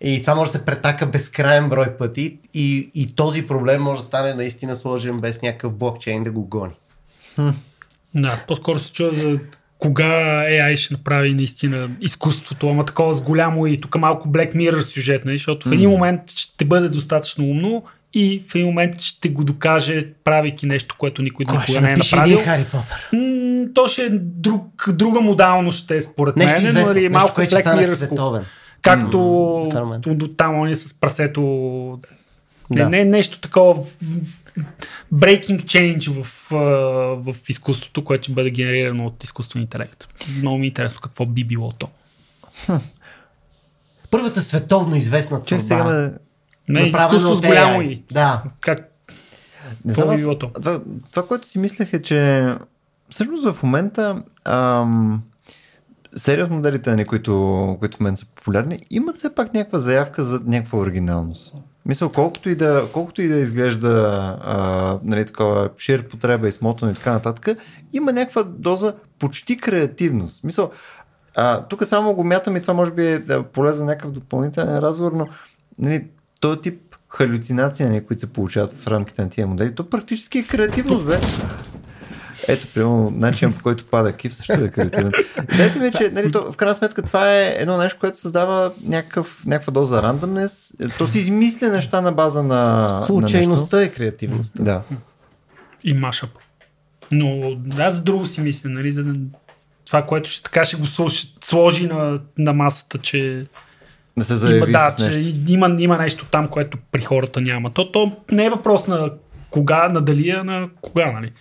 И 0.00 0.20
това 0.20 0.34
може 0.34 0.52
да 0.52 0.58
се 0.58 0.64
претака 0.64 1.06
безкрайен 1.06 1.68
брой 1.68 1.96
пъти 1.96 2.38
и, 2.54 2.90
и 2.94 3.14
този 3.14 3.46
проблем 3.46 3.82
може 3.82 4.00
да 4.00 4.06
стане 4.06 4.34
наистина 4.34 4.76
сложен 4.76 5.20
без 5.20 5.42
някакъв 5.42 5.74
блокчейн 5.74 6.24
да 6.24 6.30
го 6.30 6.44
гони. 6.44 6.74
Да, 8.14 8.44
по-скоро 8.48 8.78
се 8.78 8.92
чува 8.92 9.12
за 9.12 9.38
кога 9.78 10.44
AI 10.44 10.76
ще 10.76 10.94
направи 10.94 11.34
наистина 11.34 11.90
изкуството, 12.00 12.68
ама 12.68 12.84
такова 12.84 13.14
с 13.14 13.22
голямо 13.22 13.66
и 13.66 13.80
тук 13.80 13.98
малко 13.98 14.28
Black 14.28 14.54
Mirror 14.54 14.80
сюжет, 14.80 15.24
нали? 15.24 15.38
защото 15.38 15.68
в 15.68 15.72
един 15.72 15.90
момент 15.90 16.30
ще 16.30 16.64
бъде 16.64 16.88
достатъчно 16.88 17.44
умно 17.44 17.84
и 18.14 18.42
в 18.48 18.54
един 18.54 18.66
момент 18.66 19.00
ще 19.00 19.28
го 19.28 19.44
докаже, 19.44 20.00
правейки 20.24 20.66
нещо, 20.66 20.94
което 20.98 21.22
никой 21.22 21.44
друг 21.44 21.68
не 21.68 21.92
е 21.92 21.96
направил. 21.96 22.38
Хари 22.38 22.64
Потър. 22.64 23.08
М- 23.12 23.66
то 23.74 23.88
ще 23.88 24.02
е 24.02 24.08
друг, 24.20 24.88
друга 24.88 25.20
модалност 25.20 25.78
ще 25.78 25.96
е 25.96 26.02
според 26.02 26.36
нещо 26.36 26.56
мен, 26.56 26.66
известно, 26.66 26.94
но 26.94 27.00
е 27.00 27.08
малко 27.08 27.40
нещо, 27.40 27.56
Black 27.56 27.64
Mirror. 27.64 28.42
Както 28.82 29.16
mm, 29.16 30.36
там 30.36 30.62
они 30.62 30.74
с 30.74 30.94
прасето. 30.94 32.00
Да. 32.70 32.84
Не, 32.84 32.90
не 32.90 33.00
е 33.00 33.04
нещо 33.04 33.40
такова 33.40 33.84
breaking 35.14 35.62
change 35.62 36.22
в, 36.22 36.46
в 37.32 37.36
изкуството, 37.48 38.04
което 38.04 38.22
ще 38.22 38.32
бъде 38.32 38.50
генерирано 38.50 39.06
от 39.06 39.24
изкуствен 39.24 39.62
интелект. 39.62 40.08
Много 40.38 40.58
ми 40.58 40.66
е 40.66 40.68
интересно 40.68 41.00
какво 41.02 41.26
би 41.26 41.44
било 41.44 41.72
то. 41.72 41.88
Първата 44.10 44.40
световно 44.40 44.96
известна 44.96 45.44
творба. 45.44 45.62
Сега 45.62 46.12
не, 46.68 46.80
изкуство 46.80 47.34
с 47.34 47.40
голямо 47.40 47.82
и. 47.82 48.02
Да. 48.12 48.42
Как? 48.60 48.88
Не 49.84 49.92
знам, 49.92 50.10
аз, 50.10 50.38
това, 50.38 50.80
това, 51.10 51.26
което 51.26 51.48
си 51.48 51.58
мислех 51.58 51.92
е, 51.92 52.02
че 52.02 52.48
всъщност 53.10 53.52
в 53.52 53.62
момента 53.62 54.22
ам, 54.44 55.22
серия 56.16 56.44
от 56.44 56.50
моделите, 56.50 57.04
които, 57.04 57.76
които 57.78 57.96
в 57.96 58.00
момента 58.00 58.20
са 58.20 58.26
популярни, 58.26 58.78
имат 58.90 59.16
все 59.16 59.34
пак 59.34 59.54
някаква 59.54 59.78
заявка 59.78 60.22
за 60.22 60.40
някаква 60.44 60.78
оригиналност. 60.78 61.54
Мисля, 61.86 62.12
колкото 62.12 62.50
и 62.50 62.54
да, 62.54 62.84
колкото 62.92 63.22
и 63.22 63.28
да 63.28 63.38
изглежда 63.38 63.90
а, 64.42 64.98
нали, 65.04 65.26
такова 65.26 65.70
шир 65.78 66.08
потреба 66.08 66.48
и 66.48 66.52
смотано 66.52 66.92
и 66.92 66.94
така 66.94 67.12
нататък, 67.12 67.58
има 67.92 68.12
някаква 68.12 68.42
доза 68.42 68.94
почти 69.18 69.56
креативност. 69.56 70.44
Мисъл, 70.44 70.70
а, 71.34 71.62
тук 71.62 71.84
само 71.84 72.14
го 72.14 72.24
мятам 72.24 72.56
и 72.56 72.62
това 72.62 72.74
може 72.74 72.92
би 72.92 73.12
е 73.12 73.24
полезен 73.52 73.86
някакъв 73.86 74.12
допълнителен 74.12 74.78
разговор, 74.78 75.12
но 75.12 75.28
нали, 75.78 76.06
този 76.40 76.60
тип 76.60 76.80
халюцинация, 77.08 77.88
нали, 77.88 78.04
които 78.04 78.20
се 78.20 78.32
получават 78.32 78.72
в 78.72 78.86
рамките 78.86 79.22
на 79.22 79.28
тия 79.28 79.46
модели, 79.46 79.74
то 79.74 79.90
практически 79.90 80.38
е 80.38 80.42
креативност, 80.42 81.06
бе. 81.06 81.20
Ето, 82.48 82.66
примерно, 82.74 83.10
начин 83.10 83.52
по 83.52 83.62
който 83.62 83.84
пада 83.84 84.12
кив 84.12 84.34
също 84.34 84.52
е 84.52 84.68
креативен. 84.68 85.12
Дайте 85.56 85.78
ми, 85.78 85.90
че 85.90 86.10
нали, 86.10 86.32
то, 86.32 86.52
в 86.52 86.56
крайна 86.56 86.74
сметка 86.74 87.02
това 87.02 87.34
е 87.34 87.54
едно 87.58 87.78
нещо, 87.78 87.98
което 88.00 88.18
създава 88.18 88.72
някакъв, 88.84 89.42
някаква 89.46 89.70
доза 89.70 90.02
рандъмнес. 90.02 90.74
То 90.98 91.06
си 91.06 91.18
измисля 91.18 91.68
неща 91.68 92.00
на 92.00 92.12
база 92.12 92.42
на 92.42 92.90
Случайността 93.06 93.76
на 93.76 93.82
е 93.82 93.88
креативността. 93.88 94.62
Да. 94.62 94.82
И 95.84 95.94
машап. 95.94 96.30
Но 97.12 97.56
аз 97.78 97.94
за 97.94 98.02
друго 98.02 98.26
си 98.26 98.40
мисля, 98.40 98.68
нали, 98.68 98.92
за 98.92 99.04
това, 99.86 100.02
което 100.02 100.30
ще, 100.30 100.42
така 100.42 100.64
ще 100.64 100.76
го 100.76 100.86
сложи, 100.86 101.34
сложи 101.44 101.86
на, 101.86 102.18
на 102.38 102.52
масата, 102.52 102.98
че 102.98 103.46
да 104.18 104.24
се 104.24 104.36
заяви 104.36 104.56
има, 104.58 104.66
да, 104.66 104.94
че 104.98 105.34
има, 105.48 105.76
има 105.78 105.98
нещо 105.98 106.26
там, 106.30 106.48
което 106.48 106.78
при 106.92 107.00
хората 107.02 107.40
няма. 107.40 107.72
То, 107.72 107.92
то 107.92 108.12
не 108.30 108.44
е 108.44 108.50
въпрос 108.50 108.86
на 108.86 109.10
кога, 109.52 109.88
на 109.88 110.00
дали, 110.00 110.30
а 110.30 110.44
на 110.44 110.68
кога, 110.80 111.12
нали? 111.12 111.32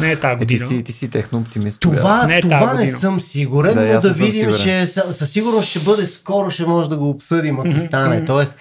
Не 0.00 0.12
е 0.12 0.20
тази 0.20 0.36
година. 0.36 0.64
Е, 0.64 0.68
ти, 0.68 0.74
си, 0.74 0.84
ти 0.84 0.92
си 0.92 1.10
техно 1.10 1.38
оптимист. 1.38 1.80
Това, 1.80 2.26
не, 2.26 2.38
е 2.38 2.40
това 2.40 2.74
не 2.74 2.92
съм 2.92 3.20
сигурен, 3.20 3.74
да, 3.74 3.94
но 3.94 4.00
да 4.00 4.12
видим, 4.12 4.52
че 4.62 4.86
със 4.86 5.30
сигурност 5.30 5.68
ще 5.68 5.78
бъде 5.78 6.06
скоро, 6.06 6.50
ще 6.50 6.66
може 6.66 6.90
да 6.90 6.96
го 6.96 7.10
обсъдим, 7.10 7.60
ако 7.60 7.68
mm-hmm. 7.68 7.86
стане. 7.86 8.24
Тоест, 8.24 8.56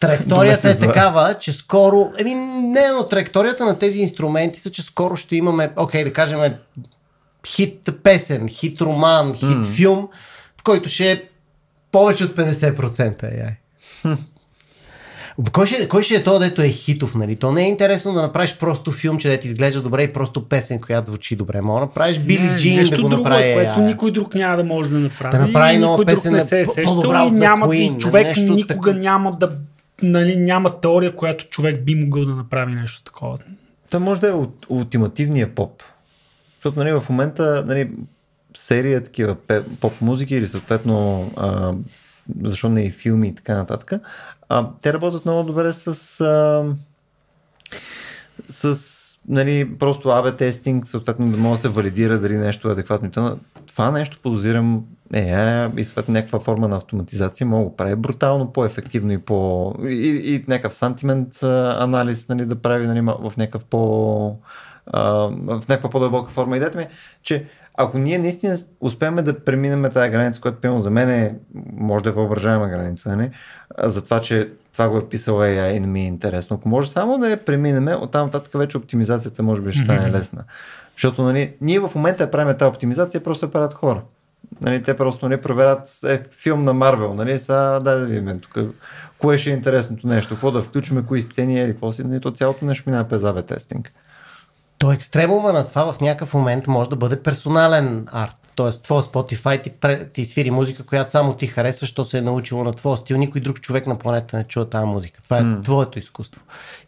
Траекторията 0.00 0.70
е 0.70 0.78
такава, 0.78 1.34
че 1.40 1.52
скоро, 1.52 2.12
еми 2.18 2.34
не, 2.34 2.88
но 2.88 3.08
траекторията 3.08 3.64
на 3.64 3.78
тези 3.78 4.00
инструменти 4.00 4.60
са, 4.60 4.70
че 4.70 4.82
скоро 4.82 5.16
ще 5.16 5.36
имаме, 5.36 5.70
окей, 5.76 6.04
да 6.04 6.12
кажем, 6.12 6.54
хит 7.46 7.90
песен, 8.02 8.48
хит 8.48 8.80
роман, 8.80 9.34
хит 9.34 9.48
mm. 9.48 9.64
филм, 9.64 10.08
в 10.60 10.62
който 10.62 10.88
ще 10.88 11.12
е 11.12 11.22
повече 11.92 12.24
от 12.24 12.36
50% 12.36 13.22
AI. 13.22 13.56
Кой 15.52 15.66
ще, 15.66 15.88
кой 15.88 16.02
ще 16.02 16.14
е 16.14 16.22
то, 16.22 16.38
дето 16.38 16.62
е 16.62 16.68
хитов, 16.68 17.14
нали? 17.14 17.36
То 17.36 17.52
не 17.52 17.62
е 17.62 17.68
интересно 17.68 18.12
да 18.12 18.22
направиш 18.22 18.56
просто 18.58 18.92
филм, 18.92 19.18
че 19.18 19.28
да 19.28 19.38
ти 19.38 19.46
изглежда 19.46 19.82
добре 19.82 20.02
и 20.02 20.12
просто 20.12 20.48
песен, 20.48 20.80
която 20.80 21.06
звучи 21.06 21.36
добре. 21.36 21.60
Мога 21.60 21.80
да 21.80 21.86
направиш 21.86 22.18
Били 22.18 22.50
Джин 22.56 22.84
да 22.84 23.02
го 23.02 23.08
друго, 23.08 23.22
направи. 23.22 23.54
което 23.54 23.80
никой 23.80 24.12
друг 24.12 24.34
няма 24.34 24.56
да 24.56 24.64
може 24.64 24.90
да 24.90 24.98
направи. 24.98 25.36
Да 25.36 25.46
направи 25.46 25.78
нова 25.78 26.04
песен, 26.04 26.32
не 26.32 26.40
се 26.40 26.60
е 26.60 26.64
по-добра 26.84 27.22
от 27.22 27.32
няма, 27.32 27.66
Queen, 27.66 27.96
и 27.96 27.98
човек 27.98 28.26
нещо 28.26 28.54
никога 28.54 28.92
так... 28.92 29.00
няма 29.00 29.36
да 29.36 29.50
нали, 30.02 30.36
няма 30.36 30.80
теория, 30.80 31.16
която 31.16 31.44
човек 31.44 31.84
би 31.84 31.94
могъл 31.94 32.24
да 32.24 32.34
направи 32.34 32.74
нещо 32.74 33.02
такова. 33.02 33.38
Това 33.86 34.00
може 34.04 34.20
да 34.20 34.28
е 34.28 34.46
ултимативния 34.68 35.54
поп. 35.54 35.82
Защото 36.54 36.78
нали, 36.78 36.92
в 36.92 37.04
момента 37.10 37.64
нали, 37.66 37.90
серия 38.56 39.02
такива 39.02 39.36
поп 39.80 40.00
музики 40.00 40.34
или 40.34 40.48
съответно 40.48 41.30
а, 41.36 41.72
защо 42.42 42.68
не 42.68 42.82
и 42.82 42.90
филми 42.90 43.28
и 43.28 43.34
така 43.34 43.54
нататък, 43.54 43.92
а, 44.50 44.68
те 44.82 44.92
работят 44.92 45.24
много 45.24 45.42
добре 45.42 45.72
с, 45.72 45.86
а, 46.20 46.64
с 48.48 49.18
нали, 49.28 49.78
просто 49.78 50.08
AB 50.08 50.38
тестинг, 50.38 50.86
съответно 50.86 51.30
да 51.30 51.36
може 51.36 51.58
да 51.58 51.62
се 51.62 51.68
валидира 51.68 52.18
дали 52.18 52.36
нещо 52.36 52.68
е 52.68 52.72
адекватно. 52.72 53.38
Това 53.66 53.90
нещо 53.90 54.18
подозирам 54.22 54.84
е, 55.14 55.20
е 55.20 55.68
и 55.76 55.84
съответно 55.84 56.14
някаква 56.14 56.40
форма 56.40 56.68
на 56.68 56.76
автоматизация 56.76 57.46
мога 57.46 57.70
да 57.70 57.76
прави 57.76 57.96
брутално, 57.96 58.52
по-ефективно 58.52 59.12
и 59.12 59.18
по... 59.18 59.74
и, 59.82 60.34
и 60.34 60.44
някакъв 60.48 60.74
сантимент 60.74 61.42
анализ 61.42 62.28
нали, 62.28 62.46
да 62.46 62.56
прави 62.56 62.86
нали, 62.86 63.00
в 63.00 63.32
някакъв 63.36 63.64
по... 63.64 63.80
в 64.92 65.62
някаква 65.68 65.90
по-дълбока 65.90 66.30
форма. 66.30 66.56
Идеята 66.56 66.78
ми 66.78 66.84
е, 66.84 66.88
че 67.22 67.46
ако 67.74 67.98
ние 67.98 68.18
наистина 68.18 68.56
успеем 68.80 69.16
да 69.16 69.40
преминем 69.40 69.90
тази 69.90 70.10
граница, 70.10 70.40
която 70.40 70.60
пълно 70.60 70.78
за 70.78 70.90
мен 70.90 71.10
е, 71.10 71.34
може 71.72 72.04
да 72.04 72.10
е 72.10 72.12
въображаема 72.12 72.68
граница, 72.68 73.16
не? 73.16 73.30
за 73.82 74.04
това, 74.04 74.20
че 74.20 74.50
това 74.72 74.88
го 74.88 74.98
е 74.98 75.08
писал 75.08 75.36
AI 75.36 75.76
и 75.76 75.80
не 75.80 75.86
ми 75.86 76.00
е 76.00 76.06
интересно. 76.06 76.56
Ако 76.56 76.68
може 76.68 76.90
само 76.90 77.18
да 77.18 77.30
я 77.30 77.44
преминем, 77.44 77.88
оттам 78.02 78.26
нататък 78.26 78.52
вече 78.54 78.78
оптимизацията 78.78 79.42
може 79.42 79.62
би 79.62 79.72
ще 79.72 79.82
стане 79.82 80.10
лесна. 80.10 80.44
Защото 80.96 81.22
нали, 81.22 81.54
ние 81.60 81.80
в 81.80 81.90
момента 81.94 82.30
правим 82.30 82.56
тази 82.58 82.68
оптимизация, 82.68 83.22
просто 83.22 83.46
я 83.46 83.52
правят 83.52 83.74
хора. 83.74 84.02
Нали, 84.60 84.82
те 84.82 84.96
просто 84.96 85.28
не 85.28 85.34
нали, 85.34 85.42
проверят 85.42 85.98
е, 86.06 86.22
филм 86.42 86.64
на 86.64 86.72
Марвел, 86.72 87.14
нали, 87.14 87.38
са, 87.38 87.80
дай 87.84 87.98
да 87.98 88.06
видим 88.06 88.40
тук, 88.40 88.58
кое 89.18 89.38
ще 89.38 89.50
е 89.50 89.52
интересното 89.52 90.06
нещо, 90.06 90.34
какво 90.34 90.50
да 90.50 90.62
включим, 90.62 91.06
кои 91.06 91.22
сцени 91.22 91.54
или 91.54 91.70
какво 91.70 91.92
си, 91.92 92.04
нали, 92.04 92.20
то 92.20 92.30
цялото 92.30 92.64
нещо 92.64 92.90
минава 92.90 93.08
през 93.08 93.24
АБ 93.24 93.46
тестинг. 93.46 93.92
То 94.80 94.92
екстремума 94.92 95.52
на 95.52 95.66
това 95.66 95.92
в 95.92 96.00
някакъв 96.00 96.34
момент 96.34 96.66
може 96.66 96.90
да 96.90 96.96
бъде 96.96 97.22
персонален 97.22 98.06
арт. 98.12 98.36
Тоест, 98.56 98.82
твой 98.82 99.02
Spotify 99.02 99.62
ти, 99.62 99.72
ти 100.12 100.24
свири 100.24 100.50
музика, 100.50 100.82
която 100.82 101.10
само 101.10 101.34
ти 101.34 101.46
харесва, 101.46 101.86
що 101.86 102.04
се 102.04 102.18
е 102.18 102.20
научило 102.20 102.64
на 102.64 102.72
твоя 102.72 102.96
стил. 102.96 103.16
Никой 103.16 103.40
друг 103.40 103.60
човек 103.60 103.86
на 103.86 103.98
планета 103.98 104.36
не 104.36 104.44
чува 104.44 104.70
тази 104.70 104.86
музика. 104.86 105.22
Това 105.22 105.38
е 105.38 105.42
mm. 105.42 105.64
твоето 105.64 105.98
изкуство. 105.98 106.42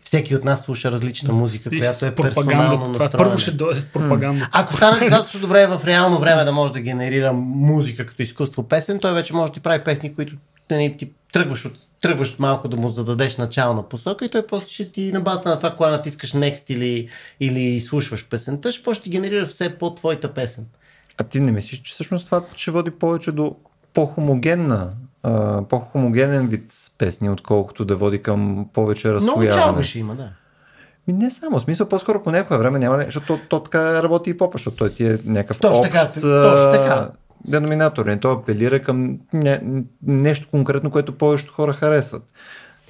Всеки 0.04 0.36
от 0.36 0.44
нас 0.44 0.60
слуша 0.60 0.92
различна 0.92 1.32
музика, 1.34 1.70
mm. 1.70 1.78
която 1.78 2.06
е 2.06 2.14
персонално 2.14 2.88
настроена. 2.88 3.18
Първо 3.18 3.38
ще 3.38 3.50
дойде 3.50 3.80
с 3.80 3.84
пропаганда. 3.84 4.44
Mm. 4.44 4.48
Ако 4.52 4.76
стане 4.76 5.00
достатъчно 5.00 5.40
добре 5.40 5.66
в 5.66 5.80
реално 5.86 6.18
време 6.18 6.44
да 6.44 6.52
може 6.52 6.72
да 6.72 6.80
генерира 6.80 7.32
музика 7.32 8.06
като 8.06 8.22
изкуство 8.22 8.62
песен, 8.68 8.98
той 8.98 9.14
вече 9.14 9.34
може 9.34 9.52
да 9.52 9.54
ти 9.54 9.60
прави 9.60 9.84
песни, 9.84 10.14
които 10.14 10.36
не, 10.70 10.96
ти 10.96 11.10
тръгваш 11.32 11.64
от 11.64 11.72
тръгваш 12.02 12.38
малко 12.38 12.68
да 12.68 12.76
му 12.76 12.88
зададеш 12.88 13.36
начална 13.36 13.82
посока 13.82 14.24
и 14.24 14.28
той 14.28 14.46
после 14.46 14.68
ще 14.68 14.92
ти 14.92 15.12
на 15.12 15.20
базата 15.20 15.48
на 15.48 15.56
това, 15.56 15.70
кога 15.70 15.90
натискаш 15.90 16.32
next 16.32 16.70
или, 16.70 17.08
или 17.40 17.80
слушваш 17.80 18.28
песента, 18.28 18.72
ще 18.72 18.94
ще 18.94 19.10
генерира 19.10 19.46
все 19.46 19.78
по 19.78 19.94
твоята 19.94 20.34
песен. 20.34 20.66
А 21.18 21.24
ти 21.24 21.40
не 21.40 21.52
мислиш, 21.52 21.80
че 21.80 21.92
всъщност 21.92 22.24
това 22.24 22.44
ще 22.56 22.70
води 22.70 22.90
повече 22.90 23.32
до 23.32 23.56
по-хомогенна, 23.94 24.90
по-хомогенен 25.68 26.48
вид 26.48 26.74
песни, 26.98 27.30
отколкото 27.30 27.84
да 27.84 27.96
води 27.96 28.22
към 28.22 28.68
повече 28.72 29.12
разслояване? 29.12 29.46
Много 29.46 29.58
чалга 29.58 29.84
ще 29.84 29.98
има, 29.98 30.14
да. 30.14 30.30
Ми 31.08 31.14
не 31.14 31.30
само, 31.30 31.58
в 31.58 31.62
смисъл 31.62 31.88
по-скоро 31.88 32.22
по 32.22 32.30
някое 32.30 32.58
време 32.58 32.78
няма, 32.78 33.02
защото 33.04 33.26
то, 33.26 33.40
то, 33.48 33.60
така 33.60 34.02
работи 34.02 34.30
и 34.30 34.36
попа, 34.36 34.58
защото 34.58 34.76
той 34.76 34.94
ти 34.94 35.06
е 35.06 35.18
някакъв 35.24 35.60
точно 35.60 35.78
общ, 35.78 35.92
така, 35.92 36.12
точно 36.12 36.72
така. 36.72 37.10
Деноминатор. 37.44 38.06
Не, 38.06 38.20
той 38.20 38.32
апелира 38.32 38.82
към 38.82 39.18
не, 39.32 39.60
нещо 40.02 40.48
конкретно, 40.50 40.90
което 40.90 41.18
повечето 41.18 41.52
хора 41.52 41.72
харесват. 41.72 42.22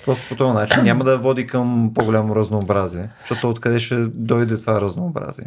Просто 0.04 0.28
по 0.28 0.36
този 0.36 0.52
начин 0.52 0.82
няма 0.82 1.04
да 1.04 1.18
води 1.18 1.46
към 1.46 1.90
по-голямо 1.94 2.36
разнообразие, 2.36 3.08
защото 3.20 3.50
откъде 3.50 3.80
ще 3.80 3.96
дойде 4.06 4.60
това 4.60 4.80
разнообразие. 4.80 5.46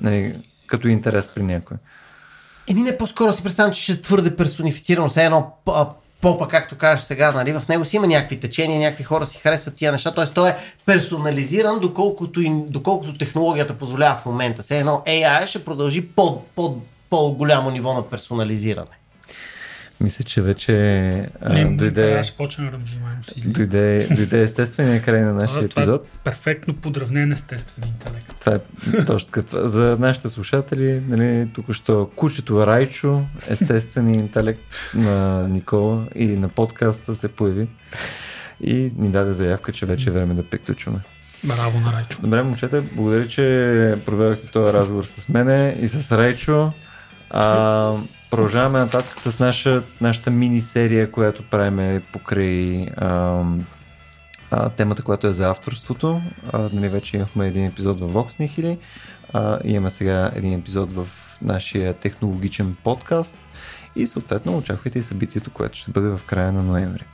Нали, 0.00 0.32
като 0.66 0.88
интерес 0.88 1.28
при 1.28 1.42
някой. 1.42 1.76
Еми 2.68 2.82
не, 2.82 2.98
по-скоро 2.98 3.32
си 3.32 3.42
представям, 3.42 3.72
че 3.72 3.82
ще 3.82 3.92
е 3.92 4.00
твърде 4.00 4.36
персонифицирано. 4.36 5.08
Все 5.08 5.24
едно 5.24 5.52
попа, 6.20 6.48
както 6.48 6.78
кажеш 6.78 7.04
сега, 7.04 7.32
нали, 7.32 7.52
в 7.52 7.68
него 7.68 7.84
си 7.84 7.96
има 7.96 8.06
някакви 8.06 8.40
течения, 8.40 8.80
някакви 8.80 9.04
хора 9.04 9.26
си 9.26 9.38
харесват 9.38 9.74
тия 9.74 9.92
неща, 9.92 10.14
т.е. 10.14 10.26
той 10.26 10.50
е 10.50 10.56
персонализиран, 10.86 11.78
доколкото, 11.80 12.40
и, 12.40 12.52
доколкото 12.68 13.18
технологията 13.18 13.74
позволява 13.74 14.16
в 14.16 14.26
момента. 14.26 14.62
Все 14.62 14.78
едно 14.78 15.02
AI 15.06 15.46
ще 15.46 15.64
продължи 15.64 16.06
под, 16.06 16.46
под 16.56 16.76
по-голямо 17.10 17.70
ниво 17.70 17.94
на 17.94 18.10
персонализиране. 18.10 19.00
Мисля, 20.00 20.24
че 20.24 20.42
вече 20.42 20.74
а, 21.40 21.64
дойде, 21.64 22.22
дойде, 23.46 24.06
дойде 24.10 24.42
естествения 24.42 25.02
край 25.02 25.20
на 25.20 25.32
нашия 25.32 25.68
това 25.68 25.82
епизод. 25.82 26.08
Е 26.08 26.10
перфектно 26.24 26.74
подравнен 26.74 27.32
естествен 27.32 27.88
интелект. 27.88 28.34
Това 28.40 28.54
е 28.54 29.04
точно 29.04 29.30
като 29.30 29.68
За 29.68 29.96
нашите 30.00 30.28
слушатели, 30.28 31.02
нали, 31.08 31.50
тук 31.54 31.72
що 31.72 32.10
кучето 32.16 32.66
Райчо, 32.66 33.22
естествен 33.48 34.14
интелект 34.14 34.74
на 34.94 35.48
Никола 35.48 36.06
и 36.14 36.26
на 36.26 36.48
подкаста 36.48 37.14
се 37.14 37.28
появи 37.28 37.68
и 38.60 38.92
ни 38.96 39.08
даде 39.08 39.32
заявка, 39.32 39.72
че 39.72 39.86
вече 39.86 40.08
е 40.08 40.12
време 40.12 40.34
да 40.34 40.42
приключваме. 40.42 41.00
Браво 41.44 41.80
на 41.80 41.92
Райчо. 41.92 42.18
Добре, 42.22 42.42
момчета, 42.42 42.82
благодаря, 42.92 43.26
че 43.26 43.94
проведохте 44.06 44.50
този 44.50 44.72
разговор 44.72 45.04
с 45.04 45.28
мене 45.28 45.76
и 45.80 45.88
с 45.88 46.18
Райчо. 46.18 46.72
А, 47.30 47.94
продължаваме 48.30 48.78
нататък 48.78 49.16
с 49.16 49.38
наша, 49.38 49.82
нашата 50.00 50.30
мини-серия, 50.30 51.12
която 51.12 51.42
правиме 51.42 52.02
покрай 52.12 52.86
а, 52.96 53.42
а, 54.50 54.68
темата, 54.68 55.02
която 55.02 55.26
е 55.26 55.32
за 55.32 55.50
авторството. 55.50 56.22
А, 56.52 56.68
нали, 56.72 56.88
вече 56.88 57.16
имахме 57.16 57.46
един 57.46 57.66
епизод 57.66 58.00
в 58.00 58.12
Vox 58.12 58.40
Nihili, 58.40 58.78
а, 59.32 59.58
имаме 59.64 59.90
сега 59.90 60.30
един 60.34 60.52
епизод 60.52 60.92
в 60.92 61.08
нашия 61.42 61.94
технологичен 61.94 62.76
подкаст 62.84 63.36
и 63.96 64.06
съответно 64.06 64.56
очаквайте 64.56 64.98
и 64.98 65.02
събитието, 65.02 65.50
което 65.50 65.78
ще 65.78 65.90
бъде 65.90 66.08
в 66.08 66.20
края 66.26 66.52
на 66.52 66.62
ноември. 66.62 67.04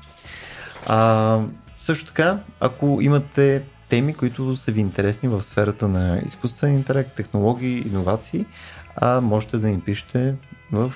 А, 0.86 1.40
също 1.78 2.06
така, 2.06 2.38
ако 2.60 2.98
имате 3.02 3.62
теми, 3.88 4.14
които 4.14 4.56
са 4.56 4.72
ви 4.72 4.80
интересни 4.80 5.28
в 5.28 5.42
сферата 5.42 5.88
на 5.88 6.20
изкуствен 6.26 6.74
интелект, 6.74 7.12
технологии, 7.12 7.78
иновации, 7.78 8.46
а 8.96 9.20
можете 9.20 9.58
да 9.58 9.68
им 9.68 9.80
пишете 9.80 10.34
в 10.72 10.92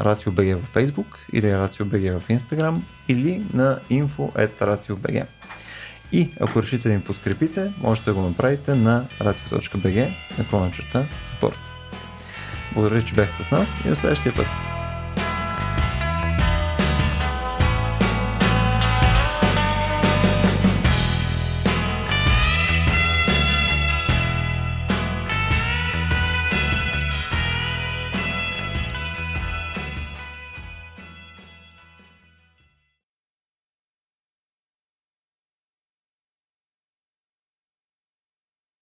RACIO.BG 0.00 0.56
в 0.56 0.74
Facebook 0.74 1.16
или 1.32 1.46
RACIO.BG 1.46 2.18
в 2.18 2.28
Instagram 2.28 2.80
или 3.08 3.46
на 3.52 3.78
info.racio.bg. 3.90 5.26
И 6.12 6.32
ако 6.40 6.62
решите 6.62 6.88
да 6.88 6.94
им 6.94 7.02
подкрепите, 7.02 7.72
можете 7.78 8.10
да 8.10 8.14
го 8.14 8.22
направите 8.22 8.74
на 8.74 9.06
racio.bg 9.20 10.14
на 10.38 10.48
клона 10.48 10.70
support. 11.22 11.58
Благодаря, 12.74 13.02
че 13.02 13.14
бяхте 13.14 13.44
с 13.44 13.50
нас 13.50 13.80
и 13.84 13.88
до 13.88 13.94
следващия 13.94 14.34
път. 14.34 14.46